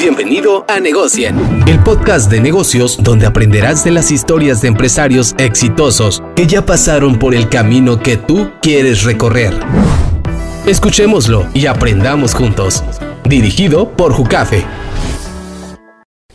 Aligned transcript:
Bienvenido 0.00 0.64
a 0.66 0.80
Negocien, 0.80 1.36
el 1.68 1.78
podcast 1.80 2.30
de 2.30 2.40
negocios 2.40 3.02
donde 3.02 3.26
aprenderás 3.26 3.84
de 3.84 3.90
las 3.90 4.10
historias 4.10 4.62
de 4.62 4.68
empresarios 4.68 5.34
exitosos 5.36 6.22
que 6.34 6.46
ya 6.46 6.64
pasaron 6.64 7.18
por 7.18 7.34
el 7.34 7.50
camino 7.50 8.00
que 8.00 8.16
tú 8.16 8.50
quieres 8.62 9.04
recorrer. 9.04 9.52
Escuchémoslo 10.64 11.46
y 11.52 11.66
aprendamos 11.66 12.34
juntos. 12.34 12.82
Dirigido 13.24 13.94
por 13.94 14.14
Jucafe. 14.14 14.64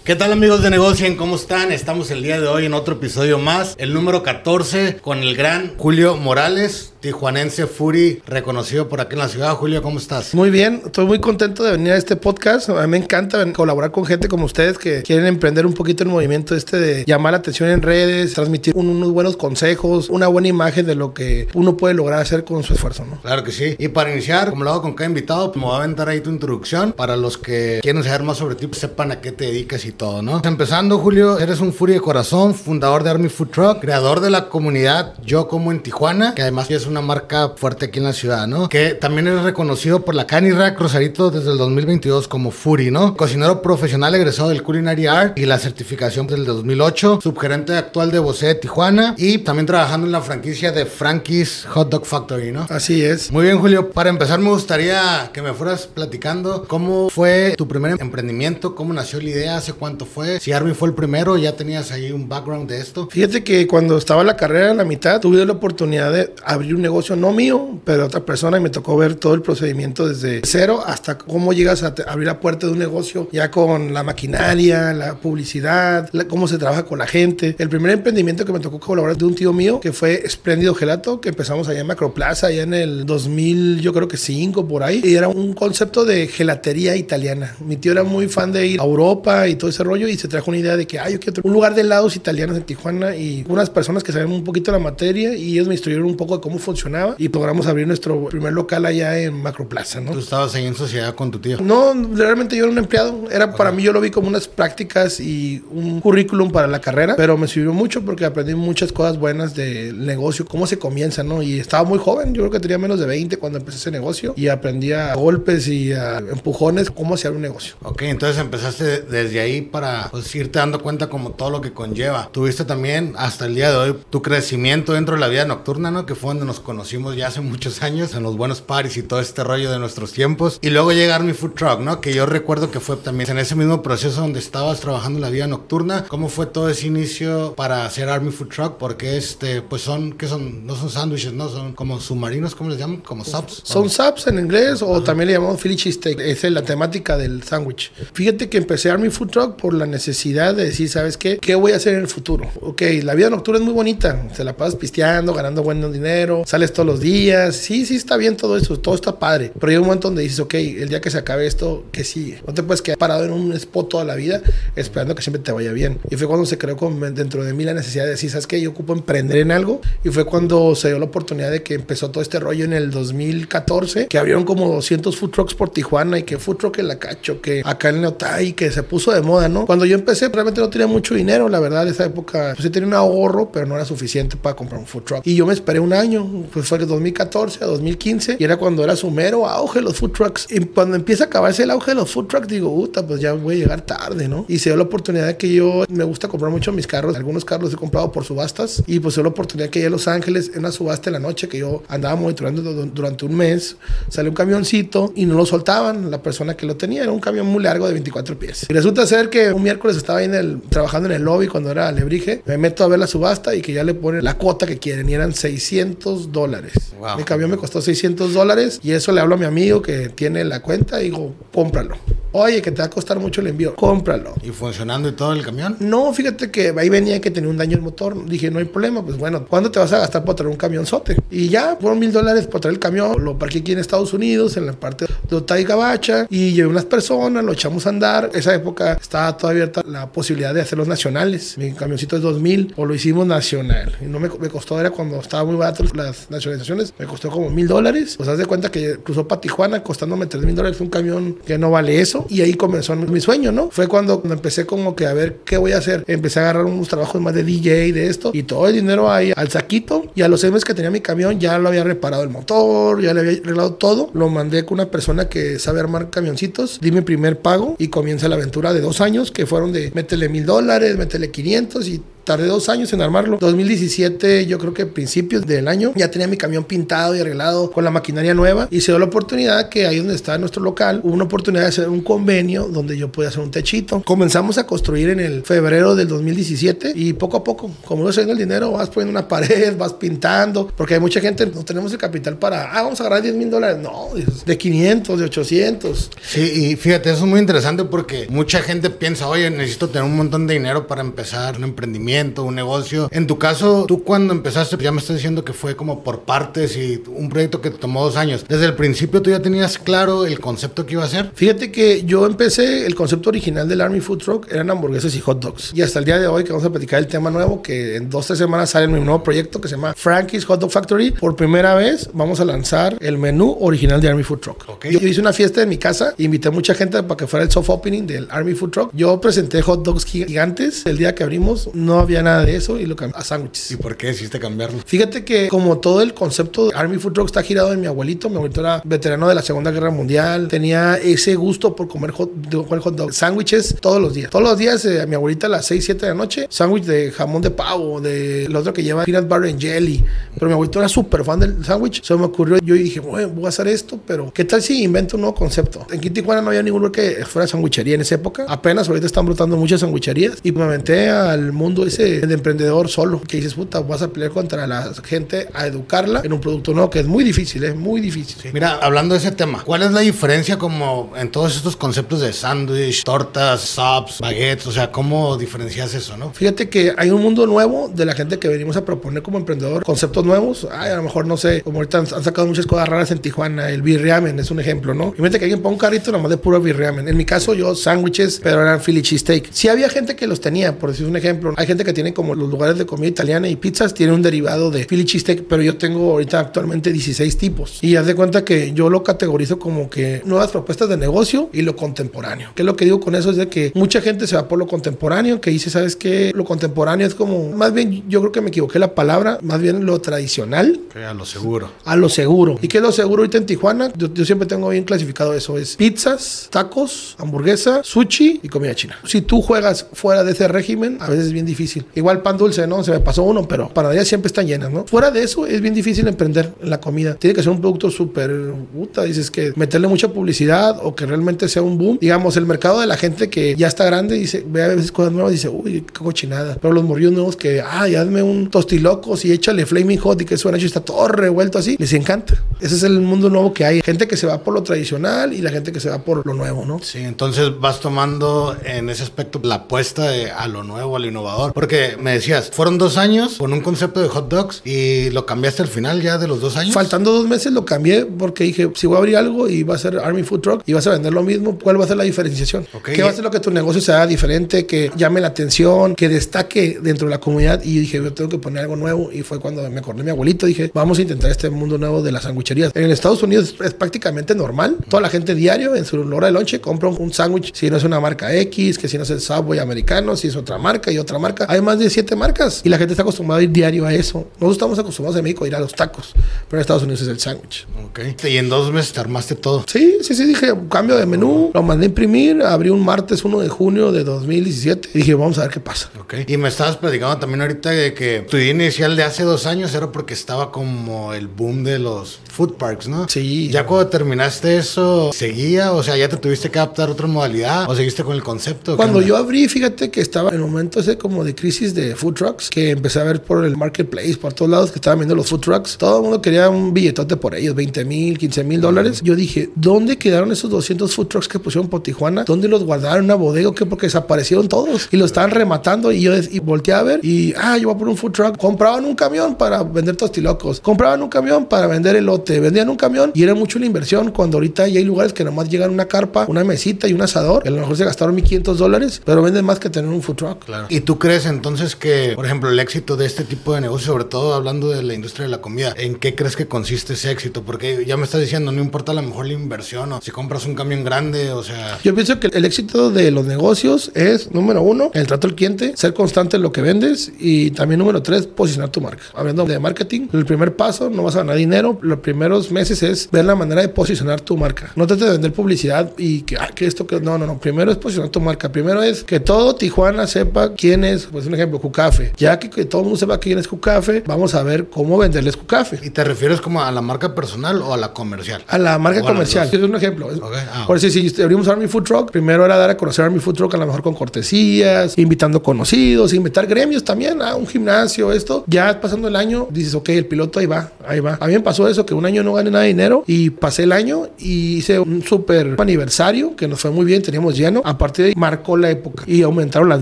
¿Qué 0.03 0.15
tal 0.15 0.31
amigos 0.31 0.61
de 0.61 0.69
Negocien? 0.69 1.17
¿Cómo 1.17 1.35
están? 1.35 1.71
Estamos 1.71 2.11
el 2.11 2.21
día 2.21 2.39
de 2.39 2.45
hoy 2.45 2.67
en 2.67 2.75
otro 2.75 2.93
episodio 2.93 3.39
más, 3.39 3.73
el 3.79 3.95
número 3.95 4.21
14, 4.21 4.97
con 4.97 5.23
el 5.23 5.35
gran 5.35 5.75
Julio 5.79 6.15
Morales, 6.15 6.93
tijuanense 7.05 7.67
Furi, 7.67 8.23
reconocido 8.25 8.89
por 8.89 8.99
aquí 8.99 9.13
en 9.13 9.19
la 9.19 9.29
ciudad. 9.29 9.53
Julio, 9.53 9.83
¿cómo 9.83 9.99
estás? 9.99 10.33
Muy 10.33 10.49
bien, 10.49 10.81
estoy 10.85 11.05
muy 11.05 11.19
contento 11.19 11.63
de 11.63 11.73
venir 11.73 11.91
a 11.91 11.97
este 11.97 12.15
podcast. 12.15 12.69
A 12.69 12.81
mí 12.81 12.87
me 12.87 12.97
encanta 12.97 13.45
colaborar 13.53 13.91
con 13.91 14.05
gente 14.05 14.27
como 14.27 14.45
ustedes 14.45 14.79
que 14.79 15.03
quieren 15.03 15.27
emprender 15.27 15.67
un 15.67 15.73
poquito 15.73 16.03
el 16.03 16.09
movimiento 16.09 16.55
este 16.55 16.79
de 16.79 17.05
llamar 17.05 17.33
la 17.33 17.37
atención 17.37 17.69
en 17.69 17.83
redes, 17.83 18.33
transmitir 18.33 18.73
unos 18.75 19.11
buenos 19.11 19.37
consejos, 19.37 20.09
una 20.09 20.25
buena 20.25 20.47
imagen 20.47 20.87
de 20.87 20.95
lo 20.95 21.13
que 21.13 21.47
uno 21.53 21.77
puede 21.77 21.93
lograr 21.93 22.19
hacer 22.21 22.43
con 22.43 22.63
su 22.63 22.73
esfuerzo, 22.73 23.05
¿no? 23.05 23.21
Claro 23.21 23.43
que 23.43 23.51
sí. 23.51 23.75
Y 23.77 23.89
para 23.89 24.11
iniciar, 24.11 24.49
como 24.49 24.63
lo 24.63 24.71
hago 24.71 24.81
con 24.81 24.95
cada 24.95 25.07
invitado, 25.07 25.51
me 25.53 25.61
voy 25.61 25.73
a 25.73 25.77
aventar 25.77 26.09
ahí 26.09 26.21
tu 26.21 26.31
introducción 26.31 26.91
para 26.91 27.15
los 27.15 27.37
que 27.37 27.81
quieren 27.83 28.03
saber 28.03 28.23
más 28.23 28.37
sobre 28.37 28.55
ti, 28.55 28.65
pues 28.65 28.79
sepan 28.79 29.11
a 29.11 29.21
qué 29.21 29.31
te 29.31 29.45
dedicas 29.45 29.85
y 29.85 29.91
todo, 29.91 30.23
¿no? 30.23 30.41
Empezando, 30.43 30.97
Julio, 30.97 31.37
eres 31.37 31.59
un 31.59 31.71
Furi 31.71 31.93
de 31.93 32.01
corazón, 32.01 32.55
fundador 32.55 33.03
de 33.03 33.11
Army 33.11 33.29
Food 33.29 33.49
Truck, 33.49 33.79
creador 33.79 34.21
de 34.21 34.31
la 34.31 34.49
comunidad 34.49 35.13
Yo 35.23 35.47
Como 35.47 35.71
en 35.71 35.83
Tijuana, 35.83 36.33
que 36.33 36.41
además 36.41 36.71
es 36.71 36.94
una 36.95 37.01
marca 37.01 37.51
fuerte 37.57 37.87
aquí 37.87 37.99
en 37.99 38.05
la 38.05 38.13
ciudad, 38.13 38.47
¿no? 38.47 38.69
Que 38.69 38.93
también 38.93 39.27
es 39.27 39.41
reconocido 39.41 40.05
por 40.05 40.15
la 40.15 40.25
Cani 40.25 40.51
Rack 40.51 40.79
Rosarito 40.79 41.29
desde 41.29 41.51
el 41.51 41.57
2022 41.57 42.29
como 42.29 42.51
Furi, 42.51 42.89
¿no? 42.89 43.17
Cocinero 43.17 43.61
profesional 43.61 44.15
egresado 44.15 44.47
del 44.47 44.63
Culinary 44.63 45.07
Art 45.07 45.37
y 45.37 45.45
la 45.45 45.59
certificación 45.59 46.25
del 46.25 46.45
2008, 46.45 47.19
subgerente 47.21 47.75
actual 47.75 48.11
de 48.11 48.19
Bosé 48.19 48.47
de 48.47 48.55
Tijuana 48.55 49.13
y 49.17 49.39
también 49.39 49.65
trabajando 49.65 50.07
en 50.07 50.13
la 50.13 50.21
franquicia 50.21 50.71
de 50.71 50.85
Frankie's 50.85 51.65
Hot 51.69 51.89
Dog 51.89 52.05
Factory, 52.05 52.53
¿no? 52.53 52.65
Así 52.69 53.03
es. 53.03 53.29
Muy 53.29 53.43
bien, 53.43 53.59
Julio. 53.59 53.89
Para 53.89 54.09
empezar, 54.09 54.39
me 54.39 54.51
gustaría 54.51 55.31
que 55.33 55.41
me 55.41 55.51
fueras 55.51 55.87
platicando 55.87 56.63
cómo 56.65 57.09
fue 57.09 57.55
tu 57.57 57.67
primer 57.67 57.99
emprendimiento, 57.99 58.73
cómo 58.73 58.93
nació 58.93 59.19
la 59.19 59.29
idea, 59.31 59.57
hace 59.57 59.73
cuánto 59.73 60.05
fue, 60.05 60.39
si 60.39 60.53
Arby 60.53 60.73
fue 60.73 60.87
el 60.87 60.95
primero, 60.95 61.35
ya 61.35 61.57
tenías 61.57 61.91
ahí 61.91 62.13
un 62.13 62.29
background 62.29 62.69
de 62.69 62.79
esto. 62.79 63.09
Fíjate 63.11 63.43
que 63.43 63.67
cuando 63.67 63.97
estaba 63.97 64.23
la 64.23 64.37
carrera 64.37 64.71
en 64.71 64.77
la 64.77 64.85
mitad, 64.85 65.19
tuve 65.19 65.45
la 65.45 65.51
oportunidad 65.51 66.13
de 66.13 66.33
abrir 66.45 66.75
un 66.75 66.84
negocio, 66.85 67.15
no 67.15 67.31
mío, 67.31 67.79
pero 67.83 68.05
otra 68.05 68.25
persona, 68.25 68.57
y 68.57 68.61
me 68.61 68.69
tocó 68.69 68.95
ver 68.97 69.15
todo 69.15 69.33
el 69.33 69.41
procedimiento 69.41 70.07
desde 70.07 70.41
cero 70.43 70.83
hasta 70.85 71.17
cómo 71.17 71.53
llegas 71.53 71.83
a 71.83 71.93
abrir 72.07 72.27
la 72.27 72.39
puerta 72.39 72.67
de 72.67 72.73
un 72.73 72.79
negocio, 72.79 73.27
ya 73.31 73.51
con 73.51 73.93
la 73.93 74.03
maquinaria, 74.03 74.93
la 74.93 75.15
publicidad, 75.15 76.09
cómo 76.29 76.47
se 76.47 76.57
trabaja 76.57 76.85
con 76.85 76.99
la 76.99 77.07
gente. 77.07 77.55
El 77.57 77.69
primer 77.69 77.91
emprendimiento 77.91 78.45
que 78.45 78.53
me 78.53 78.59
tocó 78.59 78.79
colaborar 78.79 79.17
de 79.17 79.25
un 79.25 79.35
tío 79.35 79.51
mío, 79.51 79.79
que 79.79 79.91
fue 79.91 80.21
Espléndido 80.25 80.73
Gelato, 80.75 81.19
que 81.19 81.29
empezamos 81.29 81.67
allá 81.67 81.81
en 81.81 81.87
Macroplaza, 81.87 82.47
allá 82.47 82.63
en 82.63 82.73
el 82.73 83.05
2000, 83.05 83.81
yo 83.81 83.93
creo 83.93 84.07
que 84.07 84.17
5 84.17 84.67
por 84.67 84.83
ahí, 84.83 85.01
y 85.03 85.15
era 85.15 85.27
un 85.27 85.53
concepto 85.53 86.05
de 86.05 86.27
gelatería 86.27 86.95
italiana. 86.95 87.55
Mi 87.65 87.77
tío 87.77 87.91
era 87.91 88.03
muy 88.03 88.27
fan 88.27 88.51
de 88.51 88.67
ir 88.67 88.79
a 88.79 88.83
Europa 88.83 89.47
y 89.47 89.55
todo 89.55 89.69
ese 89.69 89.83
rollo, 89.83 90.07
y 90.07 90.17
se 90.17 90.27
trajo 90.27 90.51
una 90.51 90.59
idea 90.59 90.77
de 90.77 90.85
que, 90.85 90.99
ay, 90.99 91.13
yo 91.13 91.19
quiero 91.19 91.41
un 91.43 91.53
lugar 91.53 91.73
de 91.75 91.81
helados 91.81 92.15
italianos 92.15 92.57
en 92.57 92.63
Tijuana 92.63 93.15
y 93.15 93.43
unas 93.49 93.69
personas 93.69 94.03
que 94.03 94.11
saben 94.11 94.31
un 94.31 94.43
poquito 94.43 94.71
la 94.71 94.79
materia 94.79 95.35
y 95.35 95.53
ellos 95.53 95.67
me 95.67 95.73
instruyeron 95.73 96.05
un 96.05 96.17
poco 96.17 96.35
de 96.37 96.41
cómo 96.41 96.59
funcionaba 96.75 97.15
y 97.17 97.29
logramos 97.29 97.67
abrir 97.67 97.87
nuestro 97.87 98.25
primer 98.25 98.51
local 98.51 98.85
allá 98.85 99.17
en 99.17 99.41
Macroplaza, 99.41 100.01
¿no? 100.01 100.11
Tú 100.11 100.19
estabas 100.19 100.53
ahí 100.55 100.65
en 100.65 100.75
sociedad 100.75 101.15
con 101.15 101.31
tu 101.31 101.39
tío. 101.39 101.57
No, 101.61 101.93
realmente 102.13 102.57
yo 102.57 102.63
era 102.63 102.71
un 102.71 102.77
empleado. 102.77 103.29
Era 103.31 103.55
para 103.55 103.71
mí, 103.71 103.81
yo 103.81 103.93
lo 103.93 104.01
vi 104.01 104.11
como 104.11 104.27
unas 104.27 104.47
prácticas 104.47 105.19
y 105.21 105.63
un 105.71 106.01
currículum 106.01 106.51
para 106.51 106.67
la 106.67 106.81
carrera, 106.81 107.15
pero 107.15 107.37
me 107.37 107.47
sirvió 107.47 107.71
mucho 107.71 108.03
porque 108.03 108.25
aprendí 108.25 108.55
muchas 108.55 108.91
cosas 108.91 109.17
buenas 109.17 109.55
del 109.55 110.05
negocio, 110.05 110.45
cómo 110.45 110.67
se 110.67 110.77
comienza, 110.77 111.23
¿no? 111.23 111.41
Y 111.41 111.59
estaba 111.59 111.87
muy 111.87 111.97
joven, 111.97 112.33
yo 112.33 112.41
creo 112.43 112.51
que 112.51 112.59
tenía 112.59 112.77
menos 112.77 112.99
de 112.99 113.05
20 113.05 113.37
cuando 113.37 113.59
empecé 113.59 113.77
ese 113.77 113.91
negocio 113.91 114.33
y 114.35 114.49
aprendí 114.49 114.91
a 114.91 115.13
golpes 115.15 115.67
y 115.69 115.93
a 115.93 116.17
empujones 116.17 116.91
cómo 116.91 117.15
hacer 117.15 117.31
un 117.31 117.41
negocio. 117.41 117.75
Ok, 117.83 118.01
entonces 118.03 118.41
empezaste 118.41 119.01
desde 119.01 119.39
ahí 119.39 119.61
para 119.61 120.09
pues, 120.11 120.33
irte 120.35 120.59
dando 120.59 120.81
cuenta 120.81 121.07
como 121.07 121.31
todo 121.31 121.49
lo 121.49 121.61
que 121.61 121.71
conlleva. 121.71 122.29
Tuviste 122.31 122.65
también 122.65 123.13
hasta 123.17 123.45
el 123.45 123.55
día 123.55 123.71
de 123.71 123.77
hoy 123.77 123.95
tu 124.09 124.21
crecimiento 124.21 124.93
dentro 124.93 125.15
de 125.15 125.21
la 125.21 125.27
vida 125.27 125.45
nocturna, 125.45 125.91
¿no? 125.91 126.05
Que 126.05 126.15
fue 126.15 126.31
donde 126.31 126.45
nos 126.45 126.54
conocimos 126.59 127.15
ya 127.15 127.27
hace 127.27 127.41
muchos 127.41 127.81
años, 127.81 128.15
en 128.15 128.23
los 128.23 128.37
buenos 128.37 128.61
paris 128.61 128.97
y 128.97 129.03
todo 129.03 129.19
este 129.19 129.43
rollo 129.43 129.71
de 129.71 129.79
nuestros 129.79 130.11
tiempos. 130.11 130.59
Y 130.61 130.69
luego 130.69 130.91
llegar 130.91 131.23
mi 131.23 131.33
food 131.33 131.53
truck, 131.53 131.79
¿no? 131.79 132.01
Que 132.01 132.13
yo 132.13 132.25
recuerdo 132.25 132.71
que 132.71 132.79
fue 132.79 132.97
también 132.97 133.29
en 133.31 133.39
ese 133.39 133.55
mismo 133.55 133.81
proceso 133.81 134.21
donde 134.21 134.39
estabas 134.39 134.79
trabajando 134.79 135.17
en 135.17 135.21
la 135.21 135.29
vida 135.29 135.47
nocturna. 135.47 136.05
¿Cómo 136.07 136.29
fue 136.29 136.45
todo 136.45 136.69
ese 136.69 136.87
inicio 136.87 137.53
para 137.55 137.85
hacer 137.85 138.09
Army 138.09 138.31
Food 138.31 138.49
Truck? 138.49 138.77
Porque 138.77 139.17
este, 139.17 139.61
pues 139.61 139.81
son, 139.81 140.13
¿qué 140.13 140.27
son? 140.27 140.65
No 140.65 140.75
son 140.75 140.89
sándwiches, 140.89 141.33
¿no? 141.33 141.49
Son 141.49 141.73
como 141.73 141.99
submarinos, 141.99 142.55
¿cómo 142.55 142.69
les 142.69 142.79
llaman? 142.79 142.97
Como 142.97 143.23
subs. 143.23 143.61
Son 143.63 143.89
subs 143.89 144.27
en 144.27 144.39
inglés 144.39 144.81
o 144.81 145.01
también 145.01 145.27
le 145.27 145.33
llamamos 145.33 145.61
Philly 145.61 145.75
cheesesteak. 145.75 146.19
Esa 146.19 146.47
es 146.47 146.53
la 146.53 146.61
temática 146.63 147.17
del 147.17 147.43
sándwich. 147.43 147.91
Fíjate 148.13 148.49
que 148.49 148.57
empecé 148.57 148.89
Army 148.89 149.09
Food 149.09 149.29
Truck 149.29 149.55
por 149.55 149.73
la 149.73 149.85
necesidad 149.85 150.53
de 150.55 150.65
decir, 150.65 150.89
¿sabes 150.89 151.17
qué? 151.17 151.37
¿Qué 151.37 151.55
voy 151.55 151.71
a 151.71 151.77
hacer 151.77 151.95
en 151.95 152.01
el 152.01 152.07
futuro? 152.07 152.49
Ok, 152.61 152.81
la 153.03 153.13
vida 153.15 153.29
nocturna 153.29 153.59
es 153.59 153.65
muy 153.65 153.73
bonita. 153.73 154.27
Se 154.33 154.43
la 154.43 154.55
pasas 154.55 154.75
pisteando, 154.75 155.33
ganando 155.33 155.63
buen 155.63 155.91
dinero, 155.91 156.43
sales 156.45 156.71
todos 156.71 156.87
los 156.87 156.99
días. 157.01 157.55
Sí, 157.55 157.85
sí, 157.85 157.95
está 157.95 158.15
bien 158.15 158.37
todo 158.37 158.55
eso, 158.55 158.79
todo 158.79 158.95
está 158.95 159.19
padre. 159.19 159.51
Pero 159.59 159.71
hay 159.71 159.77
un 159.77 159.83
momento 159.83 160.07
donde 160.07 160.23
dices, 160.23 160.39
ok, 160.39 160.53
el 160.53 160.87
día 160.87 161.01
que 161.01 161.11
se 161.11 161.17
acabe 161.17 161.45
esto, 161.45 161.85
¿qué 161.91 162.03
sigue? 162.03 162.41
No 162.47 162.53
te 162.53 162.63
puedes 162.63 162.81
quedar 162.81 162.97
parado 162.97 163.25
en 163.25 163.31
un 163.31 163.51
spot 163.53 163.89
toda 163.89 164.05
la 164.05 164.15
vida 164.15 164.41
esperando 164.75 165.15
que 165.15 165.21
siempre 165.21 165.41
te 165.41 165.51
vaya 165.51 165.73
bien. 165.73 165.99
Y 166.09 166.15
fue 166.15 166.27
cuando 166.27 166.45
se 166.45 166.57
creó 166.57 166.77
con, 166.77 166.99
dentro 167.15 167.43
de 167.43 167.53
mí 167.53 167.63
la 167.65 167.73
necesidad 167.73 168.05
de 168.05 168.11
decir, 168.11 168.29
¿sabes 168.29 168.47
qué? 168.47 168.61
Yo 168.61 168.69
ocupo 168.69 168.93
emprender 168.93 169.37
en 169.37 169.51
algo. 169.51 169.81
Y 170.03 170.09
fue 170.09 170.25
cuando 170.25 170.75
se 170.75 170.89
dio 170.89 170.99
la 170.99 171.05
oportunidad 171.05 171.51
de 171.51 171.63
que 171.63 171.73
empezó 171.73 172.11
todo 172.11 172.21
este 172.21 172.39
rollo 172.39 172.63
en 172.63 172.73
el 172.73 172.91
2014, 172.91 174.07
que 174.07 174.17
abrieron 174.17 174.45
como 174.45 174.67
200 174.67 175.17
food 175.17 175.31
trucks 175.31 175.55
por 175.55 175.69
Tijuana 175.69 176.19
y 176.19 176.23
que 176.23 176.37
food 176.37 176.57
truck 176.57 176.77
en 176.79 176.87
la 176.87 176.99
Cacho, 176.99 177.41
que 177.41 177.61
acá 177.65 177.89
en 177.89 178.01
Neotay, 178.01 178.53
que 178.53 178.71
se 178.71 178.83
puso 178.83 179.11
de 179.11 179.21
moda, 179.21 179.49
¿no? 179.49 179.65
Cuando 179.65 179.85
yo 179.85 179.95
empecé, 179.95 180.29
realmente 180.29 180.61
no 180.61 180.69
tenía 180.69 180.87
mucho 180.87 181.15
dinero, 181.15 181.49
la 181.49 181.59
verdad, 181.59 181.87
esa 181.87 182.05
época, 182.05 182.53
pues 182.55 182.63
sí 182.63 182.69
tenía 182.69 182.87
un 182.87 182.93
ahorro, 182.93 183.51
pero 183.51 183.65
no 183.65 183.75
era 183.75 183.85
suficiente 183.85 184.37
para 184.37 184.55
comprar 184.55 184.79
un 184.79 184.85
food 184.85 185.03
truck. 185.03 185.21
Y 185.25 185.35
yo 185.35 185.45
me 185.45 185.53
esperé 185.53 185.79
un 185.79 185.93
año, 185.93 186.23
pues 186.53 186.67
fue 186.67 186.77
de 186.79 186.85
2014 186.85 187.63
a 187.63 187.67
2015, 187.67 188.37
y 188.39 188.43
era 188.43 188.57
cuando 188.57 188.83
era 188.83 188.95
su 188.95 189.09
mero 189.11 189.47
auge 189.47 189.81
los 189.81 189.97
food 189.97 190.11
trucks. 190.11 190.47
Y 190.49 190.59
cuando 190.61 190.95
empieza 190.95 191.25
a 191.25 191.27
acabarse 191.27 191.63
el 191.63 191.71
auge 191.71 191.91
de 191.91 191.95
los 191.95 192.11
food 192.11 192.27
trucks, 192.27 192.47
digo, 192.47 192.73
puta, 192.73 193.05
pues 193.05 193.21
ya 193.21 193.33
voy 193.33 193.55
a 193.55 193.57
llegar 193.59 193.81
tarde, 193.81 194.27
¿no? 194.27 194.45
Y 194.47 194.59
se 194.59 194.69
dio 194.69 194.77
la 194.77 194.83
oportunidad 194.83 195.27
de 195.27 195.37
que 195.37 195.53
yo 195.53 195.85
me 195.89 196.03
gusta 196.03 196.27
comprar 196.27 196.51
mucho 196.51 196.71
mis 196.71 196.87
carros, 196.87 197.15
algunos 197.15 197.45
carros 197.45 197.65
los 197.65 197.73
he 197.73 197.77
comprado 197.77 198.11
por 198.11 198.23
subastas, 198.23 198.83
y 198.87 198.99
pues 198.99 199.13
se 199.13 199.21
dio 199.21 199.23
la 199.25 199.29
oportunidad 199.29 199.69
que 199.69 199.79
ya 199.79 199.87
en 199.87 199.91
Los 199.91 200.07
Ángeles, 200.07 200.51
en 200.53 200.59
una 200.59 200.71
subasta 200.71 201.09
en 201.09 201.13
la 201.13 201.19
noche 201.19 201.47
que 201.47 201.57
yo 201.57 201.83
andaba 201.87 202.15
monitorando 202.15 202.61
durante 202.85 203.25
un 203.25 203.35
mes, 203.35 203.77
salió 204.09 204.31
un 204.31 204.35
camioncito 204.35 205.13
y 205.15 205.25
no 205.25 205.35
lo 205.35 205.45
soltaban, 205.45 206.11
la 206.11 206.21
persona 206.21 206.55
que 206.55 206.65
lo 206.65 206.75
tenía, 206.75 207.03
era 207.03 207.11
un 207.11 207.19
camión 207.19 207.47
muy 207.47 207.63
largo 207.63 207.87
de 207.87 207.93
24 207.93 208.37
pies. 208.37 208.65
Y 208.69 208.73
resulta 208.73 209.05
ser 209.05 209.29
que 209.29 209.51
un 209.51 209.63
miércoles 209.63 209.97
estaba 209.97 210.19
ahí 210.19 210.25
en 210.25 210.35
el, 210.35 210.61
trabajando 210.69 211.09
en 211.09 211.15
el 211.15 211.23
lobby 211.23 211.47
cuando 211.47 211.71
era 211.71 211.91
Lebrige, 211.91 212.41
me 212.45 212.57
meto 212.57 212.83
a 212.83 212.87
ver 212.87 212.99
la 212.99 213.07
subasta 213.07 213.55
y 213.55 213.61
que 213.61 213.73
ya 213.73 213.83
le 213.83 213.93
ponen 213.93 214.23
la 214.23 214.37
cuota 214.37 214.65
que 214.65 214.77
quieren 214.77 215.09
y 215.09 215.13
eran 215.13 215.33
600 215.33 216.24
dólares. 216.31 216.73
Mi 217.17 217.23
camión 217.23 217.51
me 217.51 217.57
costó 217.57 217.81
600 217.81 218.33
dólares 218.33 218.79
y 218.83 218.91
eso 218.91 219.11
le 219.11 219.21
hablo 219.21 219.35
a 219.35 219.37
mi 219.37 219.45
amigo 219.45 219.81
que 219.81 220.09
tiene 220.09 220.43
la 220.43 220.61
cuenta 220.61 221.01
y 221.01 221.05
digo, 221.05 221.33
cómpralo. 221.53 221.97
Oye, 222.37 222.61
que 222.61 222.69
te 222.69 222.79
va 222.81 222.87
a 222.87 222.89
costar 222.89 223.17
mucho 223.17 223.39
el 223.39 223.47
envío, 223.47 223.75
cómpralo. 223.75 224.33
¿Y 224.43 224.49
funcionando 224.49 225.07
y 225.07 225.13
todo 225.13 225.31
el 225.31 225.41
camión? 225.41 225.77
No, 225.79 226.11
fíjate 226.11 226.51
que 226.51 226.73
ahí 226.77 226.89
venía 226.89 227.21
que 227.21 227.31
tenía 227.31 227.49
un 227.49 227.55
daño 227.55 227.77
el 227.77 227.81
motor. 227.81 228.25
Dije, 228.25 228.51
no 228.51 228.59
hay 228.59 228.65
problema, 228.65 229.05
pues 229.05 229.17
bueno, 229.17 229.45
¿cuándo 229.45 229.71
te 229.71 229.79
vas 229.79 229.93
a 229.93 229.99
gastar 229.99 230.25
para 230.25 230.35
traer 230.35 230.51
un 230.51 230.57
camionzote? 230.57 231.15
Y 231.31 231.47
ya, 231.47 231.77
fueron 231.79 231.97
mil 231.97 232.11
dólares 232.11 232.47
para 232.47 232.59
traer 232.59 232.73
el 232.73 232.79
camión. 232.79 233.23
Lo 233.23 233.39
parqué 233.39 233.59
aquí 233.59 233.71
en 233.71 233.79
Estados 233.79 234.13
Unidos, 234.13 234.57
en 234.57 234.65
la 234.65 234.73
parte 234.73 235.05
de 235.29 235.35
Otay 235.35 235.63
Gabacha, 235.63 236.27
y 236.29 236.51
llevé 236.51 236.67
unas 236.67 236.83
personas, 236.83 237.41
lo 237.41 237.53
echamos 237.53 237.85
a 237.85 237.89
andar. 237.89 238.29
Esa 238.33 238.53
época 238.53 238.97
estaba 239.01 239.37
todavía 239.37 239.63
abierta 239.63 239.83
la 239.87 240.11
posibilidad 240.11 240.53
de 240.53 240.59
hacerlos 240.59 240.89
nacionales. 240.89 241.57
Mi 241.57 241.71
camioncito 241.71 242.17
es 242.17 242.21
2000, 242.21 242.73
o 242.75 242.85
lo 242.85 242.93
hicimos 242.93 243.25
nacional. 243.25 243.95
Y 244.01 244.05
no 244.07 244.19
me, 244.19 244.27
me 244.27 244.49
costó, 244.49 244.77
era 244.77 244.91
cuando 244.91 245.21
estaba 245.21 245.45
muy 245.45 245.55
barato 245.55 245.85
las 245.93 246.14
nacionalizaciones, 246.29 246.93
me 246.97 247.05
costó 247.05 247.29
como 247.29 247.49
mil 247.49 247.67
dólares. 247.67 248.15
Pues 248.17 248.29
haz 248.29 248.37
de 248.37 248.45
cuenta 248.45 248.71
que 248.71 248.97
cruzó 248.97 249.27
para 249.27 249.41
Tijuana 249.41 249.83
costándome 249.83 250.25
tres 250.25 250.43
mil 250.43 250.55
dólares 250.55 250.79
un 250.81 250.89
camión 250.89 251.37
que 251.45 251.57
no 251.57 251.71
vale 251.71 252.01
eso. 252.01 252.25
Y 252.29 252.41
ahí 252.41 252.53
comenzó 252.53 252.95
mi 252.95 253.21
sueño, 253.21 253.51
¿no? 253.51 253.69
Fue 253.71 253.87
cuando 253.87 254.21
empecé 254.25 254.65
como 254.65 254.95
que 254.95 255.05
a 255.05 255.13
ver 255.13 255.37
qué 255.45 255.57
voy 255.57 255.73
a 255.73 255.77
hacer. 255.77 256.03
Empecé 256.07 256.39
a 256.39 256.43
agarrar 256.43 256.65
unos 256.65 256.87
trabajos 256.87 257.21
más 257.21 257.33
de 257.33 257.43
DJ, 257.43 257.93
de 257.93 258.07
esto, 258.07 258.31
y 258.33 258.43
todo 258.43 258.67
el 258.67 258.75
dinero 258.75 259.11
ahí 259.11 259.33
al 259.35 259.49
saquito. 259.49 260.05
Y 260.15 260.21
a 260.21 260.27
los 260.27 260.41
seis 260.41 260.51
meses 260.51 260.65
que 260.65 260.73
tenía 260.73 260.91
mi 260.91 261.01
camión, 261.01 261.39
ya 261.39 261.57
lo 261.57 261.69
había 261.69 261.83
reparado 261.83 262.23
el 262.23 262.29
motor, 262.29 263.01
ya 263.01 263.13
le 263.13 263.21
había 263.21 263.31
arreglado 263.33 263.73
todo. 263.73 264.09
Lo 264.13 264.29
mandé 264.29 264.65
con 264.65 264.75
una 264.79 264.91
persona 264.91 265.29
que 265.29 265.59
sabe 265.59 265.79
armar 265.79 266.09
camioncitos. 266.09 266.79
Di 266.81 266.91
mi 266.91 267.01
primer 267.01 267.39
pago 267.39 267.75
y 267.77 267.89
comienza 267.89 268.27
la 268.27 268.35
aventura 268.35 268.73
de 268.73 268.81
dos 268.81 269.01
años 269.01 269.31
que 269.31 269.45
fueron 269.45 269.71
de 269.71 269.91
métele 269.93 270.29
mil 270.29 270.45
dólares, 270.45 270.97
métele 270.97 271.31
500 271.31 271.87
y 271.87 272.01
Tardé 272.25 272.47
dos 272.47 272.69
años 272.69 272.91
en 272.91 273.01
armarlo. 273.01 273.37
2017, 273.39 274.47
yo 274.47 274.57
creo 274.57 274.73
que 274.73 274.87
principios 274.87 275.45
del 275.45 275.67
año, 275.67 275.93
ya 275.95 276.09
tenía 276.09 276.27
mi 276.27 276.37
camión 276.37 276.63
pintado 276.63 277.15
y 277.15 277.19
arreglado 277.19 277.69
con 277.69 277.83
la 277.83 277.91
maquinaria 277.91 278.33
nueva 278.33 278.67
y 278.71 278.81
se 278.81 278.91
dio 278.91 278.97
la 278.97 279.05
oportunidad 279.05 279.69
que 279.69 279.85
ahí 279.85 279.97
donde 279.97 280.15
está 280.15 280.37
nuestro 280.39 280.63
local, 280.63 281.01
hubo 281.03 281.13
una 281.13 281.25
oportunidad 281.25 281.63
de 281.63 281.69
hacer 281.69 281.89
un 281.89 282.01
convenio 282.01 282.67
donde 282.67 282.97
yo 282.97 283.11
pude 283.11 283.27
hacer 283.27 283.41
un 283.41 283.51
techito. 283.51 284.01
Comenzamos 284.03 284.57
a 284.57 284.65
construir 284.65 285.09
en 285.09 285.19
el 285.19 285.43
febrero 285.43 285.95
del 285.95 286.07
2017 286.07 286.93
y 286.95 287.13
poco 287.13 287.37
a 287.37 287.43
poco, 287.43 287.69
como 287.85 288.03
no 288.03 288.11
saliendo 288.11 288.33
el 288.33 288.39
dinero, 288.39 288.71
vas 288.71 288.89
poniendo 288.89 289.11
una 289.11 289.27
pared, 289.35 289.77
vas 289.77 289.93
pintando, 289.93 290.67
porque 290.75 290.95
hay 290.95 290.99
mucha 290.99 291.21
gente, 291.21 291.45
no 291.45 291.63
tenemos 291.63 291.91
el 291.91 291.99
capital 291.99 292.37
para, 292.37 292.71
ah, 292.71 292.81
vamos 292.81 292.99
a 292.99 293.03
agarrar 293.03 293.21
10 293.21 293.35
mil 293.35 293.51
dólares. 293.51 293.77
No, 293.81 294.09
de 294.45 294.57
500, 294.57 295.19
de 295.19 295.25
800. 295.25 296.11
Sí, 296.23 296.41
y 296.41 296.75
fíjate, 296.75 297.11
eso 297.11 297.19
es 297.19 297.29
muy 297.29 297.39
interesante 297.39 297.83
porque 297.83 298.27
mucha 298.29 298.61
gente 298.61 298.89
piensa, 298.89 299.27
oye, 299.27 299.51
necesito 299.51 299.89
tener 299.89 300.03
un 300.03 300.17
montón 300.17 300.47
de 300.47 300.55
dinero 300.55 300.87
para 300.87 301.01
empezar 301.01 301.57
un 301.57 301.63
emprendimiento, 301.63 302.14
un 302.23 302.55
negocio. 302.55 303.09
En 303.11 303.27
tu 303.27 303.37
caso, 303.37 303.85
tú 303.87 304.03
cuando 304.03 304.33
empezaste, 304.33 304.77
ya 304.77 304.91
me 304.91 304.99
estás 304.99 305.15
diciendo 305.17 305.43
que 305.43 305.53
fue 305.53 305.75
como 305.75 306.03
por 306.03 306.21
partes 306.21 306.77
y 306.77 307.01
un 307.07 307.29
proyecto 307.29 307.61
que 307.61 307.69
te 307.69 307.77
tomó 307.77 308.03
dos 308.03 308.15
años. 308.15 308.45
Desde 308.47 308.65
el 308.65 308.75
principio 308.75 309.21
tú 309.21 309.29
ya 309.29 309.41
tenías 309.41 309.77
claro 309.77 310.25
el 310.25 310.39
concepto 310.39 310.85
que 310.85 310.93
iba 310.93 311.03
a 311.03 311.07
ser. 311.07 311.31
Fíjate 311.33 311.71
que 311.71 312.03
yo 312.03 312.25
empecé, 312.25 312.85
el 312.85 312.95
concepto 312.95 313.29
original 313.29 313.67
del 313.67 313.81
Army 313.81 313.99
Food 313.99 314.19
Truck 314.19 314.51
eran 314.51 314.69
hamburguesas 314.69 315.15
y 315.15 315.19
hot 315.19 315.39
dogs. 315.39 315.71
Y 315.73 315.81
hasta 315.81 315.99
el 315.99 316.05
día 316.05 316.19
de 316.19 316.27
hoy 316.27 316.43
que 316.43 316.51
vamos 316.51 316.65
a 316.65 316.69
platicar 316.69 316.99
el 316.99 317.07
tema 317.07 317.29
nuevo, 317.29 317.61
que 317.61 317.95
en 317.97 318.09
dos, 318.09 318.27
tres 318.27 318.39
semanas 318.39 318.69
sale 318.69 318.87
mi 318.87 318.99
nuevo 318.99 319.23
proyecto 319.23 319.59
que 319.59 319.67
se 319.67 319.75
llama 319.75 319.93
Frankie's 319.95 320.45
Hot 320.45 320.59
Dog 320.59 320.71
Factory. 320.71 321.11
Por 321.11 321.35
primera 321.35 321.75
vez 321.75 322.09
vamos 322.13 322.39
a 322.39 322.45
lanzar 322.45 322.97
el 323.01 323.17
menú 323.17 323.57
original 323.59 323.99
de 324.01 324.09
Army 324.09 324.23
Food 324.23 324.39
Truck. 324.39 324.83
Yo, 324.83 324.99
hice 324.99 325.19
una 325.19 325.33
fiesta 325.33 325.61
en 325.61 325.69
mi 325.69 325.77
casa, 325.77 326.13
invité 326.17 326.47
a 326.47 326.51
mucha 326.51 326.73
gente 326.73 327.01
para 327.03 327.17
que 327.17 327.27
fuera 327.27 327.43
el 327.43 327.51
soft 327.51 327.69
opening 327.69 328.03
del 328.07 328.27
Army 328.31 328.53
Food 328.53 328.71
Truck. 328.71 328.91
Yo 328.93 329.19
presenté 329.19 329.61
hot 329.61 329.83
dogs 329.83 330.05
gigantes. 330.05 330.85
El 330.85 330.97
día 330.97 331.15
que 331.15 331.23
abrimos 331.23 331.69
no 331.73 332.04
había 332.05 332.23
nada 332.23 332.45
de 332.45 332.55
eso 332.55 332.79
y 332.79 332.85
lo 332.85 332.95
cambié 332.95 333.19
a 333.19 333.23
sándwiches. 333.23 333.71
¿Y 333.71 333.77
por 333.77 333.97
qué 333.97 334.07
decidiste 334.07 334.39
cambiarlo? 334.39 334.79
Fíjate 334.85 335.23
que 335.23 335.47
como 335.47 335.79
todo 335.79 336.01
el 336.01 336.13
concepto 336.13 336.67
de 336.67 336.75
Army 336.75 336.97
Food 336.97 337.13
Truck 337.13 337.27
está 337.27 337.43
girado 337.43 337.73
en 337.73 337.81
mi 337.81 337.87
abuelito, 337.87 338.29
mi 338.29 338.37
abuelito 338.37 338.61
era 338.61 338.81
veterano 338.85 339.27
de 339.27 339.35
la 339.35 339.41
Segunda 339.41 339.71
Guerra 339.71 339.91
Mundial, 339.91 340.47
tenía 340.47 340.95
ese 340.97 341.35
gusto 341.35 341.75
por 341.75 341.87
comer 341.87 342.11
hot, 342.11 342.31
hot 342.53 342.95
dog, 342.95 343.13
sándwiches 343.13 343.75
todos 343.79 344.01
los 344.01 344.13
días. 344.13 344.29
Todos 344.29 344.43
los 344.43 344.57
días 344.57 344.83
eh, 344.85 345.01
a 345.01 345.05
mi 345.05 345.15
abuelita 345.15 345.47
a 345.47 345.49
las 345.49 345.65
6, 345.65 345.85
7 345.85 346.05
de 346.05 346.11
la 346.11 346.17
noche, 346.17 346.47
sándwich 346.49 346.85
de 346.85 347.11
jamón 347.11 347.41
de 347.41 347.51
pavo, 347.51 348.01
de 348.01 348.45
el 348.45 348.55
otro 348.55 348.73
que 348.73 348.83
lleva 348.83 349.05
peanut 349.05 349.27
butter 349.27 349.49
and 349.49 349.59
jelly. 349.59 350.03
Pero 350.33 350.47
mi 350.47 350.53
abuelito 350.53 350.79
era 350.79 350.89
súper 350.89 351.23
fan 351.23 351.39
del 351.39 351.63
sándwich. 351.63 352.03
Se 352.03 352.15
me 352.15 352.25
ocurrió, 352.25 352.57
yo 352.59 352.75
dije, 352.75 352.99
bueno, 352.99 353.29
voy 353.29 353.45
a 353.45 353.49
hacer 353.49 353.67
esto, 353.67 353.99
pero 354.05 354.31
¿qué 354.33 354.45
tal 354.45 354.61
si 354.61 354.83
invento 354.83 355.17
un 355.17 355.21
nuevo 355.21 355.35
concepto? 355.35 355.85
En 355.91 355.99
Tijuana 356.13 356.41
no 356.41 356.49
había 356.49 356.63
ningún 356.63 356.81
lugar 356.81 356.91
que 356.91 357.25
fuera 357.25 357.47
sandwichería 357.47 357.95
en 357.95 358.01
esa 358.01 358.15
época. 358.15 358.45
Apenas 358.47 358.87
ahorita 358.87 359.05
están 359.05 359.25
brotando 359.25 359.57
muchas 359.57 359.81
sandwicherías 359.81 360.37
y 360.43 360.51
me 360.51 360.63
aventé 360.63 361.09
al 361.09 361.51
mundo 361.51 361.85
ese 361.95 362.27
de 362.27 362.33
emprendedor 362.33 362.89
solo, 362.89 363.21
que 363.21 363.37
dices, 363.37 363.53
puta, 363.53 363.79
vas 363.79 364.01
a 364.01 364.09
pelear 364.09 364.31
contra 364.31 364.67
la 364.67 364.93
gente 365.03 365.47
a 365.53 365.67
educarla 365.67 366.21
en 366.23 366.33
un 366.33 366.41
producto 366.41 366.73
nuevo 366.73 366.89
que 366.89 366.99
es 366.99 367.07
muy 367.07 367.23
difícil, 367.23 367.63
es 367.63 367.75
muy 367.75 368.01
difícil. 368.01 368.51
Mira, 368.53 368.79
hablando 368.81 369.13
de 369.13 369.19
ese 369.19 369.31
tema, 369.31 369.63
¿cuál 369.63 369.83
es 369.83 369.91
la 369.91 370.01
diferencia 370.01 370.57
como 370.57 371.13
en 371.17 371.31
todos 371.31 371.55
estos 371.55 371.75
conceptos 371.75 372.21
de 372.21 372.33
sándwich, 372.33 373.03
tortas, 373.03 373.61
subs, 373.61 374.19
baguettes? 374.19 374.67
O 374.67 374.71
sea, 374.71 374.91
¿cómo 374.91 375.37
diferencias 375.37 375.93
eso, 375.93 376.17
no? 376.17 376.31
Fíjate 376.33 376.69
que 376.69 376.93
hay 376.97 377.09
un 377.09 377.21
mundo 377.21 377.47
nuevo 377.47 377.91
de 377.93 378.05
la 378.05 378.13
gente 378.13 378.39
que 378.39 378.47
venimos 378.47 378.77
a 378.77 378.85
proponer 378.85 379.23
como 379.23 379.37
emprendedor 379.37 379.83
conceptos 379.83 380.25
nuevos. 380.25 380.67
Ay, 380.71 380.91
a 380.91 380.97
lo 380.97 381.03
mejor, 381.03 381.25
no 381.25 381.37
sé, 381.37 381.61
como 381.61 381.77
ahorita 381.77 381.99
han, 381.99 382.07
sacado 382.07 382.47
muchas 382.47 382.65
cosas 382.65 382.87
raras 382.87 383.11
en 383.11 383.19
Tijuana, 383.19 383.69
el 383.69 383.81
birriamen 383.81 384.37
es 384.39 384.51
un 384.51 384.59
ejemplo, 384.59 384.93
¿no? 384.93 385.13
Imagínate 385.17 385.39
que 385.39 385.45
alguien 385.45 385.61
ponga 385.61 385.73
un 385.73 385.79
carrito 385.79 386.11
nomás 386.11 386.29
de 386.29 386.37
puro 386.37 386.59
birriamen. 386.59 387.07
En 387.07 387.17
mi 387.17 387.25
caso, 387.25 387.53
yo 387.53 387.75
sándwiches, 387.75 388.39
pero 388.43 388.61
eran 388.61 388.81
Philly 388.81 389.01
cheesesteak. 389.01 389.47
Sí 389.51 389.67
había 389.69 389.89
gente 389.89 390.15
que 390.15 390.27
los 390.27 390.41
tenía, 390.41 390.77
por 390.77 390.91
decir 390.91 391.05
un 391.05 391.15
ejemplo. 391.15 391.53
Hay 391.57 391.67
gente 391.67 391.83
que 391.85 391.93
tiene 391.93 392.13
como 392.13 392.35
los 392.35 392.49
lugares 392.49 392.77
de 392.77 392.85
comida 392.85 393.07
italiana 393.07 393.47
y 393.47 393.55
pizzas, 393.55 393.93
tiene 393.93 394.13
un 394.13 394.21
derivado 394.21 394.71
de 394.71 394.85
Philly 394.85 395.05
cheesesteak, 395.05 395.43
pero 395.43 395.61
yo 395.61 395.77
tengo 395.77 396.11
ahorita 396.11 396.39
actualmente 396.39 396.91
16 396.91 397.37
tipos. 397.37 397.79
Y 397.81 397.95
haz 397.95 398.05
de 398.05 398.15
cuenta 398.15 398.43
que 398.43 398.73
yo 398.73 398.89
lo 398.89 399.03
categorizo 399.03 399.59
como 399.59 399.89
que 399.89 400.21
nuevas 400.25 400.51
propuestas 400.51 400.89
de 400.89 400.97
negocio 400.97 401.49
y 401.53 401.61
lo 401.61 401.75
contemporáneo. 401.75 402.49
¿Qué 402.55 402.63
es 402.63 402.65
lo 402.65 402.75
que 402.75 402.85
digo 402.85 402.99
con 402.99 403.15
eso? 403.15 403.31
Es 403.31 403.37
de 403.37 403.47
que 403.47 403.71
mucha 403.75 404.01
gente 404.01 404.27
se 404.27 404.35
va 404.35 404.47
por 404.47 404.59
lo 404.59 404.67
contemporáneo, 404.67 405.39
que 405.39 405.51
dice, 405.51 405.69
¿sabes 405.69 405.95
qué? 405.95 406.31
Lo 406.35 406.43
contemporáneo 406.43 407.07
es 407.07 407.15
como, 407.15 407.49
más 407.51 407.73
bien, 407.73 408.03
yo 408.09 408.19
creo 408.21 408.31
que 408.31 408.41
me 408.41 408.49
equivoqué 408.49 408.79
la 408.79 408.95
palabra, 408.95 409.39
más 409.41 409.61
bien 409.61 409.85
lo 409.85 409.99
tradicional. 410.01 410.79
a 410.95 411.13
lo 411.13 411.25
seguro. 411.25 411.71
A 411.85 411.95
lo 411.95 412.09
seguro. 412.09 412.57
¿Y 412.61 412.67
qué 412.67 412.77
es 412.77 412.83
lo 412.83 412.91
seguro 412.91 413.21
ahorita 413.21 413.37
en 413.37 413.45
Tijuana? 413.45 413.91
Yo, 413.95 414.13
yo 414.13 414.25
siempre 414.25 414.47
tengo 414.47 414.69
bien 414.69 414.83
clasificado 414.83 415.33
eso. 415.33 415.57
Es 415.57 415.75
pizzas, 415.75 416.47
tacos, 416.51 417.15
hamburguesa, 417.19 417.81
sushi 417.83 418.39
y 418.43 418.49
comida 418.49 418.75
china. 418.75 418.97
Si 419.05 419.21
tú 419.21 419.41
juegas 419.41 419.87
fuera 419.93 420.23
de 420.23 420.31
ese 420.31 420.47
régimen, 420.47 420.97
a 420.99 421.09
veces 421.09 421.27
es 421.27 421.31
bien 421.31 421.45
difícil. 421.45 421.64
Igual 421.95 422.21
pan 422.21 422.37
dulce, 422.37 422.67
¿no? 422.67 422.83
Se 422.83 422.91
me 422.91 422.99
pasó 422.99 423.23
uno, 423.23 423.47
pero 423.47 423.69
panaderías 423.69 424.07
siempre 424.07 424.27
están 424.27 424.47
llenas, 424.47 424.71
¿no? 424.71 424.85
Fuera 424.85 425.11
de 425.11 425.23
eso, 425.23 425.45
es 425.45 425.61
bien 425.61 425.73
difícil 425.73 426.07
emprender 426.07 426.53
en 426.61 426.69
la 426.69 426.79
comida. 426.79 427.15
Tiene 427.15 427.33
que 427.33 427.41
ser 427.41 427.51
un 427.51 427.61
producto 427.61 427.89
súper 427.89 428.31
puta. 428.73 429.03
Dices 429.03 429.31
que 429.31 429.53
meterle 429.55 429.87
mucha 429.87 430.09
publicidad 430.09 430.79
o 430.83 430.95
que 430.95 431.05
realmente 431.05 431.47
sea 431.49 431.61
un 431.61 431.77
boom. 431.77 431.97
Digamos, 431.99 432.37
el 432.37 432.45
mercado 432.45 432.81
de 432.81 432.87
la 432.87 432.97
gente 432.97 433.29
que 433.29 433.55
ya 433.55 433.67
está 433.67 433.85
grande 433.85 434.15
dice, 434.15 434.43
ve 434.47 434.63
a 434.63 434.67
veces 434.69 434.91
cosas 434.91 435.11
nuevas, 435.11 435.31
dice, 435.31 435.49
uy, 435.49 435.81
qué 435.81 436.03
cochinada. 436.03 436.57
Pero 436.61 436.73
los 436.73 436.83
morrillos 436.83 437.13
nuevos 437.13 437.35
que, 437.35 437.61
ay, 437.61 437.95
hazme 437.95 438.21
un 438.21 438.49
tostilocos 438.49 439.25
y 439.25 439.31
échale 439.31 439.65
flaming 439.65 439.99
hot 439.99 440.21
y 440.21 440.25
que 440.25 440.37
suena 440.37 440.57
hecho 440.57 440.67
está 440.67 440.81
todo 440.81 441.07
revuelto 441.07 441.57
así, 441.57 441.75
les 441.77 441.93
encanta. 441.93 442.35
Ese 442.61 442.75
es 442.75 442.83
el 442.83 442.99
mundo 443.01 443.29
nuevo 443.29 443.53
que 443.53 443.65
hay. 443.65 443.81
Gente 443.81 444.07
que 444.07 444.17
se 444.17 444.27
va 444.27 444.41
por 444.41 444.53
lo 444.53 444.63
tradicional 444.63 445.33
y 445.33 445.41
la 445.41 445.51
gente 445.51 445.71
que 445.71 445.79
se 445.79 445.89
va 445.89 445.99
por 445.99 446.25
lo 446.25 446.33
nuevo, 446.33 446.65
¿no? 446.65 446.79
Sí, 446.81 446.99
entonces 446.99 447.51
vas 447.59 447.79
tomando 447.79 448.55
en 448.63 448.89
ese 448.89 449.03
aspecto 449.03 449.39
la 449.43 449.55
apuesta 449.55 450.09
de 450.09 450.31
a 450.31 450.47
lo 450.47 450.63
nuevo, 450.63 450.95
a 450.95 450.99
lo 450.99 451.07
innovador. 451.07 451.53
Porque 451.55 451.95
me 451.97 452.11
decías, 452.11 452.51
fueron 452.51 452.77
dos 452.77 452.97
años 452.97 453.37
con 453.37 453.53
un 453.53 453.61
concepto 453.61 454.01
de 454.01 454.09
hot 454.09 454.27
dogs 454.27 454.61
y 454.65 455.09
lo 455.11 455.25
cambiaste 455.25 455.61
al 455.61 455.69
final 455.69 456.01
ya 456.01 456.17
de 456.17 456.27
los 456.27 456.41
dos 456.41 456.57
años. 456.57 456.73
Faltando 456.73 457.13
dos 457.13 457.29
meses 457.29 457.53
lo 457.53 457.63
cambié 457.63 458.05
porque 458.05 458.43
dije, 458.43 458.69
si 458.75 458.87
voy 458.87 458.97
a 458.97 458.99
abrir 458.99 459.15
algo 459.15 459.47
y 459.47 459.63
va 459.63 459.75
a 459.75 459.77
ser 459.77 459.97
Army 459.99 460.23
Food 460.23 460.41
Truck 460.41 460.63
y 460.65 460.73
vas 460.73 460.85
a 460.85 460.89
vender 460.89 461.13
lo 461.13 461.23
mismo, 461.23 461.57
¿cuál 461.57 461.79
va 461.79 461.85
a 461.85 461.87
ser 461.87 461.95
la 461.95 462.03
diferenciación? 462.03 462.67
¿Qué 462.83 463.01
va 463.03 463.09
a 463.09 463.13
ser 463.13 463.23
lo 463.23 463.31
que 463.31 463.39
tu 463.39 463.51
negocio 463.51 463.81
sea 463.81 464.05
diferente, 464.05 464.65
que 464.65 464.91
llame 464.97 465.21
la 465.21 465.27
atención, 465.27 465.95
que 465.95 466.09
destaque 466.09 466.77
dentro 466.81 467.07
de 467.07 467.11
la 467.11 467.21
comunidad? 467.21 467.63
Y 467.63 467.79
dije, 467.79 468.03
yo 468.03 468.11
tengo 468.11 468.29
que 468.29 468.37
poner 468.37 468.63
algo 468.63 468.75
nuevo. 468.75 469.09
Y 469.13 469.21
fue 469.21 469.39
cuando 469.39 469.67
me 469.69 469.79
acordé 469.79 470.03
mi 470.03 470.09
abuelito, 470.09 470.45
dije, 470.45 470.71
vamos 470.73 470.99
a 470.99 471.03
intentar 471.03 471.31
este 471.31 471.49
mundo 471.49 471.77
nuevo 471.77 472.01
de 472.01 472.11
las 472.11 472.23
sandwicherías. 472.23 472.73
En 472.75 472.91
Estados 472.91 473.23
Unidos 473.23 473.55
es 473.63 473.73
prácticamente 473.73 474.35
normal. 474.35 474.75
Toda 474.89 475.01
la 475.01 475.09
gente 475.09 475.33
diario 475.33 475.73
en 475.73 475.85
su 475.85 476.01
hora 476.01 476.27
de 476.27 476.33
lonche 476.33 476.59
compra 476.59 476.89
un 476.89 477.13
sándwich, 477.13 477.53
si 477.53 477.69
no 477.69 477.77
es 477.77 477.85
una 477.85 478.01
marca 478.01 478.35
X, 478.35 478.77
que 478.77 478.89
si 478.89 478.97
no 478.97 479.03
es 479.03 479.09
el 479.09 479.21
Subway 479.21 479.59
americano, 479.59 480.17
si 480.17 480.27
es 480.27 480.35
otra 480.35 480.57
marca 480.57 480.91
y 480.91 480.97
otra 480.97 481.17
marca. 481.17 481.44
Hay 481.47 481.61
más 481.61 481.79
de 481.79 481.89
siete 481.89 482.15
marcas 482.15 482.61
y 482.63 482.69
la 482.69 482.77
gente 482.77 482.93
está 482.93 483.03
acostumbrada 483.03 483.39
a 483.39 483.43
ir 483.43 483.51
diario 483.51 483.85
a 483.85 483.93
eso. 483.93 484.27
Nosotros 484.35 484.53
estamos 484.53 484.79
acostumbrados 484.79 485.17
en 485.17 485.23
México 485.23 485.45
a 485.45 485.47
ir 485.47 485.55
a 485.55 485.59
los 485.59 485.73
tacos, 485.73 486.13
pero 486.47 486.57
en 486.57 486.61
Estados 486.61 486.83
Unidos 486.83 487.01
es 487.01 487.07
el 487.07 487.19
sándwich. 487.19 487.67
Ok. 487.85 487.99
Y 488.23 488.37
en 488.37 488.49
dos 488.49 488.71
meses 488.71 488.93
te 488.93 488.99
armaste 488.99 489.35
todo. 489.35 489.63
Sí, 489.67 489.97
sí, 490.01 490.15
sí, 490.15 490.25
dije, 490.25 490.53
cambio 490.69 490.95
de 490.95 491.05
menú, 491.05 491.51
lo 491.53 491.63
mandé 491.63 491.85
a 491.85 491.89
imprimir, 491.89 492.41
abrí 492.41 492.69
un 492.69 492.83
martes 492.83 493.23
1 493.23 493.39
de 493.39 493.49
junio 493.49 493.91
de 493.91 494.03
2017 494.03 494.89
y 494.93 494.97
dije, 494.99 495.13
vamos 495.13 495.37
a 495.37 495.41
ver 495.41 495.51
qué 495.51 495.59
pasa. 495.59 495.89
Ok. 495.99 496.15
Y 496.27 496.37
me 496.37 496.49
estabas 496.49 496.77
platicando 496.77 497.17
también 497.17 497.41
ahorita 497.41 497.69
de 497.69 497.93
que 497.93 498.25
tu 498.29 498.37
idea 498.37 498.51
inicial 498.51 498.95
de 498.95 499.03
hace 499.03 499.23
dos 499.23 499.45
años 499.45 499.73
era 499.73 499.91
porque 499.91 500.13
estaba 500.13 500.51
como 500.51 501.13
el 501.13 501.27
boom 501.27 501.63
de 501.63 501.79
los 501.79 502.19
food 502.31 502.53
parks, 502.53 502.87
¿no? 502.87 503.07
Sí. 503.07 503.49
Ya 503.49 503.65
cuando 503.65 503.87
terminaste 503.87 504.57
eso, 504.57 505.11
¿seguía? 505.13 505.71
O 505.71 505.83
sea, 505.83 505.97
¿ya 505.97 506.09
te 506.09 506.17
tuviste 506.17 506.49
que 506.49 506.59
adaptar 506.59 506.89
a 506.89 506.91
otra 506.93 507.07
modalidad? 507.07 507.69
¿O 507.69 507.75
seguiste 507.75 508.03
con 508.03 508.15
el 508.15 508.23
concepto? 508.23 508.75
Cuando 508.75 509.01
yo 509.01 509.17
abrí, 509.17 509.47
fíjate 509.47 509.91
que 509.91 510.01
estaba 510.01 510.29
en 510.29 510.35
el 510.35 510.41
momento 510.41 510.79
ese 510.79 510.97
como 510.97 511.23
de 511.23 511.34
crisis 511.35 511.73
de 511.75 511.95
food 511.95 512.13
trucks, 512.13 512.49
que 512.49 512.71
empecé 512.71 512.99
a 512.99 513.03
ver 513.03 513.21
por 513.21 513.45
el 513.45 513.57
marketplace, 513.57 514.17
por 514.17 514.33
todos 514.33 514.49
lados 514.51 514.71
que 514.71 514.75
estaban 514.75 514.99
viendo 514.99 515.15
los 515.15 515.27
food 515.27 515.41
trucks. 515.41 515.77
Todo 515.77 515.97
el 515.97 516.03
mundo 516.03 516.21
quería 516.21 516.49
un 516.49 516.73
billetote 516.73 517.17
por 517.17 517.35
ellos, 517.35 517.55
20 517.55 517.85
mil, 517.85 518.17
15 518.17 518.43
mil 518.43 518.61
dólares. 518.61 519.01
Yo 519.03 519.15
dije, 519.15 519.49
¿dónde 519.55 519.97
quedaron 519.97 520.31
esos 520.31 520.49
200 520.49 520.93
food 520.93 521.07
trucks 521.07 521.27
que 521.27 521.39
pusieron 521.39 521.69
por 521.69 521.83
Tijuana? 521.83 522.23
¿Dónde 522.23 522.47
los 522.47 522.63
guardaron 522.63 522.99
en 522.99 523.05
una 523.05 523.15
bodega 523.15 523.53
qué? 523.53 523.65
Porque 523.65 523.87
desaparecieron 523.87 524.47
todos 524.47 524.89
y 524.91 524.97
los 524.97 525.07
estaban 525.07 525.31
rematando. 525.31 525.91
Y 525.91 526.01
yo 526.01 526.13
y 526.15 526.39
volteé 526.39 526.73
a 526.73 526.83
ver 526.83 526.99
y, 527.03 527.33
ah, 527.37 527.57
yo 527.57 527.67
voy 527.67 527.75
a 527.75 527.77
poner 527.77 527.91
un 527.91 527.97
food 527.97 528.11
truck. 528.11 528.37
Compraban 528.37 528.85
un 528.85 528.95
camión 528.95 529.35
para 529.35 529.63
vender 529.63 529.95
tostilocos. 529.95 530.59
Compraban 530.59 531.01
un 531.01 531.09
camión 531.09 531.45
para 531.45 531.67
vender 531.67 531.95
elote. 531.95 532.39
Vendían 532.39 532.69
un 532.69 532.77
camión 532.77 533.11
y 533.13 533.23
era 533.23 533.35
mucho 533.35 533.59
la 533.59 533.65
inversión. 533.65 534.11
Cuando 534.11 534.37
ahorita 534.37 534.67
ya 534.67 534.79
hay 534.79 534.85
lugares 534.85 535.13
que 535.13 535.23
nomás 535.23 535.49
llegan 535.49 535.71
una 535.71 535.85
carpa, 535.85 536.25
una 536.27 536.43
mesita 536.43 536.87
y 536.87 536.93
un 536.93 537.01
asador. 537.01 537.47
A 537.47 537.49
lo 537.49 537.57
mejor 537.57 537.77
se 537.77 537.85
gastaron 537.85 538.15
1500 538.15 538.57
dólares, 538.57 539.01
pero 539.03 539.21
venden 539.21 539.45
más 539.45 539.59
que 539.59 539.69
tener 539.69 539.89
un 539.89 540.01
food 540.01 540.15
truck. 540.15 540.45
Claro. 540.45 540.67
¿Y 540.69 540.81
tú 540.81 540.97
crees 540.99 541.24
entonces 541.25 541.75
que, 541.75 542.13
por 542.15 542.25
ejemplo, 542.25 542.49
el 542.49 542.59
éxito 542.59 542.97
de 542.97 543.05
este 543.05 543.23
tipo 543.23 543.53
de 543.53 543.61
negocio, 543.61 543.87
sobre 543.87 544.05
todo 544.05 544.33
hablando 544.33 544.69
de 544.69 544.83
la 544.83 544.93
industria 544.93 545.25
de 545.25 545.31
la 545.31 545.41
comida, 545.41 545.73
¿en 545.77 545.95
qué 545.95 546.15
crees 546.15 546.35
que 546.35 546.47
consiste 546.47 546.93
ese 546.93 547.11
éxito? 547.11 547.43
Porque 547.43 547.85
ya 547.85 547.97
me 547.97 548.03
estás 548.03 548.21
diciendo, 548.21 548.51
no 548.51 548.61
importa 548.61 548.91
a 548.91 548.95
lo 548.95 549.01
mejor 549.01 549.27
la 549.27 549.33
inversión 549.33 549.91
o 549.93 550.01
si 550.01 550.11
compras 550.11 550.45
un 550.45 550.55
camión 550.55 550.83
grande, 550.83 551.31
o 551.31 551.43
sea... 551.43 551.79
Yo 551.83 551.93
pienso 551.93 552.19
que 552.19 552.27
el 552.27 552.45
éxito 552.45 552.91
de 552.91 553.11
los 553.11 553.25
negocios 553.25 553.91
es, 553.93 554.31
número 554.31 554.61
uno, 554.61 554.91
el 554.93 555.07
trato 555.07 555.27
al 555.27 555.35
cliente, 555.35 555.77
ser 555.77 555.93
constante 555.93 556.37
en 556.37 556.43
lo 556.43 556.51
que 556.51 556.61
vendes 556.61 557.11
y 557.19 557.51
también, 557.51 557.79
número 557.79 558.01
tres, 558.01 558.27
posicionar 558.27 558.69
tu 558.69 558.81
marca. 558.81 559.03
Hablando 559.13 559.45
de 559.45 559.59
marketing, 559.59 560.07
el 560.13 560.25
primer 560.25 560.55
paso, 560.55 560.89
no 560.89 561.03
vas 561.03 561.15
a 561.15 561.19
ganar 561.19 561.37
dinero, 561.37 561.77
primera 561.77 562.25
primeros 562.25 562.49
meses 562.49 562.81
es 562.81 563.09
ver 563.11 563.25
la 563.25 563.35
manera 563.35 563.61
de 563.61 563.69
posicionar 563.69 564.19
tu 564.21 564.35
marca. 564.35 564.71
No 564.75 564.87
trates 564.87 565.05
de 565.05 565.11
vender 565.11 565.31
publicidad 565.31 565.91
y 565.97 566.21
que, 566.21 566.37
ah, 566.37 566.49
que 566.55 566.65
esto, 566.65 566.87
que 566.87 566.99
no, 566.99 567.17
no, 567.17 567.27
no. 567.27 567.37
Primero 567.37 567.71
es 567.71 567.77
posicionar 567.77 568.09
tu 568.09 568.19
marca. 568.19 568.51
Primero 568.51 568.81
es 568.81 569.03
que 569.03 569.19
todo 569.19 569.53
Tijuana 569.53 570.07
sepa 570.07 570.53
quién 570.53 570.83
es, 570.83 571.11
pues 571.15 571.27
un 571.27 571.33
ejemplo, 571.33 571.61
Cucafe. 571.61 572.11
Ya 572.17 572.37
que, 572.37 572.49
que 572.49 572.65
todo 572.65 572.81
el 572.81 572.85
mundo 572.87 572.99
sepa 572.99 573.17
quién 573.17 573.39
es 573.39 573.47
Cucafe, 573.47 574.03
vamos 574.05 574.35
a 574.35 574.43
ver 574.43 574.67
cómo 574.67 574.97
venderles 574.97 575.37
Cucafe. 575.37 575.79
¿Y 575.81 575.89
te 575.89 576.03
refieres 576.03 576.41
como 576.41 576.61
a 576.61 576.69
la 576.73 576.81
marca 576.81 577.15
personal 577.15 577.61
o 577.61 577.73
a 577.73 577.77
la 577.77 577.93
comercial? 577.93 578.43
A 578.49 578.57
la 578.57 578.77
marca 578.77 579.01
O 579.01 579.05
comercial. 579.05 579.47
Es 579.49 579.61
un 579.61 579.73
ejemplo. 579.73 580.07
Ok, 580.07 580.33
ah, 580.51 580.65
Por 580.67 580.77
si, 580.77 580.91
si 580.91 581.21
abrimos 581.21 581.47
Army 581.47 581.67
Food 581.67 581.83
Truck, 581.83 582.11
primero 582.11 582.43
era 582.43 582.57
dar 582.57 582.69
a 582.69 582.75
conocer 582.75 583.05
Army 583.05 583.19
Food 583.19 583.35
Truck 583.35 583.53
a 583.53 583.57
lo 583.57 583.65
mejor 583.65 583.81
con 583.81 583.93
cortesías, 583.93 584.97
invitando 584.97 585.41
conocidos, 585.41 586.13
invitar 586.13 586.47
gremios 586.47 586.83
también 586.83 587.21
a 587.21 587.35
un 587.35 587.47
gimnasio, 587.47 588.11
esto. 588.11 588.43
Ya 588.47 588.81
pasando 588.81 589.07
el 589.07 589.15
año, 589.15 589.47
dices, 589.49 589.73
ok, 589.73 589.87
el 589.87 590.07
piloto 590.07 590.39
ahí 590.39 590.47
va, 590.47 590.71
ahí 590.85 590.99
va. 590.99 591.17
A 591.21 591.27
mí 591.27 591.33
me 591.33 591.39
pasó 591.39 591.65
eso, 591.69 591.85
que 591.85 591.93
un 591.93 592.05
año 592.05 592.23
no 592.23 592.33
gané 592.33 592.51
nada 592.51 592.63
de 592.63 592.67
dinero 592.67 593.05
y 593.07 593.29
pasé 593.29 593.63
el 593.63 593.71
año 593.71 594.09
y 594.19 594.57
hice 594.57 594.79
un 594.79 595.01
súper 595.01 595.55
aniversario 595.57 596.35
que 596.35 596.49
nos 596.49 596.59
fue 596.59 596.71
muy 596.71 596.85
bien, 596.85 597.01
teníamos 597.01 597.37
lleno. 597.37 597.61
A 597.63 597.77
partir 597.77 598.03
de 598.03 598.09
ahí 598.09 598.15
marcó 598.17 598.57
la 598.57 598.69
época 598.69 599.05
y 599.07 599.21
aumentaron 599.21 599.69
las 599.69 599.81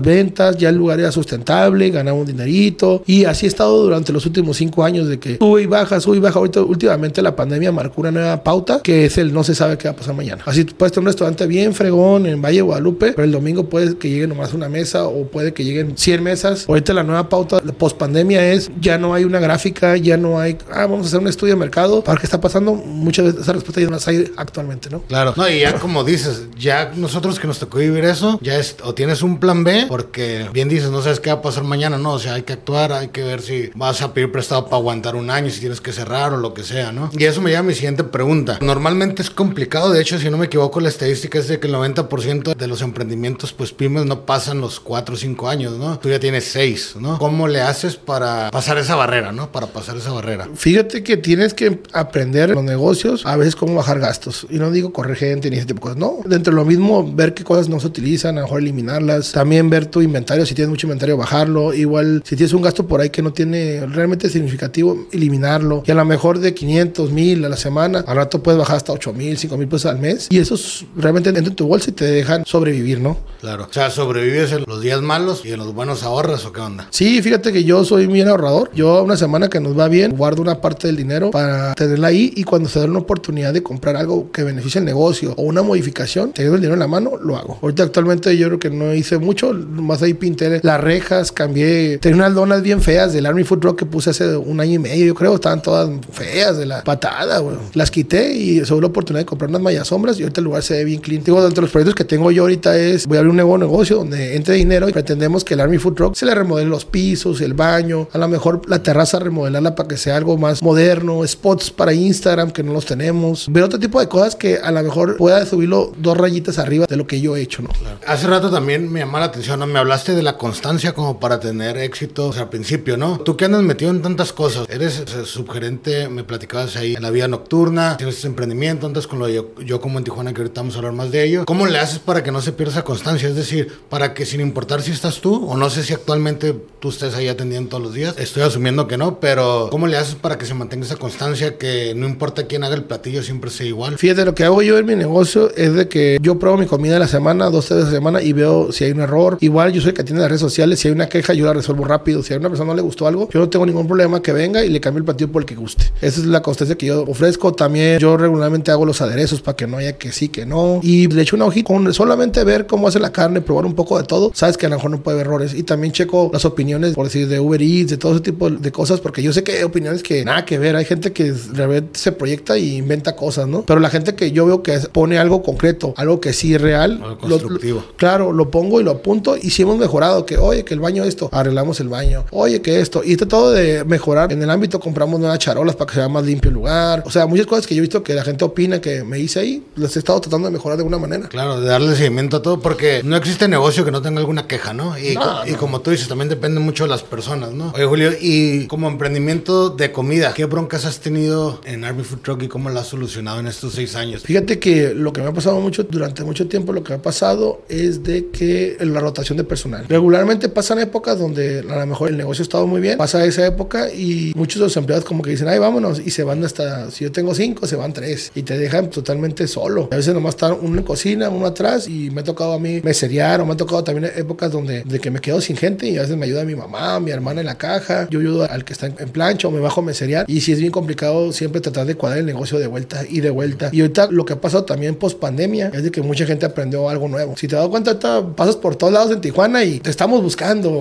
ventas, 0.00 0.56
ya 0.56 0.68
el 0.68 0.76
lugar 0.76 1.00
era 1.00 1.10
sustentable, 1.24 1.90
ganaba 1.90 2.18
un 2.18 2.26
dinerito 2.26 3.02
y 3.06 3.24
así 3.24 3.46
he 3.46 3.48
estado 3.48 3.82
durante 3.82 4.12
los 4.12 4.26
últimos 4.26 4.56
cinco 4.56 4.84
años 4.84 5.08
de 5.08 5.18
que 5.18 5.38
sube 5.38 5.62
y 5.62 5.66
baja, 5.66 6.00
sube 6.00 6.18
y 6.18 6.20
baja. 6.20 6.38
Ahorita, 6.38 6.62
últimamente 6.62 7.22
la 7.22 7.34
pandemia 7.34 7.72
marcó 7.72 8.00
una 8.00 8.10
nueva 8.10 8.42
pauta 8.42 8.80
que 8.82 9.06
es 9.06 9.18
el 9.18 9.32
no 9.32 9.42
se 9.42 9.54
sabe 9.54 9.78
qué 9.78 9.88
va 9.88 9.92
a 9.92 9.96
pasar 9.96 10.14
mañana. 10.14 10.42
Así 10.46 10.64
puedes 10.64 10.92
tener 10.92 11.02
un 11.02 11.06
restaurante 11.06 11.46
bien 11.46 11.74
fregón 11.74 12.26
en 12.26 12.40
Valle 12.40 12.56
de 12.56 12.62
Guadalupe, 12.62 13.12
pero 13.12 13.24
el 13.24 13.32
domingo 13.32 13.68
puede 13.68 13.96
que 13.96 14.10
llegue 14.10 14.26
nomás 14.26 14.52
una 14.52 14.68
mesa 14.68 15.06
o 15.06 15.26
puede 15.26 15.52
que 15.52 15.64
lleguen 15.64 15.96
100 15.96 16.22
mesas. 16.22 16.68
Ahorita 16.68 16.92
la 16.92 17.02
nueva 17.02 17.28
pauta 17.28 17.60
post 17.78 17.96
pandemia 17.96 18.52
es 18.52 18.70
ya 18.80 18.98
no 18.98 19.14
hay 19.14 19.24
una 19.24 19.40
gráfica, 19.40 19.96
ya 19.96 20.16
no 20.16 20.38
hay, 20.38 20.58
ah, 20.70 20.86
vamos 20.86 21.06
a 21.06 21.08
hacer 21.08 21.20
un 21.20 21.28
estudio 21.28 21.54
de 21.54 21.60
mercado 21.60 22.02
para 22.04 22.20
qué 22.20 22.26
está 22.26 22.40
pasando. 22.40 22.74
Muchas 22.74 23.26
veces 23.26 23.40
esa 23.42 23.52
respuesta 23.52 23.80
ya 23.80 23.86
no 23.86 23.92
las 23.92 24.06
hay 24.08 24.30
actualmente, 24.36 24.90
¿no? 24.90 25.00
Claro. 25.02 25.34
No, 25.36 25.48
y 25.48 25.60
ya 25.60 25.74
como 25.74 26.04
dices, 26.04 26.48
ya 26.58 26.92
nosotros 26.96 27.38
que 27.38 27.46
nos 27.46 27.58
tocó 27.58 27.78
vivir 27.78 28.04
eso, 28.04 28.38
ya 28.42 28.56
es, 28.56 28.76
o 28.82 28.94
tienes 28.94 29.22
un 29.22 29.38
plan 29.38 29.64
B, 29.64 29.86
porque 29.88 30.48
bien 30.52 30.68
dices, 30.68 30.90
no 30.90 31.02
sabes 31.14 31.20
qué 31.20 31.30
va 31.30 31.38
a 31.38 31.42
pasar 31.42 31.64
mañana, 31.64 31.96
no, 31.96 32.14
o 32.14 32.18
sea, 32.18 32.34
hay 32.34 32.42
que 32.42 32.52
actuar, 32.52 32.92
hay 32.92 33.08
que 33.08 33.22
ver 33.22 33.40
si 33.40 33.70
vas 33.74 34.02
a 34.02 34.12
pedir 34.12 34.32
prestado 34.32 34.64
para 34.64 34.76
aguantar 34.76 35.14
un 35.14 35.30
año, 35.30 35.48
si 35.50 35.60
tienes 35.60 35.80
que 35.80 35.92
cerrar 35.92 36.32
o 36.32 36.36
lo 36.36 36.54
que 36.54 36.64
sea, 36.64 36.92
¿no? 36.92 37.10
Y 37.16 37.24
eso 37.24 37.40
me 37.40 37.50
lleva 37.50 37.60
a 37.60 37.64
mi 37.64 37.74
siguiente 37.74 38.04
pregunta. 38.04 38.58
Normalmente 38.60 39.22
es 39.22 39.30
complicado, 39.30 39.90
de 39.90 40.00
hecho, 40.00 40.18
si 40.18 40.28
no 40.28 40.36
me 40.36 40.46
equivoco, 40.46 40.80
la 40.80 40.88
estadística 40.88 41.38
es 41.38 41.48
de 41.48 41.60
que 41.60 41.68
el 41.68 41.74
90% 41.74 42.56
de 42.56 42.66
los 42.66 42.82
emprendimientos, 42.82 43.52
pues 43.52 43.72
pymes, 43.72 44.06
no 44.06 44.26
pasan 44.26 44.60
los 44.60 44.80
4 44.80 45.14
o 45.14 45.18
5 45.18 45.48
años, 45.48 45.78
¿no? 45.78 45.98
Tú 45.98 46.08
ya 46.08 46.18
tienes 46.18 46.44
6, 46.46 46.96
¿no? 46.98 47.18
¿Cómo 47.18 47.46
le 47.46 47.60
haces 47.60 47.96
para 47.96 48.50
pasar 48.50 48.78
esa 48.78 48.96
barrera, 48.96 49.30
¿no? 49.30 49.52
Para 49.52 49.68
pasar 49.68 49.96
esa 49.96 50.10
barrera. 50.10 50.48
Fíjate 50.54 51.02
que 51.02 51.16
tienes 51.16 51.54
que 51.54 51.80
aprender 51.92 52.50
en 52.50 52.56
los 52.56 52.64
negocios 52.64 53.24
a 53.24 53.36
veces 53.36 53.54
cómo 53.54 53.74
bajar 53.76 54.00
gastos. 54.00 54.46
Y 54.50 54.58
no 54.58 54.70
digo 54.70 54.92
correr 54.92 55.16
gente 55.16 55.50
ni 55.50 55.56
ese 55.56 55.66
tipo 55.66 55.88
de 55.88 55.94
cosas. 55.94 55.98
No, 55.98 56.18
dentro 56.24 56.52
de 56.52 56.56
lo 56.56 56.64
mismo, 56.64 57.08
ver 57.14 57.34
qué 57.34 57.44
cosas 57.44 57.68
no 57.68 57.78
se 57.78 57.86
utilizan, 57.86 58.36
a 58.38 58.40
lo 58.40 58.46
mejor 58.46 58.60
eliminarlas. 58.60 59.32
También 59.32 59.70
ver 59.70 59.86
tu 59.86 60.00
inventario, 60.02 60.44
si 60.46 60.54
tienes 60.54 60.70
mucho 60.70 60.86
inventario, 60.86 61.03
bajarlo. 61.12 61.74
Igual, 61.74 62.22
si 62.24 62.36
tienes 62.36 62.52
un 62.52 62.62
gasto 62.62 62.86
por 62.86 63.00
ahí 63.00 63.10
que 63.10 63.22
no 63.22 63.32
tiene 63.32 63.86
realmente 63.86 64.28
significativo, 64.28 65.06
eliminarlo. 65.12 65.82
Y 65.86 65.90
a 65.90 65.94
lo 65.94 66.04
mejor 66.04 66.38
de 66.38 66.54
500, 66.54 67.10
1000 67.10 67.44
a 67.44 67.48
la 67.48 67.56
semana, 67.56 68.04
al 68.06 68.16
rato 68.16 68.42
puedes 68.42 68.58
bajar 68.58 68.76
hasta 68.76 68.92
8000, 68.92 69.38
5000 69.38 69.68
pesos 69.68 69.90
al 69.90 69.98
mes. 69.98 70.28
Y 70.30 70.38
esos 70.38 70.86
realmente 70.96 71.28
entran 71.28 71.46
en 71.46 71.54
tu 71.54 71.66
bolsa 71.66 71.90
y 71.90 71.92
te 71.92 72.04
dejan 72.04 72.44
sobrevivir, 72.46 73.00
¿no? 73.00 73.18
Claro. 73.40 73.66
O 73.70 73.72
sea, 73.72 73.90
sobrevives 73.90 74.52
en 74.52 74.64
los 74.66 74.80
días 74.80 75.02
malos 75.02 75.42
y 75.44 75.52
en 75.52 75.58
los 75.58 75.74
buenos 75.74 76.02
ahorras 76.02 76.44
o 76.46 76.52
qué 76.52 76.60
onda. 76.60 76.88
Sí, 76.90 77.20
fíjate 77.22 77.52
que 77.52 77.64
yo 77.64 77.84
soy 77.84 78.06
bien 78.06 78.28
ahorrador. 78.28 78.70
Yo 78.74 79.02
una 79.02 79.16
semana 79.16 79.48
que 79.48 79.60
nos 79.60 79.78
va 79.78 79.88
bien, 79.88 80.16
guardo 80.16 80.42
una 80.42 80.60
parte 80.60 80.86
del 80.86 80.96
dinero 80.96 81.30
para 81.30 81.74
tenerla 81.74 82.08
ahí 82.08 82.32
y 82.36 82.44
cuando 82.44 82.68
se 82.68 82.80
da 82.80 82.86
una 82.86 83.00
oportunidad 83.00 83.52
de 83.52 83.62
comprar 83.62 83.96
algo 83.96 84.30
que 84.30 84.42
beneficie 84.42 84.78
el 84.78 84.84
negocio 84.84 85.34
o 85.36 85.42
una 85.42 85.62
modificación, 85.62 86.32
teniendo 86.32 86.56
el 86.56 86.60
dinero 86.60 86.74
en 86.74 86.80
la 86.80 86.88
mano, 86.88 87.12
lo 87.20 87.36
hago. 87.36 87.58
Ahorita 87.62 87.82
actualmente 87.82 88.36
yo 88.36 88.46
creo 88.48 88.58
que 88.58 88.70
no 88.70 88.94
hice 88.94 89.18
mucho, 89.18 89.52
más 89.52 90.02
ahí 90.02 90.14
pinté 90.14 90.60
las 90.62 90.80
rejas, 90.84 91.32
cambié, 91.32 91.98
tenía 91.98 92.16
unas 92.16 92.34
donas 92.34 92.62
bien 92.62 92.80
feas 92.80 93.12
del 93.12 93.26
Army 93.26 93.44
Food 93.44 93.62
Rock 93.62 93.80
que 93.80 93.86
puse 93.86 94.10
hace 94.10 94.36
un 94.36 94.60
año 94.60 94.74
y 94.74 94.78
medio, 94.78 95.06
yo 95.06 95.14
creo, 95.14 95.34
estaban 95.34 95.62
todas 95.62 95.90
feas 96.12 96.56
de 96.56 96.66
la 96.66 96.84
patada, 96.84 97.38
güey. 97.38 97.56
Las 97.74 97.90
quité 97.90 98.34
y 98.34 98.64
se 98.64 98.74
la 98.80 98.86
oportunidad 98.86 99.22
de 99.22 99.26
comprar 99.26 99.50
unas 99.50 99.62
mallas 99.62 99.88
sombras 99.88 100.18
y 100.18 100.22
ahorita 100.22 100.40
el 100.40 100.44
lugar 100.44 100.62
se 100.62 100.74
ve 100.74 100.84
bien 100.84 101.00
clean. 101.00 101.24
Digo, 101.24 101.42
dentro 101.42 101.62
de 101.62 101.62
los 101.62 101.70
proyectos 101.70 101.94
que 101.94 102.04
tengo 102.04 102.30
yo 102.30 102.42
ahorita 102.42 102.76
es, 102.78 103.06
voy 103.06 103.16
a 103.16 103.20
abrir 103.20 103.30
un 103.30 103.36
nuevo 103.36 103.56
negocio 103.58 103.96
donde 103.96 104.36
entre 104.36 104.54
dinero 104.54 104.88
y 104.88 104.92
pretendemos 104.92 105.44
que 105.44 105.54
el 105.54 105.60
Army 105.60 105.78
Food 105.78 105.94
Truck 105.94 106.14
se 106.14 106.26
le 106.26 106.34
remodele 106.34 106.68
los 106.68 106.84
pisos, 106.84 107.40
el 107.40 107.54
baño, 107.54 108.08
a 108.12 108.18
lo 108.18 108.28
mejor 108.28 108.62
la 108.68 108.82
terraza 108.82 109.18
remodelarla 109.18 109.74
para 109.74 109.88
que 109.88 109.96
sea 109.96 110.16
algo 110.16 110.36
más 110.36 110.62
moderno, 110.62 111.26
spots 111.26 111.70
para 111.70 111.92
Instagram 111.92 112.50
que 112.50 112.62
no 112.62 112.72
los 112.72 112.86
tenemos, 112.86 113.46
ver 113.50 113.62
otro 113.64 113.78
tipo 113.78 114.00
de 114.00 114.08
cosas 114.08 114.36
que 114.36 114.58
a 114.58 114.70
lo 114.70 114.82
mejor 114.82 115.16
pueda 115.16 115.44
subirlo 115.46 115.92
dos 115.96 116.16
rayitas 116.16 116.58
arriba 116.58 116.86
de 116.88 116.96
lo 116.96 117.06
que 117.06 117.20
yo 117.20 117.36
he 117.36 117.42
hecho, 117.42 117.62
¿no? 117.62 117.70
Hace 118.06 118.26
rato 118.26 118.50
también 118.50 118.92
me 118.92 119.00
llamó 119.00 119.18
la 119.18 119.26
atención, 119.26 119.58
¿no? 119.60 119.66
Me 119.66 119.78
hablaste 119.78 120.14
de 120.14 120.22
la 120.22 120.36
constancia 120.36 120.73
como 120.94 121.20
para 121.20 121.40
tener 121.40 121.76
éxito 121.78 122.28
o 122.28 122.32
sea, 122.32 122.42
al 122.42 122.48
principio, 122.48 122.96
¿no? 122.96 123.18
Tú 123.18 123.36
que 123.36 123.44
andas 123.44 123.62
metido 123.62 123.90
en 123.90 124.02
tantas 124.02 124.32
cosas, 124.32 124.66
eres 124.68 125.00
o 125.00 125.06
sea, 125.06 125.24
subgerente, 125.24 126.08
me 126.08 126.24
platicabas 126.24 126.76
ahí 126.76 126.94
en 126.94 127.02
la 127.02 127.10
vida 127.10 127.28
nocturna, 127.28 127.96
tienes 127.96 128.18
ese 128.18 128.26
emprendimiento, 128.26 128.86
andas 128.86 129.06
con 129.06 129.18
lo 129.18 129.26
de 129.26 129.34
yo, 129.34 129.54
yo 129.64 129.80
como 129.80 129.98
en 129.98 130.04
Tijuana, 130.04 130.32
que 130.32 130.42
ahorita 130.42 130.60
vamos 130.60 130.74
a 130.74 130.78
hablar 130.78 130.92
más 130.92 131.10
de 131.10 131.24
ello. 131.24 131.44
¿Cómo 131.44 131.66
le 131.66 131.78
haces 131.78 131.98
para 131.98 132.22
que 132.22 132.32
no 132.32 132.40
se 132.40 132.52
pierda 132.52 132.72
esa 132.72 132.84
constancia? 132.84 133.28
Es 133.28 133.36
decir, 133.36 133.72
para 133.88 134.14
que 134.14 134.26
sin 134.26 134.40
importar 134.40 134.82
si 134.82 134.90
estás 134.90 135.20
tú, 135.20 135.46
o 135.46 135.56
no 135.56 135.70
sé 135.70 135.82
si 135.82 135.92
actualmente 135.92 136.54
tú 136.80 136.88
estés 136.88 137.14
ahí 137.14 137.28
atendiendo 137.28 137.70
todos 137.70 137.82
los 137.82 137.94
días, 137.94 138.14
estoy 138.18 138.42
asumiendo 138.42 138.86
que 138.86 138.96
no, 138.96 139.20
pero 139.20 139.68
¿cómo 139.70 139.86
le 139.86 139.96
haces 139.96 140.16
para 140.16 140.38
que 140.38 140.46
se 140.46 140.54
mantenga 140.54 140.84
esa 140.84 140.96
constancia, 140.96 141.56
que 141.56 141.94
no 141.94 142.06
importa 142.06 142.46
quién 142.46 142.64
haga 142.64 142.74
el 142.74 142.84
platillo, 142.84 143.22
siempre 143.22 143.50
sea 143.50 143.66
igual? 143.66 143.96
Fíjate, 143.98 144.24
lo 144.24 144.34
que 144.34 144.44
hago 144.44 144.62
yo 144.62 144.78
en 144.78 144.86
mi 144.86 144.96
negocio 144.96 145.54
es 145.56 145.74
de 145.74 145.88
que 145.88 146.18
yo 146.20 146.38
pruebo 146.38 146.58
mi 146.58 146.66
comida 146.66 146.96
a 146.96 146.98
la 146.98 147.08
semana, 147.08 147.50
dos, 147.50 147.66
tres 147.66 147.82
a 147.82 147.84
la 147.84 147.90
semana 147.90 148.22
y 148.22 148.32
veo 148.32 148.72
si 148.72 148.84
hay 148.84 148.92
un 148.92 149.00
error. 149.00 149.38
Igual 149.40 149.72
yo 149.72 149.80
soy 149.80 149.90
el 149.90 149.94
que 149.94 150.02
atiende 150.02 150.22
las 150.22 150.30
redes 150.30 150.40
sociales, 150.40 150.63
si 150.76 150.88
hay 150.88 150.94
una 150.94 151.08
queja 151.08 151.34
yo 151.34 151.44
la 151.46 151.52
resuelvo 151.52 151.84
rápido. 151.84 152.22
Si 152.22 152.32
a 152.34 152.38
una 152.38 152.48
persona 152.48 152.68
no 152.68 152.74
le 152.76 152.82
gustó 152.82 153.06
algo, 153.06 153.28
yo 153.32 153.40
no 153.40 153.48
tengo 153.48 153.66
ningún 153.66 153.86
problema 153.86 154.20
que 154.22 154.32
venga 154.32 154.64
y 154.64 154.68
le 154.70 154.80
cambie 154.80 154.98
el 154.98 155.04
platillo 155.04 155.30
por 155.30 155.42
el 155.42 155.46
que 155.46 155.54
guste. 155.54 155.84
Esa 156.00 156.20
es 156.20 156.26
la 156.26 156.42
constancia 156.42 156.76
que 156.76 156.86
yo 156.86 157.02
ofrezco. 157.02 157.52
También 157.52 157.98
yo 157.98 158.16
regularmente 158.16 158.70
hago 158.70 158.84
los 158.86 159.00
aderezos 159.00 159.40
para 159.42 159.56
que 159.56 159.66
no 159.66 159.76
haya 159.76 159.96
que 159.98 160.12
sí, 160.12 160.28
que 160.28 160.46
no. 160.46 160.80
Y 160.82 161.08
le 161.08 161.22
echo 161.22 161.36
una 161.36 161.44
hojita 161.46 161.66
con 161.66 161.92
solamente 161.94 162.42
ver 162.44 162.66
cómo 162.66 162.88
hace 162.88 162.98
la 163.00 163.12
carne, 163.12 163.40
probar 163.40 163.66
un 163.66 163.74
poco 163.74 163.98
de 163.98 164.04
todo. 164.04 164.30
Sabes 164.34 164.56
que 164.56 164.66
a 164.66 164.68
lo 164.68 164.76
mejor 164.76 164.90
no 164.90 165.02
puede 165.02 165.16
haber 165.16 165.26
errores. 165.26 165.54
Y 165.54 165.62
también 165.62 165.92
checo 165.92 166.30
las 166.32 166.44
opiniones, 166.44 166.94
por 166.94 167.04
decir, 167.06 167.28
de 167.28 167.40
Uber 167.40 167.60
Eats, 167.62 167.90
de 167.90 167.96
todo 167.96 168.12
ese 168.12 168.20
tipo 168.22 168.50
de 168.50 168.72
cosas, 168.72 169.00
porque 169.00 169.22
yo 169.22 169.32
sé 169.32 169.42
que 169.42 169.52
hay 169.58 169.62
opiniones 169.62 170.02
que 170.02 170.24
nada 170.24 170.44
que 170.44 170.58
ver. 170.58 170.76
Hay 170.76 170.84
gente 170.84 171.12
que 171.12 171.32
realmente 171.52 171.98
se 171.98 172.12
proyecta 172.12 172.56
y 172.58 172.76
inventa 172.76 173.16
cosas, 173.16 173.46
¿no? 173.48 173.62
Pero 173.66 173.80
la 173.80 173.90
gente 173.90 174.14
que 174.14 174.32
yo 174.32 174.46
veo 174.46 174.62
que 174.62 174.78
pone 174.92 175.18
algo 175.18 175.42
concreto, 175.42 175.94
algo 175.96 176.20
que 176.20 176.32
sí 176.32 176.54
es 176.54 176.60
real, 176.60 177.00
Algo 177.02 177.08
lo- 177.10 177.18
constructivo. 177.38 177.80
lo- 177.80 177.96
claro, 177.96 178.32
lo 178.32 178.50
pongo 178.50 178.80
y 178.80 178.84
lo 178.84 178.90
apunto 178.92 179.36
y 179.40 179.50
si 179.50 179.62
hemos 179.62 179.78
mejorado, 179.78 180.26
que 180.26 180.36
oye, 180.54 180.64
que 180.64 180.74
el 180.74 180.80
baño 180.80 181.04
esto, 181.04 181.28
arreglamos 181.32 181.80
el 181.80 181.88
baño, 181.88 182.24
oye, 182.30 182.62
que 182.62 182.80
esto, 182.80 183.02
y 183.04 183.16
tratado 183.16 183.52
de 183.52 183.84
mejorar 183.84 184.32
en 184.32 184.42
el 184.42 184.50
ámbito, 184.50 184.80
compramos 184.80 185.20
nuevas 185.20 185.38
charolas 185.38 185.76
para 185.76 185.90
que 185.90 185.94
sea 185.96 186.08
más 186.08 186.24
limpio 186.24 186.48
el 186.48 186.54
lugar, 186.54 187.02
o 187.06 187.10
sea, 187.10 187.26
muchas 187.26 187.46
cosas 187.46 187.66
que 187.66 187.74
yo 187.74 187.80
he 187.80 187.82
visto 187.82 188.02
que 188.02 188.14
la 188.14 188.24
gente 188.24 188.44
opina 188.44 188.80
que 188.80 189.04
me 189.04 189.18
hice 189.18 189.40
ahí, 189.40 189.62
las 189.76 189.96
he 189.96 189.98
estado 189.98 190.20
tratando 190.20 190.48
de 190.48 190.52
mejorar 190.52 190.78
de 190.78 190.82
alguna 190.82 190.98
manera. 190.98 191.28
Claro, 191.28 191.60
de 191.60 191.66
darle 191.66 191.94
seguimiento 191.96 192.38
a 192.38 192.42
todo, 192.42 192.60
porque 192.60 193.02
no 193.04 193.16
existe 193.16 193.48
negocio 193.48 193.84
que 193.84 193.90
no 193.90 194.02
tenga 194.02 194.20
alguna 194.20 194.46
queja, 194.46 194.72
¿no? 194.72 194.98
Y, 194.98 195.14
No, 195.14 195.42
como 195.58 195.80
tú 195.80 195.90
dices, 195.90 196.08
también 196.08 196.28
depende 196.28 196.60
mucho 196.60 196.84
de 196.84 196.90
las 196.90 197.02
personas, 197.02 197.52
¿no? 197.52 197.72
Oye, 197.74 197.84
Julio, 197.84 198.10
y 198.20 198.66
como 198.66 198.88
emprendimiento 198.88 199.70
de 199.70 199.92
comida, 199.92 200.32
¿qué 200.34 200.44
broncas 200.44 200.84
has 200.84 201.00
tenido 201.00 201.60
en 201.64 201.84
Army 201.84 202.02
Food 202.02 202.20
Truck 202.20 202.42
y 202.42 202.48
cómo 202.48 202.70
las 202.70 202.84
has 202.84 202.88
solucionado 202.88 203.40
en 203.40 203.46
estos 203.46 203.74
seis 203.74 203.96
años? 203.96 204.22
Fíjate 204.22 204.58
que 204.58 204.94
lo 204.94 205.12
que 205.12 205.22
me 205.22 205.28
ha 205.28 205.32
pasado 205.32 205.60
mucho 205.60 205.84
durante 205.84 206.24
mucho 206.24 206.46
tiempo, 206.46 206.72
lo 206.72 206.82
que 206.82 206.90
me 206.90 206.96
ha 206.96 207.02
pasado 207.02 207.62
es 207.68 208.02
de 208.02 208.28
que 208.28 208.76
la 208.80 209.00
rotación 209.00 209.38
de 209.38 209.44
personal. 209.44 209.86
Regularmente 209.88 210.43
pasan 210.48 210.78
épocas 210.78 211.18
donde 211.18 211.60
a 211.60 211.78
lo 211.80 211.86
mejor 211.86 212.10
el 212.10 212.16
negocio 212.16 212.42
ha 212.42 212.44
estado 212.44 212.66
muy 212.66 212.80
bien, 212.80 212.98
pasa 212.98 213.24
esa 213.24 213.46
época 213.46 213.92
y 213.92 214.32
muchos 214.34 214.60
de 214.60 214.66
los 214.66 214.76
empleados 214.76 215.04
como 215.04 215.22
que 215.22 215.30
dicen, 215.30 215.48
ay, 215.48 215.58
vámonos, 215.58 216.00
y 216.04 216.10
se 216.10 216.24
van 216.24 216.44
hasta, 216.44 216.90
si 216.90 217.04
yo 217.04 217.12
tengo 217.12 217.34
cinco, 217.34 217.66
se 217.66 217.76
van 217.76 217.92
tres 217.92 218.32
y 218.34 218.42
te 218.42 218.58
dejan 218.58 218.90
totalmente 218.90 219.46
solo. 219.46 219.88
A 219.92 219.96
veces 219.96 220.14
nomás 220.14 220.34
están 220.34 220.56
uno 220.60 220.78
en 220.78 220.84
cocina, 220.84 221.28
uno 221.30 221.46
atrás 221.46 221.88
y 221.88 222.10
me 222.10 222.20
ha 222.20 222.24
tocado 222.24 222.52
a 222.54 222.58
mí 222.58 222.80
meserear 222.82 223.40
o 223.40 223.46
me 223.46 223.54
ha 223.54 223.56
tocado 223.56 223.84
también 223.84 224.10
épocas 224.16 224.50
donde 224.52 224.82
de 224.82 225.00
que 225.00 225.10
me 225.10 225.20
quedo 225.20 225.40
sin 225.40 225.56
gente 225.56 225.88
y 225.88 225.98
a 225.98 226.02
veces 226.02 226.16
me 226.16 226.26
ayuda 226.26 226.44
mi 226.44 226.54
mamá, 226.54 227.00
mi 227.00 227.10
hermana 227.10 227.40
en 227.40 227.46
la 227.46 227.56
caja, 227.56 228.08
yo 228.10 228.20
ayudo 228.20 228.50
al 228.50 228.64
que 228.64 228.72
está 228.72 228.86
en, 228.86 228.96
en 228.98 229.08
plancha 229.08 229.48
o 229.48 229.50
me 229.50 229.60
bajo 229.60 229.80
a 229.80 229.84
meserear 229.84 230.24
y 230.28 230.40
si 230.40 230.52
es 230.52 230.60
bien 230.60 230.72
complicado 230.72 231.32
siempre 231.32 231.60
tratar 231.60 231.86
de 231.86 231.94
cuadrar 231.94 232.20
el 232.20 232.26
negocio 232.26 232.58
de 232.58 232.66
vuelta 232.66 233.02
y 233.08 233.20
de 233.20 233.30
vuelta. 233.30 233.70
Y 233.72 233.80
ahorita 233.80 234.08
lo 234.10 234.24
que 234.24 234.34
ha 234.34 234.40
pasado 234.40 234.64
también 234.64 234.94
post 234.96 235.18
pandemia 235.18 235.70
es 235.72 235.82
de 235.82 235.90
que 235.90 236.02
mucha 236.02 236.26
gente 236.26 236.46
aprendió 236.46 236.88
algo 236.88 237.08
nuevo. 237.08 237.34
Si 237.36 237.48
te 237.48 237.56
das 237.56 237.68
cuenta, 237.68 237.92
ahorita 237.92 238.34
pasas 238.36 238.56
por 238.56 238.76
todos 238.76 238.92
lados 238.92 239.10
en 239.12 239.20
Tijuana 239.20 239.64
y 239.64 239.80
te 239.80 239.90
estamos 239.90 240.22
buscando, 240.22 240.33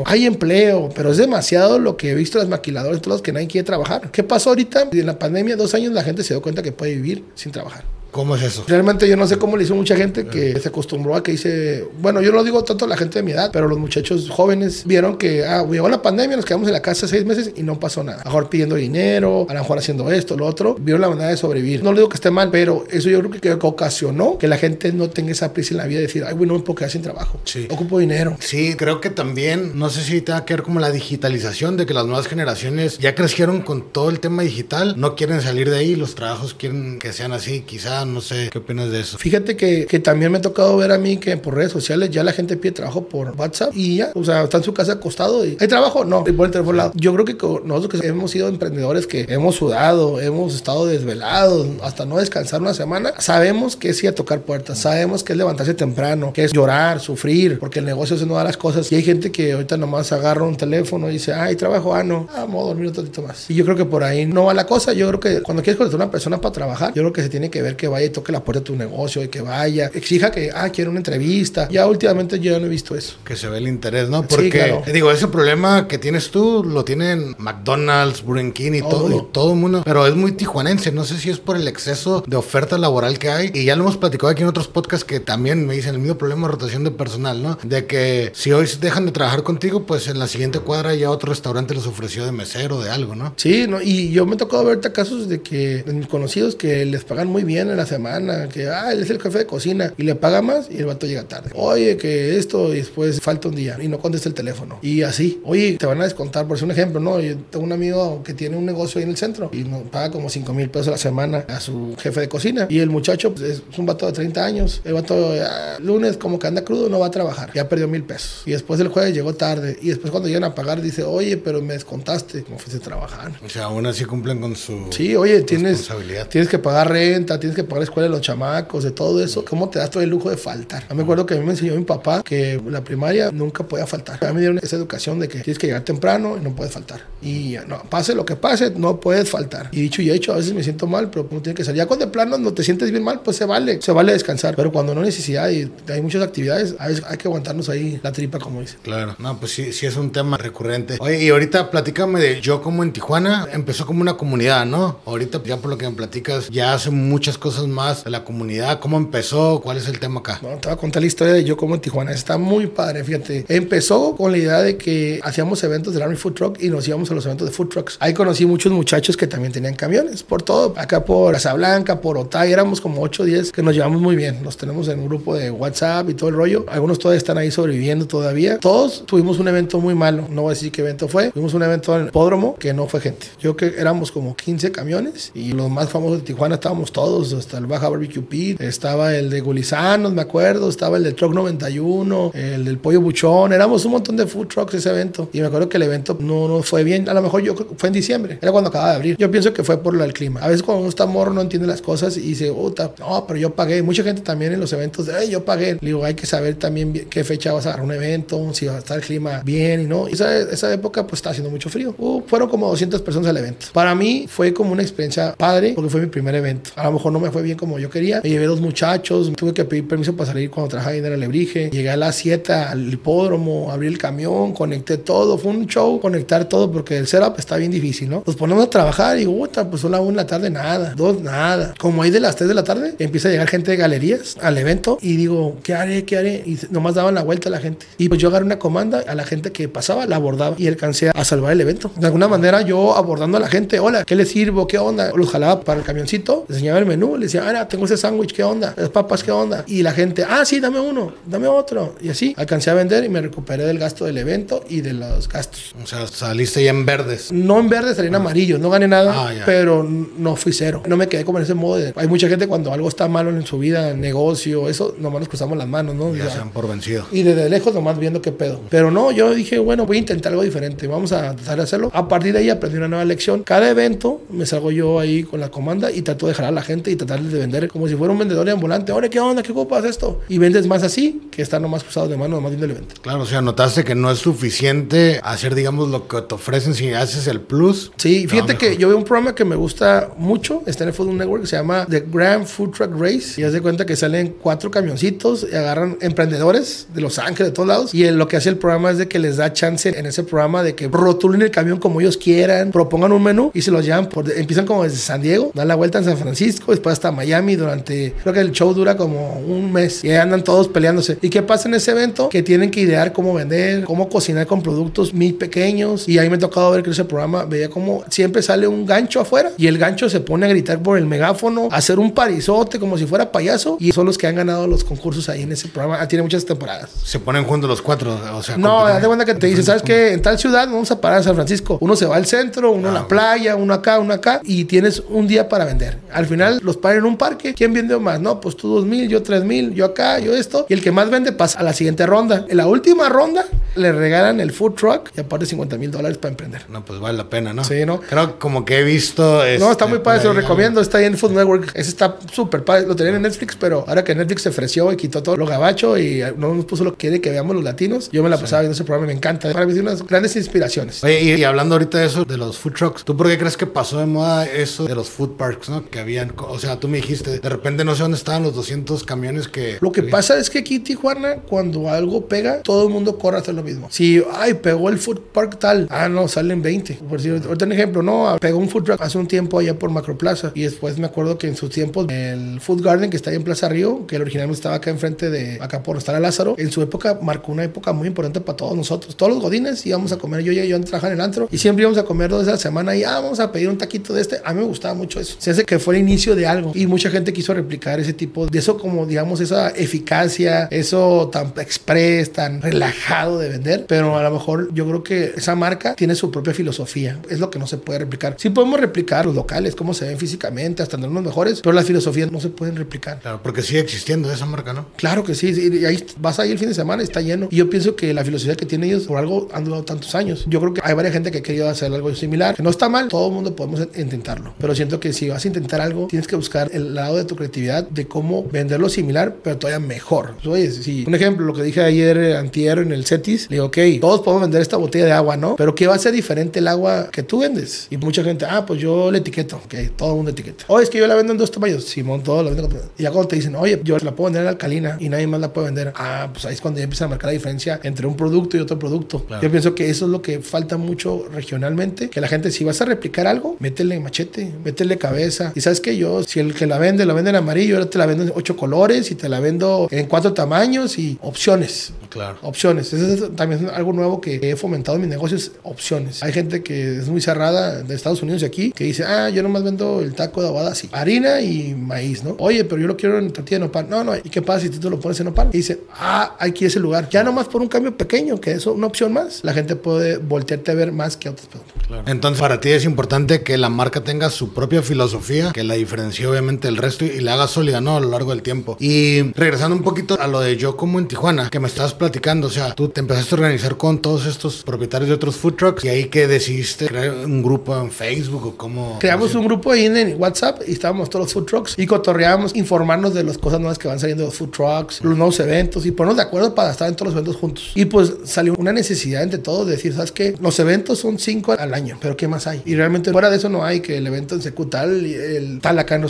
hay 0.06 0.26
empleo, 0.26 0.90
pero 0.96 1.12
es 1.12 1.18
demasiado 1.18 1.80
lo 1.80 1.98
que 1.98 2.12
he 2.12 2.16
visto 2.16 2.38
las 2.38 2.48
maquiladoras, 2.48 3.02
todos 3.02 3.16
los 3.16 3.22
que 3.22 3.32
nadie 3.32 3.48
quiere 3.48 3.66
trabajar. 3.66 4.12
¿Qué 4.12 4.24
pasó 4.24 4.50
ahorita? 4.50 4.90
En 4.92 5.06
la 5.06 5.20
pandemia, 5.20 5.56
dos 5.56 5.74
años, 5.74 5.94
la 5.94 6.04
gente 6.04 6.24
se 6.24 6.34
dio 6.34 6.42
cuenta 6.42 6.62
que 6.62 6.72
puede 6.72 6.96
vivir 6.96 7.24
sin 7.36 7.52
trabajar. 7.52 7.93
¿Cómo 8.14 8.36
es 8.36 8.44
eso? 8.44 8.64
Realmente 8.68 9.10
yo 9.10 9.18
no 9.18 9.26
sé 9.26 9.40
cómo 9.40 9.58
le 9.58 9.64
hizo 9.64 9.74
mucha 9.74 9.96
gente 9.96 10.28
que 10.28 10.60
se 10.60 10.70
acostumbró 10.70 11.16
a 11.16 11.24
que 11.24 11.32
dice, 11.32 11.84
bueno, 12.00 12.22
yo 12.22 12.32
no 12.32 12.44
digo 12.44 12.64
tanto 12.64 12.86
a 12.86 12.88
la 12.88 12.96
gente 12.96 13.18
de 13.18 13.24
mi 13.24 13.32
edad, 13.32 13.50
pero 13.52 13.68
los 13.68 13.80
muchachos 13.80 14.30
jóvenes 14.30 14.84
vieron 14.86 15.18
que, 15.18 15.44
ah, 15.44 15.66
llegó 15.68 15.90
la 15.90 16.04
pandemia, 16.04 16.36
nos 16.36 16.46
quedamos 16.46 16.68
en 16.68 16.74
la 16.74 16.82
casa 16.84 17.08
seis 17.08 17.26
meses 17.26 17.52
y 17.56 17.64
no 17.64 17.80
pasó 17.80 18.04
nada. 18.04 18.22
A 18.22 18.26
lo 18.26 18.30
mejor 18.30 18.50
pidiendo 18.50 18.76
dinero, 18.76 19.48
a 19.50 19.54
lo 19.56 19.60
mejor 19.60 19.80
haciendo 19.80 20.12
esto, 20.12 20.38
lo 20.38 20.46
otro, 20.46 20.76
vieron 20.80 21.02
la 21.02 21.10
manera 21.10 21.30
de 21.30 21.38
sobrevivir. 21.38 21.84
No 21.84 21.92
le 21.92 22.02
digo 22.02 22.10
que 22.10 22.16
esté 22.16 22.30
mal, 22.30 22.52
pero 22.52 22.86
eso 22.92 23.10
yo 23.10 23.18
creo 23.18 23.32
que, 23.32 23.40
que 23.40 23.58
ocasionó 23.60 24.38
que 24.38 24.48
la 24.48 24.58
gente 24.58 24.94
no 24.94 25.10
tenga 25.10 25.32
esa 25.32 25.52
prisa 25.52 25.74
en 25.74 25.78
la 25.78 25.88
vida 25.88 25.98
de 25.98 26.06
decir, 26.06 26.24
ay, 26.24 26.36
güey, 26.36 26.48
no 26.48 26.54
me 26.54 26.60
puedo 26.60 26.76
quedar 26.76 26.92
sin 26.92 27.02
trabajo. 27.02 27.40
Sí. 27.46 27.68
Ocupo 27.72 27.98
dinero. 27.98 28.38
Sí, 28.40 28.76
creo 28.76 29.02
que 29.02 29.10
también, 29.10 29.72
no 29.74 29.90
sé 29.90 30.04
si 30.04 30.22
tenga 30.22 30.46
que 30.46 30.54
ver 30.54 30.62
como 30.62 30.80
la 30.80 30.92
digitalización 30.92 31.78
de 31.78 31.88
que 31.88 31.96
las 31.96 32.06
nuevas 32.06 32.28
generaciones 32.28 33.00
ya 33.00 33.16
crecieron 33.16 33.64
con 33.64 33.92
todo 33.92 34.12
el 34.12 34.20
tema 34.20 34.44
digital, 34.44 34.94
no 34.98 35.16
quieren 35.16 35.42
salir 35.42 35.72
de 35.72 35.78
ahí, 35.78 35.96
los 35.96 36.14
trabajos 36.14 36.54
quieren 36.54 37.00
que 37.00 37.12
sean 37.12 37.32
así, 37.32 37.62
quizá, 38.04 38.12
no 38.12 38.22
sé, 38.22 38.50
¿qué 38.52 38.60
opinas 38.60 38.90
de 38.90 39.02
eso? 39.02 39.18
Fíjate 39.18 39.56
que, 39.56 39.86
que 39.86 40.00
también 40.00 40.32
me 40.32 40.38
ha 40.40 40.42
tocado 40.42 40.78
ver 40.78 40.92
a 40.92 40.98
mí 40.98 41.18
que 41.18 41.38
por 41.38 41.56
redes 41.56 41.72
sociales 41.72 42.10
ya 42.12 42.24
la 42.24 42.34
gente 42.34 42.58
pide 42.58 42.74
trabajo 42.74 43.08
por 43.08 43.34
WhatsApp 43.38 43.72
y 43.76 43.98
ya, 43.98 44.12
o 44.16 44.24
sea, 44.24 44.44
está 44.44 44.58
en 44.58 44.64
su 44.64 44.74
casa 44.74 44.94
acostado 44.94 45.46
y 45.46 45.58
¿hay 45.60 45.68
trabajo? 45.68 46.06
No, 46.06 46.24
y 46.28 46.32
por 46.32 46.48
el 46.48 46.52
teléfono 46.52 46.78
lado. 46.78 46.92
Yo 46.96 47.14
creo 47.14 47.26
que 47.26 47.34
nosotros 47.66 48.02
que 48.02 48.08
hemos 48.08 48.32
sido 48.32 48.48
emprendedores 48.48 49.08
que 49.08 49.26
hemos 49.30 49.56
sudado, 49.56 50.20
hemos 50.20 50.56
estado 50.56 50.86
desvelados, 50.86 51.68
hasta 51.82 52.06
no 52.06 52.18
descansar 52.18 52.62
una 52.62 52.74
semana, 52.74 53.14
sabemos 53.20 53.76
que 53.76 53.90
es 53.90 54.04
ir 54.04 54.10
a 54.10 54.16
tocar 54.16 54.42
puertas, 54.42 54.80
sabemos 54.80 55.24
que 55.24 55.34
es 55.34 55.38
levantarse 55.38 55.74
temprano, 55.74 56.34
que 56.34 56.46
es 56.46 56.54
llorar, 56.54 57.00
sufrir, 57.00 57.60
porque 57.60 57.80
el 57.80 57.86
negocio 57.86 58.16
es 58.16 58.22
una 58.22 58.40
de 58.40 58.44
las 58.46 58.58
cosas. 58.58 58.92
Y 58.92 58.96
hay 58.96 59.04
gente 59.04 59.32
que 59.32 59.54
ahorita 59.54 59.78
nomás 59.78 60.12
agarra 60.12 60.44
un 60.44 60.56
teléfono 60.56 61.10
y 61.10 61.14
dice, 61.14 61.34
ay, 61.34 61.56
trabajo, 61.56 61.94
ah, 61.94 62.04
no, 62.04 62.28
ah, 62.32 62.42
vamos 62.42 62.64
a 62.64 62.68
dormir 62.68 62.90
un 62.90 62.96
ratito 62.96 63.22
más. 63.22 63.50
Y 63.50 63.56
yo 63.56 63.66
creo 63.66 63.78
que 63.78 63.86
por 63.86 64.04
ahí 64.04 64.26
no 64.26 64.46
va 64.46 64.54
la 64.54 64.66
cosa. 64.66 64.94
Yo 64.94 65.08
creo 65.08 65.20
que 65.20 65.42
cuando 65.42 65.64
quieres 65.64 65.78
contratar 65.78 66.02
a 66.02 66.06
una 66.06 66.12
persona 66.12 66.42
para 66.42 66.54
trabajar, 66.54 66.94
yo 66.94 67.02
creo 67.02 67.14
que 67.14 67.22
se 67.22 67.30
tiene 67.30 67.50
que 67.50 67.62
ver 67.62 67.76
que 67.76 67.88
vaya 67.94 68.08
y 68.08 68.10
toque 68.10 68.32
la 68.32 68.44
puerta 68.44 68.60
de 68.60 68.66
tu 68.66 68.76
negocio 68.76 69.24
y 69.24 69.28
que 69.30 69.42
vaya, 69.42 69.90
exija 69.94 70.32
que, 70.32 70.52
ah, 70.54 70.70
quiero 70.70 70.92
una 70.92 71.00
entrevista. 71.00 71.68
Ya 71.70 71.88
últimamente 71.88 72.40
yo 72.40 72.52
ya 72.52 72.60
no 72.60 72.66
he 72.66 72.70
visto 72.70 72.96
eso. 72.96 73.16
Que 73.26 73.36
se 73.36 73.48
ve 73.48 73.58
el 73.58 73.68
interés, 73.68 74.10
¿no? 74.10 74.28
Porque, 74.28 74.50
claro. 74.50 74.82
te 74.86 74.92
digo, 74.92 75.12
ese 75.12 75.28
problema 75.28 75.88
que 75.88 75.98
tienes 75.98 76.30
tú 76.32 76.64
lo 76.64 76.84
tienen 76.84 77.36
McDonald's, 77.38 78.24
Burger 78.24 78.54
King 78.54 78.74
y 78.74 78.82
todo, 78.82 79.08
Todo. 79.08 79.18
y 79.18 79.32
todo 79.32 79.54
el 79.54 79.60
mundo, 79.60 79.82
pero 79.86 80.06
es 80.08 80.16
muy 80.16 80.34
tijuanense. 80.34 80.92
No 80.92 81.04
sé 81.04 81.18
si 81.18 81.30
es 81.30 81.40
por 81.40 81.56
el 81.56 81.68
exceso 81.68 82.24
de 82.28 82.36
oferta 82.36 82.78
laboral 82.78 83.20
que 83.20 83.30
hay. 83.30 83.52
Y 83.54 83.66
ya 83.66 83.76
lo 83.76 83.84
hemos 83.84 83.98
platicado 83.98 84.32
aquí 84.32 84.42
en 84.42 84.48
otros 84.50 84.68
podcasts 84.68 85.06
que 85.06 85.20
también 85.20 85.66
me 85.66 85.76
dicen 85.76 85.94
el 85.96 86.00
mismo 86.00 86.18
problema 86.18 86.48
de 86.48 86.54
rotación 86.54 86.84
de 86.84 86.92
personal, 86.92 87.42
¿no? 87.42 87.58
De 87.64 87.86
que 87.86 88.32
si 88.34 88.52
hoy 88.52 88.68
dejan 88.80 89.06
de 89.06 89.12
trabajar 89.12 89.44
contigo, 89.44 89.86
pues 89.86 90.08
en 90.08 90.20
la 90.20 90.28
siguiente 90.28 90.60
cuadra 90.60 90.96
ya 90.96 91.10
otro 91.10 91.30
restaurante 91.30 91.74
les 91.74 91.86
ofreció 91.86 92.26
de 92.26 92.32
mesero, 92.32 92.82
de 92.82 92.90
algo, 92.90 93.16
¿no? 93.16 93.34
Sí, 93.38 93.66
no, 93.68 93.82
y 93.82 94.12
yo 94.12 94.26
me 94.26 94.36
he 94.36 94.38
tocado 94.38 94.64
ver 94.64 94.74
ahorita 94.74 94.94
casos 94.94 95.30
de 95.30 95.42
que 95.42 95.84
de 95.84 95.94
mis 95.94 96.08
conocidos 96.08 96.56
que 96.56 96.86
les 96.86 97.04
pagan 97.04 97.28
muy 97.28 97.44
bien 97.44 97.70
en 97.70 97.78
la 97.78 97.83
semana, 97.86 98.50
que 98.50 98.68
ah, 98.68 98.92
él 98.92 99.02
es 99.02 99.10
el 99.10 99.22
jefe 99.22 99.40
de 99.40 99.46
cocina 99.46 99.94
y 99.98 100.04
le 100.04 100.16
paga 100.16 100.42
más 100.42 100.70
y 100.70 100.78
el 100.78 100.86
vato 100.86 101.06
llega 101.06 101.24
tarde. 101.24 101.52
Oye, 101.56 101.98
que 101.98 102.38
esto 102.38 102.74
y 102.74 102.78
después 102.78 103.20
falta 103.22 103.48
un 103.48 103.56
día 103.56 103.78
y 103.82 103.88
no 103.88 104.00
contesta 104.00 104.30
el 104.30 104.36
teléfono. 104.36 104.80
Y 104.82 105.04
así, 105.04 105.42
oye, 105.46 105.78
te 105.78 105.86
van 105.86 106.02
a 106.02 106.04
descontar, 106.04 106.48
por 106.48 106.58
ser 106.58 106.66
un 106.66 106.72
ejemplo, 106.72 107.00
¿no? 107.00 107.20
Yo 107.20 107.38
tengo 107.38 107.66
un 107.66 107.72
amigo 107.72 108.24
que 108.24 108.34
tiene 108.34 108.58
un 108.58 108.66
negocio 108.66 109.00
ahí 109.00 109.04
en 109.04 109.10
el 109.12 109.18
centro 109.18 109.50
y 109.54 109.64
nos 109.64 109.84
paga 109.84 110.12
como 110.12 110.30
5 110.30 110.54
mil 110.54 110.70
pesos 110.70 110.88
a 110.90 110.92
la 110.92 110.98
semana 110.98 111.46
a 111.48 111.60
su 111.60 111.96
jefe 112.00 112.22
de 112.22 112.30
cocina. 112.30 112.68
Y 112.70 112.80
el 112.80 112.90
muchacho 112.90 113.34
pues, 113.34 113.62
es 113.72 113.78
un 113.78 113.86
vato 113.86 114.06
de 114.06 114.14
30 114.14 114.46
años. 114.46 114.82
El 114.84 114.94
vato, 114.94 115.34
ah, 115.42 115.78
lunes, 115.80 116.18
como 116.18 116.40
que 116.40 116.48
anda 116.48 116.64
crudo, 116.64 116.90
no 116.90 117.00
va 117.00 117.08
a 117.08 117.12
trabajar. 117.12 117.52
Ya 117.54 117.68
perdió 117.70 117.88
mil 117.88 118.04
pesos. 118.04 118.44
Y 118.46 118.52
después 118.52 118.80
el 118.80 118.88
jueves 118.90 119.14
llegó 119.14 119.34
tarde. 119.34 119.78
Y 119.82 119.90
después 119.90 120.12
cuando 120.12 120.28
llegan 120.28 120.44
a 120.44 120.56
pagar, 120.56 120.82
dice, 120.82 121.04
oye, 121.04 121.38
pero 121.38 121.62
me 121.62 121.74
descontaste. 121.74 122.44
¿Cómo 122.44 122.58
fuiste 122.58 122.78
a 122.78 122.82
trabajar? 122.82 123.32
O 123.46 123.50
sea, 123.50 123.66
aún 123.66 123.86
así 123.86 124.06
cumplen 124.06 124.40
con 124.40 124.56
su 124.56 124.88
Sí, 124.92 125.16
oye, 125.16 125.42
tienes, 125.42 125.80
responsabilidad. 125.80 126.28
tienes 126.28 126.50
que 126.50 126.60
pagar 126.60 126.90
renta, 126.90 127.40
tienes 127.40 127.56
que 127.56 127.64
pagar 127.64 127.73
la 127.80 127.84
escuela 127.84 128.08
de 128.08 128.12
los 128.16 128.22
chamacos, 128.22 128.84
de 128.84 128.92
todo 128.92 129.24
eso. 129.24 129.44
¿Cómo 129.46 129.70
te 129.70 129.80
das 129.80 129.90
todo 129.90 130.04
el 130.04 130.10
lujo 130.10 130.30
de 130.30 130.38
faltar? 130.38 130.88
Yo 130.90 130.96
me 130.96 131.04
acuerdo 131.04 131.26
que 131.26 131.34
a 131.34 131.38
mí 131.38 131.46
me 131.46 131.52
enseñó 131.52 131.76
mi 131.76 131.84
papá 131.84 132.24
que 132.24 132.62
la 132.70 132.84
primaria 132.84 133.32
nunca 133.32 133.64
podía 133.68 133.88
faltar. 133.88 134.24
A 134.24 134.28
mí 134.28 134.34
me 134.36 134.40
dieron 134.42 134.60
esa 134.62 134.76
educación 134.76 135.20
de 135.20 135.28
que 135.28 135.40
tienes 135.40 135.58
que 135.58 135.68
llegar 135.68 135.84
temprano 135.84 136.38
y 136.40 136.44
no 136.44 136.56
puedes 136.56 136.74
faltar. 136.74 137.02
Y 137.22 137.56
no, 137.68 137.84
pase 137.90 138.16
lo 138.16 138.26
que 138.26 138.36
pase, 138.36 138.72
no 138.72 139.00
puedes 139.00 139.30
faltar. 139.30 139.70
Y 139.72 139.82
dicho 139.82 140.02
y 140.02 140.12
hecho, 140.12 140.34
a 140.34 140.38
veces 140.38 140.54
me 140.54 140.64
siento 140.64 140.88
mal, 140.88 141.10
pero 141.10 141.28
no 141.30 141.42
tiene 141.42 141.56
que 141.56 141.64
ser. 141.64 141.76
Ya 141.76 141.86
cuando 141.86 142.06
de 142.06 142.12
plano 142.12 142.38
no 142.38 142.54
te 142.54 142.64
sientes 142.64 142.92
bien 142.92 143.04
mal, 143.04 143.22
pues 143.22 143.38
se 143.38 143.46
vale, 143.46 143.82
se 143.82 143.92
vale 143.92 144.14
descansar. 144.14 144.56
Pero 144.56 144.72
cuando 144.72 144.94
no 144.94 145.02
hay 145.02 145.08
necesidad 145.08 145.50
y 145.50 145.72
hay 145.90 146.02
muchas 146.02 146.22
actividades, 146.22 146.76
a 146.80 146.88
veces 146.88 147.04
hay 147.08 147.18
que 147.18 147.28
aguantarnos 147.28 147.70
ahí 147.70 148.00
la 148.04 148.12
tripa, 148.12 148.40
como 148.40 148.62
dice. 148.62 148.78
Claro, 148.82 149.16
no, 149.20 149.40
pues 149.40 149.52
sí, 149.52 149.74
sí 149.74 149.86
es 149.86 149.96
un 149.96 150.12
tema 150.12 150.38
recurrente. 150.38 150.98
Oye, 151.00 151.24
y 151.24 151.30
ahorita 151.30 151.72
platícame 151.72 152.20
de 152.20 152.42
yo 152.42 152.62
como 152.62 152.84
en 152.84 152.94
Tijuana, 152.94 153.48
empezó 153.52 153.86
como 153.86 154.02
una 154.02 154.18
comunidad, 154.18 154.66
¿no? 154.66 155.00
Ahorita 155.06 155.42
ya 155.44 155.58
por 155.58 155.70
lo 155.70 155.78
que 155.78 155.90
me 155.90 155.96
platicas, 155.96 156.50
ya 156.50 156.74
hace 156.74 156.90
muchas 156.90 157.38
cosas 157.38 157.63
más 157.70 158.04
de 158.04 158.12
la 158.12 158.24
comunidad. 158.24 158.80
¿Cómo 158.80 158.98
empezó? 158.98 159.62
¿Cuál 159.62 159.78
es 159.78 159.88
el 159.88 160.00
tema 160.00 160.20
acá? 160.20 160.40
Bueno, 160.42 160.58
te 160.58 160.68
voy 160.68 160.74
a 160.74 160.78
contar 160.78 161.02
la 161.02 161.08
historia 161.08 161.34
de 161.34 161.44
yo 161.44 161.58
como 161.58 161.76
en 161.76 161.82
Tijuana. 161.82 162.12
Está 162.12 162.38
muy 162.38 162.68
padre, 162.68 163.04
fíjate. 163.04 163.46
Empezó 163.48 164.16
con 164.16 164.32
la 164.32 164.38
idea 164.38 164.62
de 164.62 164.78
que 164.78 165.20
hacíamos 165.24 165.64
eventos 165.64 165.94
del 165.94 166.04
Army 166.04 166.16
Food 166.16 166.34
Truck 166.34 166.62
y 166.62 166.70
nos 166.70 166.88
íbamos 166.88 167.10
a 167.12 167.14
los 167.14 167.26
eventos 167.26 167.48
de 167.48 167.54
Food 167.54 167.70
Trucks. 167.70 167.98
Ahí 168.00 168.14
conocí 168.14 168.46
muchos 168.46 168.72
muchachos 168.72 169.18
que 169.18 169.28
también 169.28 169.52
tenían 169.52 169.76
camiones, 169.76 170.24
por 170.24 170.42
todo. 170.42 170.74
Acá 170.78 171.04
por 171.06 171.34
Casablanca, 171.34 172.02
por 172.02 172.18
Otay, 172.18 172.52
éramos 172.52 172.82
como 172.82 173.02
8 173.02 173.24
o 173.24 173.26
10 173.26 173.52
que 173.52 173.62
nos 173.62 173.74
llevamos 173.74 174.02
muy 174.02 174.16
bien. 174.16 174.40
Los 174.44 174.58
tenemos 174.58 174.88
en 174.88 175.00
un 175.00 175.08
grupo 175.08 175.36
de 175.36 175.52
WhatsApp 175.52 176.10
y 176.10 176.14
todo 176.14 176.30
el 176.30 176.36
rollo. 176.36 176.66
Algunos 176.70 177.00
todavía 177.00 177.18
están 177.18 177.38
ahí 177.38 177.52
sobreviviendo 177.52 178.08
todavía. 178.08 178.60
Todos 178.60 179.04
tuvimos 179.06 179.40
un 179.40 179.48
evento 179.48 179.80
muy 179.80 179.96
malo. 179.96 180.28
No 180.30 180.44
voy 180.44 180.52
a 180.52 180.54
decir 180.54 180.72
qué 180.72 180.82
evento 180.82 181.08
fue. 181.08 181.32
Tuvimos 181.32 181.54
un 181.54 181.64
evento 181.64 181.96
en 181.96 182.04
el 182.04 182.08
hipódromo 182.10 182.56
que 182.56 182.74
no 182.74 182.88
fue 182.88 183.02
gente. 183.02 183.28
Yo 183.40 183.56
que 183.56 183.74
éramos 183.78 184.12
como 184.12 184.36
15 184.36 184.72
camiones 184.72 185.32
y 185.34 185.54
los 185.54 185.70
más 185.70 185.90
famosos 185.90 186.20
de 186.20 186.26
Tijuana 186.26 186.56
estábamos 186.56 186.92
todos. 186.92 187.34
Hasta 187.44 187.58
el 187.58 187.66
Baja 187.66 187.90
Barbecue 187.90 188.22
Pit. 188.24 188.62
Estaba 188.62 189.14
el 189.14 189.30
de 189.30 189.42
Gulizanos, 189.42 190.14
me 190.14 190.22
acuerdo. 190.22 190.70
Estaba 190.70 190.96
el 190.96 191.04
del 191.04 191.14
Truck 191.14 191.34
91, 191.34 192.32
el 192.34 192.64
del 192.64 192.78
Pollo 192.78 193.02
Buchón. 193.02 193.52
Éramos 193.52 193.84
un 193.84 193.92
montón 193.92 194.16
de 194.16 194.26
food 194.26 194.48
trucks 194.48 194.74
ese 194.76 194.90
evento. 194.92 195.30
Y 195.34 195.42
me 195.42 195.48
acuerdo 195.48 195.68
que 195.68 195.76
el 195.76 195.84
evento 195.84 196.16
no, 196.22 196.48
no 196.48 196.64
fue 196.64 196.86
bien. 196.86 197.10
A 197.10 197.14
lo 197.14 197.22
mejor 197.22 197.42
yo 197.42 197.54
fue 197.78 197.88
en 197.88 197.94
diciembre. 197.94 198.40
Era 198.42 198.54
cuando 198.54 198.70
acababa 198.70 198.92
de 198.92 198.96
abrir. 198.96 199.18
Yo 199.18 199.30
pienso 199.30 199.52
que 199.54 199.62
fue 199.64 199.78
por 199.84 200.02
el 200.02 200.14
clima. 200.14 200.40
A 200.40 200.48
veces 200.48 200.64
cuando 200.64 200.80
uno 200.82 200.90
está 200.90 201.06
morro 201.06 201.34
no 201.34 201.42
entiende 201.42 201.68
las 201.68 201.82
cosas 201.82 202.16
y 202.16 202.22
dice, 202.22 202.50
puta, 202.54 202.92
no, 202.98 203.26
pero 203.28 203.38
yo 203.38 203.54
pagué. 203.54 203.84
Mucha 203.84 204.04
gente 204.04 204.22
también 204.22 204.54
en 204.54 204.62
los 204.62 204.72
eventos 204.72 205.06
de, 205.06 205.20
"Ey, 205.20 205.30
yo 205.30 205.44
pagué. 205.44 205.74
Le 205.74 205.80
digo, 205.88 206.06
hay 206.06 206.14
que 206.14 206.26
saber 206.26 206.56
también 206.56 206.94
qué 207.10 207.26
fecha 207.26 207.52
vas 207.52 207.66
a 207.66 207.72
dar 207.72 207.82
un 207.82 207.92
evento, 207.92 208.54
si 208.54 208.68
va 208.68 208.76
a 208.76 208.80
estar 208.80 208.98
el 208.98 209.04
clima 209.04 209.42
bien 209.44 209.82
y 209.82 209.86
no. 209.86 210.08
Y 210.08 210.14
esa, 210.14 210.38
esa 210.38 210.74
época 210.74 211.06
pues 211.06 211.20
está 211.20 211.32
haciendo 211.32 211.50
mucho 211.50 211.70
frío. 211.70 211.94
Uh, 211.98 212.22
fueron 212.26 212.48
como 212.48 212.70
200 212.70 213.02
personas 213.02 213.30
al 213.30 213.36
evento. 213.38 213.68
Para 213.74 213.94
mí 213.96 214.28
fue 214.30 214.54
como 214.54 214.72
una 214.72 214.82
experiencia 214.82 215.36
padre 215.38 215.74
porque 215.76 215.90
fue 215.90 216.00
mi 216.00 216.08
primer 216.08 216.36
evento. 216.36 216.70
A 216.76 216.86
lo 216.86 216.94
mejor 216.94 217.12
no 217.12 217.20
me 217.20 217.30
fue 217.34 217.42
bien 217.42 217.58
como 217.58 217.80
yo 217.80 217.90
quería. 217.90 218.22
Me 218.24 218.30
llevé 218.30 218.46
dos 218.46 218.62
muchachos, 218.62 219.32
tuve 219.36 219.54
que 219.54 219.66
pedir 219.66 219.88
permiso 219.88 220.16
para 220.16 220.32
salir 220.32 220.50
cuando 220.50 220.70
trabajaba 220.70 220.96
en 220.96 221.06
el 221.06 221.14
Alebrije. 221.14 221.70
Llegué 221.72 221.90
a 221.90 221.98
las 221.98 222.16
7 222.16 222.54
al 222.54 222.94
hipódromo, 222.94 223.72
abrí 223.72 223.88
el 223.88 223.98
camión, 223.98 224.54
conecté 224.54 224.98
todo. 224.98 225.38
Fue 225.38 225.52
un 225.52 225.68
show 225.68 226.00
conectar 226.00 226.46
todo 226.46 226.72
porque 226.72 226.98
el 226.98 227.08
setup 227.08 227.38
está 227.40 227.58
bien 227.58 227.72
difícil, 227.72 228.10
¿no? 228.10 228.24
Nos 228.26 228.36
ponemos 228.36 228.64
a 228.64 228.70
trabajar 228.70 229.20
y, 229.20 229.26
puta, 229.26 229.70
pues 229.70 229.82
son 229.82 229.92
las 229.92 230.02
1 230.02 230.12
de 230.12 230.16
la 230.16 230.28
tarde, 230.28 230.50
nada. 230.50 230.94
Dos, 230.96 231.22
nada. 231.22 231.74
Como 231.78 232.04
ahí 232.04 232.12
de 232.12 232.20
las 232.20 232.36
3 232.36 232.48
de 232.48 232.54
la 232.54 232.64
tarde, 232.64 232.96
empieza 233.00 233.28
a 233.28 233.32
llegar 233.32 233.48
gente 233.48 233.72
de 233.72 233.78
galerías 233.78 234.38
al 234.42 234.58
evento 234.58 234.98
y 235.02 235.16
digo, 235.16 235.58
¿qué 235.64 235.74
haré? 235.74 236.06
¿Qué 236.06 236.18
haré? 236.18 236.44
Y 236.46 236.58
nomás 236.70 236.96
daban 236.96 237.16
la 237.16 237.24
vuelta 237.24 237.50
a 237.50 237.52
la 237.52 237.60
gente. 237.60 237.86
Y 237.98 238.10
pues 238.10 238.22
yo 238.22 238.30
agarré 238.30 238.46
una 238.46 238.60
comanda 238.60 239.04
a 239.08 239.16
la 239.16 239.24
gente 239.24 239.52
que 239.52 239.68
pasaba, 239.68 240.06
la 240.06 240.18
abordaba 240.18 240.56
y 240.60 240.68
alcancé 240.68 241.10
a 241.14 241.26
salvar 241.26 241.54
el 241.54 241.62
evento. 241.62 241.92
De 241.96 242.06
alguna 242.06 242.28
manera 242.28 242.62
yo 242.62 242.96
abordando 242.96 243.38
a 243.38 243.42
la 243.42 243.48
gente, 243.48 243.80
hola, 243.80 244.04
¿qué 244.06 244.16
les 244.16 244.30
sirvo? 244.30 244.68
¿Qué 244.68 244.78
onda? 244.78 245.12
Los 245.16 245.30
jalaba 245.30 245.62
para 245.62 245.80
el 245.80 245.86
camioncito, 245.86 246.46
les 246.48 246.58
enseñaba 246.58 246.80
el 246.80 246.86
menú, 246.86 247.18
les 247.24 247.32
decía, 247.32 247.60
ah, 247.60 247.68
tengo 247.68 247.86
ese 247.86 247.98
sándwich, 247.98 248.34
¿qué 248.34 248.44
onda? 248.44 248.74
Las 248.78 248.90
papas, 248.90 249.24
¿qué 249.24 249.32
onda? 249.32 249.64
Y 249.68 249.82
la 249.82 249.92
gente, 249.94 250.26
ah, 250.28 250.44
sí, 250.46 250.60
dame 250.60 250.80
uno, 250.80 251.14
dame 251.26 251.48
otro. 251.48 251.96
Y 252.02 252.10
así 252.10 252.34
alcancé 252.38 252.70
a 252.70 252.74
vender 252.74 253.04
y 253.04 253.10
me 253.10 253.22
recuperé 253.22 253.64
del 253.66 253.80
gasto 253.80 254.06
del 254.06 254.18
evento 254.18 254.64
y 254.70 254.82
de 254.82 254.94
los 254.94 255.28
gastos. 255.30 255.74
O 255.82 255.88
sea, 255.88 256.06
saliste 256.08 256.64
ya 256.64 256.72
en 256.72 256.86
verdes. 256.86 257.32
No 257.32 257.60
en 257.60 257.70
verde, 257.70 257.96
salí 257.96 258.08
en 258.10 258.16
amarillo. 258.16 258.58
No 258.60 258.70
gané 258.70 258.88
nada, 258.88 259.14
Ah, 259.16 259.34
pero 259.46 259.84
no 259.84 260.36
fui 260.36 260.52
cero. 260.54 260.84
No 260.88 260.98
me 260.98 261.08
quedé 261.08 261.24
como 261.26 261.38
en 261.40 261.44
ese 261.46 261.54
modo 261.54 261.78
de... 261.78 261.94
Hay 261.96 262.08
mucha 262.08 262.28
gente 262.28 262.48
cuando 262.48 262.74
algo 262.74 262.88
está 262.90 263.08
malo 263.08 263.30
en 263.30 263.46
su 263.46 263.58
vida, 263.60 263.94
negocio, 263.94 264.68
eso, 264.70 264.96
nomás 265.00 265.22
nos 265.22 265.30
cruzamos 265.30 265.58
las 265.58 265.68
manos, 265.68 265.96
¿no? 265.96 266.14
Ya 266.16 266.26
Ya. 266.26 266.30
se 266.32 266.38
dan 266.40 266.50
por 266.52 266.68
vencido. 266.68 267.06
Y 267.12 267.24
desde 267.24 267.50
lejos 267.50 267.74
nomás 267.74 267.98
viendo 268.00 268.22
qué 268.22 268.32
pedo. 268.32 268.60
Pero 268.70 268.92
no, 268.92 269.12
yo 269.12 269.34
dije, 269.34 269.60
bueno, 269.60 269.86
voy 269.86 269.98
a 269.98 270.00
intentar 270.00 270.32
algo 270.32 270.44
diferente. 270.44 270.88
Vamos 270.88 271.12
a 271.12 271.36
tratar 271.36 271.58
de 271.58 271.64
hacerlo. 271.64 271.90
A 271.94 272.08
partir 272.08 272.34
de 272.34 272.40
ahí 272.40 272.50
aprendí 272.50 272.78
una 272.78 272.88
nueva 272.88 273.06
lección. 273.06 273.44
Cada 273.44 273.70
evento 273.70 274.22
me 274.30 274.46
salgo 274.46 274.72
yo 274.72 275.00
ahí 275.00 275.24
con 275.24 275.40
la 275.40 275.50
comanda 275.50 275.92
y 275.92 276.02
trato 276.02 276.28
de 276.28 276.34
jalar 276.34 276.52
a 276.52 276.56
la 276.56 276.62
gente 276.62 276.92
y 276.92 276.96
tratar 276.96 277.13
de 277.22 277.40
vender 277.40 277.68
como 277.68 277.88
si 277.88 277.96
fuera 277.96 278.12
un 278.14 278.20
vendedor 278.20 278.50
ambulante. 278.50 278.92
Oye, 278.92 279.10
¿qué 279.10 279.20
onda? 279.20 279.44
¿Qué 279.44 279.52
ocupas 279.52 279.86
esto? 279.86 280.22
Y 280.30 280.38
vendes 280.38 280.68
más 280.68 280.84
así 280.84 281.30
que 281.32 281.42
estar 281.42 281.60
nomás 281.60 281.84
cruzados 281.84 282.10
de 282.10 282.18
mano, 282.18 282.36
nomás 282.36 282.52
viendo 282.52 282.66
el 282.66 282.72
evento. 282.72 282.96
Claro, 283.02 283.22
o 283.22 283.26
sea, 283.26 283.42
notaste 283.42 283.84
que 283.84 283.96
no 283.96 284.12
es 284.12 284.20
suficiente 284.20 285.20
hacer, 285.24 285.56
digamos, 285.56 285.90
lo 285.90 286.08
que 286.08 286.22
te 286.22 286.36
ofrecen 286.36 286.74
si 286.74 286.94
haces 286.94 287.28
el 287.28 287.42
plus. 287.42 287.92
Sí, 287.98 288.28
fíjate 288.28 288.58
que 288.58 288.78
yo 288.78 288.88
veo 288.88 288.98
un 288.98 289.04
programa 289.04 289.36
que 289.36 289.46
me 289.46 289.56
gusta 289.56 290.12
mucho, 290.18 290.64
está 290.66 290.84
en 290.84 290.90
el 290.90 290.94
Food 290.94 291.14
Network, 291.14 291.46
se 291.46 291.56
llama 291.56 291.86
The 291.90 292.06
Grand 292.12 292.46
Food 292.46 292.72
Truck 292.72 292.92
Race. 293.00 293.40
Y 293.40 293.44
haz 293.44 293.54
de 293.54 293.62
cuenta 293.62 293.86
que 293.86 293.96
salen 293.96 294.36
cuatro 294.42 294.70
camioncitos 294.72 295.48
y 295.52 295.56
agarran 295.56 295.98
emprendedores 296.02 296.88
de 296.94 297.02
Los 297.02 297.20
Ángeles, 297.20 297.48
de 297.48 297.52
todos 297.52 297.68
lados. 297.68 297.94
Y 297.94 298.10
lo 298.12 298.28
que 298.28 298.38
hace 298.38 298.50
el 298.50 298.58
programa 298.58 298.92
es 298.92 298.98
de 298.98 299.08
que 299.08 299.20
les 299.20 299.38
da 299.38 299.54
chance 299.54 299.98
en 299.98 300.06
ese 300.06 300.24
programa 300.24 300.64
de 300.64 300.76
que 300.76 300.88
rotulen 300.88 301.42
el 301.42 301.52
camión 301.52 301.80
como 301.80 302.02
ellos 302.02 302.18
quieran, 302.18 302.72
propongan 302.72 303.12
un 303.12 303.24
menú 303.24 303.52
y 303.54 303.62
se 303.62 303.72
los 303.72 303.86
llevan 303.86 304.08
por. 304.08 304.32
Empiezan 304.32 304.66
como 304.66 304.84
desde 304.84 304.98
San 304.98 305.22
Diego, 305.22 305.52
dan 305.54 305.68
la 305.68 305.76
vuelta 305.76 305.98
en 305.98 306.06
San 306.06 306.18
Francisco, 306.18 306.72
después 306.72 306.94
hasta 307.04 307.12
Miami 307.12 307.58
durante, 307.58 308.14
creo 308.22 308.34
que 308.34 308.40
el 308.40 308.52
show 308.54 308.74
dura 308.74 308.96
como 308.96 309.34
un 309.40 309.74
mes 309.74 310.06
y 310.06 310.10
ahí 310.10 310.16
andan 310.16 310.42
todos 310.42 310.70
peleándose. 310.70 311.18
¿Y 311.22 311.30
qué 311.30 311.42
pasa 311.42 311.68
en 311.68 311.74
ese 311.74 311.92
evento? 311.92 312.30
Que 312.30 312.42
tienen 312.42 312.72
que 312.72 312.80
idear 312.80 313.12
cómo 313.12 313.34
vender, 313.34 313.84
cómo 313.84 314.08
cocinar 314.08 314.48
con 314.48 314.62
productos 314.62 315.14
muy 315.14 315.34
pequeños. 315.34 316.08
Y 316.08 316.18
ahí 316.18 316.30
me 316.30 316.38
ha 316.38 316.40
tocado 316.40 316.72
ver 316.72 316.82
que 316.82 316.92
ese 316.92 317.04
programa 317.04 317.44
veía 317.44 317.70
como 317.70 318.06
siempre 318.10 318.42
sale 318.42 318.68
un 318.68 318.86
gancho 318.86 319.20
afuera 319.20 319.52
y 319.58 319.68
el 319.68 319.78
gancho 319.78 320.10
se 320.10 320.22
pone 320.22 320.46
a 320.46 320.50
gritar 320.50 320.82
por 320.82 320.98
el 320.98 321.06
megáfono, 321.06 321.68
a 321.72 321.76
hacer 321.76 322.00
un 322.00 322.14
parizote 322.14 322.80
como 322.80 322.98
si 322.98 323.06
fuera 323.06 323.34
payaso. 323.34 323.76
Y 323.82 323.92
son 323.92 324.06
los 324.06 324.18
que 324.18 324.28
han 324.28 324.36
ganado 324.36 324.66
los 324.66 324.86
concursos 324.86 325.28
ahí 325.28 325.42
en 325.42 325.52
ese 325.52 325.68
programa. 325.68 326.02
Ah, 326.02 326.08
tiene 326.08 326.24
muchas 326.24 326.46
temporadas. 326.46 326.90
Se 327.04 327.20
ponen 327.20 327.44
juntos 327.44 327.70
los 327.70 327.82
cuatro. 327.82 328.18
O 328.34 328.42
sea, 328.42 328.56
No, 328.56 328.86
date 328.88 329.08
cuenta 329.08 329.26
que 329.26 329.36
te 329.36 329.48
dice, 329.48 329.62
¿sabes 329.62 329.82
qué? 329.82 330.14
En 330.14 330.22
tal 330.22 330.40
ciudad 330.40 330.68
vamos 330.68 330.90
a 330.92 331.02
parar 331.02 331.20
a 331.20 331.24
San 331.24 331.36
Francisco. 331.36 331.78
Uno 331.82 331.98
se 331.98 332.06
va 332.06 332.16
al 332.16 332.26
centro, 332.26 332.72
uno 332.72 332.88
a 332.88 332.94
la 332.94 333.08
playa, 333.10 333.58
uno 333.58 333.74
acá, 333.74 334.00
uno 334.00 334.14
acá. 334.14 334.40
Y 334.46 334.64
tienes 334.64 335.04
un 335.10 335.28
día 335.28 335.50
para 335.50 335.66
vender. 335.66 335.98
Al 336.14 336.28
final 336.28 336.62
los 336.64 336.78
en 336.98 337.06
un 337.06 337.18
parque. 337.18 337.54
¿Quién 337.54 337.74
vendió 337.74 338.00
más? 338.00 338.20
No, 338.20 338.40
pues 338.40 338.56
tú 338.56 338.74
dos 338.76 338.86
mil, 338.86 339.08
yo 339.08 339.24
tres 339.24 339.44
mil, 339.44 339.74
yo 339.74 339.86
acá, 339.86 340.20
yo 340.20 340.34
esto. 340.34 340.66
Y 340.70 340.74
el 340.74 340.82
que 340.82 340.92
más 340.92 341.10
vende 341.10 341.32
pasa 341.32 341.60
a 341.60 341.64
la 341.64 341.74
siguiente 341.74 342.06
ronda. 342.06 342.46
En 342.48 342.58
la 342.58 342.68
última 342.68 343.10
ronda 343.10 343.46
le 343.76 343.92
regalan 343.92 344.40
el 344.40 344.52
food 344.52 344.74
truck 344.74 345.12
y 345.16 345.22
aparte 345.22 345.46
50 345.46 345.78
mil 345.78 345.92
dólares 345.92 346.18
para 346.18 346.32
emprender. 346.32 346.66
No, 346.70 346.86
pues 346.86 347.00
vale 347.00 347.18
la 347.18 347.30
pena, 347.30 347.54
¿no? 347.54 347.64
Sí, 347.64 347.86
¿no? 347.86 348.02
Creo 348.02 348.40
como 348.40 348.66
que 348.66 348.80
he 348.80 348.84
visto. 348.84 349.24
No, 349.24 349.72
está 349.72 349.86
este, 349.86 349.88
muy 349.88 350.00
padre, 350.00 350.22
se 350.22 350.28
lo 350.28 350.34
recomiendo. 350.34 350.82
Está 350.82 351.00
ahí 351.00 351.06
en 351.06 351.18
Food 351.18 351.32
Network. 351.32 351.72
Ese 351.74 351.90
está 351.90 352.18
súper 352.32 352.64
padre. 352.64 352.88
Lo 352.88 352.96
tenían 352.96 353.16
en 353.16 353.24
Netflix, 353.24 353.56
pero 353.56 353.86
ahora 353.88 354.04
que 354.04 354.16
Netflix 354.16 354.44
se 354.44 354.50
ofreció 354.50 354.92
y 354.92 354.98
quitó 354.98 355.24
todo 355.24 355.38
lo 355.38 355.46
gabacho 355.46 355.98
y 355.98 356.24
no 356.38 356.54
nos 356.54 356.66
puso 356.66 356.84
lo 356.84 356.92
que 356.92 356.98
quiere 356.98 357.22
que 357.22 357.30
veamos 357.30 357.56
los 357.56 357.64
latinos, 357.64 358.10
yo 358.12 358.24
me 358.24 358.30
la 358.30 358.38
pasaba 358.38 358.62
viendo 358.62 358.74
ese 358.74 358.84
programa. 358.84 359.08
Me 359.08 359.14
encanta. 359.14 359.52
Para 359.52 359.66
mí, 359.66 359.74
tiene 359.74 359.90
unas 359.90 360.06
grandes 360.06 360.36
inspiraciones. 360.36 361.04
Oye, 361.04 361.22
y, 361.22 361.34
y 361.34 361.44
hablando 361.44 361.76
ahorita 361.76 362.00
de 362.00 362.06
eso, 362.06 362.26
de 362.26 362.38
los 362.38 362.58
food 362.58 362.74
trucks, 362.74 363.04
¿tú 363.04 363.18
por 363.18 363.28
qué 363.28 363.38
crees 363.38 363.58
que 363.58 363.68
pasó 363.68 364.00
de 364.00 364.06
moda 364.06 364.46
eso 364.46 364.86
de 364.86 364.96
los 364.96 365.10
food 365.10 365.32
parks, 365.38 365.70
no? 365.70 365.90
Que 365.90 366.00
habían, 366.00 366.34
o 366.38 366.60
sea, 366.60 366.80
tú 366.84 366.90
me 366.90 366.98
dijiste, 366.98 367.40
de 367.40 367.50
repente 367.50 367.86
no 367.86 367.96
sé 367.96 368.02
dónde 368.02 368.18
estaban 368.18 368.44
los 368.44 368.56
200 368.56 369.06
camiones 369.06 369.48
que... 369.48 369.78
Lo 369.80 369.94
que 369.94 370.04
pasa 370.04 370.38
es 370.38 370.50
que 370.50 370.60
aquí 370.60 370.76
en 370.76 370.84
Tijuana, 370.84 371.38
cuando 371.38 371.90
algo 371.90 372.28
pega, 372.28 372.62
todo 372.62 372.86
el 372.86 372.94
mundo 372.94 373.18
corre 373.18 373.38
a 373.38 373.40
hacer 373.40 373.56
lo 373.56 373.64
mismo. 373.64 373.88
Si, 373.90 374.22
ay, 374.34 374.56
pegó 374.56 374.90
el 374.90 374.98
food 374.98 375.22
park 375.32 375.60
tal, 375.60 375.88
ah, 375.90 376.10
no, 376.10 376.28
salen 376.28 376.62
20. 376.62 376.96
Por 376.96 377.22
decir, 377.22 377.42
ahorita 377.42 377.64
un 377.64 377.72
ejemplo, 377.72 378.04
no, 378.04 378.36
pegó 378.42 378.58
un 378.58 378.68
food 378.68 378.84
truck 378.84 379.02
hace 379.02 379.18
un 379.18 379.28
tiempo 379.30 379.60
allá 379.60 379.80
por 379.80 379.92
Macroplaza. 379.92 380.52
Y 380.56 380.64
después 380.64 380.98
me 380.98 381.06
acuerdo 381.06 381.38
que 381.38 381.48
en 381.48 381.56
sus 381.56 381.70
tiempos, 381.70 382.08
el 382.10 382.60
Food 382.60 382.84
Garden 382.84 383.10
que 383.10 383.16
está 383.16 383.30
ahí 383.30 383.38
en 383.38 383.46
Plaza 383.46 383.70
Río, 383.70 384.06
que 384.06 384.18
el 384.18 384.22
originalmente 384.22 384.58
estaba 384.58 384.76
acá 384.76 384.90
enfrente 384.90 385.30
de, 385.30 385.62
acá 385.62 385.84
por 385.84 385.96
estar 385.96 386.14
a 386.16 386.20
Lázaro, 386.20 386.56
en 386.58 386.70
su 386.70 386.82
época 386.82 387.18
marcó 387.22 387.54
una 387.54 387.64
época 387.64 387.94
muy 387.94 388.10
importante 388.10 388.42
para 388.42 388.58
todos 388.58 388.76
nosotros. 388.76 389.16
Todos 389.16 389.32
los 389.32 389.42
godines 389.42 389.86
íbamos 389.86 390.12
a 390.12 390.18
comer, 390.18 390.42
yo 390.44 390.52
y 390.52 390.68
yo 390.68 390.82
trabajar 390.82 391.14
en 391.14 391.20
el 391.20 391.24
antro, 391.24 391.48
y 391.50 391.58
siempre 391.60 391.84
íbamos 391.84 391.98
a 391.98 392.04
comer 392.04 392.30
dos 392.30 392.40
veces 392.40 392.50
a 392.50 392.56
la 392.56 392.62
semana 392.62 392.94
y, 392.94 393.06
ah, 393.06 393.22
vamos 393.22 393.40
a 393.40 393.54
pedir 393.54 393.70
un 393.70 393.78
taquito 393.78 394.14
de 394.14 394.20
este. 394.20 394.42
A 394.44 394.54
mí 394.54 394.60
me 394.60 394.66
gustaba 394.66 394.94
mucho 394.94 395.22
eso. 395.22 395.38
Se 395.40 395.52
hace 395.52 395.64
que 395.64 395.80
fue 395.80 395.96
el 395.96 396.02
inicio 396.02 396.36
de 396.36 396.46
algo. 396.46 396.73
Y 396.74 396.88
mucha 396.88 397.10
gente 397.10 397.34
quiso 397.34 397.54
replicar 397.54 398.00
ese 398.00 398.14
tipo 398.14 398.48
de 398.48 398.60
eso, 398.60 398.78
como 398.78 399.06
digamos, 399.06 399.40
esa 399.42 399.70
eficacia, 399.70 400.68
eso 400.72 401.30
tan 401.32 401.54
express, 401.58 402.32
tan 402.34 402.62
relajado 402.62 403.40
de 403.40 403.50
vender. 403.50 403.86
Pero 403.88 404.18
a 404.18 404.24
lo 404.24 404.32
mejor 404.32 404.74
yo 404.74 404.86
creo 404.88 405.04
que 405.04 405.34
esa 405.38 405.56
marca 405.56 405.96
tiene 405.96 406.16
su 406.16 406.32
propia 406.32 406.54
filosofía. 406.54 407.20
Es 407.30 407.40
lo 407.40 407.50
que 407.50 407.60
no 407.60 407.68
se 407.68 407.78
puede 407.78 408.00
replicar. 408.00 408.36
Sí 408.38 408.50
podemos 408.50 408.80
replicar 408.80 409.26
los 409.26 409.36
locales, 409.36 409.76
cómo 409.76 409.94
se 409.94 410.06
ven 410.06 410.18
físicamente, 410.18 410.84
hasta 410.84 410.98
los 410.98 411.12
mejores, 411.12 411.62
pero 411.62 411.74
las 411.74 411.86
filosofías 411.86 412.32
no 412.32 412.40
se 412.40 412.50
pueden 412.50 412.76
replicar. 412.76 413.20
Claro, 413.22 413.42
porque 413.44 413.62
sigue 413.62 413.80
existiendo 413.80 414.32
esa 414.32 414.46
marca, 414.46 414.74
¿no? 414.74 414.88
Claro 414.98 415.24
que 415.24 415.36
sí, 415.36 415.50
y 415.50 415.86
ahí 415.86 416.04
vas 416.20 416.40
ahí 416.40 416.52
el 416.52 416.60
fin 416.60 416.70
de 416.70 416.74
semana 416.76 417.04
está 417.04 417.22
lleno. 417.22 417.48
Y 417.52 417.58
yo 417.58 417.70
pienso 417.70 417.96
que 417.96 418.14
la 418.14 418.24
filosofía 418.24 418.56
que 418.56 418.66
tienen 418.66 418.90
ellos 418.90 419.04
por 419.04 419.18
algo 419.18 419.48
han 419.54 419.64
durado 419.66 419.84
tantos 419.84 420.16
años. 420.16 420.46
Yo 420.48 420.60
creo 420.60 420.74
que 420.74 420.82
hay 420.84 420.94
varias 420.94 421.14
gente 421.14 421.32
que 421.32 421.40
ha 421.40 421.44
querido 421.44 421.70
hacer 421.70 421.92
algo 421.94 422.14
similar, 422.16 422.56
que 422.56 422.64
no 422.64 422.70
está 422.70 422.90
mal, 422.90 423.08
todo 423.08 423.28
el 423.28 423.34
mundo 423.34 423.56
podemos 423.56 423.80
in- 423.82 423.90
intentarlo. 424.02 424.54
Pero 424.60 424.76
siento 424.76 425.00
que 425.00 425.14
si 425.14 425.30
vas 425.30 425.44
a 425.46 425.48
intentar 425.48 425.82
algo, 425.82 426.08
tienes 426.08 426.28
que 426.28 426.36
buscar 426.36 426.63
el 426.74 426.96
lado 426.96 427.18
de 427.18 427.26
tu 427.26 427.36
creatividad 427.36 427.88
de 427.88 428.08
cómo 428.08 428.44
venderlo 428.44 428.90
similar, 428.90 429.36
pero 429.44 429.58
todavía 429.58 429.86
mejor. 429.86 430.36
Oye, 430.46 430.72
si 430.72 431.04
un 431.06 431.16
ejemplo, 431.16 431.46
lo 431.46 431.54
que 431.54 431.64
dije 431.64 431.82
ayer, 431.82 432.18
eh, 432.18 432.38
antier 432.38 432.80
en 432.80 432.92
el 432.92 433.06
Cetis, 433.06 433.48
le 433.50 433.58
digo, 433.58 433.68
ok, 433.68 433.78
todos 434.00 434.22
podemos 434.22 434.42
vender 434.42 434.62
esta 434.62 434.78
botella 434.78 435.06
de 435.06 435.12
agua, 435.12 435.38
¿no? 435.38 435.56
Pero 435.56 435.76
¿qué 435.76 435.88
va 435.88 435.96
a 435.96 436.00
ser 436.00 436.14
diferente 436.14 436.60
el 436.60 436.68
agua 436.68 437.10
que 437.12 437.24
tú 437.24 437.40
vendes? 437.40 437.88
Y 437.90 437.98
mucha 437.98 438.24
gente, 438.24 438.46
ah, 438.48 438.66
pues 438.66 438.80
yo 438.80 439.12
le 439.12 439.20
etiqueto, 439.20 439.58
ok, 439.58 439.76
todo 439.96 440.10
el 440.12 440.16
mundo 440.18 440.32
etiqueta. 440.32 440.66
Oye, 440.68 440.84
es 440.84 440.90
que 440.90 440.98
yo 440.98 441.08
la 441.08 441.16
vendo 441.16 441.32
en 441.32 441.38
dos 441.38 441.52
tamaños, 441.52 441.84
Simón, 441.86 442.24
todo 442.24 442.44
lo 442.44 442.50
vendo 442.54 442.70
Y 442.98 443.04
ya 443.04 443.12
cuando 443.12 443.28
te 443.28 443.36
dicen, 443.36 443.56
oye, 443.56 443.80
yo 443.84 443.98
la 444.00 444.16
puedo 444.16 444.26
vender 444.26 444.44
en 444.44 444.50
alcalina 444.50 444.98
y 445.00 445.10
nadie 445.10 445.28
más 445.28 445.42
la 445.42 445.52
puede 445.52 445.66
vender, 445.66 445.94
ah, 445.96 446.30
pues 446.32 446.46
ahí 446.46 446.54
es 446.54 446.62
cuando 446.62 446.80
ya 446.80 446.86
empieza 446.86 447.06
a 447.06 447.08
marcar 447.08 447.28
la 447.28 447.34
diferencia 447.34 447.80
entre 447.84 448.08
un 448.08 448.16
producto 448.16 448.58
y 448.58 448.60
otro 448.60 448.78
producto. 448.80 449.26
Claro. 449.26 449.42
Yo 449.42 449.52
pienso 449.52 449.76
que 449.76 449.90
eso 449.90 450.06
es 450.06 450.12
lo 450.12 450.22
que 450.22 450.40
falta 450.40 450.78
mucho 450.78 451.28
regionalmente, 451.32 452.10
que 452.10 452.22
la 452.22 452.28
gente, 452.28 452.52
si 452.52 452.64
vas 452.64 452.82
a 452.82 452.86
replicar 452.86 453.28
algo, 453.28 453.58
métele 453.60 454.00
machete, 454.00 454.52
métele 454.64 454.98
cabeza. 454.98 455.52
Y 455.56 455.62
sabes 455.62 455.82
que 455.82 455.98
yo, 455.98 456.24
si 456.24 456.40
el 456.46 456.54
que 456.54 456.68
la 456.68 456.78
vende, 456.78 457.06
la 457.06 457.14
vende 457.14 457.30
en 457.30 457.38
amarillo, 457.38 457.76
ahora 457.76 457.90
te 457.90 457.98
la 457.98 458.06
vendo 458.06 458.24
en 458.24 458.32
ocho 458.36 458.56
colores 458.56 459.12
y 459.12 459.16
te 459.16 459.30
la 459.30 459.40
vendo 459.40 459.88
en 459.92 460.08
cuatro 460.08 460.34
tamaños 460.34 460.98
y 460.98 461.18
opciones. 461.22 461.94
Claro. 462.10 462.38
Opciones. 462.44 462.94
Eso 462.94 463.26
es 463.26 463.36
también 463.36 463.66
es 463.66 463.74
algo 463.74 463.92
nuevo 463.92 464.22
que 464.22 464.40
he 464.44 464.56
fomentado 464.56 464.96
en 464.96 465.02
mis 465.02 465.10
negocios. 465.10 465.52
Opciones. 465.64 466.22
Hay 466.22 466.32
gente 466.32 466.62
que 466.62 466.98
es 466.98 467.08
muy 467.08 467.22
cerrada 467.22 467.82
de 467.82 467.96
Estados 467.96 468.22
Unidos 468.22 468.44
y 468.44 468.46
aquí 468.46 468.72
que 468.72 468.84
dice, 468.84 469.04
ah, 469.04 469.30
yo 469.30 469.42
nomás 469.42 469.64
vendo 469.64 470.02
el 470.02 470.14
taco 470.14 470.42
de 470.42 470.48
aguada 470.48 470.72
así. 470.72 470.90
Harina 470.92 471.42
y 471.42 471.74
maíz, 471.74 472.24
¿no? 472.24 472.36
Oye, 472.40 472.64
pero 472.66 472.80
yo 472.80 472.88
lo 472.88 472.98
quiero 472.98 473.18
en 473.18 473.32
tortilla 473.32 473.58
de 473.60 473.66
nopal. 473.66 473.90
No, 473.90 474.04
no. 474.04 474.16
¿Y 474.16 474.30
qué 474.30 474.42
pasa 474.42 474.62
si 474.62 474.70
tú 474.70 474.80
te 474.80 474.90
lo 474.90 475.00
pones 475.00 475.20
en 475.20 475.26
nopal? 475.26 475.50
Y 475.54 475.58
dice, 475.58 475.82
ah, 475.92 476.36
hay 476.40 476.52
que 476.52 476.66
ir 476.66 476.68
a 476.68 476.70
ese 476.70 476.80
lugar. 476.80 477.10
Ya 477.10 477.24
nomás 477.24 477.48
por 477.48 477.62
un 477.62 477.68
cambio 477.68 477.98
pequeño, 477.98 478.40
que 478.40 478.52
eso 478.52 478.74
una 478.74 478.88
opción 478.88 479.14
más, 479.14 479.40
la 479.44 479.54
gente 479.54 479.76
puede 479.76 480.18
voltearte 480.18 480.72
a 480.72 480.76
ver 480.76 480.92
más 480.92 481.18
que 481.18 481.30
otros 481.30 481.48
productos. 481.48 481.74
Entonces, 482.08 482.40
para 482.40 482.60
ti 482.60 482.70
es 482.70 482.86
importante 482.86 483.44
que 483.44 483.58
la 483.58 483.70
marca 483.70 484.04
tenga 484.04 484.30
su 484.30 484.54
propia 484.54 484.82
filosofía, 484.82 485.52
que 485.52 485.64
la 485.64 485.76
diferencie 485.76 486.26
obviamente 486.34 486.68
del 486.68 486.78
resto 486.78 487.06
y 487.06 487.20
la 487.22 487.34
haga 487.34 487.48
sólida, 487.48 487.82
¿no? 487.82 487.98
A 487.98 488.00
lo 488.00 488.10
largo 488.10 488.32
del 488.32 488.42
tiempo. 488.42 488.78
Y 488.80 489.22
regresando 489.34 489.76
un 489.76 489.84
poquito 489.84 490.20
a 490.20 490.28
lo 490.28 490.40
de 490.40 490.58
yo 490.58 490.76
como 490.76 491.00
en 491.00 491.08
Tijuana, 491.08 491.50
que 491.50 491.60
me 491.60 491.68
estabas 491.68 491.94
platicando, 491.94 492.48
o 492.48 492.50
sea, 492.50 492.74
tú 492.74 492.90
te 492.90 493.00
empezaste 493.00 493.36
a 493.36 493.38
organizar 493.38 493.78
con 493.78 494.00
todos 494.00 494.26
estos 494.26 494.64
propietarios 494.64 495.10
de 495.10 495.16
otros 495.16 495.36
food 495.36 495.56
trucks 495.56 495.86
y 495.86 495.90
ahí 495.90 496.06
que 496.06 496.28
decidiste 496.28 496.88
crear 496.88 497.12
un 497.26 497.42
grupo 497.42 497.78
en 497.80 497.92
Facebook 497.92 498.46
o 498.46 498.58
cómo... 498.58 498.98
Creamos 499.00 499.34
un 499.36 499.46
grupo 499.46 499.72
ahí 499.72 499.86
en 499.86 500.20
WhatsApp 500.20 500.62
y 500.68 500.74
estábamos 500.74 501.10
todos 501.10 501.26
los 501.26 501.34
food 501.34 501.46
trucks 501.46 501.74
y 501.78 501.86
cotorreábamos, 501.86 502.56
informarnos 502.56 503.14
de 503.14 503.24
las 503.24 503.38
cosas 503.38 503.60
nuevas 503.60 503.78
que 503.78 503.88
van 503.88 504.00
saliendo 504.00 504.24
de 504.24 504.30
los 504.30 504.38
food 504.38 504.50
trucks, 504.50 505.04
los 505.04 505.18
nuevos 505.18 505.40
eventos 505.40 505.86
y 505.86 505.92
ponernos 505.92 506.18
de 506.18 506.24
acuerdo 506.24 506.56
para 506.56 506.72
estar 506.72 506.88
en 506.88 506.96
todos 506.96 507.14
los 507.14 507.22
eventos 507.22 507.40
juntos. 507.40 507.72
Y 507.76 507.86
pues 507.86 508.14
salió 508.26 508.56
una 508.58 508.74
necesidad 508.74 509.24
entre 509.24 509.40
todos 509.40 509.66
de 509.68 509.74
decir, 509.74 509.94
¿sabes 509.94 510.12
qué? 510.12 510.36
Los 510.40 510.60
eventos 510.60 511.00
son 511.00 511.20
cinco 511.20 511.54
al 511.54 511.74
año, 511.74 511.98
pero 512.02 512.18
¿qué 512.18 512.28
más 512.28 512.48
hay? 512.48 512.62
Y 512.66 512.76
realmente 512.76 513.12
fuera 513.12 513.30
de 513.30 513.38
eso 513.38 513.50
no 513.50 513.64
hay 513.64 513.80
que 513.82 513.98
el 513.98 514.08
evento 514.08 514.36
en 514.36 514.42
Secu 514.42 514.66
tal, 514.66 515.06
y 515.06 515.14
el 515.14 515.60
tal 515.62 515.80
acá 515.80 515.96
en 515.96 516.02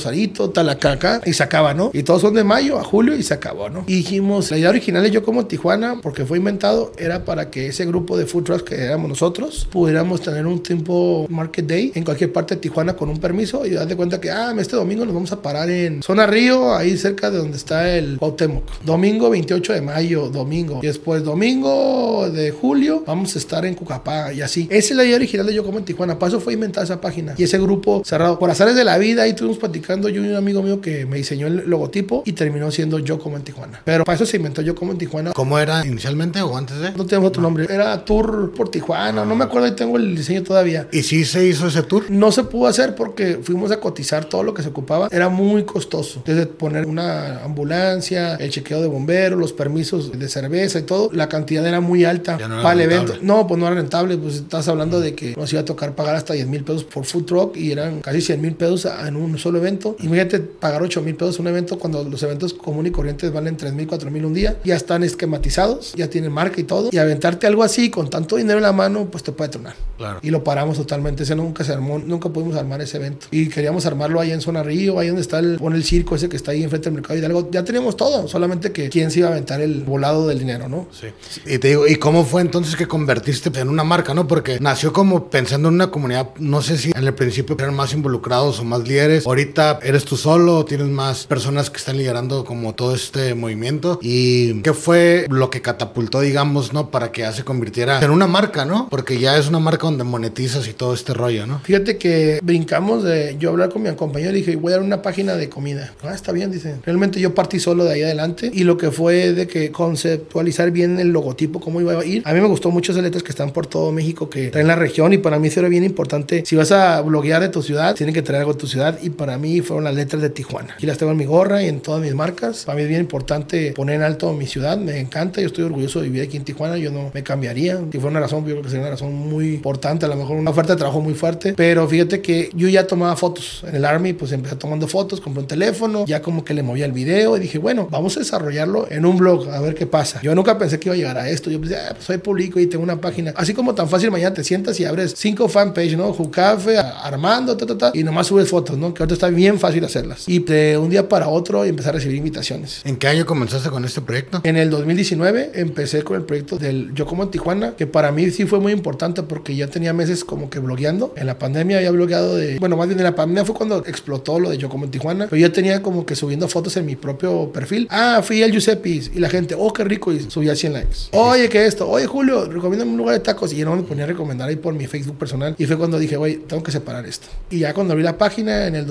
Acá 0.93 1.21
y 1.25 1.33
se 1.33 1.43
acaba, 1.43 1.73
¿no? 1.73 1.91
Y 1.93 2.03
todos 2.03 2.21
son 2.21 2.33
de 2.33 2.43
mayo 2.43 2.79
a 2.79 2.83
julio 2.83 3.15
y 3.15 3.23
se 3.23 3.33
acabó, 3.33 3.69
¿no? 3.69 3.83
Y 3.87 4.03
la 4.49 4.57
idea 4.57 4.69
original 4.69 5.03
de 5.03 5.11
yo 5.11 5.23
como 5.23 5.45
Tijuana, 5.45 5.99
porque 6.01 6.25
fue 6.25 6.37
inventado, 6.37 6.91
era 6.97 7.25
para 7.25 7.49
que 7.49 7.67
ese 7.67 7.85
grupo 7.85 8.17
de 8.17 8.25
food 8.25 8.43
trucks 8.43 8.63
que 8.63 8.75
éramos 8.75 9.09
nosotros 9.09 9.67
pudiéramos 9.71 10.21
tener 10.21 10.45
un 10.45 10.61
tiempo 10.61 11.27
market 11.29 11.65
day 11.65 11.91
en 11.95 12.03
cualquier 12.03 12.31
parte 12.31 12.55
de 12.55 12.61
Tijuana 12.61 12.95
con 12.95 13.09
un 13.09 13.19
permiso 13.19 13.65
y 13.65 13.71
darte 13.71 13.95
cuenta 13.95 14.19
que, 14.19 14.31
ah, 14.31 14.53
este 14.57 14.75
domingo 14.75 15.05
nos 15.05 15.13
vamos 15.13 15.31
a 15.31 15.41
parar 15.41 15.69
en 15.69 16.01
Zona 16.03 16.25
Río, 16.25 16.75
ahí 16.75 16.97
cerca 16.97 17.31
de 17.31 17.37
donde 17.37 17.57
está 17.57 17.95
el 17.95 18.17
Cuauhtémoc. 18.17 18.63
Domingo 18.83 19.29
28 19.29 19.73
de 19.73 19.81
mayo, 19.81 20.29
domingo. 20.29 20.79
Y 20.81 20.87
después 20.87 21.23
domingo 21.23 22.29
de 22.29 22.51
julio 22.51 23.03
vamos 23.05 23.35
a 23.35 23.39
estar 23.39 23.65
en 23.65 23.75
Cucapá 23.75 24.33
y 24.33 24.41
así. 24.41 24.67
Esa 24.69 24.93
es 24.93 24.97
la 24.97 25.03
idea 25.05 25.15
original 25.15 25.45
de 25.45 25.53
Yo 25.53 25.63
Como 25.63 25.79
en 25.79 25.85
Tijuana. 25.85 26.19
Para 26.19 26.29
eso 26.29 26.39
fue 26.39 26.53
inventada 26.53 26.85
esa 26.85 27.01
página. 27.01 27.35
Y 27.37 27.43
ese 27.43 27.57
grupo 27.59 28.03
cerrado. 28.05 28.39
Por 28.39 28.49
azares 28.49 28.75
de 28.75 28.83
la 28.83 28.97
vida, 28.97 29.23
ahí 29.23 29.31
estuvimos 29.31 29.57
platicando 29.57 30.02
yo 30.09 30.23
y 30.23 30.29
un 30.29 30.35
amigo 30.35 30.61
mío 30.61 30.81
que 30.81 31.05
me 31.05 31.17
diseñó 31.17 31.47
el 31.47 31.69
logotipo 31.69 32.23
y 32.25 32.33
terminó 32.33 32.71
siendo 32.71 32.99
Yo 32.99 33.19
Como 33.19 33.37
en 33.37 33.43
Tijuana. 33.43 33.81
Pero 33.83 34.03
para 34.03 34.15
eso 34.15 34.25
se 34.25 34.37
inventó 34.37 34.61
Yo 34.61 34.75
Como 34.75 34.91
en 34.91 34.97
Tijuana. 34.97 35.33
¿Cómo 35.33 35.59
era 35.59 35.85
inicialmente 35.85 36.41
o 36.41 36.57
antes 36.57 36.77
de? 36.79 36.91
No 36.91 37.05
tenemos 37.05 37.29
otro 37.29 37.41
nombre. 37.41 37.67
Era 37.69 38.03
Tour 38.05 38.53
por 38.55 38.69
Tijuana. 38.69 39.25
No 39.25 39.35
me 39.35 39.43
acuerdo, 39.43 39.67
ahí 39.67 39.73
tengo 39.73 39.97
el 39.97 40.15
diseño 40.15 40.43
todavía. 40.43 40.87
¿Y 40.91 41.03
sí 41.03 41.25
se 41.25 41.45
hizo 41.45 41.67
ese 41.67 41.83
tour? 41.83 42.09
No 42.09 42.31
se 42.31 42.43
pudo 42.43 42.67
hacer 42.67 42.95
porque 42.95 43.39
fuimos 43.41 43.71
a 43.71 43.79
cotizar 43.79 44.25
todo 44.25 44.43
lo 44.43 44.53
que 44.53 44.63
se 44.63 44.69
ocupaba. 44.69 45.07
Era 45.11 45.29
muy 45.29 45.63
costoso. 45.63 46.21
Desde 46.25 46.45
poner 46.45 46.85
una 46.85 47.43
ambulancia, 47.43 48.35
el 48.35 48.49
chequeo 48.49 48.81
de 48.81 48.87
bomberos, 48.87 49.39
los 49.39 49.53
permisos 49.53 50.17
de 50.17 50.29
cerveza 50.29 50.79
y 50.79 50.83
todo. 50.83 51.09
La 51.13 51.29
cantidad 51.29 51.65
era 51.65 51.79
muy 51.79 52.05
alta 52.05 52.37
Ya 52.37 52.47
no 52.47 52.55
era 52.55 52.63
para 52.63 52.75
el 52.75 52.91
evento. 52.91 53.15
No, 53.21 53.47
pues 53.47 53.59
no 53.59 53.67
era 53.67 53.75
rentable. 53.75 54.17
Pues 54.17 54.35
estás 54.35 54.67
hablando 54.67 54.99
de 54.99 55.15
que 55.15 55.35
nos 55.35 55.51
iba 55.53 55.61
a 55.61 55.65
tocar 55.65 55.95
pagar 55.95 56.15
hasta 56.15 56.33
10 56.33 56.47
mil 56.47 56.63
pesos 56.63 56.83
por 56.83 57.05
food 57.05 57.25
truck 57.25 57.57
y 57.57 57.71
eran 57.71 58.01
casi 58.01 58.21
100 58.21 58.41
mil 58.41 58.55
pesos 58.55 58.87
en 59.05 59.15
un 59.15 59.37
solo 59.37 59.59
evento. 59.59 59.92
Imagínate 59.99 60.39
pagar 60.39 60.81
8 60.81 61.01
mil 61.01 61.15
pesos 61.15 61.39
un 61.39 61.47
evento 61.47 61.77
cuando 61.79 62.03
los 62.03 62.21
eventos 62.23 62.53
comunes 62.53 62.91
y 62.91 62.93
corrientes 62.93 63.31
valen 63.31 63.57
3 63.57 63.73
mil, 63.73 63.87
4 63.87 64.11
mil 64.11 64.25
un 64.25 64.33
día. 64.33 64.57
Ya 64.63 64.75
están 64.75 65.03
esquematizados, 65.03 65.93
ya 65.95 66.09
tienen 66.09 66.31
marca 66.31 66.59
y 66.59 66.63
todo. 66.63 66.89
Y 66.91 66.97
aventarte 66.97 67.47
algo 67.47 67.63
así 67.63 67.89
con 67.89 68.09
tanto 68.09 68.35
dinero 68.35 68.57
en 68.57 68.63
la 68.63 68.73
mano, 68.73 69.07
pues 69.09 69.23
te 69.23 69.31
puede 69.31 69.49
tronar. 69.49 69.75
Claro. 69.97 70.19
Y 70.21 70.29
lo 70.29 70.43
paramos 70.43 70.77
totalmente. 70.77 71.23
Ese 71.23 71.35
nunca 71.35 71.63
se 71.63 71.73
armó, 71.73 71.99
nunca 71.99 72.29
pudimos 72.29 72.55
armar 72.55 72.81
ese 72.81 72.97
evento. 72.97 73.27
Y 73.31 73.49
queríamos 73.49 73.85
armarlo 73.85 74.19
ahí 74.19 74.31
en 74.31 74.41
Zona 74.41 74.63
Río, 74.63 74.99
ahí 74.99 75.07
donde 75.07 75.21
está 75.21 75.39
el, 75.39 75.57
pone 75.57 75.75
el 75.75 75.83
circo 75.83 76.15
ese 76.15 76.29
que 76.29 76.35
está 76.35 76.51
ahí 76.51 76.63
enfrente 76.63 76.85
del 76.85 76.95
mercado 76.95 77.17
Hidalgo. 77.17 77.49
Ya 77.51 77.63
teníamos 77.63 77.95
todo, 77.95 78.27
solamente 78.27 78.71
que 78.71 78.89
quién 78.89 79.11
se 79.11 79.19
iba 79.19 79.29
a 79.29 79.31
aventar 79.31 79.61
el 79.61 79.83
volado 79.83 80.27
del 80.27 80.39
dinero, 80.39 80.67
¿no? 80.67 80.87
Sí. 80.91 81.07
Y 81.45 81.57
te 81.57 81.69
digo, 81.69 81.87
¿y 81.87 81.95
cómo 81.95 82.25
fue 82.25 82.41
entonces 82.41 82.75
que 82.75 82.87
convertiste 82.87 83.51
en 83.59 83.69
una 83.69 83.83
marca, 83.83 84.13
no? 84.13 84.27
Porque 84.27 84.59
nació 84.59 84.93
como 84.93 85.29
pensando 85.29 85.69
en 85.69 85.75
una 85.75 85.91
comunidad, 85.91 86.29
no 86.39 86.61
sé 86.61 86.77
si 86.77 86.91
en 86.95 87.03
el 87.03 87.13
principio 87.13 87.55
eran 87.59 87.75
más 87.75 87.93
involucrados 87.93 88.59
o 88.59 88.63
más 88.63 88.87
líderes. 88.87 89.25
Ahorita 89.25 89.79
eres 89.83 90.05
tú 90.05 90.17
solo, 90.17 90.65
tienes 90.65 90.87
más 90.87 91.25
personas 91.25 91.69
que 91.69 91.77
están 91.77 91.97
liderando 91.97 92.43
como 92.43 92.73
todo 92.75 92.95
este 92.95 93.35
movimiento. 93.35 93.99
¿Y 94.01 94.61
qué 94.61 94.73
fue 94.73 95.25
lo 95.29 95.49
que 95.49 95.61
catapultó, 95.61 96.21
digamos, 96.21 96.73
no? 96.73 96.89
Para 96.89 97.11
que 97.11 97.21
ya 97.21 97.31
se 97.31 97.43
convirtiera 97.43 98.01
en 98.01 98.11
una 98.11 98.27
marca, 98.27 98.65
¿no? 98.65 98.87
Porque 98.89 99.19
ya 99.19 99.37
es 99.37 99.47
una 99.47 99.59
marca 99.59 99.87
donde 99.87 100.03
monetizas 100.03 100.67
y 100.67 100.73
todo 100.73 100.93
este 100.93 101.13
rollo, 101.13 101.47
¿no? 101.47 101.59
Fíjate 101.59 101.97
que 101.97 102.39
brincamos 102.43 103.03
de 103.03 103.35
yo 103.39 103.49
hablar 103.49 103.69
con 103.69 103.81
mi 103.83 103.93
compañero 103.95 104.31
y 104.31 104.41
dije, 104.41 104.55
voy 104.55 104.73
a 104.73 104.77
dar 104.77 104.85
una 104.85 105.01
página 105.01 105.35
de 105.35 105.49
comida. 105.49 105.93
Ah, 106.03 106.13
está 106.13 106.31
bien, 106.31 106.51
dice. 106.51 106.77
Realmente 106.85 107.19
yo 107.19 107.33
partí 107.33 107.59
solo 107.59 107.83
de 107.85 107.93
ahí 107.93 108.03
adelante 108.03 108.51
y 108.53 108.63
lo 108.63 108.77
que 108.77 108.91
fue 108.91 109.33
de 109.33 109.47
que 109.47 109.71
conceptualizar 109.71 110.71
bien 110.71 110.99
el 110.99 111.09
logotipo, 111.09 111.59
cómo 111.59 111.81
iba 111.81 111.93
a 111.93 112.05
ir. 112.05 112.23
A 112.25 112.33
mí 112.33 112.41
me 112.41 112.47
gustó 112.47 112.71
mucho 112.71 112.91
esas 112.91 113.03
letras 113.03 113.23
que 113.23 113.31
están 113.31 113.51
por 113.51 113.67
todo 113.67 113.91
México, 113.91 114.29
que 114.29 114.49
traen 114.49 114.67
la 114.67 114.75
región 114.75 115.13
y 115.13 115.17
para 115.17 115.39
mí 115.39 115.47
eso 115.47 115.59
era 115.59 115.69
bien 115.69 115.83
importante. 115.83 116.43
Si 116.45 116.55
vas 116.55 116.71
a 116.71 117.01
bloguear 117.01 117.41
de 117.41 117.49
tu 117.49 117.61
ciudad, 117.61 117.95
tienen 117.95 118.13
que 118.13 118.21
traer 118.21 118.41
algo 118.41 118.53
de 118.53 118.59
tu 118.59 118.67
ciudad 118.67 118.99
y 119.01 119.09
para 119.09 119.37
mí 119.37 119.61
fueron 119.73 119.85
las 119.85 119.95
letras 119.95 120.21
de 120.21 120.29
Tijuana. 120.29 120.75
Y 120.79 120.85
las 120.85 120.99
tengo 120.99 121.11
en 121.11 121.17
mi 121.17 121.25
gorra 121.25 121.63
y 121.63 121.67
en 121.67 121.81
todas 121.81 121.99
mis 121.99 122.13
marcas. 122.13 122.63
Para 122.65 122.75
mí 122.75 122.83
es 122.83 122.89
bien 122.89 123.01
importante 123.01 123.73
poner 123.73 123.95
en 123.95 124.03
alto 124.03 124.31
mi 124.33 124.45
ciudad, 124.45 124.77
me 124.77 124.99
encanta, 124.99 125.41
yo 125.41 125.47
estoy 125.47 125.63
orgulloso 125.63 125.99
de 125.99 126.09
vivir 126.09 126.23
aquí 126.23 126.37
en 126.37 126.43
Tijuana, 126.43 126.77
yo 126.77 126.91
no 126.91 127.09
me 127.11 127.23
cambiaría. 127.23 127.79
Si 127.91 127.99
fue 127.99 128.09
una 128.11 128.19
razón, 128.19 128.45
yo 128.45 128.51
creo 128.51 128.61
que 128.61 128.69
sería 128.69 128.81
una 128.81 128.91
razón 128.91 129.13
muy 129.13 129.55
importante, 129.55 130.05
a 130.05 130.09
lo 130.09 130.15
mejor 130.15 130.37
una 130.37 130.51
oferta 130.51 130.73
de 130.73 130.77
trabajo 130.77 131.01
muy 131.01 131.15
fuerte, 131.15 131.53
pero 131.55 131.87
fíjate 131.87 132.21
que 132.21 132.51
yo 132.53 132.67
ya 132.69 132.85
tomaba 132.85 133.15
fotos 133.15 133.63
en 133.67 133.75
el 133.75 133.85
Army, 133.85 134.13
pues 134.13 134.31
empecé 134.31 134.55
tomando 134.57 134.87
fotos, 134.87 135.19
compré 135.19 135.41
un 135.41 135.47
teléfono, 135.47 136.05
ya 136.05 136.21
como 136.21 136.45
que 136.45 136.53
le 136.53 136.61
movía 136.61 136.85
el 136.85 136.91
video 136.91 137.35
y 137.37 137.39
dije, 137.39 137.57
bueno, 137.57 137.87
vamos 137.89 138.15
a 138.17 138.19
desarrollarlo 138.19 138.87
en 138.91 139.05
un 139.05 139.17
blog, 139.17 139.49
a 139.49 139.59
ver 139.59 139.73
qué 139.73 139.87
pasa. 139.87 140.21
Yo 140.21 140.35
nunca 140.35 140.57
pensé 140.57 140.79
que 140.79 140.89
iba 140.89 140.93
a 140.93 140.97
llegar 140.97 141.17
a 141.17 141.29
esto, 141.29 141.49
yo 141.49 141.59
pensé, 141.59 141.77
ah, 141.77 141.93
pues 141.93 142.05
soy 142.05 142.19
público 142.19 142.59
y 142.59 142.67
tengo 142.67 142.83
una 142.83 143.01
página. 143.01 143.33
Así 143.35 143.55
como 143.55 143.73
tan 143.73 143.89
fácil, 143.89 144.11
mañana 144.11 144.35
te 144.35 144.43
sientas 144.43 144.79
y 144.79 144.85
abres 144.85 145.15
cinco 145.17 145.47
fanpage, 145.47 145.97
¿no? 145.97 146.13
Jucafe, 146.13 146.77
Armando, 146.77 147.57
ta, 147.57 147.65
ta, 147.65 147.77
ta, 147.77 147.91
y 147.93 148.03
nomás 148.03 148.27
subes 148.27 148.49
fotos, 148.49 148.77
¿no? 148.77 148.93
Que 148.93 149.01
ahorita 149.01 149.15
está 149.15 149.29
bien 149.29 149.57
fácil 149.63 149.85
hacerlas. 149.85 150.27
Y 150.27 150.39
de 150.39 150.77
un 150.77 150.89
día 150.89 151.07
para 151.07 151.29
otro 151.29 151.63
empecé 151.63 151.87
a 151.87 151.93
recibir 151.93 152.17
invitaciones. 152.17 152.81
¿En 152.83 152.97
qué 152.97 153.07
año 153.07 153.25
comenzaste 153.25 153.69
con 153.69 153.85
este 153.85 154.01
proyecto? 154.01 154.41
En 154.43 154.57
el 154.57 154.69
2019 154.69 155.51
empecé 155.55 156.03
con 156.03 156.17
el 156.17 156.23
proyecto 156.23 156.57
del 156.57 156.93
Yo 156.93 157.05
Como 157.05 157.23
en 157.23 157.31
Tijuana, 157.31 157.75
que 157.77 157.87
para 157.87 158.11
mí 158.11 158.29
sí 158.29 158.45
fue 158.45 158.59
muy 158.59 158.73
importante 158.73 159.23
porque 159.23 159.55
ya 159.55 159.67
tenía 159.67 159.93
meses 159.93 160.25
como 160.25 160.49
que 160.49 160.59
blogueando. 160.59 161.13
En 161.15 161.27
la 161.27 161.39
pandemia 161.39 161.77
había 161.77 161.91
blogueado 161.91 162.35
de, 162.35 162.59
bueno, 162.59 162.75
más 162.75 162.87
bien 162.89 162.99
en 162.99 163.05
la 163.05 163.15
pandemia 163.15 163.45
fue 163.45 163.55
cuando 163.55 163.85
explotó 163.85 164.37
lo 164.37 164.49
de 164.49 164.57
Yo 164.57 164.67
Como 164.67 164.83
en 164.83 164.91
Tijuana, 164.91 165.27
pero 165.29 165.39
ya 165.39 165.53
tenía 165.53 165.81
como 165.81 166.05
que 166.05 166.17
subiendo 166.17 166.49
fotos 166.49 166.75
en 166.75 166.85
mi 166.85 166.97
propio 166.97 167.49
perfil. 167.53 167.87
Ah, 167.89 168.21
fui 168.21 168.43
al 168.43 168.51
Giuseppe's 168.51 169.11
y 169.15 169.19
la 169.19 169.29
gente, 169.29 169.55
oh, 169.57 169.71
qué 169.71 169.85
rico, 169.85 170.11
y 170.11 170.29
subía 170.29 170.57
100 170.57 170.73
likes. 170.73 170.97
Oye, 171.11 171.47
¿qué 171.47 171.65
esto? 171.65 171.89
Oye, 171.89 172.05
Julio, 172.05 172.49
recomiéndame 172.51 172.91
un 172.91 172.97
lugar 172.97 173.15
de 173.15 173.21
tacos. 173.21 173.53
Y 173.53 173.55
yo 173.55 173.65
no 173.65 173.77
me 173.77 173.83
ponía 173.83 174.03
a 174.03 174.07
recomendar 174.07 174.49
ahí 174.49 174.57
por 174.57 174.73
mi 174.73 174.87
Facebook 174.87 175.17
personal. 175.17 175.55
Y 175.57 175.65
fue 175.65 175.77
cuando 175.77 175.97
dije, 175.97 176.17
oye, 176.17 176.41
tengo 176.47 176.63
que 176.63 176.71
separar 176.73 177.05
esto. 177.05 177.27
Y 177.49 177.59
ya 177.59 177.73
cuando 177.73 177.93
abrí 177.93 178.03
la 178.03 178.17
página 178.17 178.67
en 178.67 178.75
el 178.75 178.85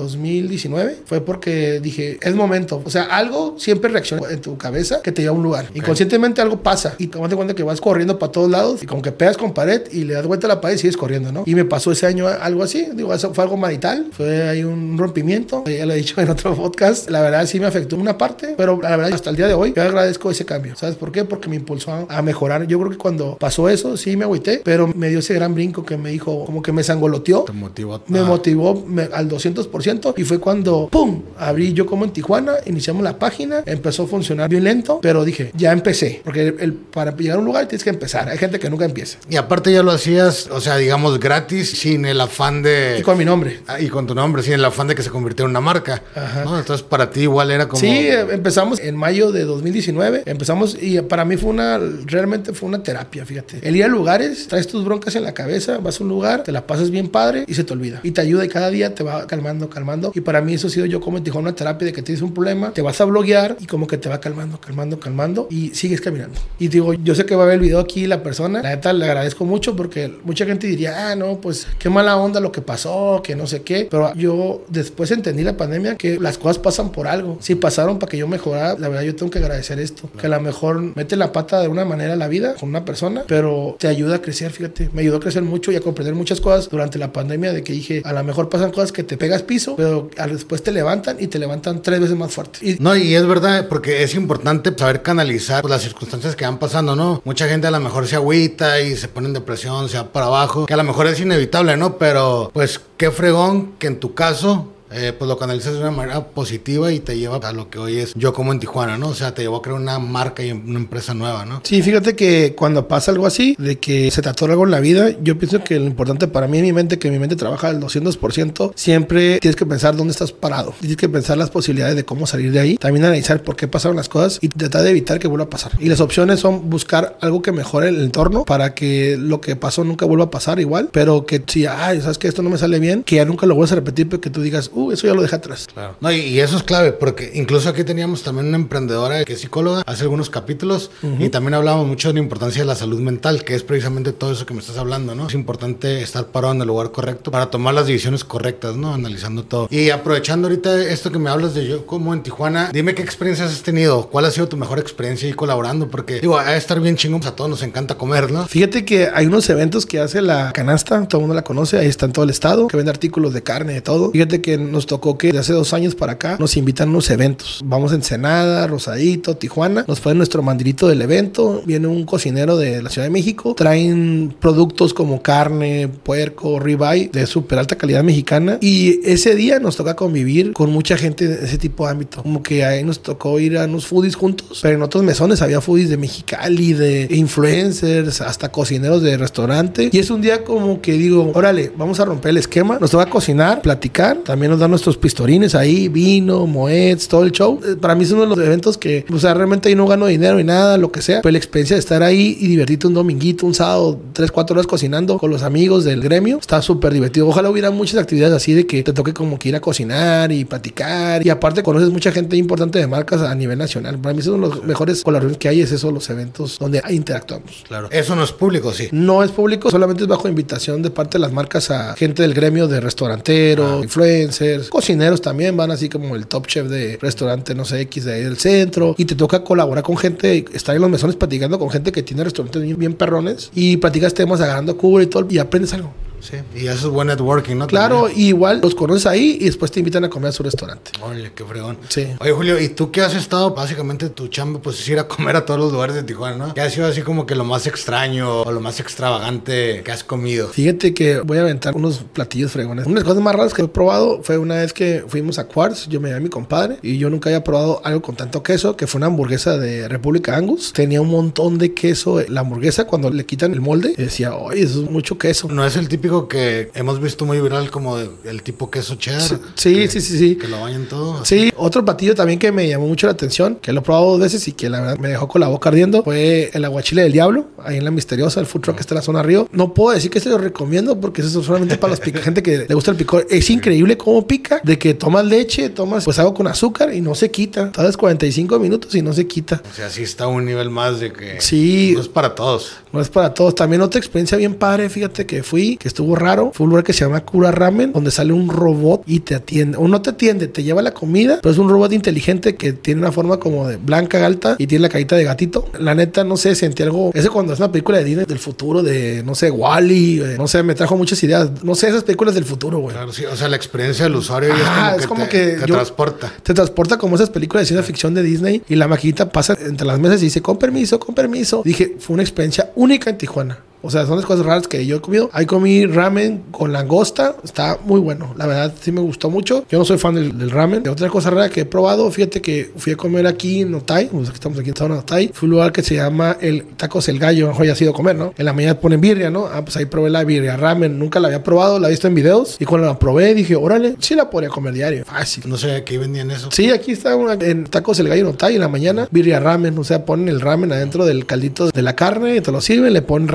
2019, 0.56 0.96
fue 1.06 1.20
porque 1.20 1.80
dije, 1.80 2.18
es 2.20 2.34
momento. 2.34 2.82
O 2.84 2.90
sea, 2.90 3.04
algo 3.04 3.54
siempre 3.58 3.90
reacciona 3.90 4.28
en 4.30 4.40
tu 4.40 4.56
cabeza 4.58 5.00
que 5.02 5.12
te 5.12 5.22
lleva 5.22 5.34
a 5.34 5.36
un 5.36 5.42
lugar. 5.42 5.66
Inconscientemente 5.74 6.40
algo 6.40 6.62
pasa 6.62 6.94
y 6.98 7.06
te 7.08 7.18
das 7.18 7.34
cuenta 7.34 7.54
que 7.54 7.62
vas 7.62 7.80
corriendo 7.80 8.18
para 8.18 8.32
todos 8.32 8.50
lados 8.50 8.82
y 8.82 8.86
como 8.86 9.02
que 9.02 9.12
pegas 9.12 9.36
con 9.36 9.54
pared 9.54 9.82
y 9.92 10.04
le 10.04 10.14
das 10.14 10.26
vuelta 10.26 10.46
a 10.46 10.48
la 10.48 10.60
pared 10.60 10.76
y 10.76 10.78
sigues 10.78 10.96
corriendo, 10.96 11.32
¿no? 11.32 11.44
Y 11.46 11.54
me 11.54 11.64
pasó 11.64 11.92
ese 11.92 12.06
año 12.06 12.26
algo 12.28 12.62
así. 12.62 12.88
Digo, 12.94 13.12
eso 13.14 13.32
fue 13.34 13.44
algo 13.44 13.56
marital. 13.56 14.06
Fue 14.12 14.48
ahí 14.48 14.62
un 14.64 14.98
rompimiento. 14.98 15.64
Ya 15.66 15.86
lo 15.86 15.94
he 15.94 15.96
dicho 15.96 16.20
en 16.20 16.28
otro 16.30 16.54
podcast. 16.54 17.08
La 17.10 17.20
verdad 17.22 17.46
sí 17.46 17.58
me 17.60 17.66
afectó 17.66 17.96
una 17.96 18.18
parte, 18.18 18.54
pero 18.56 18.78
la 18.82 18.96
verdad 18.96 19.12
hasta 19.12 19.30
el 19.30 19.36
día 19.36 19.46
de 19.48 19.54
hoy 19.54 19.72
yo 19.74 19.82
agradezco 19.82 20.30
ese 20.30 20.44
cambio. 20.44 20.76
¿Sabes 20.76 20.96
por 20.96 21.12
qué? 21.12 21.24
Porque 21.24 21.48
me 21.48 21.56
impulsó 21.56 21.92
a, 21.92 22.06
a 22.08 22.22
mejorar. 22.22 22.66
Yo 22.66 22.78
creo 22.78 22.90
que 22.90 22.98
cuando 22.98 23.36
pasó 23.38 23.68
eso 23.68 23.96
sí 23.96 24.16
me 24.16 24.24
agüité, 24.24 24.60
pero 24.64 24.88
me 24.88 25.08
dio 25.08 25.20
ese 25.20 25.34
gran 25.34 25.54
brinco 25.54 25.84
que 25.84 25.96
me 25.96 26.10
dijo, 26.10 26.44
como 26.44 26.62
que 26.62 26.72
me 26.72 26.82
sangoloteó. 26.82 27.42
Te 27.44 27.52
motivó. 27.52 28.00
Me 28.08 28.22
motivó 28.22 28.84
me- 28.86 29.08
al 29.12 29.28
200% 29.28 30.14
y 30.16 30.24
fue 30.24 30.38
cuando, 30.42 30.88
¡pum! 30.92 31.22
Abrí 31.38 31.72
yo 31.72 31.86
como 31.86 32.04
en 32.04 32.10
Tijuana, 32.12 32.56
iniciamos 32.66 33.02
la 33.02 33.18
página, 33.18 33.62
empezó 33.64 34.02
a 34.02 34.06
funcionar 34.06 34.50
bien 34.50 34.64
lento, 34.64 34.98
pero 35.00 35.24
dije, 35.24 35.50
ya 35.56 35.72
empecé, 35.72 36.20
porque 36.24 36.48
el- 36.48 36.56
el- 36.60 36.72
para 36.74 37.16
llegar 37.16 37.36
a 37.36 37.38
un 37.40 37.46
lugar 37.46 37.66
tienes 37.66 37.82
que 37.84 37.90
empezar. 37.90 38.28
Hay 38.28 38.36
gente 38.36 38.58
que 38.58 38.68
nunca 38.68 38.84
empieza. 38.84 39.16
Y 39.30 39.36
aparte 39.36 39.72
ya 39.72 39.82
lo 39.82 39.92
hacías, 39.92 40.48
o 40.52 40.60
sea, 40.60 40.76
digamos, 40.76 41.18
gratis, 41.18 41.70
sin 41.70 42.04
el 42.04 42.20
afán 42.20 42.62
de... 42.62 42.96
Y 42.98 43.02
con 43.02 43.16
mi 43.16 43.24
nombre. 43.24 43.60
Ah, 43.66 43.80
y 43.80 43.88
con 43.88 44.06
tu 44.06 44.14
nombre, 44.14 44.42
sin 44.42 44.52
el 44.54 44.64
afán 44.64 44.88
de 44.88 44.94
que 44.94 45.02
se 45.02 45.10
convirtiera 45.10 45.46
en 45.46 45.50
una 45.50 45.60
marca. 45.60 46.02
Ajá. 46.14 46.44
¿no? 46.44 46.58
Entonces, 46.58 46.84
para 46.86 47.10
ti 47.10 47.20
igual 47.22 47.50
era 47.50 47.68
como... 47.68 47.80
Sí, 47.80 48.08
empezamos 48.08 48.80
en 48.80 48.96
mayo 48.96 49.32
de 49.32 49.44
2019. 49.44 50.24
Empezamos 50.26 50.76
y 50.80 51.00
para 51.02 51.24
mí 51.24 51.36
fue 51.36 51.50
una, 51.50 51.78
realmente 52.06 52.52
fue 52.52 52.68
una 52.68 52.82
terapia, 52.82 53.24
fíjate. 53.24 53.60
El 53.62 53.76
ir 53.76 53.84
a 53.84 53.88
lugares, 53.88 54.48
traes 54.48 54.66
tus 54.66 54.84
broncas 54.84 55.14
en 55.16 55.22
la 55.24 55.32
cabeza, 55.34 55.78
vas 55.78 56.00
a 56.00 56.02
un 56.02 56.08
lugar, 56.08 56.42
te 56.42 56.52
la 56.52 56.66
pasas 56.66 56.90
bien 56.90 57.08
padre 57.08 57.44
y 57.46 57.54
se 57.54 57.64
te 57.64 57.72
olvida. 57.72 58.00
Y 58.02 58.10
te 58.12 58.20
ayuda 58.20 58.44
y 58.44 58.48
cada 58.48 58.70
día 58.70 58.94
te 58.94 59.02
va 59.04 59.26
calmando, 59.26 59.68
calmando. 59.70 60.12
Y 60.14 60.20
para 60.20 60.31
mí 60.40 60.54
eso 60.54 60.68
ha 60.68 60.70
sido 60.70 60.86
yo 60.86 61.00
como 61.00 61.18
en 61.18 61.24
Tijuana 61.24 61.54
terapia 61.54 61.86
de 61.86 61.92
que 61.92 62.02
tienes 62.02 62.22
un 62.22 62.32
problema, 62.32 62.72
te 62.72 62.82
vas 62.82 63.00
a 63.00 63.04
bloguear 63.04 63.56
y 63.60 63.66
como 63.66 63.86
que 63.86 63.98
te 63.98 64.08
va 64.08 64.20
calmando, 64.20 64.60
calmando, 64.60 64.98
calmando 64.98 65.48
y 65.50 65.70
sigues 65.70 66.00
caminando. 66.00 66.38
Y 66.58 66.68
digo, 66.68 66.94
yo 66.94 67.14
sé 67.14 67.26
que 67.26 67.34
va 67.34 67.44
a 67.44 67.46
ver 67.46 67.54
el 67.56 67.60
video 67.60 67.80
aquí 67.80 68.06
la 68.06 68.22
persona. 68.22 68.62
La 68.62 68.70
neta 68.70 68.92
le 68.92 69.04
agradezco 69.04 69.44
mucho 69.44 69.76
porque 69.76 70.12
mucha 70.24 70.44
gente 70.46 70.66
diría, 70.66 71.10
ah, 71.10 71.16
no, 71.16 71.40
pues 71.40 71.66
qué 71.78 71.90
mala 71.90 72.16
onda 72.16 72.40
lo 72.40 72.52
que 72.52 72.62
pasó, 72.62 73.20
que 73.22 73.36
no 73.36 73.46
sé 73.46 73.62
qué. 73.62 73.88
Pero 73.90 74.14
yo 74.14 74.64
después 74.68 75.10
entendí 75.10 75.42
la 75.42 75.56
pandemia 75.56 75.96
que 75.96 76.18
las 76.18 76.38
cosas 76.38 76.58
pasan 76.58 76.92
por 76.92 77.08
algo. 77.08 77.38
Si 77.40 77.54
pasaron 77.54 77.98
para 77.98 78.10
que 78.10 78.18
yo 78.18 78.28
mejorara, 78.28 78.78
la 78.78 78.88
verdad 78.88 79.02
yo 79.02 79.14
tengo 79.16 79.30
que 79.30 79.38
agradecer 79.38 79.78
esto. 79.78 80.08
Que 80.18 80.26
a 80.26 80.30
lo 80.30 80.40
mejor 80.40 80.80
mete 80.96 81.16
la 81.16 81.32
pata 81.32 81.60
de 81.60 81.68
una 81.68 81.84
manera 81.84 82.14
a 82.14 82.16
la 82.16 82.28
vida 82.28 82.54
con 82.54 82.68
una 82.68 82.84
persona, 82.84 83.24
pero 83.26 83.76
te 83.78 83.88
ayuda 83.88 84.16
a 84.16 84.22
crecer, 84.22 84.52
fíjate. 84.52 84.90
Me 84.92 85.02
ayudó 85.02 85.18
a 85.18 85.20
crecer 85.20 85.42
mucho 85.42 85.72
y 85.72 85.76
a 85.76 85.80
comprender 85.80 86.14
muchas 86.14 86.40
cosas 86.40 86.68
durante 86.70 86.98
la 86.98 87.12
pandemia 87.12 87.52
de 87.52 87.62
que 87.62 87.72
dije, 87.72 88.02
a 88.04 88.12
lo 88.12 88.24
mejor 88.24 88.48
pasan 88.48 88.70
cosas 88.70 88.92
que 88.92 89.02
te 89.02 89.16
pegas 89.16 89.42
piso, 89.42 89.76
pero 89.76 90.10
después 90.30 90.62
te 90.62 90.72
levantan 90.72 91.16
y 91.20 91.26
te 91.26 91.38
levantan 91.38 91.82
tres 91.82 92.00
veces 92.00 92.16
más 92.16 92.32
fuerte. 92.32 92.76
No, 92.78 92.96
y 92.96 93.14
es 93.14 93.26
verdad, 93.26 93.68
porque 93.68 94.02
es 94.02 94.14
importante 94.14 94.72
saber 94.76 95.02
canalizar 95.02 95.64
las 95.64 95.82
circunstancias 95.82 96.36
que 96.36 96.44
van 96.44 96.58
pasando, 96.58 96.94
¿no? 96.96 97.22
Mucha 97.24 97.48
gente 97.48 97.66
a 97.66 97.70
lo 97.70 97.80
mejor 97.80 98.06
se 98.06 98.16
agüita 98.16 98.80
y 98.80 98.96
se 98.96 99.08
pone 99.08 99.28
en 99.28 99.34
depresión, 99.34 99.88
se 99.88 99.96
va 99.96 100.12
para 100.12 100.26
abajo, 100.26 100.66
que 100.66 100.74
a 100.74 100.76
lo 100.76 100.84
mejor 100.84 101.06
es 101.06 101.20
inevitable, 101.20 101.76
¿no? 101.76 101.98
Pero, 101.98 102.50
pues, 102.52 102.80
qué 102.96 103.10
fregón 103.10 103.72
que 103.78 103.86
en 103.86 104.00
tu 104.00 104.14
caso, 104.14 104.72
eh, 104.94 105.12
pues 105.12 105.28
lo 105.28 105.38
canalizas 105.38 105.74
de 105.74 105.80
una 105.80 105.90
manera 105.90 106.24
positiva 106.26 106.92
y 106.92 107.00
te 107.00 107.18
lleva 107.18 107.36
a 107.36 107.52
lo 107.52 107.70
que 107.70 107.78
hoy 107.78 107.98
es 107.98 108.12
yo 108.14 108.32
como 108.32 108.52
en 108.52 108.60
Tijuana, 108.60 108.98
¿no? 108.98 109.08
O 109.08 109.14
sea, 109.14 109.34
te 109.34 109.42
llevó 109.42 109.56
a 109.56 109.62
crear 109.62 109.78
una 109.78 109.98
marca 109.98 110.44
y 110.44 110.52
una 110.52 110.78
empresa 110.78 111.14
nueva, 111.14 111.44
¿no? 111.44 111.60
Sí, 111.64 111.82
fíjate 111.82 112.14
que 112.16 112.54
cuando 112.54 112.88
pasa 112.88 113.10
algo 113.10 113.26
así, 113.26 113.56
de 113.58 113.78
que 113.78 114.10
se 114.10 114.22
te 114.22 114.28
atora 114.28 114.52
algo 114.52 114.64
en 114.64 114.70
la 114.70 114.80
vida, 114.80 115.10
yo 115.22 115.38
pienso 115.38 115.62
que 115.64 115.78
lo 115.78 115.86
importante 115.86 116.28
para 116.28 116.48
mí 116.48 116.58
en 116.58 116.64
mi 116.64 116.72
mente, 116.72 116.98
que 116.98 117.10
mi 117.10 117.18
mente 117.18 117.36
trabaja 117.36 117.68
al 117.68 117.80
200%, 117.80 118.72
siempre 118.74 119.38
tienes 119.40 119.56
que 119.56 119.66
pensar 119.66 119.96
dónde 119.96 120.12
estás 120.12 120.32
parado. 120.32 120.74
Tienes 120.80 120.96
que 120.96 121.08
pensar 121.08 121.36
las 121.38 121.50
posibilidades 121.50 121.96
de 121.96 122.04
cómo 122.04 122.26
salir 122.26 122.52
de 122.52 122.60
ahí. 122.60 122.76
También 122.76 123.04
analizar 123.04 123.42
por 123.42 123.56
qué 123.56 123.68
pasaron 123.68 123.96
las 123.96 124.08
cosas 124.08 124.38
y 124.40 124.48
tratar 124.48 124.82
de 124.82 124.90
evitar 124.90 125.18
que 125.18 125.28
vuelva 125.28 125.46
a 125.46 125.50
pasar. 125.50 125.72
Y 125.78 125.88
las 125.88 126.00
opciones 126.00 126.40
son 126.40 126.70
buscar 126.70 127.16
algo 127.20 127.42
que 127.42 127.52
mejore 127.52 127.88
el 127.88 128.00
entorno 128.02 128.44
para 128.44 128.74
que 128.74 129.16
lo 129.18 129.40
que 129.40 129.56
pasó 129.56 129.84
nunca 129.84 130.06
vuelva 130.06 130.26
a 130.26 130.30
pasar 130.30 130.60
igual, 130.60 130.88
pero 130.92 131.26
que 131.26 131.42
si, 131.46 131.66
ay, 131.66 132.00
sabes 132.00 132.18
que 132.18 132.28
esto 132.28 132.42
no 132.42 132.50
me 132.50 132.58
sale 132.58 132.78
bien, 132.78 133.02
que 133.02 133.16
ya 133.16 133.24
nunca 133.24 133.46
lo 133.46 133.54
vuelvas 133.54 133.72
a 133.72 133.76
repetir, 133.76 134.08
pero 134.08 134.20
que 134.20 134.30
tú 134.30 134.42
digas, 134.42 134.70
uh, 134.74 134.81
eso 134.90 135.06
ya 135.06 135.14
lo 135.14 135.22
dejé 135.22 135.36
atrás. 135.36 135.66
Claro. 135.72 135.96
No, 136.00 136.10
y, 136.10 136.16
y 136.20 136.40
eso 136.40 136.56
es 136.56 136.62
clave, 136.62 136.92
porque 136.92 137.30
incluso 137.34 137.68
aquí 137.68 137.84
teníamos 137.84 138.22
también 138.22 138.48
una 138.48 138.56
emprendedora 138.56 139.24
que 139.24 139.34
es 139.34 139.40
psicóloga, 139.40 139.82
hace 139.86 140.02
algunos 140.02 140.30
capítulos, 140.30 140.90
y 141.18 141.28
también 141.28 141.54
hablábamos 141.54 141.86
mucho 141.86 142.08
de 142.08 142.14
la 142.14 142.20
importancia 142.20 142.62
de 142.62 142.66
la 142.66 142.74
salud 142.74 143.00
mental, 143.00 143.44
que 143.44 143.54
es 143.54 143.62
precisamente 143.62 144.12
todo 144.12 144.32
eso 144.32 144.46
que 144.46 144.54
me 144.54 144.60
estás 144.60 144.78
hablando, 144.78 145.14
¿no? 145.14 145.28
Es 145.28 145.34
importante 145.34 146.02
estar 146.02 146.26
parado 146.26 146.54
en 146.54 146.60
el 146.62 146.66
lugar 146.66 146.90
correcto 146.90 147.30
para 147.30 147.50
tomar 147.50 147.74
las 147.74 147.86
decisiones 147.86 148.24
correctas, 148.24 148.76
¿no? 148.76 148.94
Analizando 148.94 149.44
todo. 149.44 149.68
Y 149.70 149.90
aprovechando 149.90 150.48
ahorita 150.48 150.82
esto 150.82 151.12
que 151.12 151.18
me 151.18 151.30
hablas 151.30 151.54
de 151.54 151.66
yo 151.66 151.86
como 151.86 152.14
en 152.14 152.22
Tijuana, 152.22 152.70
dime 152.72 152.94
qué 152.94 153.02
experiencias 153.02 153.52
has 153.52 153.62
tenido, 153.62 154.08
cuál 154.08 154.24
ha 154.24 154.30
sido 154.30 154.48
tu 154.48 154.56
mejor 154.56 154.78
experiencia 154.78 155.28
ahí 155.28 155.34
colaborando, 155.34 155.88
porque 155.88 156.20
digo, 156.20 156.38
a 156.38 156.56
estar 156.56 156.80
bien 156.80 156.96
chingón, 156.96 157.20
pues 157.20 157.32
a 157.32 157.36
todos 157.36 157.50
nos 157.50 157.62
encanta 157.62 157.96
comer, 157.96 158.30
¿no? 158.30 158.46
Fíjate 158.46 158.84
que 158.84 159.08
hay 159.12 159.26
unos 159.26 159.48
eventos 159.50 159.86
que 159.86 160.00
hace 160.00 160.22
la 160.22 160.52
canasta, 160.52 161.06
todo 161.08 161.20
el 161.20 161.22
mundo 161.22 161.34
la 161.34 161.44
conoce, 161.44 161.78
ahí 161.78 161.88
está 161.88 162.06
en 162.06 162.12
todo 162.12 162.24
el 162.24 162.30
estado, 162.30 162.68
que 162.68 162.76
vende 162.76 162.90
artículos 162.90 163.32
de 163.32 163.42
carne, 163.42 163.74
de 163.74 163.80
todo. 163.80 164.10
Fíjate 164.12 164.40
que 164.40 164.58
nos 164.72 164.86
tocó 164.86 165.18
que 165.18 165.32
de 165.32 165.38
hace 165.38 165.52
dos 165.52 165.72
años 165.72 165.94
para 165.94 166.12
acá 166.12 166.36
nos 166.38 166.56
invitan 166.56 166.88
a 166.88 166.90
unos 166.92 167.10
eventos. 167.10 167.60
Vamos 167.64 167.92
a 167.92 167.94
Ensenada, 167.94 168.66
Rosadito, 168.66 169.36
Tijuana. 169.36 169.84
Nos 169.86 170.00
ponen 170.00 170.18
nuestro 170.18 170.42
mandirito 170.42 170.88
del 170.88 171.02
evento. 171.02 171.62
Viene 171.64 171.86
un 171.86 172.04
cocinero 172.04 172.56
de 172.56 172.82
la 172.82 172.90
Ciudad 172.90 173.06
de 173.06 173.10
México. 173.10 173.54
Traen 173.54 174.34
productos 174.40 174.94
como 174.94 175.22
carne, 175.22 175.88
puerco, 175.88 176.58
ribeye 176.58 177.10
de 177.12 177.26
súper 177.26 177.58
alta 177.58 177.76
calidad 177.76 178.02
mexicana. 178.02 178.58
Y 178.60 179.00
ese 179.08 179.34
día 179.34 179.60
nos 179.60 179.76
toca 179.76 179.94
convivir 179.94 180.52
con 180.52 180.72
mucha 180.72 180.96
gente 180.96 181.28
de 181.28 181.44
ese 181.44 181.58
tipo 181.58 181.84
de 181.84 181.92
ámbito. 181.92 182.22
Como 182.22 182.42
que 182.42 182.64
ahí 182.64 182.82
nos 182.82 183.02
tocó 183.02 183.38
ir 183.38 183.58
a 183.58 183.64
unos 183.64 183.86
foodies 183.86 184.16
juntos. 184.16 184.60
Pero 184.62 184.76
en 184.76 184.82
otros 184.82 185.04
mesones 185.04 185.42
había 185.42 185.60
foodies 185.60 185.90
de 185.90 185.96
Mexicali, 185.96 186.72
de 186.72 187.08
influencers, 187.10 188.20
hasta 188.20 188.50
cocineros 188.50 189.02
de 189.02 189.16
restaurante. 189.16 189.90
Y 189.92 189.98
es 189.98 190.10
un 190.10 190.20
día 190.22 190.44
como 190.44 190.80
que 190.80 190.92
digo, 190.92 191.30
órale, 191.34 191.72
vamos 191.76 192.00
a 192.00 192.04
romper 192.04 192.30
el 192.30 192.38
esquema. 192.38 192.78
Nos 192.80 192.90
toca 192.90 193.06
cocinar, 193.06 193.62
platicar. 193.62 194.18
También 194.18 194.50
nos 194.50 194.60
dan 194.62 194.70
nuestros 194.70 194.96
pistorines 194.96 195.54
ahí, 195.54 195.88
vino, 195.88 196.46
moeds, 196.46 197.08
todo 197.08 197.24
el 197.24 197.32
show. 197.32 197.60
Eh, 197.64 197.76
Para 197.80 197.94
mí 197.94 198.04
es 198.04 198.10
uno 198.12 198.22
de 198.22 198.28
los 198.28 198.38
eventos 198.38 198.78
que, 198.78 199.04
o 199.12 199.18
sea, 199.18 199.34
realmente 199.34 199.68
ahí 199.68 199.74
no 199.74 199.86
gano 199.86 200.06
dinero 200.06 200.36
ni 200.36 200.44
nada, 200.44 200.78
lo 200.78 200.90
que 200.90 201.02
sea. 201.02 201.20
Pero 201.22 201.32
la 201.32 201.38
experiencia 201.38 201.76
de 201.76 201.80
estar 201.80 202.02
ahí 202.02 202.36
y 202.40 202.46
divertirte 202.46 202.86
un 202.86 202.94
dominguito, 202.94 203.46
un 203.46 203.54
sábado, 203.54 204.00
tres, 204.12 204.30
cuatro 204.30 204.54
horas 204.54 204.66
cocinando 204.66 205.18
con 205.18 205.30
los 205.30 205.42
amigos 205.42 205.84
del 205.84 206.00
gremio, 206.00 206.38
está 206.38 206.62
súper 206.62 206.92
divertido. 206.92 207.28
Ojalá 207.28 207.50
hubiera 207.50 207.70
muchas 207.70 207.98
actividades 208.00 208.34
así 208.34 208.52
de 208.52 208.66
que 208.66 208.82
te 208.82 208.92
toque 208.92 209.12
como 209.12 209.38
que 209.38 209.48
ir 209.48 209.56
a 209.56 209.60
cocinar 209.60 210.32
y 210.32 210.44
platicar. 210.44 211.24
Y 211.24 211.30
aparte 211.30 211.62
conoces 211.62 211.90
mucha 211.90 212.12
gente 212.12 212.36
importante 212.36 212.78
de 212.78 212.86
marcas 212.86 213.22
a 213.22 213.34
nivel 213.34 213.58
nacional. 213.58 213.98
Para 213.98 214.14
mí 214.14 214.20
es 214.20 214.26
uno 214.26 214.48
de 214.48 214.54
los 214.54 214.64
mejores 214.64 215.02
colaboraciones 215.02 215.38
que 215.38 215.48
hay, 215.48 215.60
es 215.60 215.72
eso, 215.72 215.90
los 215.90 216.08
eventos 216.10 216.58
donde 216.58 216.82
interactuamos. 216.90 217.64
Claro. 217.66 217.88
Eso 217.90 218.16
no 218.16 218.24
es 218.24 218.32
público, 218.32 218.72
sí. 218.72 218.88
No 218.92 219.22
es 219.22 219.30
público, 219.30 219.70
solamente 219.70 220.02
es 220.02 220.08
bajo 220.08 220.28
invitación 220.28 220.82
de 220.82 220.90
parte 220.90 221.18
de 221.18 221.20
las 221.20 221.32
marcas 221.32 221.70
a 221.70 221.94
gente 221.96 222.22
del 222.22 222.34
gremio 222.34 222.68
de 222.68 222.80
restaurantero, 222.80 223.82
influencers, 223.82 224.68
cocineros 224.68 225.20
también 225.20 225.56
van 225.56 225.70
así 225.70 225.88
como 225.88 226.16
el 226.16 226.26
top 226.26 226.46
chef 226.46 226.68
de 226.68 226.98
restaurante, 227.00 227.54
no 227.54 227.64
sé, 227.64 227.80
X 227.82 228.04
de 228.04 228.14
ahí 228.14 228.22
del 228.24 228.36
centro. 228.38 228.94
Y 228.98 229.04
te 229.04 229.14
toca 229.14 229.44
colaborar 229.44 229.84
con 229.84 229.96
gente, 229.96 230.44
estar 230.52 230.74
en 230.74 230.82
los 230.82 230.90
mesones 230.90 231.16
platicando 231.16 231.58
con 231.58 231.70
gente 231.70 231.92
que 231.92 232.02
tiene 232.02 232.24
restaurantes 232.24 232.62
bien, 232.62 232.78
bien 232.78 232.94
perrones 232.94 233.50
y 233.54 233.76
platicas 234.02 234.14
temas 234.14 234.40
agarrando 234.40 234.76
cubo 234.76 235.00
y 235.00 235.06
todo 235.06 235.26
y 235.30 235.38
aprendes 235.38 235.72
algo. 235.74 235.92
Sí. 236.22 236.36
Y 236.54 236.68
eso 236.68 236.86
es 236.86 236.92
buen 236.92 237.08
networking, 237.08 237.56
¿no? 237.56 237.66
Claro, 237.66 238.08
y 238.08 238.28
igual 238.28 238.60
los 238.62 238.74
conoces 238.74 239.06
ahí 239.06 239.38
y 239.40 239.46
después 239.46 239.70
te 239.72 239.80
invitan 239.80 240.04
a 240.04 240.08
comer 240.08 240.28
a 240.28 240.32
su 240.32 240.42
restaurante. 240.42 240.92
Oye, 241.02 241.32
qué 241.34 241.44
fregón. 241.44 241.78
Sí. 241.88 242.06
Oye, 242.20 242.32
Julio, 242.32 242.60
¿y 242.60 242.68
tú 242.68 242.90
qué 242.92 243.02
has 243.02 243.14
estado? 243.14 243.54
Básicamente 243.54 244.08
tu 244.08 244.28
chamba, 244.28 244.60
pues 244.60 244.78
es 244.78 244.88
ir 244.88 244.98
a 244.98 245.08
comer 245.08 245.36
a 245.36 245.44
todos 245.44 245.58
los 245.58 245.72
lugares 245.72 245.96
de 245.96 246.04
Tijuana, 246.04 246.36
¿no? 246.36 246.54
¿Qué 246.54 246.60
ha 246.60 246.70
sido 246.70 246.86
así 246.86 247.02
como 247.02 247.26
que 247.26 247.34
lo 247.34 247.44
más 247.44 247.66
extraño 247.66 248.42
o 248.42 248.52
lo 248.52 248.60
más 248.60 248.78
extravagante 248.80 249.82
que 249.84 249.92
has 249.92 250.04
comido? 250.04 250.48
Fíjate 250.48 250.94
que 250.94 251.20
voy 251.20 251.38
a 251.38 251.42
aventar 251.42 251.74
unos 251.76 252.04
platillos 252.12 252.52
fregones. 252.52 252.86
Una 252.86 252.94
de 252.94 253.00
las 253.00 253.04
cosas 253.04 253.22
más 253.22 253.34
raras 253.34 253.54
que 253.54 253.62
he 253.62 253.68
probado 253.68 254.22
fue 254.22 254.38
una 254.38 254.56
vez 254.56 254.72
que 254.72 255.04
fuimos 255.08 255.38
a 255.38 255.48
Quartz, 255.48 255.88
yo 255.88 256.00
me 256.00 256.08
llevé 256.08 256.18
a 256.18 256.22
mi 256.22 256.28
compadre 256.28 256.78
y 256.82 256.98
yo 256.98 257.10
nunca 257.10 257.30
había 257.30 257.42
probado 257.42 257.80
algo 257.84 258.00
con 258.02 258.14
tanto 258.14 258.42
queso, 258.42 258.76
que 258.76 258.86
fue 258.86 258.98
una 258.98 259.06
hamburguesa 259.06 259.58
de 259.58 259.88
República 259.88 260.36
Angus. 260.36 260.72
Tenía 260.72 261.00
un 261.00 261.08
montón 261.10 261.58
de 261.58 261.74
queso. 261.74 262.22
La 262.28 262.40
hamburguesa, 262.42 262.86
cuando 262.86 263.10
le 263.10 263.26
quitan 263.26 263.52
el 263.52 263.60
molde, 263.60 263.94
decía, 263.96 264.36
oye, 264.36 264.62
eso 264.62 264.84
es 264.84 264.90
mucho 264.90 265.18
queso. 265.18 265.48
No 265.48 265.64
es 265.64 265.76
el 265.76 265.88
típico 265.88 266.11
que 266.28 266.70
hemos 266.74 267.00
visto 267.00 267.24
muy 267.24 267.40
viral 267.40 267.70
como 267.70 267.98
el 267.98 268.42
tipo 268.42 268.70
queso 268.70 268.94
cheddar. 268.96 269.22
Sí, 269.54 269.74
que- 269.74 269.88
sí, 269.88 270.00
sí, 270.00 270.18
sí. 270.18 270.36
Que 270.36 270.48
lo 270.48 270.60
bañan 270.60 270.86
todo. 270.86 271.24
Sí, 271.24 271.52
otro 271.56 271.84
platillo 271.84 272.14
también 272.14 272.38
que 272.38 272.52
me 272.52 272.68
llamó 272.68 272.86
mucho 272.86 273.06
la 273.06 273.12
atención, 273.12 273.58
que 273.60 273.72
lo 273.72 273.80
he 273.80 273.82
probado 273.82 274.10
dos 274.12 274.20
veces 274.20 274.46
y 274.48 274.52
que 274.52 274.68
la 274.70 274.80
verdad 274.80 274.98
me 274.98 275.08
dejó 275.08 275.28
con 275.28 275.40
la 275.40 275.48
boca 275.48 275.68
ardiendo, 275.70 276.02
fue 276.02 276.50
el 276.52 276.64
aguachile 276.64 277.02
del 277.02 277.12
diablo, 277.12 277.46
ahí 277.64 277.76
en 277.78 277.84
la 277.84 277.90
misteriosa, 277.90 278.40
el 278.40 278.46
food 278.46 278.60
truck 278.62 278.76
que 278.76 278.80
está 278.82 278.94
en 278.94 278.96
la 278.96 279.02
zona 279.02 279.22
río. 279.22 279.48
No 279.52 279.74
puedo 279.74 279.94
decir 279.94 280.10
que 280.10 280.20
se 280.20 280.28
lo 280.28 280.38
recomiendo 280.38 281.00
porque 281.00 281.22
eso 281.22 281.40
es 281.40 281.46
solamente 281.46 281.76
para 281.78 281.92
los 281.92 282.00
pica- 282.00 282.20
gente 282.22 282.42
que 282.42 282.66
le 282.68 282.74
gusta 282.74 282.90
el 282.90 282.96
picor. 282.96 283.26
Es 283.30 283.48
increíble 283.50 283.96
cómo 283.96 284.26
pica, 284.26 284.60
de 284.64 284.78
que 284.78 284.94
tomas 284.94 285.24
leche, 285.24 285.68
tomas 285.70 286.04
pues 286.04 286.18
algo 286.18 286.34
con 286.34 286.46
azúcar 286.46 286.94
y 286.94 287.00
no 287.00 287.14
se 287.14 287.30
quita. 287.30 287.72
Tardas 287.72 287.96
45 287.96 288.58
minutos 288.58 288.94
y 288.94 289.02
no 289.02 289.12
se 289.12 289.26
quita. 289.26 289.62
O 289.70 289.74
sea, 289.74 289.88
sí 289.90 290.02
está 290.02 290.26
un 290.26 290.44
nivel 290.44 290.70
más 290.70 291.00
de 291.00 291.12
que 291.12 291.40
Sí. 291.40 291.92
no 291.94 292.00
es 292.00 292.08
para 292.08 292.34
todos. 292.34 292.72
No 292.92 293.00
es 293.00 293.08
para 293.08 293.32
todos. 293.32 293.54
También 293.54 293.80
otra 293.82 293.98
experiencia 293.98 294.36
bien 294.36 294.54
padre, 294.54 294.88
fíjate 294.90 295.24
que 295.26 295.42
fui, 295.42 295.76
que 295.76 295.88
estuvo 296.02 296.16
raro. 296.16 296.50
Fue 296.52 296.64
un 296.64 296.70
lugar 296.70 296.84
que 296.84 296.92
se 296.92 297.04
llama 297.04 297.20
Cura 297.24 297.52
Ramen, 297.52 297.92
donde 297.92 298.10
sale 298.10 298.32
un 298.32 298.48
robot 298.48 299.02
y 299.06 299.20
te 299.20 299.34
atiende. 299.36 299.76
O 299.78 299.86
no 299.86 300.02
te 300.02 300.10
atiende, 300.10 300.48
te 300.48 300.62
lleva 300.64 300.82
la 300.82 300.92
comida, 300.92 301.38
pero 301.40 301.52
es 301.52 301.58
un 301.58 301.68
robot 301.68 301.92
inteligente 301.92 302.56
que 302.56 302.72
tiene 302.72 303.00
una 303.00 303.12
forma 303.12 303.38
como 303.38 303.68
de 303.68 303.76
blanca, 303.76 304.24
alta 304.26 304.56
y 304.58 304.66
tiene 304.66 304.82
la 304.82 304.88
carita 304.88 305.14
de 305.16 305.24
gatito. 305.24 305.66
La 305.78 305.94
neta, 305.94 306.24
no 306.24 306.36
sé, 306.36 306.54
sentí 306.56 306.82
algo. 306.82 307.10
Ese 307.14 307.28
cuando 307.30 307.52
es 307.52 307.58
una 307.60 307.70
película 307.70 307.98
de 307.98 308.04
Disney 308.04 308.26
del 308.26 308.38
futuro, 308.40 308.82
de 308.82 309.22
no 309.24 309.34
sé, 309.36 309.50
Wally, 309.50 310.22
no 310.36 310.48
sé, 310.48 310.62
me 310.62 310.74
trajo 310.74 310.96
muchas 310.96 311.22
ideas. 311.22 311.62
No 311.62 311.74
sé, 311.74 311.88
esas 311.88 312.02
películas 312.04 312.34
del 312.34 312.44
futuro, 312.44 312.78
güey. 312.78 312.94
Claro, 312.94 313.12
sí. 313.12 313.24
O 313.24 313.36
sea, 313.36 313.48
la 313.48 313.56
experiencia 313.56 314.04
del 314.04 314.16
usuario 314.16 314.52
Ajá, 314.52 314.96
es 314.96 315.02
es 315.02 315.06
como 315.06 315.20
como 315.20 315.28
que, 315.30 315.38
que 315.38 315.46
te, 315.52 315.60
te 315.60 315.66
yo- 315.66 315.74
transporta. 315.74 316.32
Te 316.42 316.52
transporta 316.54 316.98
como 316.98 317.14
esas 317.14 317.30
películas 317.30 317.62
de 317.62 317.66
ciencia 317.66 317.84
ficción 317.86 318.12
de 318.14 318.22
Disney 318.24 318.62
y 318.68 318.74
la 318.74 318.88
maquinita 318.88 319.30
pasa 319.30 319.56
entre 319.64 319.86
las 319.86 319.98
mesas 320.00 320.20
y 320.22 320.24
dice, 320.24 320.42
con 320.42 320.58
permiso, 320.58 320.98
con 320.98 321.14
permiso. 321.14 321.62
Dije, 321.64 321.96
fue 322.00 322.14
una 322.14 322.22
experiencia 322.22 322.70
única 322.74 323.10
en 323.10 323.18
Tijuana. 323.18 323.58
O 323.82 323.90
sea, 323.90 324.06
son 324.06 324.16
las 324.16 324.26
cosas 324.26 324.46
raras 324.46 324.68
que 324.68 324.84
yo 324.86 324.96
he 324.96 325.00
comido. 325.00 325.30
Ahí 325.32 325.46
comí 325.46 325.86
ramen 325.86 326.44
con 326.50 326.72
langosta. 326.72 327.36
Está 327.44 327.78
muy 327.84 328.00
bueno. 328.00 328.34
La 328.36 328.46
verdad, 328.46 328.72
sí 328.80 328.92
me 328.92 329.00
gustó 329.00 329.30
mucho. 329.30 329.64
Yo 329.70 329.78
no 329.78 329.84
soy 329.84 329.98
fan 329.98 330.14
del, 330.14 330.38
del 330.38 330.50
ramen. 330.50 330.86
Otra 330.88 331.08
cosa 331.08 331.30
rara 331.30 331.48
que 331.48 331.62
he 331.62 331.64
probado, 331.64 332.10
fíjate 332.10 332.40
que 332.40 332.72
fui 332.76 332.92
a 332.92 332.96
comer 332.96 333.26
aquí 333.26 333.62
en 333.62 333.74
Otay. 333.74 334.06
Pues 334.06 334.28
aquí 334.28 334.36
estamos 334.36 334.58
aquí 334.58 334.70
en 334.70 334.76
zona 334.76 334.94
de 334.94 335.00
Otay. 335.00 335.30
Fue 335.34 335.46
un 335.46 335.52
lugar 335.52 335.72
que 335.72 335.82
se 335.82 335.96
llama 335.96 336.36
el 336.40 336.64
Tacos 336.76 337.08
El 337.08 337.18
Gallo. 337.18 337.48
Mejor 337.48 337.66
ya 337.66 337.72
has 337.72 337.80
ido 337.80 337.92
a 337.92 337.94
comer, 337.94 338.16
¿no? 338.16 338.34
En 338.36 338.44
la 338.44 338.52
mañana 338.52 338.78
ponen 338.78 339.00
birria, 339.00 339.30
¿no? 339.30 339.46
Ah, 339.46 339.64
pues 339.64 339.76
ahí 339.76 339.86
probé 339.86 340.10
la 340.10 340.24
birria 340.24 340.56
ramen. 340.56 340.98
Nunca 340.98 341.20
la 341.20 341.28
había 341.28 341.42
probado. 341.42 341.78
La 341.78 341.88
he 341.88 341.90
visto 341.90 342.08
en 342.08 342.14
videos. 342.14 342.56
Y 342.58 342.64
cuando 342.64 342.86
la 342.86 342.98
probé, 342.98 343.34
dije, 343.34 343.56
órale, 343.56 343.96
sí 343.98 344.14
la 344.14 344.30
podría 344.30 344.50
comer 344.50 344.74
diario. 344.74 345.04
Fácil. 345.04 345.44
No 345.46 345.56
sé, 345.56 345.74
aquí 345.74 345.96
vendían 345.96 346.30
eso. 346.30 346.50
Sí, 346.50 346.70
aquí 346.70 346.92
está 346.92 347.16
una, 347.16 347.34
en 347.34 347.64
tacos 347.64 347.98
el 347.98 348.08
gallo 348.08 348.24
no 348.24 348.48
en 348.48 348.60
la 348.60 348.68
mañana, 348.68 349.08
birria 349.10 349.40
ramen, 349.40 349.78
o 349.78 349.84
sea, 349.84 350.04
ponen 350.04 350.28
el 350.28 350.40
ramen 350.40 350.72
adentro 350.72 351.04
del 351.04 351.26
caldito 351.26 351.70
de 351.70 351.82
la 351.82 351.94
carne, 351.94 352.36
y 352.36 352.40
te 352.40 352.52
lo 352.52 352.60
sirven, 352.60 352.92
le 352.92 353.02
ponen 353.02 353.28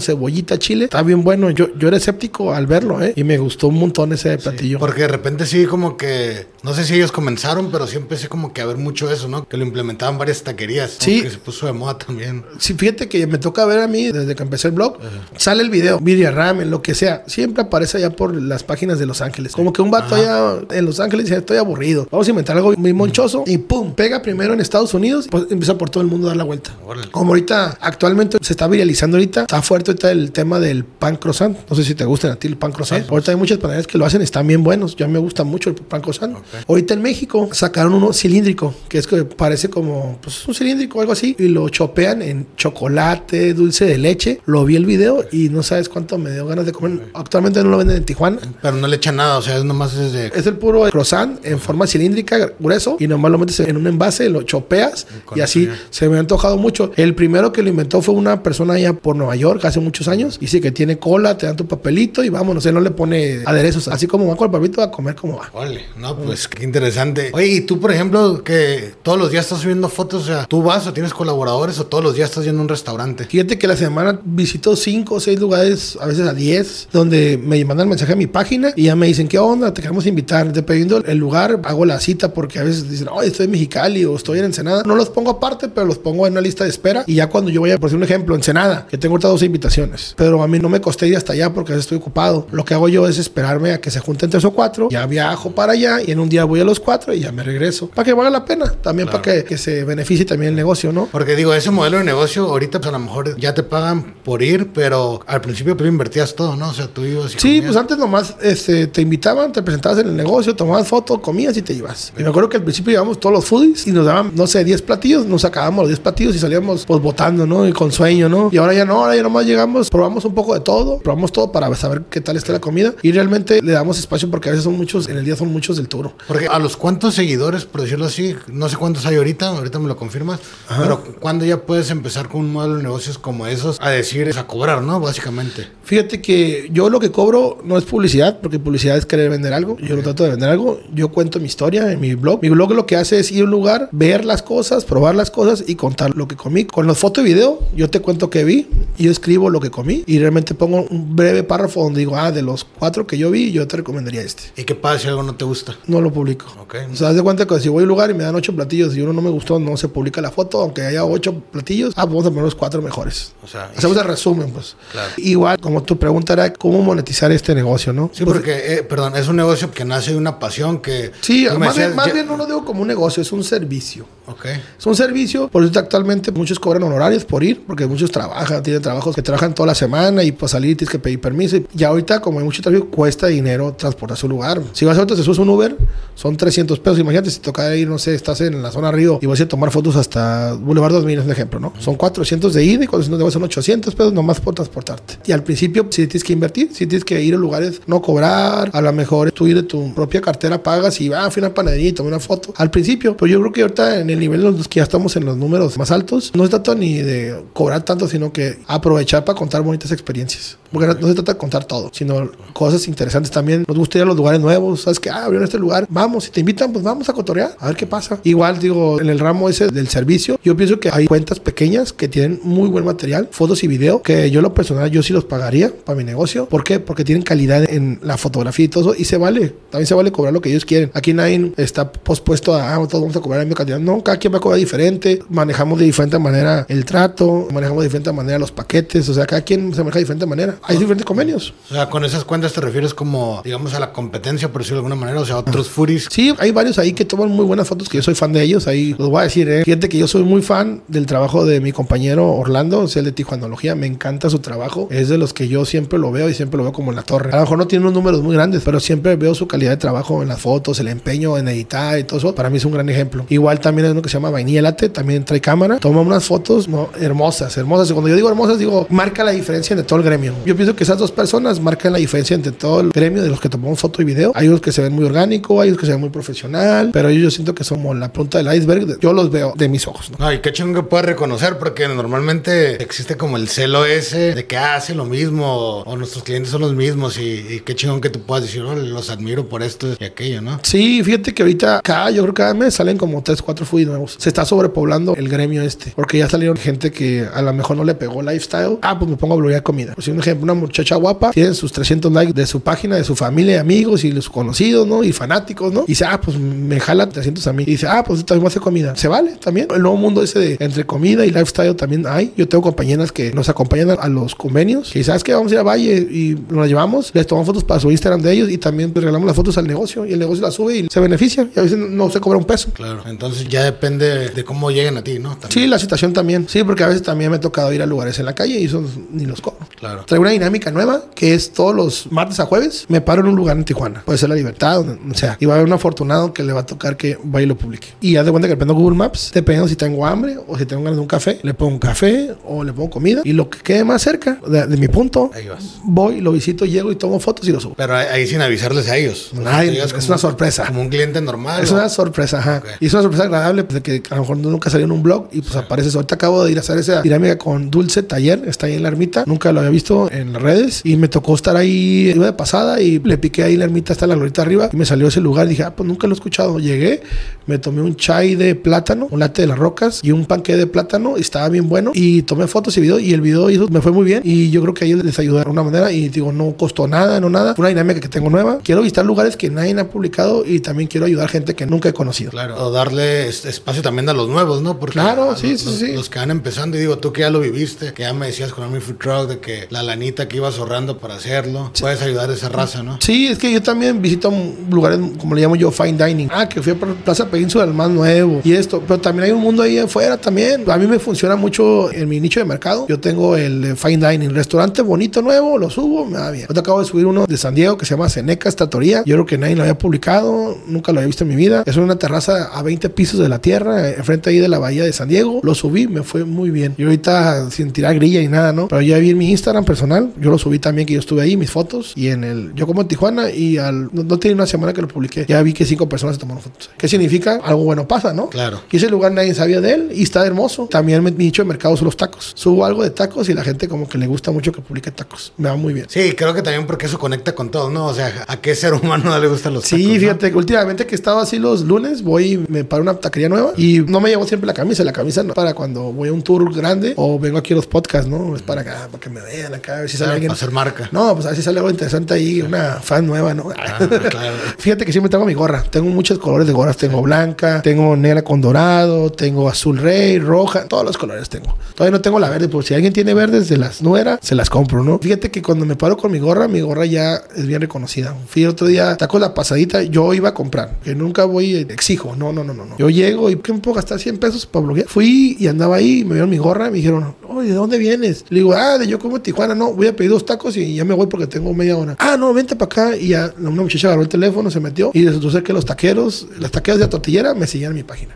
cebollita, 0.00 0.58
chile. 0.58 0.84
Está 0.84 1.02
bien 1.02 1.22
bueno. 1.22 1.50
Yo, 1.50 1.74
yo 1.76 1.88
era 1.88 1.96
escéptico 1.96 2.52
al 2.52 2.66
verlo, 2.66 3.02
¿eh? 3.02 3.12
Y 3.16 3.24
me 3.24 3.38
gustó 3.38 3.68
un 3.68 3.78
montón 3.78 4.12
ese 4.12 4.36
platillo. 4.38 4.78
Porque 4.78 5.02
de 5.02 5.08
repente 5.08 5.46
sí, 5.46 5.66
como 5.66 5.96
que, 5.96 6.46
no 6.62 6.74
sé 6.74 6.84
si 6.84 6.94
ellos 6.94 7.12
comenzaron, 7.12 7.70
pero 7.70 7.86
sí 7.86 7.96
empecé 7.96 8.28
como 8.28 8.52
que 8.52 8.60
a 8.60 8.66
ver 8.66 8.76
mucho 8.76 9.10
eso, 9.10 9.28
¿no? 9.28 9.46
Que 9.48 9.56
lo 9.56 9.64
implementaban 9.64 10.18
varias 10.18 10.42
taquerías. 10.42 10.96
Sí. 10.98 11.22
Que 11.22 11.30
se 11.30 11.38
puso 11.38 11.66
de 11.66 11.72
moda 11.72 11.98
también. 11.98 12.44
Sí, 12.58 12.74
fíjate 12.74 13.08
que 13.08 13.26
me 13.26 13.38
toca 13.38 13.64
ver 13.64 13.80
a 13.80 13.88
mí 13.88 14.12
desde 14.12 14.34
que 14.34 14.42
empecé 14.42 14.68
el 14.68 14.74
blog. 14.74 14.98
Sale 15.36 15.62
el 15.62 15.70
video, 15.70 15.98
birria 16.00 16.30
ramen, 16.30 16.70
lo 16.70 16.82
que 16.82 16.94
sea. 16.94 17.24
Siempre 17.26 17.62
aparece 17.62 17.98
allá 17.98 18.10
por 18.10 18.34
las 18.34 18.62
páginas 18.62 18.98
de 18.98 19.06
Los 19.06 19.20
Ángeles. 19.20 19.52
Como 19.52 19.72
que 19.72 19.82
un 19.82 19.90
vato 19.90 20.14
allá 20.14 20.58
en 20.70 20.84
Los 20.84 21.00
Ángeles 21.00 21.26
dice, 21.26 21.38
estoy 21.38 21.58
aburrido. 21.58 22.06
Vamos 22.10 22.26
a 22.26 22.30
inventar 22.30 22.56
algo 22.56 22.74
muy 22.76 22.92
monchoso. 22.92 23.44
Y 23.46 23.58
pum, 23.58 23.94
pega 23.94 24.22
primero 24.22 24.54
en 24.54 24.60
Estados 24.60 24.94
Unidos. 24.94 25.28
Pues 25.30 25.46
empieza 25.50 25.76
por 25.78 25.90
todo 25.90 26.02
el 26.02 26.08
mundo 26.08 26.26
a 26.26 26.30
dar 26.30 26.36
la 26.36 26.44
vuelta. 26.44 26.74
Órale. 26.84 27.10
Como 27.10 27.32
ahorita, 27.32 27.78
actualmente 27.80 28.38
se 28.40 28.52
está 28.52 28.68
viralizando 28.68 29.16
ahorita. 29.16 29.42
Está 29.42 29.62
fuerte 29.72 29.92
ahorita 29.92 30.10
el 30.10 30.32
tema 30.32 30.60
del 30.60 30.84
pan 30.84 31.16
croissant. 31.16 31.56
No 31.70 31.74
sé 31.74 31.82
si 31.82 31.94
te 31.94 32.04
gustan 32.04 32.32
a 32.32 32.36
ti 32.36 32.46
el 32.46 32.58
pan 32.58 32.72
croissant. 32.72 33.04
Sí. 33.04 33.08
Ahorita 33.10 33.30
hay 33.30 33.38
muchas 33.38 33.56
panaderías 33.56 33.86
que 33.86 33.96
lo 33.96 34.04
hacen, 34.04 34.20
están 34.20 34.46
bien 34.46 34.62
buenos. 34.62 34.96
Ya 34.96 35.08
me 35.08 35.18
gusta 35.18 35.44
mucho 35.44 35.70
el 35.70 35.76
pan 35.76 36.02
croissant. 36.02 36.36
Ahorita 36.68 36.92
en 36.92 37.00
México 37.00 37.48
sacaron 37.52 37.94
uno 37.94 38.12
cilíndrico, 38.12 38.74
que 38.90 38.98
es 38.98 39.06
que 39.06 39.24
parece 39.24 39.70
como 39.70 40.18
pues, 40.20 40.46
un 40.46 40.54
cilíndrico 40.54 40.98
o 40.98 41.00
algo 41.00 41.14
así. 41.14 41.34
Y 41.38 41.48
lo 41.48 41.70
chopean 41.70 42.20
en 42.20 42.48
chocolate, 42.54 43.54
dulce 43.54 43.86
de 43.86 43.96
leche. 43.96 44.42
Lo 44.44 44.66
vi 44.66 44.76
el 44.76 44.84
video 44.84 45.24
y 45.32 45.48
no 45.48 45.62
sabes 45.62 45.88
cuánto 45.88 46.18
me 46.18 46.30
dio 46.30 46.46
ganas 46.46 46.66
de 46.66 46.72
comer. 46.72 47.08
Actualmente 47.14 47.64
no 47.64 47.70
lo 47.70 47.78
venden 47.78 47.96
en 47.96 48.04
Tijuana. 48.04 48.40
Pero 48.60 48.76
no 48.76 48.86
le 48.86 48.96
echan 48.96 49.16
nada, 49.16 49.38
o 49.38 49.42
sea, 49.42 49.56
es 49.56 49.64
nomás 49.64 49.94
es 49.94 50.12
de... 50.12 50.26
Es 50.34 50.46
el 50.46 50.58
puro 50.58 50.82
croissant 50.90 51.42
en 51.46 51.58
forma 51.58 51.86
cilíndrica, 51.86 52.52
grueso, 52.58 52.98
y 53.00 53.08
nomás 53.08 53.32
lo 53.32 53.38
metes 53.38 53.58
en 53.60 53.78
un 53.78 53.86
envase, 53.86 54.28
lo 54.28 54.42
chopeas 54.42 55.06
y 55.34 55.40
así 55.40 55.66
se 55.88 56.10
me 56.10 56.18
ha 56.18 56.20
antojado 56.20 56.58
mucho. 56.58 56.92
El 56.96 57.14
primero 57.14 57.54
que 57.54 57.62
lo 57.62 57.70
inventó 57.70 58.02
fue 58.02 58.14
una 58.14 58.42
persona 58.42 58.74
allá 58.74 58.92
por 58.92 59.16
Nueva 59.16 59.34
York 59.34 59.61
hace 59.68 59.80
muchos 59.80 60.08
años. 60.08 60.38
Dice 60.38 60.60
que 60.60 60.70
tiene 60.70 60.98
cola, 60.98 61.36
te 61.36 61.46
dan 61.46 61.56
tu 61.56 61.66
papelito 61.66 62.22
y 62.24 62.28
vámonos. 62.28 62.66
Él 62.66 62.74
no 62.74 62.80
le 62.80 62.90
pone 62.90 63.40
aderezos. 63.44 63.88
Así 63.88 64.06
como 64.06 64.26
va 64.26 64.36
con 64.36 64.46
el 64.46 64.52
papelito 64.52 64.82
a 64.82 64.90
comer 64.90 65.14
como 65.14 65.38
va. 65.38 65.50
Órale, 65.52 65.86
no, 65.96 66.16
pues 66.16 66.48
qué 66.48 66.64
interesante. 66.64 67.30
Oye, 67.32 67.46
y 67.46 67.60
tú, 67.62 67.80
por 67.80 67.92
ejemplo, 67.92 68.42
que 68.42 68.94
todos 69.02 69.18
los 69.18 69.30
días 69.30 69.44
estás 69.44 69.60
subiendo 69.60 69.88
fotos, 69.88 70.22
o 70.22 70.26
sea, 70.26 70.46
tú 70.46 70.62
vas 70.62 70.86
o 70.86 70.92
tienes 70.92 71.12
colaboradores 71.12 71.78
o 71.78 71.86
todos 71.86 72.02
los 72.02 72.14
días 72.14 72.30
estás 72.30 72.44
yendo 72.44 72.60
a 72.60 72.62
un 72.62 72.68
restaurante. 72.68 73.24
Fíjate 73.24 73.58
que 73.58 73.66
la 73.66 73.76
semana 73.76 74.20
visito 74.24 74.76
cinco 74.76 75.16
o 75.16 75.20
seis 75.20 75.40
lugares, 75.40 75.98
a 76.00 76.06
veces 76.06 76.26
a 76.26 76.34
10, 76.34 76.88
donde 76.92 77.38
me 77.38 77.64
mandan 77.64 77.88
mensaje 77.88 78.12
a 78.12 78.16
mi 78.16 78.26
página 78.26 78.72
y 78.76 78.84
ya 78.84 78.96
me 78.96 79.06
dicen, 79.06 79.28
¿qué 79.28 79.38
onda? 79.38 79.72
Te 79.72 79.82
queremos 79.82 80.06
invitar. 80.06 80.52
Dependiendo 80.52 80.98
el 81.04 81.18
lugar, 81.18 81.60
hago 81.64 81.84
la 81.84 82.00
cita 82.00 82.32
porque 82.32 82.58
a 82.58 82.64
veces 82.64 82.90
dicen, 82.90 83.08
oh, 83.10 83.22
estoy 83.22 83.46
en 83.46 83.52
Mexicali 83.52 84.04
o 84.04 84.16
estoy 84.16 84.38
en 84.38 84.46
Ensenada. 84.46 84.82
No 84.84 84.94
los 84.94 85.10
pongo 85.10 85.30
aparte, 85.30 85.68
pero 85.68 85.86
los 85.86 85.98
pongo 85.98 86.26
en 86.26 86.32
una 86.32 86.40
lista 86.40 86.64
de 86.64 86.70
espera. 86.70 87.04
Y 87.06 87.16
ya 87.16 87.28
cuando 87.28 87.50
yo 87.50 87.60
voy 87.60 87.70
a, 87.70 87.78
por 87.78 87.92
un 87.94 88.02
ejemplo, 88.02 88.34
Ensenada, 88.34 88.86
que 88.88 88.98
tengo 88.98 89.14
ahorita 89.14 89.28
dos 89.28 89.42
invitaciones. 89.52 90.14
Pero 90.16 90.42
a 90.42 90.48
mí 90.48 90.58
no 90.58 90.68
me 90.68 90.80
costé 90.80 91.08
ir 91.08 91.16
hasta 91.16 91.32
allá 91.34 91.52
porque 91.52 91.74
estoy 91.74 91.98
ocupado. 91.98 92.46
Lo 92.50 92.64
que 92.64 92.74
hago 92.74 92.88
yo 92.88 93.06
es 93.06 93.18
esperarme 93.18 93.72
a 93.72 93.80
que 93.80 93.90
se 93.90 94.00
junten 94.00 94.30
tres 94.30 94.44
o 94.44 94.50
cuatro, 94.52 94.88
ya 94.90 95.06
viajo 95.06 95.52
para 95.52 95.72
allá 95.74 96.00
y 96.02 96.10
en 96.10 96.18
un 96.20 96.28
día 96.28 96.44
voy 96.44 96.60
a 96.60 96.64
los 96.64 96.80
cuatro 96.80 97.12
y 97.12 97.20
ya 97.20 97.32
me 97.32 97.42
regreso. 97.42 97.88
Para 97.88 98.04
que 98.04 98.12
valga 98.12 98.30
la 98.30 98.44
pena, 98.44 98.70
también 98.82 99.08
para 99.08 99.22
que, 99.22 99.44
que 99.44 99.58
se 99.58 99.84
beneficie 99.84 100.24
también 100.24 100.50
el 100.50 100.56
negocio, 100.56 100.92
¿no? 100.92 101.08
Porque 101.12 101.36
digo, 101.36 101.52
ese 101.54 101.70
modelo 101.70 101.98
de 101.98 102.04
negocio, 102.04 102.44
ahorita 102.46 102.80
pues 102.80 102.88
a 102.88 102.92
lo 102.92 102.98
mejor 102.98 103.36
ya 103.38 103.54
te 103.54 103.62
pagan 103.62 104.14
por 104.24 104.42
ir, 104.42 104.70
pero 104.72 105.20
al 105.26 105.40
principio 105.40 105.76
tú 105.76 105.84
invertías 105.84 106.34
todo, 106.34 106.56
¿no? 106.56 106.70
O 106.70 106.74
sea, 106.74 106.88
tú 106.88 107.04
ibas 107.04 107.34
y 107.34 107.38
Sí, 107.38 107.38
comías. 107.48 107.64
pues 107.66 107.76
antes 107.76 107.98
nomás 107.98 108.36
este, 108.40 108.86
te 108.86 109.02
invitaban, 109.02 109.52
te 109.52 109.62
presentabas 109.62 109.98
en 109.98 110.08
el 110.08 110.16
negocio, 110.16 110.54
tomabas 110.56 110.88
fotos, 110.88 111.18
comías 111.20 111.56
y 111.56 111.62
te 111.62 111.72
ibas. 111.74 112.12
Y 112.18 112.22
me 112.22 112.28
acuerdo 112.28 112.48
que 112.48 112.56
al 112.56 112.62
principio 112.62 112.90
llevábamos 112.92 113.20
todos 113.20 113.34
los 113.34 113.44
foodies 113.44 113.86
y 113.86 113.92
nos 113.92 114.06
daban, 114.06 114.32
no 114.34 114.46
sé, 114.46 114.64
10 114.64 114.82
platillos, 114.82 115.26
nos 115.26 115.42
sacábamos 115.42 115.82
los 115.82 115.88
10 115.88 116.00
platillos 116.00 116.36
y 116.36 116.38
salíamos 116.38 116.84
pues 116.86 117.00
votando, 117.02 117.46
¿no? 117.46 117.66
Y 117.66 117.72
con 117.72 117.92
sueño, 117.92 118.28
¿no? 118.28 118.48
Y 118.52 118.56
ahora 118.58 118.72
ya 118.74 118.84
no, 118.84 119.00
ahora 119.04 119.16
ya 119.16 119.22
llegamos, 119.40 119.88
probamos 119.88 120.26
un 120.26 120.34
poco 120.34 120.52
de 120.52 120.60
todo, 120.60 120.98
probamos 120.98 121.32
todo 121.32 121.50
para 121.50 121.74
saber 121.74 122.02
qué 122.10 122.20
tal 122.20 122.36
está 122.36 122.52
la 122.52 122.60
comida 122.60 122.94
y 123.02 123.12
realmente 123.12 123.62
le 123.62 123.72
damos 123.72 123.98
espacio 123.98 124.30
porque 124.30 124.50
a 124.50 124.52
veces 124.52 124.64
son 124.64 124.76
muchos, 124.76 125.08
en 125.08 125.16
el 125.16 125.24
día 125.24 125.36
son 125.36 125.50
muchos 125.50 125.78
del 125.78 125.88
turo. 125.88 126.12
Porque 126.28 126.46
a 126.46 126.58
los 126.58 126.76
cuantos 126.76 127.14
seguidores, 127.14 127.64
por 127.64 127.80
decirlo 127.80 128.04
así, 128.04 128.36
no 128.48 128.68
sé 128.68 128.76
cuántos 128.76 129.06
hay 129.06 129.16
ahorita, 129.16 129.48
ahorita 129.48 129.78
me 129.78 129.88
lo 129.88 129.96
confirmas, 129.96 130.40
pero 130.78 131.02
cuando 131.20 131.46
ya 131.46 131.62
puedes 131.62 131.90
empezar 131.90 132.28
con 132.28 132.42
un 132.42 132.52
modelo 132.52 132.76
de 132.76 132.82
negocios 132.82 133.16
como 133.16 133.46
esos 133.46 133.78
a 133.80 133.88
decir, 133.88 134.30
a 134.36 134.46
cobrar, 134.46 134.82
¿no? 134.82 135.00
Básicamente. 135.00 135.68
Fíjate 135.84 136.20
que 136.20 136.68
yo 136.72 136.90
lo 136.90 137.00
que 137.00 137.10
cobro 137.10 137.58
no 137.64 137.78
es 137.78 137.84
publicidad, 137.84 138.40
porque 138.40 138.58
publicidad 138.58 138.96
es 138.96 139.06
querer 139.06 139.30
vender 139.30 139.52
algo. 139.52 139.76
Yo 139.78 139.96
no 139.96 140.02
trato 140.02 140.24
de 140.24 140.30
vender 140.30 140.48
algo. 140.48 140.80
Yo 140.94 141.08
cuento 141.08 141.38
mi 141.38 141.46
historia 141.46 141.90
en 141.92 142.00
mi 142.00 142.14
blog. 142.14 142.40
Mi 142.42 142.48
blog 142.48 142.72
lo 142.72 142.86
que 142.86 142.96
hace 142.96 143.18
es 143.18 143.30
ir 143.30 143.42
a 143.42 143.44
un 143.44 143.50
lugar, 143.50 143.88
ver 143.92 144.24
las 144.24 144.42
cosas, 144.42 144.84
probar 144.84 145.14
las 145.14 145.30
cosas 145.30 145.64
y 145.66 145.74
contar 145.74 146.16
lo 146.16 146.28
que 146.28 146.36
comí. 146.36 146.64
Con 146.64 146.86
los 146.86 146.98
fotos 146.98 147.24
y 147.24 147.28
video, 147.28 147.60
yo 147.74 147.90
te 147.90 148.00
cuento 148.00 148.30
qué 148.30 148.44
vi, 148.44 148.68
y 148.98 149.04
yo 149.04 149.10
escribo 149.22 149.48
lo 149.50 149.60
que 149.60 149.70
comí 149.70 150.02
y 150.04 150.18
realmente 150.18 150.52
pongo 150.52 150.82
un 150.90 151.14
breve 151.14 151.44
párrafo 151.44 151.80
donde 151.84 152.00
digo, 152.00 152.16
ah, 152.16 152.32
de 152.32 152.42
los 152.42 152.64
cuatro 152.64 153.06
que 153.06 153.16
yo 153.16 153.30
vi, 153.30 153.52
yo 153.52 153.68
te 153.68 153.76
recomendaría 153.76 154.20
este. 154.20 154.42
¿Y 154.60 154.64
qué 154.64 154.74
pasa 154.74 154.98
si 154.98 155.06
algo 155.08 155.22
no 155.22 155.36
te 155.36 155.44
gusta? 155.44 155.76
No 155.86 156.00
lo 156.00 156.12
publico. 156.12 156.46
Ok. 156.60 156.74
O 156.92 156.96
sea, 156.96 157.10
haz 157.10 157.14
de 157.14 157.22
cuenta 157.22 157.46
que 157.46 157.60
si 157.60 157.68
voy 157.68 157.82
a 157.82 157.84
un 157.84 157.88
lugar 157.88 158.10
y 158.10 158.14
me 158.14 158.24
dan 158.24 158.34
ocho 158.34 158.52
platillos 158.54 158.96
y 158.96 159.00
uno 159.00 159.12
no 159.12 159.22
me 159.22 159.30
gustó, 159.30 159.60
no 159.60 159.76
se 159.76 159.86
publica 159.86 160.20
la 160.20 160.32
foto, 160.32 160.60
aunque 160.60 160.82
haya 160.82 161.04
ocho 161.04 161.34
platillos, 161.52 161.94
ah, 161.96 162.02
pues 162.02 162.14
vamos 162.14 162.26
a 162.26 162.30
poner 162.30 162.44
los 162.44 162.54
cuatro 162.56 162.82
mejores. 162.82 163.32
O 163.44 163.46
sea, 163.46 163.70
Hacemos 163.76 163.96
el 163.96 164.04
resumen, 164.04 164.50
pues. 164.50 164.74
Claro. 164.90 165.12
Igual, 165.18 165.60
como 165.60 165.84
tu 165.84 165.96
pregunta 165.96 166.32
era, 166.32 166.52
¿cómo 166.52 166.82
monetizar 166.82 167.30
este 167.30 167.54
negocio, 167.54 167.92
no? 167.92 168.10
Sí, 168.12 168.24
porque, 168.24 168.74
eh, 168.74 168.82
perdón, 168.82 169.14
es 169.16 169.28
un 169.28 169.36
negocio 169.36 169.70
que 169.70 169.84
nace 169.84 170.10
de 170.10 170.16
una 170.16 170.40
pasión 170.40 170.80
que... 170.82 171.12
Sí, 171.20 171.46
más, 171.46 171.58
bien, 171.58 171.68
decías, 171.68 171.94
más 171.94 172.06
ya- 172.08 172.12
bien 172.14 172.26
no 172.26 172.36
lo 172.36 172.46
digo 172.46 172.64
como 172.64 172.82
un 172.82 172.88
negocio, 172.88 173.22
es 173.22 173.30
un 173.30 173.44
servicio. 173.44 174.04
Ok. 174.26 174.46
Es 174.78 174.86
un 174.86 174.94
servicio, 174.94 175.48
por 175.48 175.64
eso 175.64 175.78
actualmente 175.78 176.30
muchos 176.30 176.60
cobran 176.60 176.82
honorarios 176.84 177.24
por 177.24 177.42
ir, 177.42 177.62
porque 177.66 177.86
muchos 177.86 178.10
trabajan, 178.10 178.62
tienen 178.62 178.80
trabajos 178.80 179.14
que 179.14 179.22
trabajan 179.22 179.54
toda 179.54 179.66
la 179.66 179.74
semana 179.74 180.22
y 180.22 180.32
pues 180.32 180.52
salir 180.52 180.76
tienes 180.76 180.92
que 180.92 180.98
pedir 180.98 181.20
permiso. 181.20 181.56
Y 181.56 181.66
ya 181.74 181.88
ahorita, 181.88 182.20
como 182.20 182.38
hay 182.38 182.44
mucho 182.44 182.62
tráfico, 182.62 182.88
cuesta 182.88 183.26
dinero 183.26 183.74
transportar 183.74 184.16
su 184.16 184.28
lugar. 184.28 184.62
Si 184.72 184.84
vas 184.84 184.96
ahorita, 184.96 185.16
te 185.16 185.22
subes 185.22 185.38
un 185.38 185.48
Uber, 185.48 185.76
son 186.14 186.36
300 186.36 186.78
pesos. 186.78 186.98
Imagínate 187.00 187.30
si 187.30 187.40
toca 187.40 187.74
ir, 187.74 187.88
no 187.88 187.98
sé, 187.98 188.14
estás 188.14 188.40
en 188.42 188.62
la 188.62 188.70
zona 188.70 188.92
Río 188.92 189.18
y 189.20 189.26
vas 189.26 189.40
a 189.40 189.42
ir 189.42 189.46
a 189.46 189.48
tomar 189.48 189.70
fotos 189.70 189.96
hasta 189.96 190.54
Boulevard 190.54 190.92
2000, 190.92 191.18
es 191.18 191.24
un 191.24 191.30
ejemplo, 191.30 191.58
¿no? 191.58 191.72
Son 191.78 191.96
400 191.96 192.54
de 192.54 192.64
ida 192.64 192.84
y 192.84 192.86
400 192.86 193.18
de 193.18 193.22
vuelta, 193.22 193.34
son 193.34 193.42
800 193.44 193.94
pesos 193.94 194.12
nomás 194.12 194.40
por 194.40 194.54
transportarte. 194.54 195.18
Y 195.26 195.32
al 195.32 195.42
principio, 195.42 195.86
si 195.90 196.06
tienes 196.06 196.22
que 196.22 196.32
invertir, 196.32 196.68
si 196.72 196.86
tienes 196.86 197.04
que 197.04 197.20
ir 197.20 197.34
a 197.34 197.38
lugares, 197.38 197.82
no 197.86 198.00
cobrar, 198.00 198.70
a 198.72 198.80
lo 198.80 198.92
mejor 198.92 199.32
tú 199.32 199.46
ir 199.48 199.56
de 199.56 199.62
tu 199.64 199.92
propia 199.94 200.20
cartera 200.20 200.62
pagas 200.62 201.00
y 201.00 201.08
va, 201.08 201.28
fui 201.30 201.42
a 201.42 201.46
una 201.46 201.54
panadería 201.54 201.88
y 201.88 201.92
tomé 201.92 202.08
una 202.08 202.20
foto. 202.20 202.54
Al 202.56 202.70
principio, 202.70 203.16
pero 203.16 203.26
yo 203.26 203.40
creo 203.40 203.52
que 203.52 203.62
ahorita 203.62 204.00
en 204.00 204.11
el 204.12 204.20
nivel 204.20 204.44
en 204.44 204.56
los 204.56 204.68
que 204.68 204.78
ya 204.80 204.84
estamos 204.84 205.16
en 205.16 205.24
los 205.24 205.36
números 205.36 205.78
más 205.78 205.90
altos, 205.90 206.32
no 206.34 206.44
se 206.44 206.50
trata 206.50 206.74
ni 206.74 206.96
de 206.98 207.42
cobrar 207.52 207.84
tanto, 207.84 208.08
sino 208.08 208.32
que 208.32 208.58
aprovechar 208.66 209.24
para 209.24 209.38
contar 209.38 209.62
bonitas 209.62 209.92
experiencias. 209.92 210.58
Porque 210.70 210.86
no, 210.86 211.08
se 211.08 211.14
trata 211.14 211.32
de 211.32 211.38
contar 211.38 211.64
todo, 211.64 211.90
sino 211.92 212.30
cosas 212.52 212.88
interesantes 212.88 213.30
también. 213.30 213.64
Nos 213.68 213.76
gusta 213.76 213.98
ir 213.98 214.04
a 214.04 214.06
los 214.06 214.16
lugares 214.16 214.40
nuevos, 214.40 214.82
¿sabes 214.82 214.98
qué? 214.98 215.10
Ah, 215.10 215.24
abrieron 215.24 215.44
este 215.44 215.58
lugar, 215.58 215.86
vamos, 215.90 216.24
si 216.24 216.30
te 216.30 216.40
invitan, 216.40 216.72
pues 216.72 216.82
vamos 216.82 217.08
a 217.08 217.12
cotorear, 217.12 217.56
a 217.58 217.66
ver 217.66 217.76
qué 217.76 217.86
pasa. 217.86 218.18
Igual, 218.24 218.58
digo, 218.58 219.00
en 219.00 219.10
el 219.10 219.18
ramo 219.18 219.48
ese 219.48 219.68
del 219.68 219.88
servicio, 219.88 220.38
yo 220.42 220.56
pienso 220.56 220.80
que 220.80 220.90
hay 220.90 221.06
cuentas 221.06 221.40
pequeñas 221.40 221.92
que 221.92 222.08
tienen 222.08 222.40
muy 222.42 222.68
buen 222.68 222.84
material, 222.84 223.28
fotos 223.30 223.62
y 223.64 223.68
video, 223.68 224.02
que 224.02 224.30
yo 224.30 224.40
lo 224.40 224.54
personal, 224.54 224.90
yo 224.90 225.02
sí 225.02 225.12
los 225.12 225.24
pagaría 225.24 225.72
para 225.84 225.96
mi 225.96 226.04
negocio. 226.04 226.48
¿Por 226.48 226.64
qué? 226.64 226.80
Porque 226.80 227.04
tienen 227.04 227.22
calidad 227.22 227.68
en 227.68 227.98
la 228.02 228.16
fotografía 228.16 228.64
y 228.64 228.68
todo 228.68 228.92
eso, 228.92 229.00
y 229.00 229.04
se 229.04 229.16
vale. 229.16 229.54
También 229.70 229.86
se 229.86 229.94
vale 229.94 230.12
cobrar 230.12 230.32
lo 230.32 230.40
que 230.40 230.50
ellos 230.50 230.64
quieren. 230.64 230.90
Aquí 230.94 231.12
nadie 231.12 231.52
está 231.56 231.92
pospuesto 231.92 232.54
a, 232.54 232.74
ah, 232.74 232.86
todos 232.88 233.00
vamos 233.02 233.16
a 233.16 233.20
cobrar 233.20 233.40
la 233.40 233.44
misma 233.44 233.56
cantidad. 233.56 233.78
No, 233.78 234.01
cada 234.02 234.18
quien 234.18 234.32
va 234.32 234.38
a 234.38 234.40
cobrar 234.40 234.58
diferente. 234.58 235.20
Manejamos 235.28 235.78
de 235.78 235.84
diferente 235.86 236.18
manera 236.18 236.66
el 236.68 236.84
trato, 236.84 237.48
manejamos 237.52 237.82
de 237.82 237.88
diferente 237.88 238.12
manera 238.12 238.38
los 238.38 238.52
paquetes. 238.52 239.08
O 239.08 239.14
sea, 239.14 239.26
cada 239.26 239.42
quien 239.42 239.74
se 239.74 239.80
maneja 239.80 239.98
de 239.98 240.04
diferente 240.04 240.26
manera. 240.26 240.56
Hay 240.62 240.76
diferentes 240.76 241.06
convenios. 241.06 241.54
O 241.70 241.74
sea, 241.74 241.88
con 241.88 242.04
esas 242.04 242.24
cuentas 242.24 242.52
te 242.52 242.60
refieres 242.60 242.94
como, 242.94 243.40
digamos, 243.44 243.74
a 243.74 243.80
la 243.80 243.92
competencia, 243.92 244.50
por 244.52 244.62
decirlo 244.62 244.80
de 244.80 244.86
alguna 244.86 245.00
manera, 245.00 245.20
o 245.20 245.26
sea, 245.26 245.38
otros 245.38 245.68
furis. 245.68 246.08
Sí, 246.10 246.34
hay 246.38 246.50
varios 246.50 246.78
ahí 246.78 246.92
que 246.92 247.04
toman 247.04 247.28
muy 247.28 247.44
buenas 247.44 247.68
fotos, 247.68 247.88
que 247.88 247.98
yo 247.98 248.02
soy 248.02 248.14
fan 248.14 248.32
de 248.32 248.42
ellos. 248.42 248.66
Ahí 248.66 248.94
los 248.98 249.08
voy 249.08 249.20
a 249.20 249.24
decir, 249.24 249.48
¿eh? 249.48 249.64
Fíjate 249.64 249.88
que 249.88 249.98
yo 249.98 250.08
soy 250.08 250.22
muy 250.22 250.42
fan 250.42 250.82
del 250.88 251.06
trabajo 251.06 251.44
de 251.44 251.60
mi 251.60 251.72
compañero 251.72 252.30
Orlando, 252.32 252.80
o 252.80 252.88
sea, 252.88 253.00
el 253.00 253.06
de 253.06 253.12
Tijuanología. 253.12 253.74
Me 253.74 253.86
encanta 253.86 254.30
su 254.30 254.40
trabajo. 254.40 254.88
Es 254.90 255.08
de 255.08 255.18
los 255.18 255.32
que 255.32 255.48
yo 255.48 255.64
siempre 255.64 255.98
lo 255.98 256.10
veo 256.12 256.28
y 256.28 256.34
siempre 256.34 256.58
lo 256.58 256.64
veo 256.64 256.72
como 256.72 256.90
en 256.90 256.96
la 256.96 257.02
torre. 257.02 257.30
A 257.32 257.36
lo 257.36 257.42
mejor 257.42 257.58
no 257.58 257.66
tiene 257.66 257.84
unos 257.84 257.94
números 257.94 258.22
muy 258.22 258.34
grandes, 258.34 258.62
pero 258.64 258.80
siempre 258.80 259.16
veo 259.16 259.34
su 259.34 259.46
calidad 259.46 259.70
de 259.70 259.76
trabajo 259.76 260.22
en 260.22 260.28
las 260.28 260.40
fotos, 260.40 260.78
el 260.80 260.88
empeño 260.88 261.38
en 261.38 261.48
editar 261.48 261.98
y 261.98 262.04
todo 262.04 262.18
eso. 262.18 262.34
Para 262.34 262.50
mí 262.50 262.56
es 262.58 262.64
un 262.64 262.72
gran 262.72 262.88
ejemplo. 262.88 263.26
Igual 263.28 263.60
también 263.60 263.91
uno 263.92 264.02
que 264.02 264.08
se 264.08 264.14
llama 264.14 264.30
Vainilla 264.30 264.62
Latte, 264.62 264.88
también 264.88 265.24
trae 265.24 265.40
cámara. 265.40 265.78
Toma 265.78 266.00
unas 266.00 266.24
fotos 266.24 266.68
no, 266.68 266.90
hermosas, 267.00 267.56
hermosas. 267.56 267.90
Y 267.90 267.92
cuando 267.92 268.08
yo 268.08 268.16
digo 268.16 268.28
hermosas, 268.28 268.58
digo, 268.58 268.86
marca 268.90 269.24
la 269.24 269.32
diferencia 269.32 269.74
entre 269.74 269.86
todo 269.86 269.98
el 269.98 270.04
gremio. 270.04 270.34
Yo 270.46 270.54
pienso 270.56 270.76
que 270.76 270.84
esas 270.84 270.98
dos 270.98 271.10
personas 271.12 271.60
marcan 271.60 271.92
la 271.92 271.98
diferencia 271.98 272.34
entre 272.34 272.52
todo 272.52 272.80
el 272.80 272.90
gremio 272.90 273.22
de 273.22 273.28
los 273.28 273.40
que 273.40 273.48
tomamos 273.48 273.78
foto 273.80 274.02
y 274.02 274.04
video. 274.04 274.32
Hay 274.34 274.48
unos 274.48 274.60
que 274.60 274.72
se 274.72 274.82
ven 274.82 274.92
muy 274.92 275.04
orgánico, 275.04 275.60
hay 275.60 275.68
unos 275.70 275.80
que 275.80 275.86
se 275.86 275.92
ven 275.92 276.00
muy 276.00 276.10
profesional, 276.10 276.90
pero 276.92 277.08
ellos 277.08 277.22
yo 277.22 277.30
siento 277.30 277.54
que 277.54 277.64
como 277.72 277.94
la 277.94 278.12
punta 278.12 278.38
del 278.38 278.54
iceberg. 278.54 279.00
Yo 279.00 279.12
los 279.12 279.30
veo 279.30 279.54
de 279.56 279.68
mis 279.68 279.86
ojos. 279.86 280.10
¿no? 280.10 280.16
No, 280.18 280.32
y 280.32 280.40
qué 280.40 280.52
chingón 280.52 280.74
que 280.74 280.82
puedes 280.82 281.06
reconocer, 281.06 281.58
porque 281.58 281.88
normalmente 281.88 282.82
existe 282.82 283.16
como 283.16 283.36
el 283.36 283.48
celo 283.48 283.84
ese 283.86 284.34
de 284.34 284.46
que 284.46 284.56
hace 284.56 284.94
lo 284.94 285.04
mismo, 285.06 285.80
o 285.80 285.96
nuestros 285.96 286.22
clientes 286.24 286.50
son 286.50 286.60
los 286.60 286.74
mismos, 286.74 287.18
y, 287.18 287.22
y 287.48 287.60
qué 287.60 287.74
chingón 287.74 288.00
que 288.00 288.10
tú 288.10 288.20
puedas 288.20 288.44
decir, 288.44 288.62
"Oh, 288.62 288.74
los 288.74 289.10
admiro 289.10 289.48
por 289.48 289.62
esto 289.62 289.88
y 289.98 290.04
aquello, 290.04 290.42
¿no? 290.42 290.60
Sí, 290.62 291.02
fíjate 291.02 291.32
que 291.32 291.42
ahorita 291.42 291.80
cada, 291.82 292.10
yo 292.10 292.22
creo 292.22 292.34
que 292.34 292.42
cada 292.42 292.54
mes 292.54 292.74
salen 292.74 292.98
como 292.98 293.22
3, 293.22 293.40
4 293.40 293.64
foodies 293.82 293.88
nuevos. 293.88 294.16
Se 294.18 294.28
está 294.28 294.44
sobrepoblando 294.44 295.14
el 295.16 295.28
gremio 295.28 295.62
este, 295.62 295.92
porque 295.94 296.18
ya 296.18 296.28
salieron 296.28 296.56
gente 296.56 296.90
que 296.90 297.26
a 297.32 297.42
lo 297.42 297.52
mejor 297.52 297.76
no 297.76 297.84
le 297.84 297.94
pegó 297.94 298.22
lifestyle. 298.22 298.78
Ah, 298.82 298.98
pues 298.98 299.10
me 299.10 299.16
pongo 299.16 299.34
a 299.34 299.36
bloguear 299.36 299.62
comida. 299.62 299.94
Pues, 299.94 300.08
un 300.08 300.18
ejemplo, 300.18 300.44
una 300.44 300.54
muchacha 300.54 300.96
guapa 300.96 301.30
tiene 301.30 301.54
sus 301.54 301.72
300 301.72 302.12
likes 302.12 302.32
de 302.32 302.46
su 302.46 302.60
página, 302.60 302.96
de 302.96 303.04
su 303.04 303.16
familia, 303.16 303.60
amigos 303.60 304.04
y 304.04 304.12
los 304.12 304.28
conocidos, 304.28 304.86
¿no? 304.86 305.04
Y 305.04 305.12
fanáticos, 305.12 305.72
¿no? 305.72 305.84
Y 305.84 305.92
dice, 305.92 306.04
ah, 306.04 306.20
pues 306.20 306.38
me 306.38 306.80
jala 306.80 307.08
300 307.08 307.46
a 307.46 307.52
mí. 307.52 307.64
Y 307.64 307.72
dice, 307.72 307.86
ah, 307.88 308.04
pues 308.04 308.24
también 308.24 308.42
voy 308.42 308.48
a 308.48 308.50
hacer 308.50 308.62
comida. 308.62 308.96
Se 308.96 309.08
vale 309.08 309.32
también. 309.42 309.68
El 309.74 309.82
nuevo 309.82 309.96
mundo 309.96 310.22
ese 310.22 310.38
de 310.38 310.56
entre 310.60 310.84
comida 310.84 311.24
y 311.26 311.30
lifestyle 311.30 311.74
también 311.76 312.06
hay. 312.06 312.32
Yo 312.36 312.48
tengo 312.48 312.62
compañeras 312.62 313.12
que 313.12 313.32
nos 313.32 313.48
acompañan 313.48 313.90
a, 313.90 314.08
los 314.08 314.34
convenios. 314.34 314.94
Y 314.94 315.04
sabes 315.04 315.24
que 315.24 315.32
vamos 315.32 315.50
a 315.52 315.54
ir 315.54 315.58
a 315.58 315.62
Valle 315.62 315.96
y 315.96 316.36
nos 316.50 316.60
la 316.60 316.66
llevamos, 316.66 317.10
les 317.14 317.26
tomamos 317.26 317.46
fotos 317.46 317.64
para 317.64 317.80
su 317.80 317.90
Instagram 317.90 318.20
de 318.20 318.32
ellos 318.32 318.50
y 318.50 318.58
también 318.58 318.94
regalamos 318.94 319.26
las 319.26 319.34
fotos 319.34 319.56
al 319.56 319.66
negocio 319.66 320.04
y 320.04 320.12
el 320.12 320.18
negocio 320.18 320.44
las 320.44 320.54
sube 320.54 320.76
y 320.76 320.86
se 320.90 321.00
beneficia. 321.00 321.48
Y 321.54 321.58
a 321.58 321.62
veces 321.62 321.78
no 321.78 322.10
se 322.10 322.20
cobra 322.20 322.38
un 322.38 322.44
peso. 322.44 322.70
Claro. 322.72 323.02
Entonces 323.06 323.48
ya 323.48 323.71
depende 323.72 324.28
de 324.30 324.44
cómo 324.44 324.70
lleguen 324.70 324.96
a 324.96 325.02
ti, 325.04 325.18
¿no? 325.18 325.30
También. 325.30 325.50
Sí, 325.50 325.66
la 325.66 325.78
situación 325.78 326.12
también. 326.12 326.46
Sí, 326.48 326.62
porque 326.64 326.84
a 326.84 326.88
veces 326.88 327.02
también 327.02 327.30
me 327.30 327.36
ha 327.38 327.40
tocado 327.40 327.72
ir 327.72 327.82
a 327.82 327.86
lugares 327.86 328.18
en 328.18 328.26
la 328.26 328.34
calle 328.34 328.58
y 328.60 328.64
eso 328.66 328.84
ni 329.10 329.24
los 329.26 329.40
cobro. 329.40 329.66
Claro. 329.78 330.04
Traigo 330.06 330.22
una 330.22 330.30
dinámica 330.30 330.70
nueva 330.70 331.02
que 331.14 331.34
es 331.34 331.52
todos 331.52 331.74
los 331.74 332.10
martes 332.12 332.38
a 332.40 332.46
jueves 332.46 332.84
me 332.88 333.00
paro 333.00 333.20
en 333.22 333.28
un 333.28 333.36
lugar 333.36 333.56
en 333.56 333.64
Tijuana. 333.64 334.02
Puede 334.04 334.18
ser 334.18 334.28
La 334.28 334.34
Libertad, 334.34 334.80
o 334.80 335.14
sea, 335.14 335.36
y 335.40 335.46
va 335.46 335.54
a 335.54 335.56
haber 335.56 335.66
un 335.66 335.72
afortunado 335.72 336.32
que 336.32 336.42
le 336.42 336.52
va 336.52 336.60
a 336.60 336.66
tocar 336.66 336.96
que 336.96 337.18
vaya 337.24 337.44
y 337.44 337.48
lo 337.48 337.56
publique. 337.56 337.88
Y 338.00 338.16
haz 338.16 338.24
de 338.24 338.30
cuenta 338.30 338.46
que 338.48 338.54
depende 338.54 338.74
de 338.74 338.80
Google 338.80 338.96
Maps, 338.96 339.30
dependiendo 339.34 339.68
si 339.68 339.76
tengo 339.76 340.06
hambre 340.06 340.36
o 340.46 340.56
si 340.58 340.66
tengo 340.66 340.82
ganas 340.82 340.96
de 340.96 341.00
un 341.02 341.08
café, 341.08 341.40
le 341.42 341.54
pongo 341.54 341.72
un 341.72 341.78
café 341.78 342.34
o 342.44 342.62
le 342.64 342.72
pongo 342.72 342.90
comida 342.90 343.22
y 343.24 343.32
lo 343.32 343.48
que 343.50 343.58
quede 343.60 343.84
más 343.84 344.02
cerca 344.02 344.38
de, 344.46 344.66
de 344.66 344.76
mi 344.76 344.88
punto, 344.88 345.30
Ahí 345.34 345.48
vas. 345.48 345.78
voy, 345.84 346.20
lo 346.20 346.32
visito, 346.32 346.64
llego 346.64 346.92
y 346.92 346.96
tomo 346.96 347.18
fotos 347.20 347.48
y 347.48 347.52
lo 347.52 347.60
subo. 347.60 347.74
Pero 347.76 347.96
ahí, 347.96 348.26
sin 348.26 348.40
avisarles 348.42 348.88
a 348.88 348.96
ellos. 348.96 349.30
O 349.32 349.36
sea, 349.36 349.44
Nadie, 349.44 349.82
es 349.82 349.92
como 349.92 350.04
una 350.06 350.14
un- 350.14 350.18
sorpresa. 350.20 350.66
Como 350.66 350.80
un 350.80 350.88
cliente 350.88 351.20
normal. 351.20 351.62
Es 351.62 351.70
¿o? 351.72 351.74
una 351.74 351.88
sorpresa, 351.88 352.38
ajá. 352.38 352.62
Y 352.80 352.86
es 352.86 352.92
una 352.92 353.02
sorpresa 353.02 353.24
agradable, 353.24 353.61
pues, 353.64 353.74
de 353.74 353.82
que 353.82 354.02
a 354.10 354.16
lo 354.16 354.22
mejor 354.22 354.36
nunca 354.38 354.70
salió 354.70 354.84
en 354.84 354.92
un 354.92 355.02
blog 355.02 355.28
y 355.32 355.40
pues 355.40 355.56
apareces. 355.56 355.94
Ahorita 355.94 356.14
acabo 356.14 356.44
de 356.44 356.52
ir 356.52 356.58
a 356.58 356.60
hacer 356.60 356.78
esa 356.78 357.02
dinámica 357.02 357.38
con 357.38 357.70
Dulce 357.70 358.02
Taller, 358.02 358.42
está 358.46 358.66
ahí 358.66 358.74
en 358.74 358.82
la 358.82 358.88
ermita. 358.88 359.24
Nunca 359.26 359.52
lo 359.52 359.60
había 359.60 359.70
visto. 359.70 360.10
en 360.10 360.32
las 360.32 360.42
redes 360.42 360.80
y 360.84 360.96
me 360.96 361.08
tocó 361.08 361.34
estar 361.34 361.56
ahí, 361.56 362.12
iba 362.14 362.26
de 362.26 362.32
pasada 362.32 362.80
y 362.80 362.98
le 362.98 363.18
piqué 363.18 363.42
ahí 363.42 363.56
la 363.56 363.64
ermita 363.64 363.92
hasta 363.92 364.06
la 364.06 364.14
glorita 364.14 364.42
arriba 364.42 364.70
y 364.72 364.76
me 364.76 364.84
salió 364.84 365.08
ese 365.08 365.20
lugar. 365.20 365.48
Dije, 365.48 365.64
ah, 365.64 365.74
pues 365.74 365.86
nunca 365.86 366.06
lo 366.06 366.14
he 366.14 366.16
escuchado. 366.16 366.58
Llegué, 366.58 367.02
me 367.46 367.58
tomé 367.58 367.82
un 367.82 367.96
chai 367.96 368.34
de 368.34 368.54
plátano, 368.54 369.08
un 369.10 369.20
latte 369.20 369.42
de 369.42 369.48
las 369.48 369.58
rocas 369.58 370.00
y 370.02 370.12
un 370.12 370.26
panque 370.26 370.56
de 370.56 370.66
plátano 370.66 371.16
y 371.16 371.20
estaba 371.20 371.48
bien 371.48 371.68
bueno. 371.68 371.92
Y 371.94 372.22
tomé 372.22 372.46
fotos 372.46 372.76
y 372.76 372.80
video 372.80 372.98
y 372.98 373.12
el 373.12 373.20
video 373.20 373.50
hizo, 373.50 373.68
me 373.68 373.80
fue 373.80 373.92
muy 373.92 374.04
bien. 374.04 374.22
Y 374.24 374.50
yo 374.50 374.62
creo 374.62 374.74
que 374.74 374.84
ahí 374.84 374.94
les 374.94 375.18
ayudó 375.18 375.36
de 375.36 375.42
alguna 375.42 375.62
manera 375.62 375.92
y 375.92 376.08
digo, 376.08 376.32
no 376.32 376.56
costó 376.56 376.86
nada, 376.86 377.20
no 377.20 377.28
nada. 377.28 377.54
Una 377.58 377.68
dinámica 377.68 378.00
que 378.00 378.08
tengo 378.08 378.30
nueva. 378.30 378.58
Quiero 378.62 378.82
visitar 378.82 379.04
lugares 379.04 379.36
que 379.36 379.50
nadie 379.50 379.72
ha 379.80 379.88
publicado 379.88 380.44
y 380.46 380.60
también 380.60 380.88
quiero 380.88 381.06
ayudar 381.06 381.26
a 381.26 381.28
gente 381.28 381.54
que 381.54 381.66
nunca 381.66 381.88
he 381.88 381.92
conocido. 381.92 382.30
Claro, 382.30 382.56
o 382.58 382.70
darle 382.70 383.28
espacio 383.52 383.82
también 383.82 384.08
a 384.08 384.12
los 384.12 384.28
nuevos, 384.28 384.62
¿no? 384.62 384.78
Porque 384.78 384.94
claro, 384.94 385.36
sí, 385.36 385.52
los, 385.52 385.60
sí, 385.60 385.76
sí. 385.76 385.92
Los 385.92 386.08
que 386.08 386.18
van 386.18 386.30
empezando, 386.30 386.76
y 386.76 386.80
digo, 386.80 386.98
tú 386.98 387.12
que 387.12 387.20
ya 387.20 387.30
lo 387.30 387.40
viviste, 387.40 387.92
que 387.92 388.02
ya 388.02 388.12
me 388.12 388.26
decías 388.26 388.52
con 388.52 388.64
Army 388.64 388.80
Food 388.80 388.96
Truck 388.96 389.28
de 389.28 389.38
que 389.38 389.66
la 389.70 389.82
lanita 389.82 390.28
que 390.28 390.36
ibas 390.36 390.58
ahorrando 390.58 390.98
para 390.98 391.14
hacerlo, 391.14 391.72
puedes 391.78 392.02
ayudar 392.02 392.30
a 392.30 392.34
esa 392.34 392.48
raza, 392.48 392.82
¿no? 392.82 392.98
Sí, 393.00 393.26
es 393.26 393.38
que 393.38 393.52
yo 393.52 393.62
también 393.62 394.00
visito 394.02 394.32
lugares, 394.70 394.98
como 395.18 395.34
le 395.34 395.42
llamo 395.42 395.56
yo, 395.56 395.70
fine 395.70 396.04
dining. 396.04 396.28
Ah, 396.32 396.48
que 396.48 396.62
fui 396.62 396.72
a 396.72 396.76
Plaza 396.76 397.28
Península, 397.28 397.64
el 397.64 397.74
más 397.74 397.90
nuevo 397.90 398.40
y 398.44 398.52
esto, 398.52 398.82
pero 398.86 399.00
también 399.00 399.26
hay 399.26 399.30
un 399.32 399.40
mundo 399.40 399.62
ahí 399.62 399.78
afuera 399.78 400.16
también. 400.16 400.68
A 400.70 400.76
mí 400.76 400.86
me 400.86 400.98
funciona 400.98 401.36
mucho 401.36 401.92
en 401.92 402.08
mi 402.08 402.20
nicho 402.20 402.40
de 402.40 402.46
mercado. 402.46 402.86
Yo 402.88 402.98
tengo 403.00 403.36
el 403.36 403.76
fine 403.76 404.08
dining, 404.10 404.30
restaurante 404.30 404.82
bonito 404.82 405.22
nuevo, 405.22 405.58
lo 405.58 405.70
subo, 405.70 406.04
me 406.06 406.18
va 406.18 406.30
bien. 406.30 406.46
Yo 406.48 406.54
te 406.54 406.60
acabo 406.60 406.80
de 406.80 406.86
subir 406.86 407.06
uno 407.06 407.26
de 407.26 407.36
San 407.36 407.54
Diego 407.54 407.76
que 407.76 407.86
se 407.86 407.94
llama 407.94 408.08
Seneca 408.08 408.48
Estatoría. 408.48 409.02
Yo 409.04 409.16
creo 409.16 409.26
que 409.26 409.38
nadie 409.38 409.56
lo 409.56 409.62
había 409.62 409.76
publicado, 409.76 410.56
nunca 410.66 410.92
lo 410.92 410.98
había 410.98 411.06
visto 411.06 411.24
en 411.24 411.30
mi 411.30 411.36
vida. 411.36 411.62
Es 411.66 411.76
una 411.76 411.96
terraza 411.96 412.50
a 412.52 412.62
20 412.62 412.88
pisos 412.90 413.20
de 413.20 413.28
la 413.28 413.40
tierra, 413.42 413.90
enfrente 413.90 414.30
ahí 414.30 414.38
de 414.38 414.48
la 414.48 414.58
bahía 414.58 414.84
de 414.84 414.92
San 414.92 415.08
Diego. 415.08 415.40
Lo 415.42 415.54
subí, 415.54 415.86
me 415.86 416.02
fue 416.02 416.24
muy 416.24 416.50
bien. 416.50 416.74
Y 416.78 416.84
ahorita 416.84 417.50
sin 417.50 417.72
tirar 417.72 417.94
grilla 417.96 418.20
y 418.20 418.28
nada, 418.28 418.52
¿no? 418.52 418.68
Pero 418.68 418.80
ya 418.80 418.98
vi 418.98 419.10
en 419.10 419.18
mi 419.18 419.30
Instagram 419.30 419.64
personal, 419.64 420.12
yo 420.18 420.30
lo 420.30 420.38
subí 420.38 420.58
también 420.58 420.86
que 420.86 420.94
yo 420.94 421.00
estuve 421.00 421.22
ahí, 421.22 421.36
mis 421.36 421.50
fotos, 421.50 421.92
y 421.96 422.08
en 422.08 422.24
el, 422.24 422.54
yo 422.54 422.66
como 422.66 422.80
en 422.80 422.88
Tijuana, 422.88 423.30
y 423.30 423.58
al, 423.58 423.90
no, 423.92 424.18
tiene 424.18 424.36
una 424.36 424.46
semana 424.46 424.72
que 424.72 424.80
lo 424.80 424.88
publiqué, 424.88 425.26
ya 425.28 425.42
vi 425.42 425.52
que 425.52 425.64
cinco 425.64 425.88
personas 425.88 426.16
se 426.16 426.20
tomaron 426.20 426.42
fotos. 426.42 426.70
¿Qué 426.78 426.88
significa? 426.88 427.40
Algo 427.44 427.64
bueno 427.64 427.86
pasa, 427.86 428.12
¿no? 428.14 428.28
Claro. 428.28 428.62
Y 428.70 428.76
ese 428.76 428.88
lugar 428.88 429.12
nadie 429.12 429.34
sabía 429.34 429.60
de 429.60 429.74
él 429.74 429.90
y 429.94 430.04
está 430.04 430.24
hermoso. 430.26 430.68
También 430.70 431.02
mi 431.02 431.10
nicho 431.10 431.42
de 431.42 431.48
mercado 431.48 431.76
son 431.76 431.86
los 431.86 431.96
tacos. 431.96 432.32
Subo 432.34 432.64
algo 432.64 432.82
de 432.82 432.90
tacos 432.90 433.28
y 433.28 433.34
la 433.34 433.42
gente 433.42 433.68
como 433.68 433.88
que 433.88 433.98
le 433.98 434.06
gusta 434.06 434.30
mucho 434.30 434.52
que 434.52 434.60
publique 434.60 434.90
tacos. 434.90 435.32
Me 435.36 435.48
va 435.48 435.56
muy 435.56 435.74
bien. 435.74 435.86
Sí, 435.88 436.12
creo 436.12 436.32
que 436.34 436.42
también 436.42 436.66
porque 436.66 436.86
eso 436.86 436.98
conecta 436.98 437.34
con 437.34 437.50
todo, 437.50 437.70
¿no? 437.70 437.86
O 437.86 437.94
sea, 437.94 438.24
¿a 438.28 438.40
qué 438.40 438.54
ser 438.54 438.74
humano 438.74 439.04
no 439.04 439.18
le 439.18 439.26
gustan 439.28 439.54
los 439.54 439.64
tacos? 439.64 439.78
Sí, 439.78 439.98
fíjate, 439.98 440.30
que 440.30 440.36
últimamente 440.36 440.86
que 440.86 440.94
estaba 440.94 441.22
así 441.22 441.38
los 441.38 441.62
lunes, 441.62 442.02
voy 442.02 442.32
y 442.32 442.38
me 442.48 442.64
paro 442.64 442.82
una 442.82 442.94
taquería 442.94 443.28
nueva 443.32 443.52
y 443.56 443.80
no 443.80 444.00
me 444.00 444.10
llevo 444.10 444.26
siempre 444.26 444.46
la 444.46 444.54
camisa. 444.54 444.84
La 444.84 444.92
camisa 444.92 445.22
no 445.22 445.34
para 445.34 445.54
cuando 445.54 445.92
voy 445.92 446.08
a 446.08 446.12
un 446.12 446.22
tour 446.22 446.54
grande 446.54 446.94
o 446.96 447.18
vengo 447.18 447.38
aquí 447.38 447.52
a 447.52 447.56
los 447.56 447.66
podcasts, 447.66 448.08
¿no? 448.08 448.36
Es 448.36 448.42
para 448.42 448.62
acá, 448.62 448.88
para 448.90 449.00
que 449.00 449.10
me 449.10 449.20
vean 449.20 449.54
acá, 449.54 449.78
a 449.78 449.80
ver 449.80 449.90
si 449.90 449.96
sale 449.96 450.12
alguien. 450.12 450.28
Para 450.28 450.36
hacer 450.36 450.50
marca. 450.50 450.88
No, 450.92 451.14
pues 451.14 451.26
a 451.26 451.30
ver 451.30 451.36
si 451.36 451.42
sale 451.42 451.58
algo 451.58 451.70
interesante 451.70 452.14
ahí, 452.14 452.42
una 452.42 452.80
fan 452.82 453.06
nueva, 453.06 453.34
¿no? 453.34 453.50
Ah, 453.56 453.78
claro. 453.78 454.36
Fíjate 454.58 454.84
que 454.84 454.92
siempre 454.92 455.10
tengo 455.10 455.24
mi 455.24 455.34
gorra. 455.34 455.64
Tengo 455.68 455.88
muchos 455.90 456.18
colores 456.18 456.46
de 456.46 456.52
gorras. 456.52 456.76
Tengo 456.76 457.02
blanca, 457.02 457.62
tengo 457.62 457.96
negra 457.96 458.22
con 458.22 458.40
dorado, 458.40 459.10
tengo 459.10 459.48
azul 459.48 459.78
rey, 459.78 460.18
roja, 460.18 460.64
todos 460.66 460.84
los 460.84 460.98
colores 460.98 461.28
tengo. 461.28 461.56
Todavía 461.74 461.96
no 461.96 462.00
tengo 462.00 462.18
la 462.18 462.30
verde, 462.30 462.48
por 462.48 462.64
si 462.64 462.74
alguien 462.74 462.92
tiene 462.92 463.14
verdes 463.14 463.48
de 463.48 463.56
las 463.56 463.82
nueras, 463.82 464.18
se 464.22 464.34
las 464.34 464.50
compro, 464.50 464.82
¿no? 464.82 464.98
Fíjate 464.98 465.30
que 465.30 465.42
cuando 465.42 465.64
me 465.64 465.76
paro 465.76 465.96
con 465.96 466.10
mi 466.10 466.18
gorra, 466.18 466.48
mi 466.48 466.60
gorra 466.60 466.86
ya 466.86 467.22
es 467.36 467.46
bien 467.46 467.60
reconocida. 467.60 468.14
Fui 468.26 468.44
el 468.44 468.50
otro 468.50 468.66
día, 468.66 468.96
taco 468.96 469.18
la 469.18 469.34
pasadita, 469.34 469.82
yo 469.82 470.14
iba 470.14 470.30
a 470.30 470.34
comprar, 470.34 470.76
que 470.82 470.94
nunca 470.94 471.24
voy, 471.24 471.56
exijo, 471.70 472.16
no, 472.16 472.32
no, 472.32 472.44
no, 472.44 472.54
no. 472.54 472.64
no. 472.64 472.78
Yo 472.78 472.90
llego 472.90 473.11
y 473.30 473.36
¿qué 473.36 473.52
me 473.52 473.58
puedo 473.58 473.76
gastar 473.76 473.98
100 473.98 474.18
pesos 474.18 474.46
para 474.46 474.64
bloquear? 474.64 474.88
Fui 474.88 475.36
y 475.38 475.46
andaba 475.46 475.76
ahí, 475.76 476.04
me 476.04 476.14
vieron 476.14 476.30
mi 476.30 476.38
gorra, 476.38 476.70
me 476.70 476.76
dijeron, 476.78 477.14
oye, 477.28 477.50
¿de 477.50 477.54
dónde 477.54 477.78
vienes? 477.78 478.24
Le 478.28 478.40
digo, 478.40 478.52
ah, 478.54 478.78
de 478.78 478.86
yo 478.86 478.98
como 478.98 479.20
Tijuana, 479.20 479.54
no, 479.54 479.72
voy 479.72 479.88
a 479.88 479.96
pedir 479.96 480.10
dos 480.10 480.24
tacos 480.24 480.56
y 480.56 480.74
ya 480.74 480.84
me 480.84 480.94
voy 480.94 481.06
porque 481.06 481.26
tengo 481.26 481.52
media 481.54 481.76
hora. 481.76 481.96
Ah, 481.98 482.16
no, 482.18 482.32
vente 482.32 482.56
para 482.56 482.66
acá. 482.66 482.96
Y 482.96 483.08
ya 483.08 483.32
una 483.38 483.50
muchacha 483.50 483.88
agarró 483.88 484.02
el 484.02 484.08
teléfono, 484.08 484.50
se 484.50 484.60
metió 484.60 484.90
y 484.94 485.06
resultó 485.06 485.42
que 485.42 485.52
los 485.52 485.64
taqueros, 485.64 486.28
las 486.38 486.50
taqueras 486.50 486.78
de 486.78 486.84
la 486.86 486.90
tortillera 486.90 487.34
me 487.34 487.46
seguían 487.46 487.72
en 487.72 487.76
mi 487.76 487.82
página. 487.82 488.14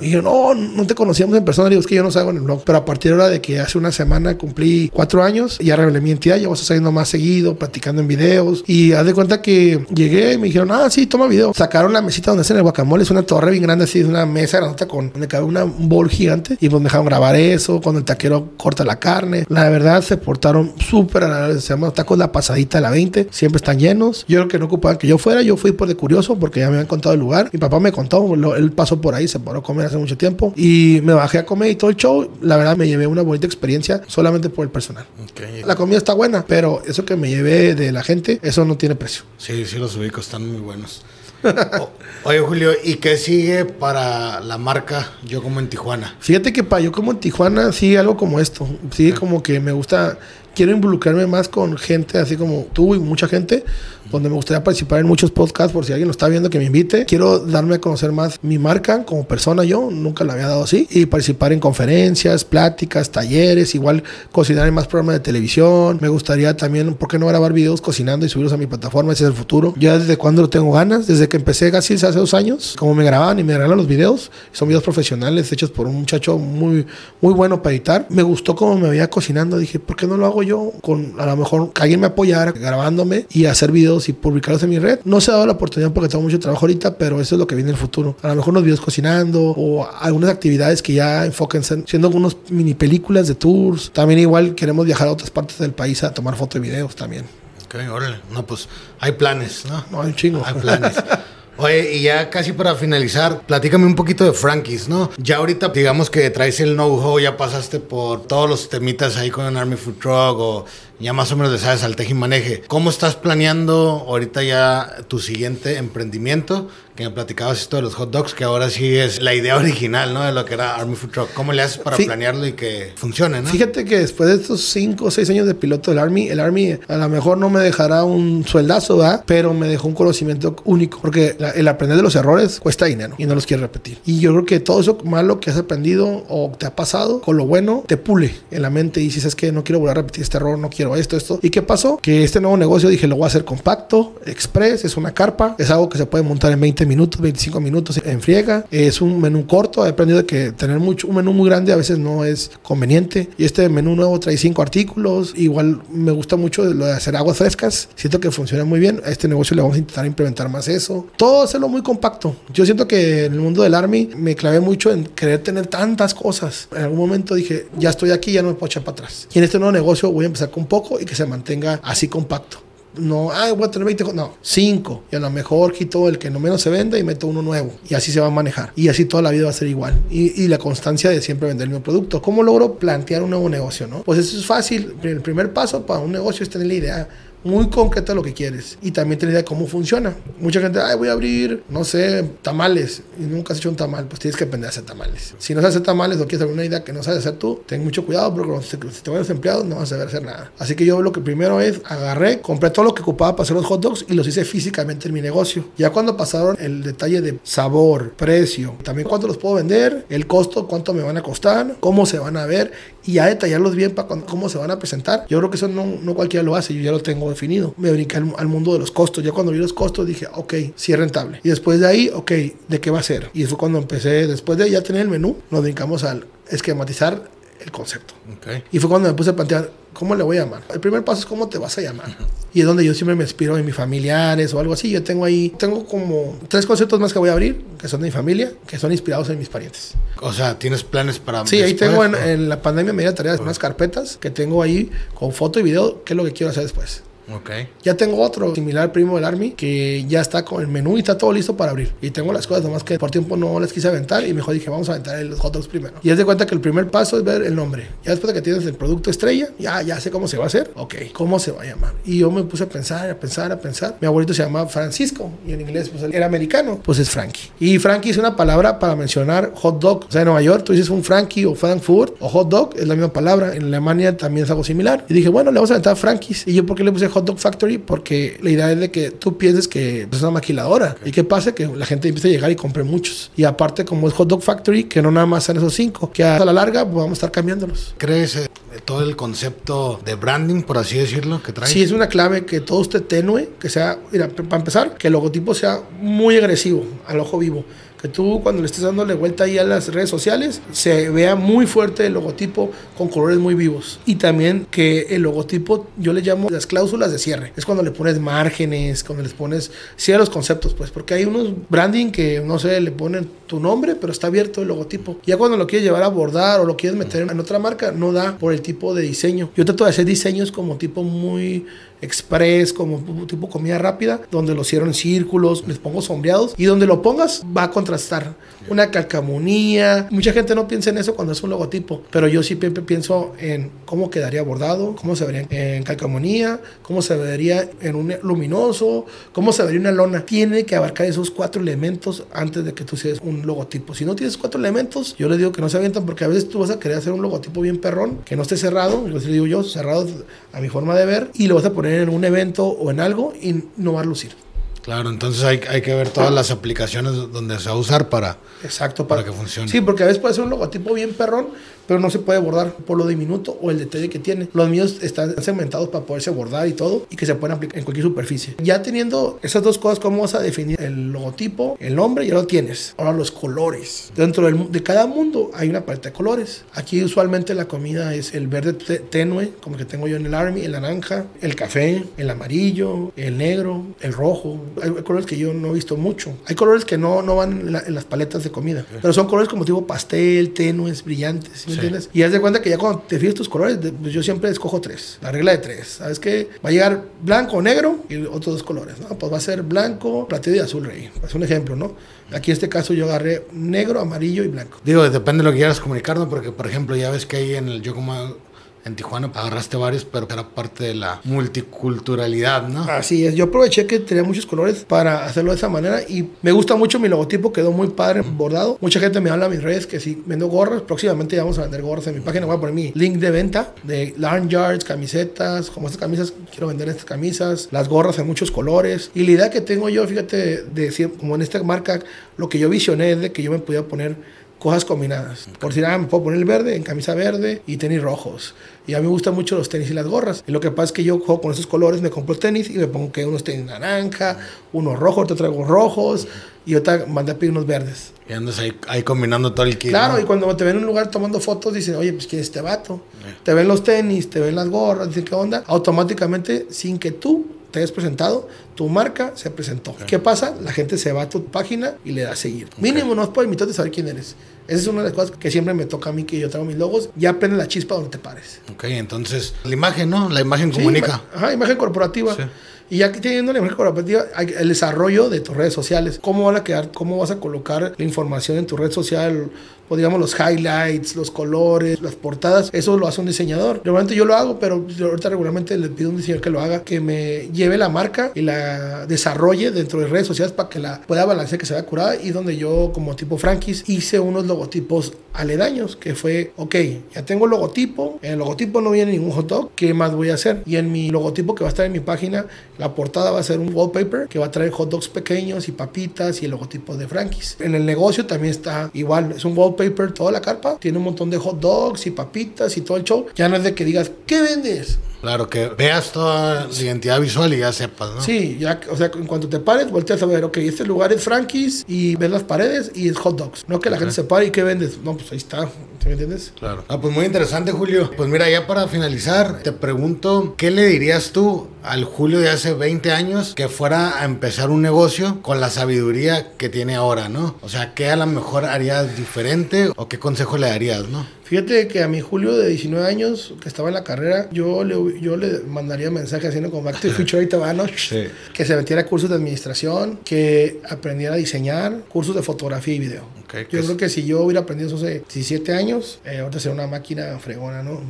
Y 0.00 0.10
yo, 0.10 0.22
no, 0.22 0.54
no 0.54 0.86
te 0.86 0.94
conocíamos 0.94 1.36
en 1.36 1.44
persona. 1.44 1.68
Digo, 1.68 1.80
es 1.80 1.86
que 1.86 1.94
yo 1.94 2.02
no 2.02 2.10
salgo 2.10 2.30
en 2.30 2.36
el 2.36 2.42
blog. 2.42 2.62
Pero 2.64 2.78
a 2.78 2.84
partir 2.84 3.10
de 3.10 3.14
ahora 3.14 3.28
de 3.28 3.40
que 3.40 3.60
hace 3.60 3.78
una 3.78 3.92
semana 3.92 4.36
cumplí 4.36 4.90
cuatro 4.92 5.22
años, 5.22 5.58
ya 5.58 5.76
revelé 5.76 6.00
mi 6.00 6.10
identidad, 6.10 6.36
ya 6.36 6.48
vas 6.48 6.60
a 6.60 6.64
saliendo 6.64 6.92
más 6.92 7.08
seguido, 7.08 7.56
platicando 7.56 8.02
en 8.02 8.08
videos. 8.08 8.64
Y 8.66 8.92
haz 8.92 9.06
de 9.06 9.14
cuenta 9.14 9.42
que 9.42 9.86
llegué 9.94 10.34
y 10.34 10.38
me 10.38 10.46
dijeron, 10.46 10.70
ah, 10.72 10.90
sí, 10.90 11.06
toma 11.06 11.26
video. 11.28 11.52
Sacaron 11.54 11.92
la 11.92 12.02
mesita 12.02 12.30
donde 12.30 12.42
hacen 12.42 12.56
el 12.56 12.62
guacamole, 12.62 13.02
es 13.02 13.10
una 13.10 13.22
torre 13.22 13.50
bien 13.50 13.62
grande, 13.62 13.84
así, 13.84 14.00
es 14.00 14.06
una 14.06 14.26
mesa 14.26 14.58
grande 14.58 14.86
con 14.86 15.10
donde 15.12 15.28
cabe 15.28 15.44
una, 15.44 15.64
un 15.64 15.88
bol 15.88 16.08
gigante. 16.08 16.56
Y 16.60 16.68
pues 16.68 16.80
me 16.80 16.84
dejaron 16.84 17.06
grabar 17.06 17.36
eso, 17.36 17.80
cuando 17.80 17.98
el 17.98 18.04
taquero 18.04 18.52
corta 18.56 18.84
la 18.84 18.98
carne. 18.98 19.44
La 19.48 19.68
verdad, 19.68 20.02
se 20.02 20.16
portaron 20.16 20.72
súper 20.78 21.22
Se 21.60 21.68
llama 21.68 21.90
tacos 21.90 22.18
la 22.18 22.32
pasadita 22.32 22.78
de 22.78 22.82
la 22.82 22.90
20. 22.90 23.28
Siempre 23.30 23.56
están 23.56 23.78
llenos. 23.78 24.24
Yo 24.28 24.38
creo 24.38 24.48
que 24.48 24.58
no 24.58 24.66
ocupaban 24.66 24.98
que 24.98 25.06
yo 25.06 25.18
fuera. 25.18 25.42
Yo 25.42 25.56
fui 25.56 25.72
por 25.72 25.88
de 25.88 25.94
curioso 25.94 26.38
porque 26.38 26.60
ya 26.60 26.66
me 26.66 26.74
habían 26.74 26.86
contado 26.86 27.14
el 27.14 27.20
lugar. 27.20 27.50
Mi 27.52 27.58
papá 27.58 27.78
me 27.80 27.92
contó, 27.92 28.34
él 28.54 28.72
pasó 28.72 29.00
por 29.00 29.11
ahí, 29.14 29.28
se 29.28 29.40
paró 29.40 29.60
a 29.60 29.62
comer 29.62 29.86
hace 29.86 29.96
mucho 29.96 30.16
tiempo. 30.16 30.52
Y 30.56 31.00
me 31.02 31.14
bajé 31.14 31.38
a 31.38 31.46
comer 31.46 31.70
y 31.70 31.76
todo 31.76 31.90
el 31.90 31.96
show. 31.96 32.30
La 32.40 32.56
verdad, 32.56 32.76
me 32.76 32.86
llevé 32.86 33.06
una 33.06 33.22
bonita 33.22 33.46
experiencia 33.46 34.02
solamente 34.06 34.48
por 34.48 34.64
el 34.64 34.70
personal. 34.70 35.04
Okay. 35.30 35.62
La 35.64 35.76
comida 35.76 35.98
está 35.98 36.14
buena, 36.14 36.44
pero 36.46 36.82
eso 36.86 37.04
que 37.04 37.16
me 37.16 37.28
llevé 37.28 37.74
de 37.74 37.92
la 37.92 38.02
gente, 38.02 38.40
eso 38.42 38.64
no 38.64 38.76
tiene 38.76 38.94
precio. 38.94 39.24
Sí, 39.38 39.64
sí, 39.66 39.78
los 39.78 39.96
ubicos 39.96 40.26
están 40.26 40.46
muy 40.50 40.60
buenos. 40.60 41.02
oye, 42.24 42.40
Julio, 42.40 42.70
¿y 42.84 42.94
qué 42.96 43.16
sigue 43.16 43.64
para 43.64 44.40
la 44.40 44.58
marca 44.58 45.10
Yo 45.24 45.42
Como 45.42 45.60
en 45.60 45.68
Tijuana? 45.68 46.14
Fíjate 46.20 46.52
que 46.52 46.62
para 46.62 46.82
Yo 46.82 46.92
Como 46.92 47.10
en 47.12 47.18
Tijuana 47.18 47.72
sigue 47.72 47.98
algo 47.98 48.16
como 48.16 48.40
esto. 48.40 48.68
Sigue 48.90 49.14
como 49.14 49.42
que 49.42 49.58
me 49.60 49.72
gusta 49.72 50.18
quiero 50.54 50.72
involucrarme 50.72 51.26
más 51.26 51.48
con 51.48 51.76
gente 51.76 52.18
así 52.18 52.36
como 52.36 52.66
tú 52.72 52.94
y 52.94 52.98
mucha 52.98 53.28
gente, 53.28 53.64
donde 54.10 54.28
me 54.28 54.34
gustaría 54.34 54.62
participar 54.62 55.00
en 55.00 55.06
muchos 55.06 55.30
podcasts 55.30 55.72
por 55.72 55.84
si 55.84 55.92
alguien 55.92 56.08
lo 56.08 56.12
está 56.12 56.28
viendo 56.28 56.50
que 56.50 56.58
me 56.58 56.64
invite. 56.64 57.06
Quiero 57.06 57.38
darme 57.38 57.76
a 57.76 57.80
conocer 57.80 58.12
más 58.12 58.38
mi 58.42 58.58
marca 58.58 59.04
como 59.04 59.26
persona 59.26 59.64
yo, 59.64 59.90
nunca 59.90 60.24
la 60.24 60.34
había 60.34 60.48
dado 60.48 60.64
así, 60.64 60.86
y 60.90 61.06
participar 61.06 61.52
en 61.52 61.60
conferencias, 61.60 62.44
pláticas, 62.44 63.10
talleres, 63.10 63.74
igual 63.74 64.02
cocinar 64.30 64.68
en 64.68 64.74
más 64.74 64.86
programas 64.86 65.14
de 65.14 65.20
televisión. 65.20 65.98
Me 66.00 66.08
gustaría 66.08 66.56
también, 66.56 66.94
¿por 66.94 67.08
qué 67.08 67.18
no 67.18 67.26
grabar 67.26 67.52
videos 67.52 67.80
cocinando 67.80 68.26
y 68.26 68.28
subirlos 68.28 68.52
a 68.52 68.56
mi 68.56 68.66
plataforma? 68.66 69.12
Ese 69.12 69.24
es 69.24 69.30
el 69.30 69.36
futuro. 69.36 69.74
Ya 69.78 69.98
desde 69.98 70.16
cuando 70.16 70.42
lo 70.42 70.50
tengo 70.50 70.72
ganas, 70.72 71.06
desde 71.06 71.28
que 71.28 71.36
empecé 71.36 71.70
casi 71.70 71.94
hace 71.94 72.18
dos 72.18 72.34
años, 72.34 72.74
como 72.78 72.94
me 72.94 73.04
grababan 73.04 73.38
y 73.38 73.44
me 73.44 73.54
grababan 73.54 73.78
los 73.78 73.86
videos, 73.86 74.30
son 74.52 74.68
videos 74.68 74.84
profesionales 74.84 75.50
hechos 75.52 75.70
por 75.70 75.86
un 75.86 75.96
muchacho 75.96 76.38
muy, 76.38 76.86
muy 77.20 77.32
bueno 77.32 77.62
para 77.62 77.74
editar. 77.74 78.06
Me 78.10 78.22
gustó 78.22 78.54
cómo 78.54 78.76
me 78.76 78.90
veía 78.90 79.08
cocinando, 79.08 79.58
dije, 79.58 79.78
¿por 79.78 79.96
qué 79.96 80.06
no 80.06 80.16
lo 80.16 80.26
hago 80.26 80.41
yo 80.42 80.72
con 80.80 81.14
a 81.18 81.26
lo 81.26 81.36
mejor 81.36 81.72
que 81.72 81.82
alguien 81.82 82.00
me 82.00 82.06
apoyara 82.08 82.52
grabándome 82.52 83.26
y 83.30 83.46
hacer 83.46 83.72
videos 83.72 84.08
y 84.08 84.12
publicarlos 84.12 84.62
en 84.62 84.70
mi 84.70 84.78
red. 84.78 85.00
No 85.04 85.20
se 85.20 85.30
ha 85.30 85.34
dado 85.34 85.46
la 85.46 85.52
oportunidad 85.52 85.92
porque 85.92 86.08
tengo 86.08 86.22
mucho 86.22 86.38
trabajo 86.38 86.64
ahorita, 86.66 86.98
pero 86.98 87.20
eso 87.20 87.34
es 87.34 87.38
lo 87.38 87.46
que 87.46 87.54
viene 87.54 87.70
en 87.70 87.76
el 87.76 87.80
futuro. 87.80 88.16
A 88.22 88.28
lo 88.28 88.36
mejor 88.36 88.50
unos 88.50 88.64
videos 88.64 88.80
cocinando 88.80 89.54
o 89.56 89.88
algunas 90.00 90.30
actividades 90.30 90.82
que 90.82 90.94
ya 90.94 91.24
enfóquense 91.24 91.84
siendo 91.86 92.08
algunos 92.08 92.36
mini 92.50 92.74
películas 92.74 93.28
de 93.28 93.34
tours. 93.34 93.90
También 93.92 94.20
igual 94.20 94.54
queremos 94.54 94.86
viajar 94.86 95.08
a 95.08 95.12
otras 95.12 95.30
partes 95.30 95.58
del 95.58 95.72
país 95.72 96.02
a 96.04 96.12
tomar 96.12 96.36
fotos 96.36 96.58
y 96.58 96.60
videos 96.60 96.96
también. 96.96 97.24
Ok, 97.66 97.76
órale. 97.90 98.18
No, 98.32 98.44
pues 98.44 98.68
hay 99.00 99.12
planes, 99.12 99.64
¿no? 99.66 99.84
No, 99.90 100.02
hay 100.02 100.08
un 100.08 100.14
chingo. 100.14 100.42
Hay 100.44 100.54
planes. 100.54 100.94
Oye, 101.62 101.94
y 101.94 102.02
ya 102.02 102.28
casi 102.28 102.52
para 102.52 102.74
finalizar, 102.74 103.42
platícame 103.46 103.86
un 103.86 103.94
poquito 103.94 104.24
de 104.24 104.32
Frankies, 104.32 104.88
¿no? 104.88 105.12
Ya 105.16 105.36
ahorita, 105.36 105.68
digamos 105.68 106.10
que 106.10 106.28
traes 106.30 106.58
el 106.58 106.74
know-how, 106.74 107.20
ya 107.20 107.36
pasaste 107.36 107.78
por 107.78 108.26
todos 108.26 108.50
los 108.50 108.68
temitas 108.68 109.16
ahí 109.16 109.30
con 109.30 109.56
Army 109.56 109.76
Food 109.76 110.00
Truck 110.00 110.38
o 110.40 110.64
ya 110.98 111.12
más 111.12 111.30
o 111.30 111.36
menos 111.36 111.52
le 111.52 111.58
sabes 111.58 111.84
al 111.84 111.94
teje 111.94 112.10
y 112.10 112.14
maneje. 112.14 112.64
¿Cómo 112.66 112.90
estás 112.90 113.14
planeando 113.14 114.04
ahorita 114.08 114.42
ya 114.42 114.96
tu 115.06 115.20
siguiente 115.20 115.76
emprendimiento? 115.76 116.68
Que 116.96 117.04
me 117.04 117.10
platicabas 117.10 117.60
esto 117.60 117.76
de 117.76 117.82
los 117.82 117.94
hot 117.94 118.10
dogs, 118.10 118.34
que 118.34 118.44
ahora 118.44 118.68
sí 118.68 118.96
es 118.96 119.22
la 119.22 119.34
idea 119.34 119.56
original, 119.56 120.12
¿no? 120.12 120.24
De 120.24 120.32
lo 120.32 120.44
que 120.44 120.54
era 120.54 120.74
Army 120.74 120.94
Food 120.94 121.10
Truck. 121.10 121.32
¿Cómo 121.32 121.52
le 121.52 121.62
haces 121.62 121.78
para 121.78 121.96
planearlo 121.96 122.46
y 122.46 122.52
que 122.52 122.92
funcione, 122.96 123.40
no? 123.40 123.48
Fíjate 123.48 123.84
que 123.84 123.98
después 123.98 124.28
de 124.28 124.36
estos 124.36 124.60
5 124.60 125.06
o 125.06 125.10
6 125.10 125.30
años 125.30 125.46
de 125.46 125.54
piloto 125.54 125.90
del 125.90 125.98
Army, 125.98 126.28
el 126.28 126.38
Army 126.38 126.78
a 126.88 126.96
lo 126.96 127.08
mejor 127.08 127.38
no 127.38 127.48
me 127.48 127.60
dejará 127.60 128.04
un 128.04 128.44
sueldazo, 128.46 128.98
¿verdad? 128.98 129.24
Pero 129.26 129.54
me 129.54 129.68
dejó 129.68 129.88
un 129.88 129.94
conocimiento 129.94 130.56
único. 130.64 131.00
Porque 131.00 131.36
el 131.54 131.66
aprender 131.68 131.96
de 131.96 132.02
los 132.02 132.14
errores 132.14 132.60
cuesta 132.60 132.84
dinero 132.84 133.14
y 133.16 133.24
no 133.24 133.34
los 133.34 133.46
quiero 133.46 133.62
repetir. 133.62 133.98
Y 134.04 134.20
yo 134.20 134.32
creo 134.32 134.44
que 134.44 134.60
todo 134.60 134.80
eso 134.80 134.98
malo 135.04 135.40
que 135.40 135.50
has 135.50 135.56
aprendido 135.56 136.24
o 136.28 136.52
te 136.58 136.66
ha 136.66 136.76
pasado, 136.76 137.20
con 137.22 137.36
lo 137.36 137.46
bueno, 137.46 137.84
te 137.86 137.96
pule 137.96 138.34
en 138.50 138.60
la 138.60 138.68
mente 138.68 139.00
y 139.00 139.04
dices, 139.04 139.24
es 139.24 139.34
que 139.34 139.50
no 139.50 139.64
quiero 139.64 139.78
volver 139.78 139.92
a 139.92 140.00
repetir 140.02 140.22
este 140.24 140.36
error, 140.36 140.58
no 140.58 140.68
quiero 140.68 140.94
esto, 140.96 141.16
esto. 141.16 141.40
¿Y 141.42 141.48
qué 141.48 141.62
pasó? 141.62 141.96
Que 142.02 142.22
este 142.22 142.40
nuevo 142.40 142.58
negocio 142.58 142.90
dije, 142.90 143.06
lo 143.06 143.16
voy 143.16 143.24
a 143.24 143.28
hacer 143.28 143.44
compacto, 143.46 144.14
express, 144.26 144.84
es 144.84 144.98
una 144.98 145.14
carpa, 145.14 145.56
es 145.58 145.70
algo 145.70 145.88
que 145.88 145.96
se 145.96 146.04
puede 146.04 146.22
montar 146.22 146.52
en 146.52 146.60
20 146.60 146.82
minutos, 146.86 146.91
25 146.96 147.60
minutos 147.60 148.00
en 148.04 148.20
friega, 148.20 148.66
es 148.70 149.00
un 149.00 149.20
menú 149.20 149.46
corto, 149.46 149.84
he 149.86 149.90
aprendido 149.90 150.24
que 150.26 150.52
tener 150.52 150.78
mucho, 150.78 151.08
un 151.08 151.16
menú 151.16 151.32
muy 151.32 151.48
grande 151.48 151.72
a 151.72 151.76
veces 151.76 151.98
no 151.98 152.24
es 152.24 152.50
conveniente. 152.62 153.28
Y 153.38 153.44
este 153.44 153.68
menú 153.68 153.94
nuevo 153.94 154.18
trae 154.20 154.36
cinco 154.36 154.62
artículos, 154.62 155.34
igual 155.36 155.82
me 155.90 156.12
gusta 156.12 156.36
mucho 156.36 156.64
lo 156.64 156.86
de 156.86 156.92
hacer 156.92 157.16
aguas 157.16 157.36
frescas, 157.36 157.88
siento 157.94 158.20
que 158.20 158.30
funciona 158.30 158.64
muy 158.64 158.80
bien, 158.80 159.00
a 159.04 159.10
este 159.10 159.28
negocio 159.28 159.54
le 159.56 159.62
vamos 159.62 159.76
a 159.76 159.80
intentar 159.80 160.06
implementar 160.06 160.48
más 160.48 160.68
eso. 160.68 161.06
Todo 161.16 161.42
hacerlo 161.42 161.68
muy 161.68 161.82
compacto. 161.82 162.36
Yo 162.52 162.64
siento 162.64 162.86
que 162.86 163.26
en 163.26 163.32
el 163.32 163.40
mundo 163.40 163.62
del 163.62 163.74
Army 163.74 164.10
me 164.16 164.34
clavé 164.34 164.60
mucho 164.60 164.90
en 164.90 165.04
querer 165.04 165.42
tener 165.42 165.66
tantas 165.66 166.14
cosas. 166.14 166.68
En 166.72 166.82
algún 166.82 166.98
momento 166.98 167.34
dije, 167.34 167.66
ya 167.78 167.90
estoy 167.90 168.10
aquí, 168.10 168.32
ya 168.32 168.42
no 168.42 168.48
me 168.48 168.54
puedo 168.54 168.66
echar 168.66 168.84
para 168.84 168.92
atrás. 168.92 169.28
Y 169.32 169.38
en 169.38 169.44
este 169.44 169.58
nuevo 169.58 169.72
negocio 169.72 170.10
voy 170.10 170.24
a 170.24 170.26
empezar 170.26 170.50
con 170.50 170.66
poco 170.66 171.00
y 171.00 171.04
que 171.04 171.14
se 171.14 171.26
mantenga 171.26 171.80
así 171.82 172.08
compacto. 172.08 172.71
No, 172.96 173.30
ah, 173.32 173.52
voy 173.52 173.64
a 173.64 173.70
tener 173.70 173.86
20, 173.86 174.12
no, 174.12 174.34
5. 174.42 175.04
Y 175.10 175.16
a 175.16 175.20
lo 175.20 175.30
mejor 175.30 175.72
quito 175.72 176.08
el 176.08 176.18
que 176.18 176.30
no 176.30 176.38
menos 176.38 176.60
se 176.60 176.70
venda 176.70 176.98
y 176.98 177.02
meto 177.02 177.26
uno 177.26 177.42
nuevo. 177.42 177.72
Y 177.88 177.94
así 177.94 178.12
se 178.12 178.20
va 178.20 178.26
a 178.26 178.30
manejar. 178.30 178.72
Y 178.76 178.88
así 178.88 179.06
toda 179.06 179.22
la 179.22 179.30
vida 179.30 179.44
va 179.44 179.50
a 179.50 179.54
ser 179.54 179.68
igual. 179.68 179.98
Y, 180.10 180.42
y 180.42 180.48
la 180.48 180.58
constancia 180.58 181.10
de 181.10 181.22
siempre 181.22 181.48
vender 181.48 181.64
el 181.64 181.70
mismo 181.70 181.82
producto. 181.82 182.20
¿Cómo 182.20 182.42
logro 182.42 182.74
plantear 182.74 183.22
un 183.22 183.30
nuevo 183.30 183.48
negocio? 183.48 183.86
No? 183.86 184.02
Pues 184.02 184.18
eso 184.18 184.38
es 184.38 184.44
fácil. 184.44 184.94
El 185.02 185.20
primer 185.20 185.52
paso 185.52 185.86
para 185.86 186.00
un 186.00 186.12
negocio 186.12 186.42
es 186.44 186.50
tener 186.50 186.66
la 186.66 186.74
idea 186.74 187.08
muy 187.44 187.68
concreta 187.68 188.14
lo 188.14 188.22
que 188.22 188.32
quieres 188.32 188.78
y 188.82 188.90
también 188.90 189.18
tener 189.18 189.32
idea 189.32 189.42
de 189.42 189.44
cómo 189.44 189.66
funciona. 189.66 190.14
Mucha 190.38 190.60
gente, 190.60 190.80
ay, 190.80 190.96
voy 190.96 191.08
a 191.08 191.12
abrir, 191.12 191.62
no 191.68 191.84
sé, 191.84 192.24
tamales 192.42 193.02
y 193.18 193.22
nunca 193.22 193.52
has 193.52 193.58
hecho 193.58 193.68
un 193.68 193.76
tamal, 193.76 194.06
pues 194.06 194.20
tienes 194.20 194.36
que 194.36 194.44
aprender 194.44 194.66
a 194.66 194.70
hacer 194.70 194.84
tamales. 194.84 195.34
Si 195.38 195.54
no 195.54 195.60
sabes 195.60 195.76
hacer 195.76 195.84
tamales 195.84 196.20
o 196.20 196.26
quieres 196.26 196.42
alguna 196.42 196.64
idea 196.64 196.84
que 196.84 196.92
no 196.92 197.02
sabes 197.02 197.20
hacer 197.20 197.38
tú, 197.38 197.62
ten 197.66 197.82
mucho 197.82 198.04
cuidado 198.04 198.34
porque 198.34 198.66
si 198.66 198.76
te 198.76 199.10
van 199.10 199.20
los 199.20 199.30
empleados 199.30 199.64
no 199.64 199.76
vas 199.76 199.84
a 199.84 199.86
saber 199.86 200.08
hacer 200.08 200.22
nada. 200.22 200.52
Así 200.58 200.74
que 200.74 200.84
yo 200.84 201.02
lo 201.02 201.12
que 201.12 201.20
primero 201.20 201.60
es 201.60 201.80
agarré, 201.84 202.40
compré 202.40 202.70
todo 202.70 202.84
lo 202.84 202.94
que 202.94 203.02
ocupaba 203.02 203.36
para 203.36 203.44
hacer 203.44 203.56
los 203.56 203.66
hot 203.66 203.80
dogs 203.80 204.04
y 204.08 204.14
los 204.14 204.26
hice 204.26 204.44
físicamente 204.44 205.08
en 205.08 205.14
mi 205.14 205.20
negocio. 205.20 205.64
Ya 205.76 205.90
cuando 205.90 206.16
pasaron 206.16 206.56
el 206.60 206.82
detalle 206.82 207.20
de 207.20 207.38
sabor, 207.42 208.12
precio, 208.12 208.74
también 208.82 209.08
cuánto 209.08 209.26
los 209.26 209.38
puedo 209.38 209.56
vender, 209.56 210.06
el 210.08 210.26
costo, 210.26 210.66
cuánto 210.66 210.94
me 210.94 211.02
van 211.02 211.16
a 211.16 211.22
costar, 211.22 211.76
cómo 211.80 212.06
se 212.06 212.18
van 212.18 212.36
a 212.36 212.46
ver 212.46 212.72
y 213.04 213.14
ya 213.14 213.26
detallarlos 213.26 213.74
bien 213.74 213.94
para 213.94 214.08
cómo 214.08 214.48
se 214.48 214.58
van 214.58 214.70
a 214.70 214.78
presentar. 214.78 215.26
Yo 215.28 215.38
creo 215.38 215.50
que 215.50 215.56
eso 215.56 215.68
no, 215.68 215.84
no 215.84 216.14
cualquiera 216.14 216.44
lo 216.44 216.54
hace, 216.54 216.74
yo 216.74 216.82
ya 216.82 216.92
lo 216.92 217.00
tengo 217.00 217.31
definido. 217.32 217.74
Me 217.76 217.90
brinqué 217.90 218.16
al, 218.16 218.32
al, 218.36 218.48
mundo 218.48 218.72
de 218.72 218.78
los 218.78 218.90
costos. 218.90 219.24
Ya 219.24 219.32
cuando 219.32 219.52
vi 219.52 219.58
los 219.58 219.72
costos 219.72 220.06
dije, 220.06 220.26
ok, 220.32 220.54
sí 220.76 220.92
es 220.92 220.98
rentable. 220.98 221.40
Y 221.42 221.48
después 221.48 221.80
de 221.80 221.86
ahí, 221.86 222.10
ok, 222.12 222.30
¿de 222.68 222.80
qué 222.80 222.90
va 222.90 223.00
a 223.00 223.02
ser? 223.02 223.30
Y 223.34 223.44
fue 223.44 223.58
cuando 223.58 223.78
empecé, 223.78 224.26
después 224.26 224.58
de 224.58 224.70
ya 224.70 224.82
tener 224.82 225.02
el 225.02 225.08
menú, 225.08 225.36
nos 225.50 225.62
brincamos 225.62 226.04
al 226.04 226.26
esquematizar 226.50 227.30
el 227.62 227.70
concepto. 227.70 228.14
Okay. 228.38 228.64
Y 228.72 228.78
fue 228.78 228.90
cuando 228.90 229.08
me 229.08 229.14
puse 229.14 229.30
a 229.30 229.36
plantear, 229.36 229.70
¿cómo 229.92 230.14
le 230.14 230.22
voy 230.22 230.38
a 230.38 230.44
llamar? 230.44 230.62
El 230.72 230.80
primer 230.80 231.04
paso 231.04 231.20
es 231.20 231.26
cómo 231.26 231.48
te 231.48 231.58
vas 231.58 231.76
a 231.78 231.80
llamar. 231.80 232.16
Y 232.52 232.60
es 232.60 232.66
donde 232.66 232.84
yo 232.84 232.94
siempre 232.94 233.14
me 233.14 233.24
inspiro 233.24 233.56
en 233.56 233.64
mis 233.64 233.74
familiares 233.74 234.52
o 234.52 234.60
algo 234.60 234.74
así. 234.74 234.90
Yo 234.90 235.02
tengo 235.02 235.24
ahí, 235.24 235.54
tengo 235.58 235.86
como 235.86 236.38
tres 236.48 236.66
conceptos 236.66 237.00
más 237.00 237.12
que 237.12 237.18
voy 237.18 237.30
a 237.30 237.32
abrir, 237.32 237.64
que 237.78 237.88
son 237.88 238.00
de 238.00 238.06
mi 238.06 238.10
familia, 238.10 238.52
que 238.66 238.78
son 238.78 238.92
inspirados 238.92 239.30
en 239.30 239.38
mis 239.38 239.48
parientes. 239.48 239.94
O 240.20 240.32
sea, 240.32 240.58
¿tienes 240.58 240.82
planes 240.82 241.18
para...? 241.18 241.46
Sí, 241.46 241.62
ahí 241.62 241.74
tengo 241.74 242.04
en, 242.04 242.14
en, 242.14 242.48
la 242.48 242.60
pandemia 242.60 242.92
me 242.92 243.02
dio 243.02 243.14
tareas, 243.14 243.40
unas 243.40 243.58
carpetas 243.58 244.16
que 244.16 244.30
tengo 244.30 244.62
ahí 244.62 244.90
con 245.14 245.32
foto 245.32 245.60
y 245.60 245.62
video, 245.62 246.02
qué 246.04 246.12
es 246.14 246.16
lo 246.16 246.24
que 246.24 246.32
quiero 246.32 246.50
hacer 246.50 246.64
después. 246.64 247.02
Okay. 247.36 247.68
Ya 247.82 247.96
tengo 247.96 248.20
otro 248.20 248.54
similar 248.54 248.92
primo 248.92 249.16
del 249.16 249.24
Army 249.24 249.52
que 249.52 250.04
ya 250.06 250.20
está 250.20 250.44
con 250.44 250.60
el 250.60 250.68
menú 250.68 250.96
y 250.96 251.00
está 251.00 251.16
todo 251.16 251.32
listo 251.32 251.56
para 251.56 251.70
abrir. 251.70 251.92
Y 252.00 252.10
tengo 252.10 252.32
las 252.32 252.46
cosas 252.46 252.64
nomás 252.64 252.84
que 252.84 252.98
por 252.98 253.10
tiempo 253.10 253.36
no 253.36 253.58
las 253.58 253.72
quise 253.72 253.88
aventar 253.88 254.26
y 254.26 254.32
mejor 254.34 254.54
dije, 254.54 254.70
vamos 254.70 254.88
a 254.88 254.92
aventar 254.92 255.22
los 255.24 255.38
hot 255.40 255.52
dogs 255.52 255.68
primero. 255.68 255.94
Y 256.02 256.10
es 256.10 256.18
de 256.18 256.24
cuenta 256.24 256.46
que 256.46 256.54
el 256.54 256.60
primer 256.60 256.90
paso 256.90 257.18
es 257.18 257.24
ver 257.24 257.42
el 257.42 257.54
nombre. 257.54 257.86
Ya 258.04 258.10
después 258.10 258.32
de 258.32 258.40
que 258.40 258.42
tienes 258.42 258.66
el 258.66 258.74
producto 258.74 259.10
estrella, 259.10 259.48
ya, 259.58 259.82
ya 259.82 260.00
sé 260.00 260.10
cómo 260.10 260.28
se 260.28 260.36
va 260.36 260.44
a 260.44 260.46
hacer. 260.48 260.70
Ok, 260.74 260.94
¿cómo 261.12 261.38
se 261.38 261.52
va 261.52 261.62
a 261.62 261.66
llamar? 261.66 261.94
Y 262.04 262.18
yo 262.18 262.30
me 262.30 262.42
puse 262.44 262.64
a 262.64 262.68
pensar, 262.68 263.10
a 263.10 263.18
pensar, 263.18 263.52
a 263.52 263.60
pensar. 263.60 263.96
Mi 264.00 264.06
abuelito 264.06 264.34
se 264.34 264.42
llama 264.42 264.66
Francisco 264.66 265.30
y 265.46 265.52
en 265.52 265.60
inglés 265.60 265.88
pues 265.88 266.02
era 266.02 266.26
americano, 266.26 266.80
pues 266.84 266.98
es 266.98 267.10
Frankie. 267.10 267.50
Y 267.60 267.78
Frankie 267.78 268.10
es 268.10 268.18
una 268.18 268.36
palabra 268.36 268.78
para 268.78 268.96
mencionar 268.96 269.52
hot 269.54 269.80
dog. 269.80 270.06
O 270.08 270.12
sea, 270.12 270.22
en 270.22 270.26
Nueva 270.26 270.42
York 270.42 270.64
tú 270.64 270.72
dices 270.72 270.90
un 270.90 271.02
Frankie 271.02 271.44
o 271.44 271.54
Frankfurt 271.54 272.14
o 272.20 272.28
hot 272.28 272.48
dog, 272.48 272.70
es 272.76 272.86
la 272.86 272.94
misma 272.94 273.12
palabra. 273.12 273.54
En 273.54 273.64
Alemania 273.64 274.16
también 274.16 274.44
es 274.44 274.50
algo 274.50 274.64
similar. 274.64 275.04
Y 275.08 275.14
dije, 275.14 275.28
bueno, 275.28 275.50
le 275.50 275.56
vamos 275.56 275.70
a 275.70 275.74
aventar 275.74 275.96
Frankies. 275.96 276.46
Y 276.46 276.54
yo, 276.54 276.66
¿por 276.66 276.76
qué 276.76 276.84
le 276.84 276.92
puse 276.92 277.08
Hot 277.08 277.21
Dog 277.24 277.38
Factory? 277.38 277.78
Porque 277.78 278.38
la 278.42 278.50
idea 278.50 278.72
es 278.72 278.80
de 278.80 278.90
que 278.90 279.10
tú 279.10 279.36
pienses 279.36 279.68
que 279.68 280.08
es 280.10 280.20
una 280.20 280.32
maquiladora. 280.32 280.96
Okay. 280.98 281.08
¿Y 281.08 281.12
qué 281.12 281.24
pasa? 281.24 281.54
Que 281.54 281.66
la 281.66 281.86
gente 281.86 282.08
empieza 282.08 282.28
a 282.28 282.30
llegar 282.30 282.50
y 282.50 282.56
compre 282.56 282.82
muchos. 282.82 283.30
Y 283.36 283.44
aparte, 283.44 283.84
como 283.84 284.08
es 284.08 284.14
Hot 284.14 284.28
Dog 284.28 284.42
Factory, 284.42 284.84
que 284.84 285.02
no 285.02 285.10
nada 285.10 285.26
más 285.26 285.44
son 285.44 285.56
esos 285.56 285.74
cinco, 285.74 286.10
que 286.12 286.24
a 286.24 286.44
la 286.44 286.52
larga 286.52 286.84
pues, 286.84 286.96
vamos 286.96 287.10
a 287.10 287.14
estar 287.14 287.30
cambiándolos. 287.30 287.94
¿Crees 287.98 288.36
eh, 288.36 288.48
todo 288.84 289.02
el 289.02 289.16
concepto 289.16 290.00
de 290.04 290.14
branding, 290.14 290.62
por 290.62 290.78
así 290.78 290.98
decirlo, 290.98 291.42
que 291.42 291.52
trae? 291.52 291.68
Sí, 291.68 291.82
es 291.82 291.92
una 291.92 292.08
clave 292.08 292.44
que 292.44 292.60
todo 292.60 292.82
esté 292.82 293.00
tenue, 293.00 293.50
que 293.58 293.68
sea, 293.68 293.98
mira, 294.10 294.28
para 294.28 294.56
empezar, 294.56 294.96
que 294.96 295.08
el 295.08 295.12
logotipo 295.12 295.54
sea 295.54 295.80
muy 296.00 296.36
agresivo 296.36 296.84
al 297.06 297.20
ojo 297.20 297.38
vivo 297.38 297.64
que 298.02 298.08
tú 298.08 298.40
cuando 298.42 298.60
le 298.62 298.66
estés 298.66 298.82
dándole 298.82 299.14
vuelta 299.14 299.44
ahí 299.44 299.58
a 299.58 299.64
las 299.64 299.88
redes 299.94 300.10
sociales 300.10 300.60
se 300.72 301.08
vea 301.08 301.36
muy 301.36 301.66
fuerte 301.66 302.04
el 302.04 302.14
logotipo 302.14 302.72
con 302.98 303.08
colores 303.08 303.38
muy 303.38 303.54
vivos. 303.54 304.00
Y 304.06 304.16
también 304.16 304.66
que 304.70 305.06
el 305.10 305.22
logotipo 305.22 305.86
yo 305.96 306.12
le 306.12 306.20
llamo 306.20 306.50
las 306.50 306.66
cláusulas 306.66 307.12
de 307.12 307.18
cierre. 307.18 307.52
Es 307.56 307.64
cuando 307.64 307.84
le 307.84 307.92
pones 307.92 308.18
márgenes 308.18 309.04
cuando 309.04 309.22
les 309.22 309.32
pones 309.32 309.70
cierra 309.96 310.18
los 310.18 310.30
conceptos 310.30 310.74
pues 310.74 310.90
porque 310.90 311.14
hay 311.14 311.24
unos 311.24 311.52
branding 311.68 312.10
que 312.10 312.42
no 312.44 312.58
sé 312.58 312.80
le 312.80 312.90
ponen 312.90 313.28
tu 313.46 313.60
nombre 313.60 313.94
pero 313.94 314.12
está 314.12 314.26
abierto 314.26 314.62
el 314.62 314.68
logotipo. 314.68 315.18
Ya 315.24 315.36
cuando 315.36 315.56
lo 315.56 315.68
quieres 315.68 315.86
llevar 315.86 316.02
a 316.02 316.08
bordar 316.08 316.58
o 316.60 316.64
lo 316.64 316.76
quieres 316.76 316.98
meter 316.98 317.22
en 317.30 317.38
otra 317.38 317.60
marca 317.60 317.92
no 317.92 318.12
da 318.12 318.36
por 318.36 318.52
el 318.52 318.62
tipo 318.62 318.94
de 318.94 319.02
diseño. 319.02 319.50
Yo 319.56 319.64
trato 319.64 319.84
de 319.84 319.90
hacer 319.90 320.04
diseños 320.04 320.50
como 320.50 320.76
tipo 320.76 321.04
muy 321.04 321.66
express, 322.02 322.72
como 322.72 322.98
tipo 323.26 323.48
comida 323.48 323.78
rápida, 323.78 324.20
donde 324.30 324.54
lo 324.54 324.64
cierro 324.64 324.86
en 324.86 324.94
círculos, 324.94 325.66
les 325.66 325.78
pongo 325.78 326.02
sombreados 326.02 326.54
y 326.56 326.64
donde 326.64 326.86
lo 326.86 327.00
pongas 327.00 327.42
va 327.56 327.64
a 327.64 327.70
contrastar. 327.70 328.34
Una 328.68 328.90
calcamonía. 328.90 330.06
Mucha 330.10 330.32
gente 330.32 330.54
no 330.54 330.68
piensa 330.68 330.90
en 330.90 330.98
eso 330.98 331.14
cuando 331.14 331.32
es 331.32 331.42
un 331.42 331.50
logotipo, 331.50 332.02
pero 332.10 332.28
yo 332.28 332.42
sí 332.42 332.54
pienso 332.54 333.32
en 333.38 333.70
cómo 333.84 334.10
quedaría 334.10 334.42
bordado, 334.42 334.94
cómo 334.94 335.16
se 335.16 335.24
vería 335.24 335.46
en 335.50 335.82
calcamonía, 335.82 336.60
cómo 336.82 337.02
se 337.02 337.16
vería 337.16 337.68
en 337.80 337.96
un 337.96 338.14
luminoso, 338.22 339.06
cómo 339.32 339.52
se 339.52 339.64
vería 339.64 339.80
una 339.80 339.90
lona. 339.90 340.24
Tiene 340.24 340.64
que 340.64 340.76
abarcar 340.76 341.06
esos 341.06 341.30
cuatro 341.30 341.60
elementos 341.60 342.24
antes 342.32 342.64
de 342.64 342.72
que 342.72 342.84
tú 342.84 342.96
seas 342.96 343.18
un 343.22 343.46
logotipo. 343.46 343.94
Si 343.94 344.04
no 344.04 344.14
tienes 344.14 344.36
cuatro 344.36 344.60
elementos, 344.60 345.16
yo 345.18 345.28
les 345.28 345.38
digo 345.38 345.50
que 345.50 345.60
no 345.60 345.68
se 345.68 345.76
avientan 345.76 346.06
porque 346.06 346.24
a 346.24 346.28
veces 346.28 346.48
tú 346.48 346.60
vas 346.60 346.70
a 346.70 346.78
querer 346.78 346.98
hacer 346.98 347.12
un 347.12 347.22
logotipo 347.22 347.60
bien 347.60 347.78
perrón, 347.78 348.18
que 348.24 348.36
no 348.36 348.42
esté 348.42 348.56
cerrado, 348.56 349.06
yo 349.06 349.14
les 349.14 349.26
digo 349.26 349.46
yo, 349.46 349.62
cerrado 349.64 350.06
a 350.52 350.60
mi 350.60 350.68
forma 350.68 350.94
de 350.94 351.06
ver, 351.06 351.30
y 351.34 351.48
lo 351.48 351.56
vas 351.56 351.64
a 351.64 351.72
poner 351.72 351.91
en 352.00 352.08
un 352.08 352.24
evento 352.24 352.66
o 352.66 352.90
en 352.90 353.00
algo 353.00 353.32
y 353.40 353.64
no 353.76 353.94
va 353.94 354.00
a 354.00 354.04
lucir. 354.04 354.34
Claro, 354.82 355.10
entonces 355.10 355.44
hay, 355.44 355.60
hay, 355.68 355.80
que 355.80 355.94
ver 355.94 356.08
todas 356.08 356.32
las 356.32 356.50
aplicaciones 356.50 357.12
donde 357.12 357.58
se 357.60 357.68
va 357.68 357.76
a 357.76 357.78
usar 357.78 358.08
para, 358.08 358.38
Exacto, 358.64 359.06
para, 359.06 359.22
para, 359.22 359.30
que 359.30 359.36
funcione. 359.36 359.68
Sí, 359.68 359.80
porque 359.80 360.02
a 360.02 360.06
veces 360.06 360.20
puede 360.20 360.34
ser 360.34 360.42
un 360.42 360.50
logotipo 360.50 360.92
bien 360.92 361.14
perrón, 361.14 361.50
pero 361.86 362.00
no 362.00 362.10
se 362.10 362.18
puede 362.18 362.38
bordar 362.38 362.74
por 362.74 362.98
lo 362.98 363.06
diminuto 363.06 363.58
o 363.60 363.70
el 363.70 363.78
detalle 363.78 364.08
que 364.08 364.18
tiene. 364.18 364.48
Los 364.52 364.68
míos 364.68 364.98
están 365.02 365.40
segmentados 365.42 365.88
para 365.88 366.04
poderse 366.04 366.30
bordar 366.30 366.68
y 366.68 366.72
todo 366.72 367.06
y 367.10 367.16
que 367.16 367.26
se 367.26 367.34
pueden 367.34 367.56
aplicar 367.56 367.78
en 367.78 367.84
cualquier 367.84 368.06
superficie. 368.06 368.54
Ya 368.62 368.82
teniendo 368.82 369.38
esas 369.42 369.62
dos 369.62 369.78
cosas, 369.78 369.98
¿cómo 369.98 370.22
vas 370.22 370.34
a 370.34 370.40
definir 370.40 370.80
el 370.80 371.12
logotipo, 371.12 371.76
el 371.80 371.94
nombre? 371.94 372.26
Ya 372.26 372.34
lo 372.34 372.46
tienes. 372.46 372.94
Ahora 372.96 373.12
los 373.12 373.30
colores. 373.30 374.12
Dentro 374.16 374.46
del, 374.46 374.70
de 374.70 374.82
cada 374.82 375.06
mundo 375.06 375.50
hay 375.54 375.68
una 375.68 375.84
paleta 375.84 376.10
de 376.10 376.12
colores. 376.14 376.64
Aquí 376.74 377.02
usualmente 377.02 377.54
la 377.54 377.66
comida 377.66 378.14
es 378.14 378.34
el 378.34 378.48
verde 378.48 378.72
tenue, 378.72 379.52
como 379.60 379.76
que 379.76 379.84
tengo 379.84 380.08
yo 380.08 380.16
en 380.16 380.26
el 380.26 380.34
Army, 380.34 380.62
el 380.62 380.72
naranja, 380.72 381.26
el 381.40 381.54
café, 381.54 382.04
el 382.16 382.30
amarillo, 382.30 383.12
el 383.16 383.38
negro, 383.38 383.86
el 384.00 384.12
rojo. 384.12 384.60
Hay 384.82 384.90
colores 385.02 385.26
que 385.26 385.36
yo 385.36 385.52
no 385.52 385.70
he 385.70 385.74
visto 385.74 385.96
mucho. 385.96 386.32
Hay 386.46 386.54
colores 386.54 386.84
que 386.84 386.98
no, 386.98 387.22
no 387.22 387.36
van 387.36 387.52
en, 387.52 387.72
la, 387.72 387.80
en 387.80 387.94
las 387.94 388.04
paletas 388.04 388.44
de 388.44 388.50
comida, 388.50 388.84
pero 389.00 389.12
son 389.12 389.26
colores 389.26 389.48
como 389.48 389.64
tipo 389.64 389.86
pastel, 389.86 390.52
tenues, 390.52 391.04
brillantes. 391.04 391.66
¿Me 391.76 391.80
sí. 391.80 391.86
entiendes? 391.86 392.10
Y 392.12 392.22
haz 392.22 392.32
de 392.32 392.40
cuenta 392.40 392.60
que 392.62 392.70
ya 392.70 392.78
cuando 392.78 393.00
te 393.00 393.18
fijas 393.18 393.34
tus 393.34 393.48
colores, 393.48 393.78
pues 394.00 394.12
yo 394.12 394.22
siempre 394.22 394.50
escojo 394.50 394.80
tres. 394.80 395.18
La 395.20 395.32
regla 395.32 395.52
de 395.52 395.58
tres. 395.58 395.88
¿Sabes 395.98 396.18
qué? 396.18 396.48
Va 396.64 396.68
a 396.68 396.72
llegar 396.72 397.04
blanco 397.22 397.56
o 397.56 397.62
negro 397.62 398.04
y 398.08 398.16
otros 398.24 398.54
dos 398.54 398.62
colores, 398.62 398.98
¿no? 399.00 399.08
Pues 399.18 399.32
va 399.32 399.36
a 399.36 399.40
ser 399.40 399.62
blanco, 399.62 400.26
plateado 400.28 400.56
y 400.56 400.60
azul 400.60 400.84
rey. 400.84 401.10
Es 401.24 401.34
un 401.34 401.42
ejemplo, 401.42 401.76
¿no? 401.76 401.94
Aquí 402.32 402.50
en 402.50 402.54
este 402.54 402.68
caso 402.68 402.94
yo 402.94 403.04
agarré 403.04 403.46
negro, 403.52 404.00
amarillo 404.00 404.42
y 404.42 404.48
blanco. 404.48 404.78
Digo, 404.84 405.08
depende 405.08 405.42
de 405.42 405.44
lo 405.44 405.52
que 405.52 405.58
quieras 405.58 405.80
comunicar, 405.80 406.18
¿no? 406.18 406.28
Porque, 406.28 406.50
por 406.50 406.66
ejemplo, 406.66 406.96
ya 406.96 407.10
ves 407.10 407.26
que 407.26 407.36
ahí 407.36 407.54
en 407.54 407.68
el 407.68 407.82
Yo 407.82 407.94
Como 407.94 408.36
en 408.84 408.96
Tijuana 408.96 409.30
agarraste 409.34 409.76
varios, 409.76 410.04
pero 410.04 410.26
era 410.30 410.48
parte 410.48 410.84
de 410.84 410.94
la 410.94 411.20
multiculturalidad, 411.24 412.68
¿no? 412.68 412.84
Así 412.84 413.26
es, 413.26 413.34
yo 413.34 413.44
aproveché 413.44 413.86
que 413.86 414.00
tenía 414.00 414.24
muchos 414.24 414.46
colores 414.46 414.84
para 414.86 415.24
hacerlo 415.24 415.52
de 415.52 415.56
esa 415.56 415.68
manera 415.68 416.02
y 416.02 416.30
me 416.42 416.52
gusta 416.52 416.76
mucho 416.76 416.98
mi 416.98 417.08
logotipo, 417.08 417.52
quedó 417.52 417.72
muy 417.72 417.88
padre, 417.88 418.22
bordado. 418.22 418.78
Mucha 418.80 419.00
gente 419.00 419.20
me 419.20 419.30
habla 419.30 419.46
en 419.46 419.52
mis 419.52 419.62
redes 419.62 419.86
que 419.86 420.00
si 420.00 420.22
vendo 420.26 420.48
gorras, 420.48 420.82
próximamente 420.82 421.36
vamos 421.36 421.58
a 421.58 421.62
vender 421.62 421.82
gorras 421.82 422.06
en 422.06 422.14
mi 422.14 422.20
página, 422.20 422.46
voy 422.46 422.56
a 422.56 422.72
mi 422.72 422.92
link 422.94 423.16
de 423.16 423.30
venta 423.30 423.74
de 423.82 424.14
Yards, 424.48 424.84
camisetas, 424.84 425.70
como 425.70 425.86
estas 425.86 426.00
camisas, 426.00 426.32
quiero 426.50 426.68
vender 426.68 426.88
estas 426.88 427.04
camisas, 427.04 427.68
las 427.70 427.88
gorras 427.88 428.18
en 428.18 428.26
muchos 428.26 428.50
colores. 428.50 429.10
Y 429.14 429.24
la 429.24 429.30
idea 429.32 429.50
que 429.50 429.60
tengo 429.60 429.88
yo, 429.88 430.06
fíjate, 430.06 430.64
de 430.64 430.82
decir, 430.82 431.12
como 431.18 431.34
en 431.34 431.42
esta 431.42 431.62
marca, 431.62 432.00
lo 432.36 432.48
que 432.48 432.58
yo 432.58 432.68
visioné 432.68 433.12
es 433.12 433.20
de 433.20 433.32
que 433.32 433.42
yo 433.42 433.50
me 433.50 433.58
podía 433.58 433.86
poner 433.86 434.16
cosas 434.62 434.84
combinadas. 434.84 435.48
Por 435.58 435.70
decir, 435.70 435.84
ah, 435.84 435.98
me 435.98 436.06
puedo 436.06 436.22
poner 436.22 436.38
el 436.38 436.44
verde 436.44 436.76
en 436.76 436.84
camisa 436.84 437.14
verde 437.14 437.62
y 437.66 437.78
tenis 437.78 438.00
rojos. 438.00 438.54
Y 438.86 438.94
a 438.94 438.98
mí 438.98 439.02
me 439.02 439.08
gustan 439.08 439.34
mucho 439.34 439.56
los 439.56 439.68
tenis 439.68 439.90
y 439.90 439.92
las 439.92 440.06
gorras. 440.06 440.44
Y 440.46 440.52
lo 440.52 440.60
que 440.60 440.70
pasa 440.70 440.84
es 440.84 440.92
que 440.92 441.02
yo 441.02 441.18
juego 441.18 441.40
con 441.40 441.50
esos 441.50 441.66
colores, 441.66 442.00
me 442.00 442.10
compro 442.10 442.36
tenis 442.38 442.70
y 442.70 442.74
me 442.74 442.86
pongo 442.86 443.10
que 443.10 443.26
unos 443.26 443.42
tenis 443.42 443.66
naranja, 443.66 444.38
unos 444.72 444.96
rojos, 445.00 445.26
te 445.26 445.34
traigo 445.34 445.64
rojos 445.64 446.28
y 446.64 446.76
otra 446.76 447.06
mandé 447.08 447.32
a 447.32 447.38
pedir 447.38 447.50
unos 447.50 447.66
verdes. 447.66 448.12
Y 448.28 448.34
andas 448.34 448.60
ahí, 448.60 448.72
ahí 448.86 449.02
combinando 449.02 449.52
todo 449.52 449.66
el 449.66 449.76
kit. 449.76 449.90
Claro, 449.90 450.14
¿no? 450.14 450.20
y 450.20 450.24
cuando 450.24 450.54
te 450.54 450.62
ven 450.62 450.76
en 450.76 450.82
un 450.82 450.86
lugar 450.86 451.10
tomando 451.10 451.40
fotos, 451.40 451.74
dicen, 451.74 451.96
oye, 451.96 452.12
pues 452.12 452.28
quién 452.28 452.38
es 452.38 452.46
este 452.46 452.60
vato. 452.60 453.00
Te 453.42 453.54
ven 453.54 453.66
los 453.66 453.82
tenis, 453.82 454.30
te 454.30 454.38
ven 454.38 454.54
las 454.54 454.68
gorras, 454.68 455.08
dicen, 455.08 455.24
¿qué 455.24 455.34
onda? 455.34 455.64
Automáticamente, 455.66 456.68
sin 456.70 457.00
que 457.00 457.10
tú 457.10 457.46
te 457.72 457.80
hayas 457.80 457.90
presentado, 457.90 458.48
tu 458.76 458.88
marca 458.88 459.32
se 459.34 459.50
presentó. 459.50 459.96
¿Qué 460.06 460.18
pasa? 460.18 460.54
La 460.60 460.72
gente 460.72 460.98
se 460.98 461.10
va 461.10 461.22
a 461.22 461.28
tu 461.28 461.46
página 461.46 461.94
y 462.04 462.12
le 462.12 462.22
da 462.22 462.32
a 462.32 462.36
seguir. 462.36 462.68
Mínimo 462.76 463.14
no 463.14 463.22
es 463.22 463.30
por 463.30 463.44
invitarte 463.44 463.72
a 463.72 463.76
saber 463.76 463.90
quién 463.90 464.06
eres. 464.08 464.36
Esa 464.68 464.80
es 464.80 464.86
una 464.86 465.02
de 465.02 465.08
las 465.08 465.14
cosas 465.14 465.36
que 465.36 465.50
siempre 465.50 465.74
me 465.74 465.86
toca 465.86 466.10
a 466.10 466.12
mí, 466.12 466.24
que 466.24 466.38
yo 466.38 466.48
traigo 466.48 466.66
mis 466.66 466.76
logos. 466.76 467.10
Ya 467.16 467.38
prende 467.38 467.56
la 467.56 467.66
chispa 467.66 467.96
donde 467.96 468.10
te 468.10 468.18
pares. 468.18 468.60
Ok, 468.70 468.84
entonces 468.84 469.54
la 469.64 469.72
imagen, 469.72 470.10
¿no? 470.10 470.28
La 470.28 470.40
imagen 470.40 470.70
comunica. 470.70 471.16
Sí, 471.16 471.22
ajá, 471.34 471.52
imagen 471.52 471.76
corporativa. 471.76 472.36
Sí. 472.36 472.42
Y 472.90 472.98
ya 472.98 473.10
que 473.10 473.20
teniendo 473.20 473.52
la 473.52 473.58
imagen 473.58 473.76
corporativa, 473.76 474.24
el 474.36 474.68
desarrollo 474.68 475.30
de 475.30 475.40
tus 475.40 475.56
redes 475.56 475.72
sociales. 475.72 476.18
¿Cómo 476.20 476.44
van 476.44 476.56
a 476.56 476.62
quedar? 476.62 476.92
¿Cómo 476.92 477.16
vas 477.16 477.30
a 477.30 477.40
colocar 477.40 477.94
la 477.96 478.04
información 478.04 478.58
en 478.58 478.66
tu 478.66 478.76
red 478.76 478.92
social? 478.92 479.50
O 479.92 479.96
digamos 479.96 480.18
los 480.18 480.34
highlights, 480.40 481.16
los 481.16 481.30
colores, 481.30 482.00
las 482.00 482.14
portadas. 482.14 482.70
Eso 482.72 482.96
lo 482.96 483.06
hace 483.06 483.20
un 483.20 483.26
diseñador. 483.26 483.82
Normalmente 483.84 484.14
yo 484.14 484.24
lo 484.24 484.34
hago, 484.34 484.58
pero 484.58 484.86
ahorita 485.02 485.28
regularmente 485.28 485.76
le 485.76 485.90
pido 485.90 486.08
a 486.08 486.12
un 486.12 486.16
diseñador 486.16 486.42
que 486.42 486.48
lo 486.48 486.60
haga, 486.62 486.82
que 486.82 486.98
me 486.98 487.50
lleve 487.52 487.76
la 487.76 487.90
marca 487.90 488.32
y 488.34 488.40
la 488.40 489.06
desarrolle 489.06 489.70
dentro 489.70 490.00
de 490.00 490.06
redes 490.06 490.26
sociales 490.26 490.50
para 490.54 490.70
que 490.70 490.78
la 490.78 491.02
pueda 491.02 491.26
balancear, 491.26 491.58
que 491.58 491.66
se 491.66 491.74
vea 491.74 491.84
curada. 491.84 492.16
Y 492.16 492.30
donde 492.30 492.56
yo, 492.56 492.90
como 492.94 493.14
tipo 493.16 493.36
Frankis, 493.36 493.84
hice 493.86 494.18
unos 494.18 494.46
logotipos 494.46 495.12
aledaños, 495.34 495.96
que 495.96 496.14
fue, 496.14 496.52
ok, 496.56 496.76
ya 497.14 497.24
tengo 497.24 497.46
el 497.46 497.50
logotipo, 497.50 498.18
en 498.22 498.32
el 498.32 498.38
logotipo 498.38 498.80
no 498.80 498.90
viene 498.90 499.12
ningún 499.12 499.30
hot 499.30 499.48
dog, 499.48 499.70
¿qué 499.74 499.94
más 499.94 500.14
voy 500.14 500.30
a 500.30 500.34
hacer? 500.34 500.62
Y 500.66 500.76
en 500.76 500.92
mi 500.92 501.10
logotipo 501.10 501.54
que 501.54 501.64
va 501.64 501.68
a 501.68 501.72
estar 501.72 501.86
en 501.86 501.92
mi 501.92 502.00
página, 502.00 502.46
la 502.78 502.94
portada 502.94 503.30
va 503.30 503.40
a 503.40 503.42
ser 503.42 503.58
un 503.58 503.74
wallpaper 503.74 504.28
que 504.28 504.38
va 504.38 504.46
a 504.46 504.50
traer 504.50 504.70
hot 504.70 504.90
dogs 504.90 505.08
pequeños 505.08 505.68
y 505.68 505.72
papitas 505.72 506.42
y 506.42 506.46
el 506.46 506.50
logotipo 506.50 506.96
de 506.96 507.08
Frankis. 507.08 507.56
En 507.60 507.74
el 507.74 507.86
negocio 507.86 508.26
también 508.26 508.50
está 508.50 508.90
igual, 508.92 509.32
es 509.36 509.44
un 509.44 509.56
wallpaper, 509.56 509.81
toda 509.90 510.32
la 510.32 510.40
carpa, 510.40 510.78
tiene 510.78 510.98
un 510.98 511.04
montón 511.04 511.30
de 511.30 511.38
hot 511.38 511.60
dogs 511.60 512.06
y 512.06 512.10
papitas 512.10 512.76
y 512.76 512.82
todo 512.82 512.96
el 512.96 513.04
show. 513.04 513.26
Ya 513.34 513.48
no 513.48 513.56
es 513.56 513.62
de 513.62 513.74
que 513.74 513.84
digas, 513.84 514.10
¿qué 514.26 514.42
vendes? 514.42 514.98
Claro, 515.22 515.48
que 515.48 515.68
veas 515.68 516.10
toda 516.10 516.66
la 516.66 516.82
identidad 516.82 517.20
visual 517.20 517.54
y 517.54 517.58
ya 517.58 517.72
sepas, 517.72 518.10
¿no? 518.10 518.20
Sí, 518.20 518.58
ya, 518.58 518.80
o 518.90 518.96
sea, 518.96 519.08
en 519.14 519.24
cuanto 519.24 519.48
te 519.48 519.60
pares, 519.60 519.88
volteas 519.88 520.20
a 520.20 520.26
ver, 520.26 520.42
ok, 520.42 520.56
este 520.58 520.84
lugar 520.84 521.12
es 521.12 521.22
Frankie's 521.22 521.84
y 521.86 522.16
ves 522.16 522.28
las 522.28 522.42
paredes 522.42 522.90
y 522.92 523.08
es 523.08 523.16
hot 523.18 523.38
dogs. 523.38 523.62
No 523.68 523.78
que 523.78 523.88
la 523.88 523.98
gente 523.98 524.12
se 524.12 524.24
pare 524.24 524.46
y 524.46 524.50
¿qué 524.50 524.64
vendes? 524.64 524.98
No, 524.98 525.16
pues 525.16 525.30
ahí 525.30 525.38
está, 525.38 525.66
¿sí 525.66 526.06
¿me 526.06 526.12
entiendes? 526.12 526.52
Claro. 526.58 526.84
Ah, 526.88 527.00
pues 527.00 527.14
muy 527.14 527.24
interesante, 527.24 527.70
Julio. 527.70 528.10
Pues 528.16 528.28
mira, 528.28 528.50
ya 528.50 528.66
para 528.66 528.88
finalizar, 528.88 529.62
te 529.62 529.70
pregunto, 529.70 530.54
¿qué 530.56 530.72
le 530.72 530.86
dirías 530.86 531.30
tú 531.30 531.68
al 531.84 532.02
Julio 532.02 532.40
de 532.40 532.50
hace 532.50 532.74
20 532.74 533.12
años 533.12 533.54
que 533.54 533.68
fuera 533.68 534.20
a 534.20 534.24
empezar 534.24 534.70
un 534.70 534.82
negocio 534.82 535.40
con 535.40 535.60
la 535.60 535.70
sabiduría 535.70 536.52
que 536.56 536.68
tiene 536.68 536.96
ahora, 536.96 537.28
¿no? 537.28 537.54
O 537.62 537.68
sea, 537.68 537.94
¿qué 537.94 538.10
a 538.10 538.16
lo 538.16 538.26
mejor 538.26 538.64
harías 538.64 539.16
diferente 539.16 539.92
o 539.94 540.08
qué 540.08 540.18
consejo 540.18 540.58
le 540.58 540.66
darías, 540.66 541.08
¿no? 541.08 541.24
Fíjate 541.52 541.86
que 541.86 542.02
a 542.02 542.08
mi 542.08 542.22
Julio 542.22 542.56
de 542.56 542.66
19 542.70 543.06
años, 543.06 543.52
que 543.60 543.68
estaba 543.68 543.90
en 543.90 543.94
la 543.94 544.04
carrera, 544.04 544.48
yo 544.52 544.84
le, 544.84 544.94
yo 545.20 545.36
le 545.36 545.58
mandaría 545.68 546.10
mensaje 546.10 546.48
haciendo 546.48 546.70
como 546.70 546.84
Back 546.84 547.02
to 547.02 547.08
the 547.08 547.14
Future. 547.14 547.46
Sí. 547.98 548.24
Que 548.54 548.64
se 548.64 548.74
metiera 548.74 549.02
a 549.02 549.04
cursos 549.06 549.28
de 549.28 549.36
administración, 549.36 550.18
que 550.24 550.80
aprendiera 550.88 551.34
a 551.34 551.36
diseñar, 551.36 552.04
cursos 552.08 552.34
de 552.34 552.40
fotografía 552.42 552.94
y 552.94 553.00
video. 553.00 553.24
Ok, 553.44 553.68
yo 553.70 553.80
es- 553.80 553.84
creo 553.84 553.96
que 553.98 554.08
si 554.08 554.24
yo 554.24 554.40
hubiera 554.40 554.60
aprendido 554.62 554.88
eso 554.88 554.96
hace 554.96 555.18
17 555.30 555.74
años, 555.74 556.20
eh, 556.24 556.38
ahorita 556.38 556.58
sería 556.58 556.72
una 556.72 556.86
máquina 556.86 557.38
fregona, 557.38 557.82
¿no? 557.82 558.00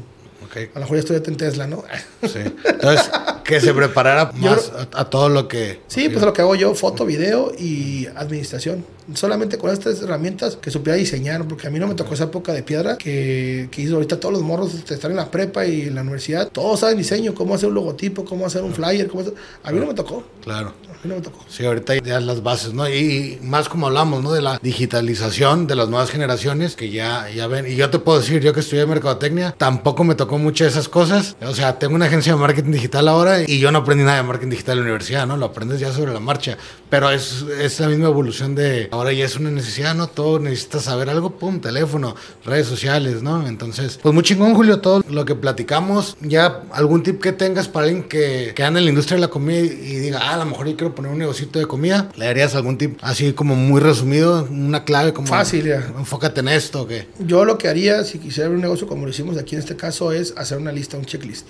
A 0.75 0.79
lo 0.79 0.81
mejor 0.83 0.97
ya 0.97 1.01
estoy 1.01 1.17
en 1.25 1.37
Tesla, 1.37 1.67
¿no? 1.67 1.83
sí. 2.23 2.41
Entonces, 2.65 3.11
que 3.45 3.61
se 3.61 3.73
preparara 3.75 4.31
más 4.37 4.71
a, 4.95 5.01
a 5.01 5.05
todo 5.11 5.29
lo 5.29 5.49
que... 5.49 5.81
Sí, 5.89 6.09
pues 6.09 6.25
lo 6.25 6.33
que 6.33 6.43
hago 6.43 6.55
yo, 6.55 6.75
foto, 6.75 7.05
video 7.05 7.53
y 7.59 8.07
administración. 8.15 8.85
Solamente 9.15 9.59
con 9.59 9.71
estas 9.71 10.01
herramientas 10.01 10.57
que 10.57 10.71
supiera 10.71 10.97
diseñar, 10.97 11.45
porque 11.49 11.67
a 11.67 11.71
mí 11.71 11.79
no 11.81 11.89
me 11.89 11.95
tocó 11.95 12.15
esa 12.15 12.25
época 12.25 12.53
de 12.53 12.63
piedra 12.63 12.97
que, 12.97 13.69
que 13.71 13.83
hizo 13.83 13.95
ahorita 13.97 14.21
todos 14.21 14.33
los 14.33 14.43
morros 14.43 14.73
que 14.87 14.95
están 14.95 15.11
en 15.11 15.17
la 15.17 15.29
prepa 15.31 15.67
y 15.67 15.83
en 15.83 15.97
la 15.97 16.03
universidad. 16.03 16.49
Todos 16.53 16.81
saben 16.81 16.99
diseño, 16.99 17.35
cómo 17.35 17.55
hacer 17.57 17.69
un 17.69 17.75
logotipo, 17.75 18.25
cómo 18.25 18.47
hacer 18.47 18.63
un 18.63 18.73
flyer. 18.73 19.09
Cómo 19.09 19.23
hacer- 19.23 19.35
A 19.65 19.73
mí 19.73 19.81
no 19.81 19.87
me 19.87 19.95
tocó. 19.95 20.23
Claro. 20.45 20.69
A 20.89 20.93
mí 20.93 21.01
no 21.11 21.17
me 21.17 21.21
tocó. 21.21 21.45
Sí, 21.49 21.65
ahorita 21.65 21.97
ya 21.97 22.21
las 22.21 22.45
bases, 22.45 22.75
¿no? 22.75 22.89
Y 22.89 23.41
más 23.43 23.69
como 23.69 23.89
hablamos, 23.89 24.23
¿no? 24.23 24.33
De 24.33 24.41
la 24.41 24.61
digitalización 24.63 25.67
de 25.67 25.75
las 25.75 25.89
nuevas 25.89 26.11
generaciones 26.11 26.77
que 26.77 26.91
ya, 26.91 27.29
ya 27.31 27.49
ven. 27.49 27.67
Y 27.67 27.75
yo 27.75 27.91
te 27.91 27.99
puedo 27.99 28.21
decir, 28.21 28.41
yo 28.41 28.53
que 28.53 28.61
estudié 28.61 28.87
mercadotecnia, 28.87 29.53
tampoco 29.59 30.05
me 30.05 30.15
tocó 30.15 30.39
muchas 30.43 30.67
de 30.67 30.71
esas 30.73 30.89
cosas. 30.89 31.37
O 31.43 31.55
sea, 31.55 31.79
tengo 31.79 31.95
una 31.95 32.07
agencia 32.07 32.35
de 32.35 32.39
marketing 32.39 32.73
digital 32.73 33.09
ahora 33.09 33.43
y 33.43 33.59
yo 33.59 33.71
no 33.73 33.79
aprendí 33.79 34.05
nada 34.05 34.19
de 34.19 34.23
marketing 34.23 34.51
digital 34.51 34.79
en 34.79 34.79
la 34.79 34.85
universidad, 34.85 35.27
¿no? 35.27 35.37
Lo 35.37 35.47
aprendes 35.47 35.81
ya 35.81 35.93
sobre 35.93 36.13
la 36.13 36.21
marcha. 36.21 36.59
Pero 36.91 37.11
es, 37.11 37.45
es 37.61 37.81
la 37.81 37.89
misma 37.89 38.09
evolución 38.09 38.55
de 38.55 38.89
ahora 38.91 39.13
ya 39.13 39.25
es 39.25 39.37
una 39.37 39.51
necesidad, 39.51 39.95
¿no? 39.95 40.09
Todo 40.09 40.39
necesitas 40.39 40.83
saber 40.83 41.09
algo, 41.09 41.31
pum, 41.39 41.61
teléfono, 41.61 42.15
redes 42.45 42.67
sociales, 42.67 43.23
¿no? 43.23 43.47
Entonces, 43.47 43.99
pues 44.03 44.15
muy 44.15 44.23
chingón, 44.23 44.55
Julio, 44.55 44.81
todo 44.81 45.03
lo 45.09 45.25
que 45.25 45.35
platicamos. 45.35 46.17
Ya 46.21 46.63
algún 46.73 47.03
tip 47.03 47.21
que 47.21 47.33
tengas 47.33 47.69
para 47.69 47.87
alguien 47.87 48.05
que, 48.05 48.53
que 48.55 48.63
anda 48.65 48.79
en 48.79 48.85
la 48.85 48.91
industria 48.91 49.17
de 49.17 49.23
la 49.23 49.29
comida 49.29 49.61
y, 49.61 49.67
y 49.67 49.99
diga, 49.99 50.21
ah, 50.23 50.35
a 50.35 50.37
lo 50.39 50.47
mejor 50.47 50.69
yo 50.69 50.77
quiero 50.77 50.95
poner 50.95 51.13
un 51.13 51.19
negocito 51.19 51.59
de 51.59 51.67
comida, 51.67 52.11
¿le 52.17 52.27
darías 52.27 52.55
algún 52.55 52.79
tip 52.79 52.99
así 53.01 53.33
como 53.33 53.55
muy 53.55 53.81
resumido, 53.81 54.47
una 54.51 54.85
clave 54.85 55.13
como... 55.13 55.29
Fácil, 55.29 55.65
ya. 55.67 55.93
Enfócate 55.99 56.41
en 56.41 56.49
esto, 56.49 56.87
que... 56.87 57.09
Yo 57.19 57.45
lo 57.45 57.59
que 57.59 57.69
haría, 57.69 58.05
si 58.05 58.19
quisiera 58.19 58.47
abrir 58.47 58.57
un 58.57 58.63
negocio 58.63 58.87
como 58.87 59.05
lo 59.05 59.11
hicimos 59.11 59.39
aquí 59.39 59.55
en 59.55 59.61
este 59.61 59.77
caso, 59.77 60.13
es 60.13 60.32
hacer 60.37 60.59
una 60.59 60.73
lista, 60.73 60.97
un 60.97 61.05
checklist. 61.05 61.47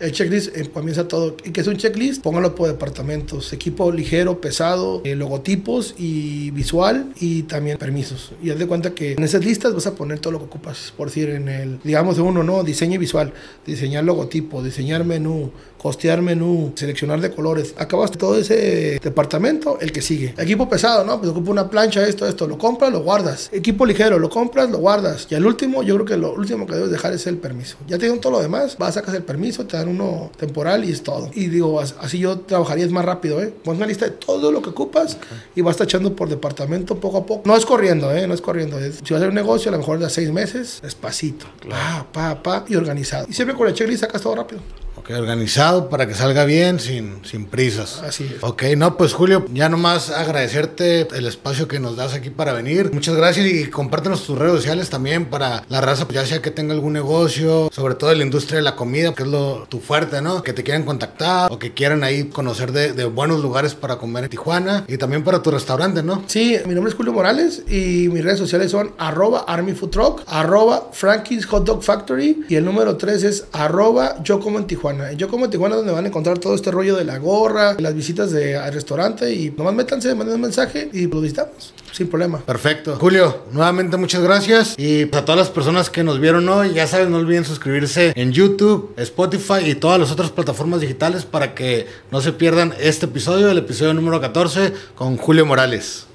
El 0.00 0.12
checklist 0.12 0.56
eh, 0.56 0.68
comienza 0.72 1.08
todo. 1.08 1.36
¿Y 1.44 1.50
qué 1.50 1.60
es 1.60 1.66
un 1.66 1.76
checklist? 1.76 2.22
Póngalo 2.22 2.54
por 2.54 2.68
departamentos. 2.68 3.52
Equipo 3.52 3.90
ligero, 3.92 4.40
pesado, 4.40 5.00
eh, 5.04 5.14
logotipos 5.14 5.94
y 5.98 6.50
visual 6.50 7.12
y 7.20 7.44
también 7.44 7.78
permisos. 7.78 8.32
Y 8.42 8.50
haz 8.50 8.58
de 8.58 8.66
cuenta 8.66 8.94
que 8.94 9.12
en 9.12 9.22
esas 9.22 9.44
listas 9.44 9.74
vas 9.74 9.86
a 9.86 9.94
poner 9.94 10.18
todo 10.18 10.32
lo 10.32 10.38
que 10.38 10.44
ocupas. 10.46 10.92
Por 10.96 11.08
decir, 11.08 11.30
en 11.30 11.48
el, 11.48 11.78
digamos, 11.82 12.16
de 12.16 12.22
uno, 12.22 12.42
¿no? 12.42 12.62
Diseño 12.62 12.98
visual, 12.98 13.32
diseñar 13.66 14.04
logotipo, 14.04 14.62
diseñar 14.62 15.04
menú, 15.04 15.50
costear 15.78 16.22
menú, 16.22 16.72
seleccionar 16.74 17.20
de 17.20 17.30
colores. 17.30 17.74
Acabaste 17.76 18.16
todo 18.16 18.38
ese 18.38 18.98
departamento, 19.02 19.78
el 19.80 19.92
que 19.92 20.00
sigue. 20.00 20.34
Equipo 20.38 20.68
pesado, 20.68 21.04
¿no? 21.04 21.18
Pues 21.18 21.30
ocupa 21.30 21.50
una 21.50 21.68
plancha, 21.68 22.06
esto, 22.06 22.26
esto. 22.26 22.46
Lo 22.46 22.56
compras, 22.58 22.90
lo 22.90 23.02
guardas. 23.02 23.50
Equipo 23.52 23.84
ligero, 23.84 24.18
lo 24.18 24.30
compras, 24.30 24.70
lo 24.70 24.78
guardas. 24.78 25.26
Y 25.30 25.34
al 25.34 25.44
último, 25.44 25.82
yo 25.82 25.94
creo 25.96 26.06
que 26.06 26.16
lo 26.16 26.34
último 26.34 26.66
que 26.66 26.74
debes 26.74 26.90
dejar 26.90 27.12
es 27.12 27.26
el 27.26 27.36
permiso. 27.36 27.76
Ya 27.86 27.98
te 27.98 28.06
dieron 28.06 28.20
todo 28.20 28.32
lo 28.32 28.40
demás, 28.40 28.78
vas, 28.78 28.94
sacas 28.94 29.14
el 29.14 29.24
permiso, 29.24 29.63
te 29.66 29.76
dan 29.76 29.88
uno 29.88 30.30
temporal 30.36 30.84
y 30.84 30.92
es 30.92 31.02
todo. 31.02 31.30
Y 31.34 31.48
digo, 31.48 31.80
as- 31.80 31.94
así 32.00 32.18
yo 32.18 32.38
trabajaría 32.40 32.84
es 32.84 32.92
más 32.92 33.04
rápido, 33.04 33.42
¿eh? 33.42 33.52
Pon 33.64 33.76
una 33.76 33.86
lista 33.86 34.04
de 34.04 34.12
todo 34.12 34.50
lo 34.52 34.62
que 34.62 34.70
ocupas 34.70 35.16
y 35.54 35.60
vas 35.62 35.76
tachando 35.76 36.14
por 36.14 36.28
departamento 36.28 36.96
poco 37.00 37.18
a 37.18 37.26
poco. 37.26 37.42
No 37.44 37.56
es 37.56 37.64
corriendo, 37.66 38.12
¿eh? 38.12 38.26
No 38.26 38.34
es 38.34 38.40
corriendo. 38.40 38.78
Es- 38.78 38.96
si 38.96 39.02
vas 39.02 39.12
a 39.12 39.16
hacer 39.16 39.28
un 39.28 39.34
negocio, 39.34 39.70
a 39.70 39.72
lo 39.72 39.78
mejor 39.78 39.98
de 39.98 40.08
seis 40.10 40.30
meses, 40.32 40.80
despacito. 40.82 41.46
Pa, 41.68 42.06
pa, 42.12 42.42
pa, 42.42 42.64
y 42.68 42.76
organizado. 42.76 43.26
Y 43.28 43.32
siempre 43.32 43.56
con 43.56 43.68
el 43.68 43.74
checklist 43.74 44.00
sacas 44.02 44.22
todo 44.22 44.34
rápido. 44.36 44.60
Ok, 45.04 45.10
organizado 45.18 45.90
para 45.90 46.08
que 46.08 46.14
salga 46.14 46.46
bien, 46.46 46.80
sin, 46.80 47.22
sin 47.26 47.44
prisas. 47.44 48.02
Así 48.02 48.24
es. 48.24 48.42
Ok, 48.42 48.62
no, 48.74 48.96
pues 48.96 49.12
Julio, 49.12 49.44
ya 49.52 49.68
nomás 49.68 50.08
agradecerte 50.08 51.06
el 51.14 51.26
espacio 51.26 51.68
que 51.68 51.78
nos 51.78 51.96
das 51.96 52.14
aquí 52.14 52.30
para 52.30 52.54
venir. 52.54 52.90
Muchas 52.90 53.14
gracias 53.14 53.46
y 53.46 53.66
compártenos 53.66 54.24
tus 54.24 54.38
redes 54.38 54.54
sociales 54.54 54.88
también 54.88 55.26
para 55.26 55.62
la 55.68 55.82
raza, 55.82 56.06
pues, 56.06 56.14
ya 56.14 56.24
sea 56.24 56.40
que 56.40 56.50
tenga 56.50 56.72
algún 56.72 56.94
negocio, 56.94 57.68
sobre 57.70 57.96
todo 57.96 58.12
en 58.12 58.18
la 58.20 58.24
industria 58.24 58.56
de 58.56 58.62
la 58.62 58.76
comida, 58.76 59.12
que 59.14 59.24
es 59.24 59.28
lo 59.28 59.66
tu 59.68 59.78
fuerte, 59.80 60.22
¿no? 60.22 60.42
Que 60.42 60.54
te 60.54 60.62
quieran 60.62 60.84
contactar 60.84 61.52
o 61.52 61.58
que 61.58 61.74
quieran 61.74 62.02
ahí 62.02 62.30
conocer 62.30 62.72
de, 62.72 62.94
de 62.94 63.04
buenos 63.04 63.42
lugares 63.42 63.74
para 63.74 63.96
comer 63.96 64.24
en 64.24 64.30
Tijuana 64.30 64.86
y 64.88 64.96
también 64.96 65.22
para 65.22 65.42
tu 65.42 65.50
restaurante, 65.50 66.02
¿no? 66.02 66.22
Sí, 66.28 66.56
mi 66.66 66.72
nombre 66.72 66.90
es 66.90 66.96
Julio 66.96 67.12
Morales 67.12 67.62
y 67.68 68.08
mis 68.08 68.24
redes 68.24 68.38
sociales 68.38 68.70
son 68.70 68.92
arroba 68.96 69.44
Army 69.48 69.74
Food 69.74 69.90
Truck, 69.90 70.22
arroba 70.28 70.88
Frankie's 70.92 71.44
Hot 71.44 71.66
Dog 71.66 71.82
Factory 71.82 72.46
y 72.48 72.54
el 72.54 72.64
número 72.64 72.96
3 72.96 73.22
es 73.24 73.44
arroba 73.52 74.16
Yo 74.22 74.40
Como 74.40 74.58
en 74.58 74.66
Tijuana. 74.66 74.93
Yo 75.16 75.28
Como 75.28 75.50
Tijuana 75.50 75.76
donde 75.76 75.92
van 75.92 76.04
a 76.04 76.08
encontrar 76.08 76.38
todo 76.38 76.54
este 76.54 76.70
rollo 76.70 76.96
de 76.96 77.04
la 77.04 77.18
gorra, 77.18 77.76
las 77.78 77.94
visitas 77.94 78.30
de, 78.30 78.56
al 78.56 78.72
restaurante 78.72 79.32
y 79.32 79.50
nomás 79.50 79.74
métanse, 79.74 80.14
manden 80.14 80.36
un 80.36 80.40
mensaje 80.42 80.88
y 80.92 81.06
lo 81.06 81.20
visitamos 81.20 81.74
sin 81.94 82.08
problema. 82.08 82.38
Perfecto. 82.38 82.96
Julio, 82.96 83.44
nuevamente 83.52 83.96
muchas 83.96 84.22
gracias. 84.22 84.74
Y 84.76 85.06
pues, 85.06 85.22
a 85.22 85.24
todas 85.24 85.38
las 85.38 85.50
personas 85.50 85.90
que 85.90 86.02
nos 86.02 86.20
vieron 86.20 86.48
hoy, 86.48 86.72
ya 86.74 86.86
saben, 86.86 87.10
no 87.10 87.18
olviden 87.18 87.44
suscribirse 87.44 88.12
en 88.16 88.32
YouTube, 88.32 88.92
Spotify 88.96 89.64
y 89.66 89.74
todas 89.76 90.00
las 90.00 90.10
otras 90.10 90.30
plataformas 90.30 90.80
digitales 90.80 91.24
para 91.24 91.54
que 91.54 91.86
no 92.10 92.20
se 92.20 92.32
pierdan 92.32 92.74
este 92.80 93.06
episodio, 93.06 93.50
el 93.50 93.58
episodio 93.58 93.94
número 93.94 94.20
14 94.20 94.72
con 94.94 95.16
Julio 95.16 95.46
Morales. 95.46 96.06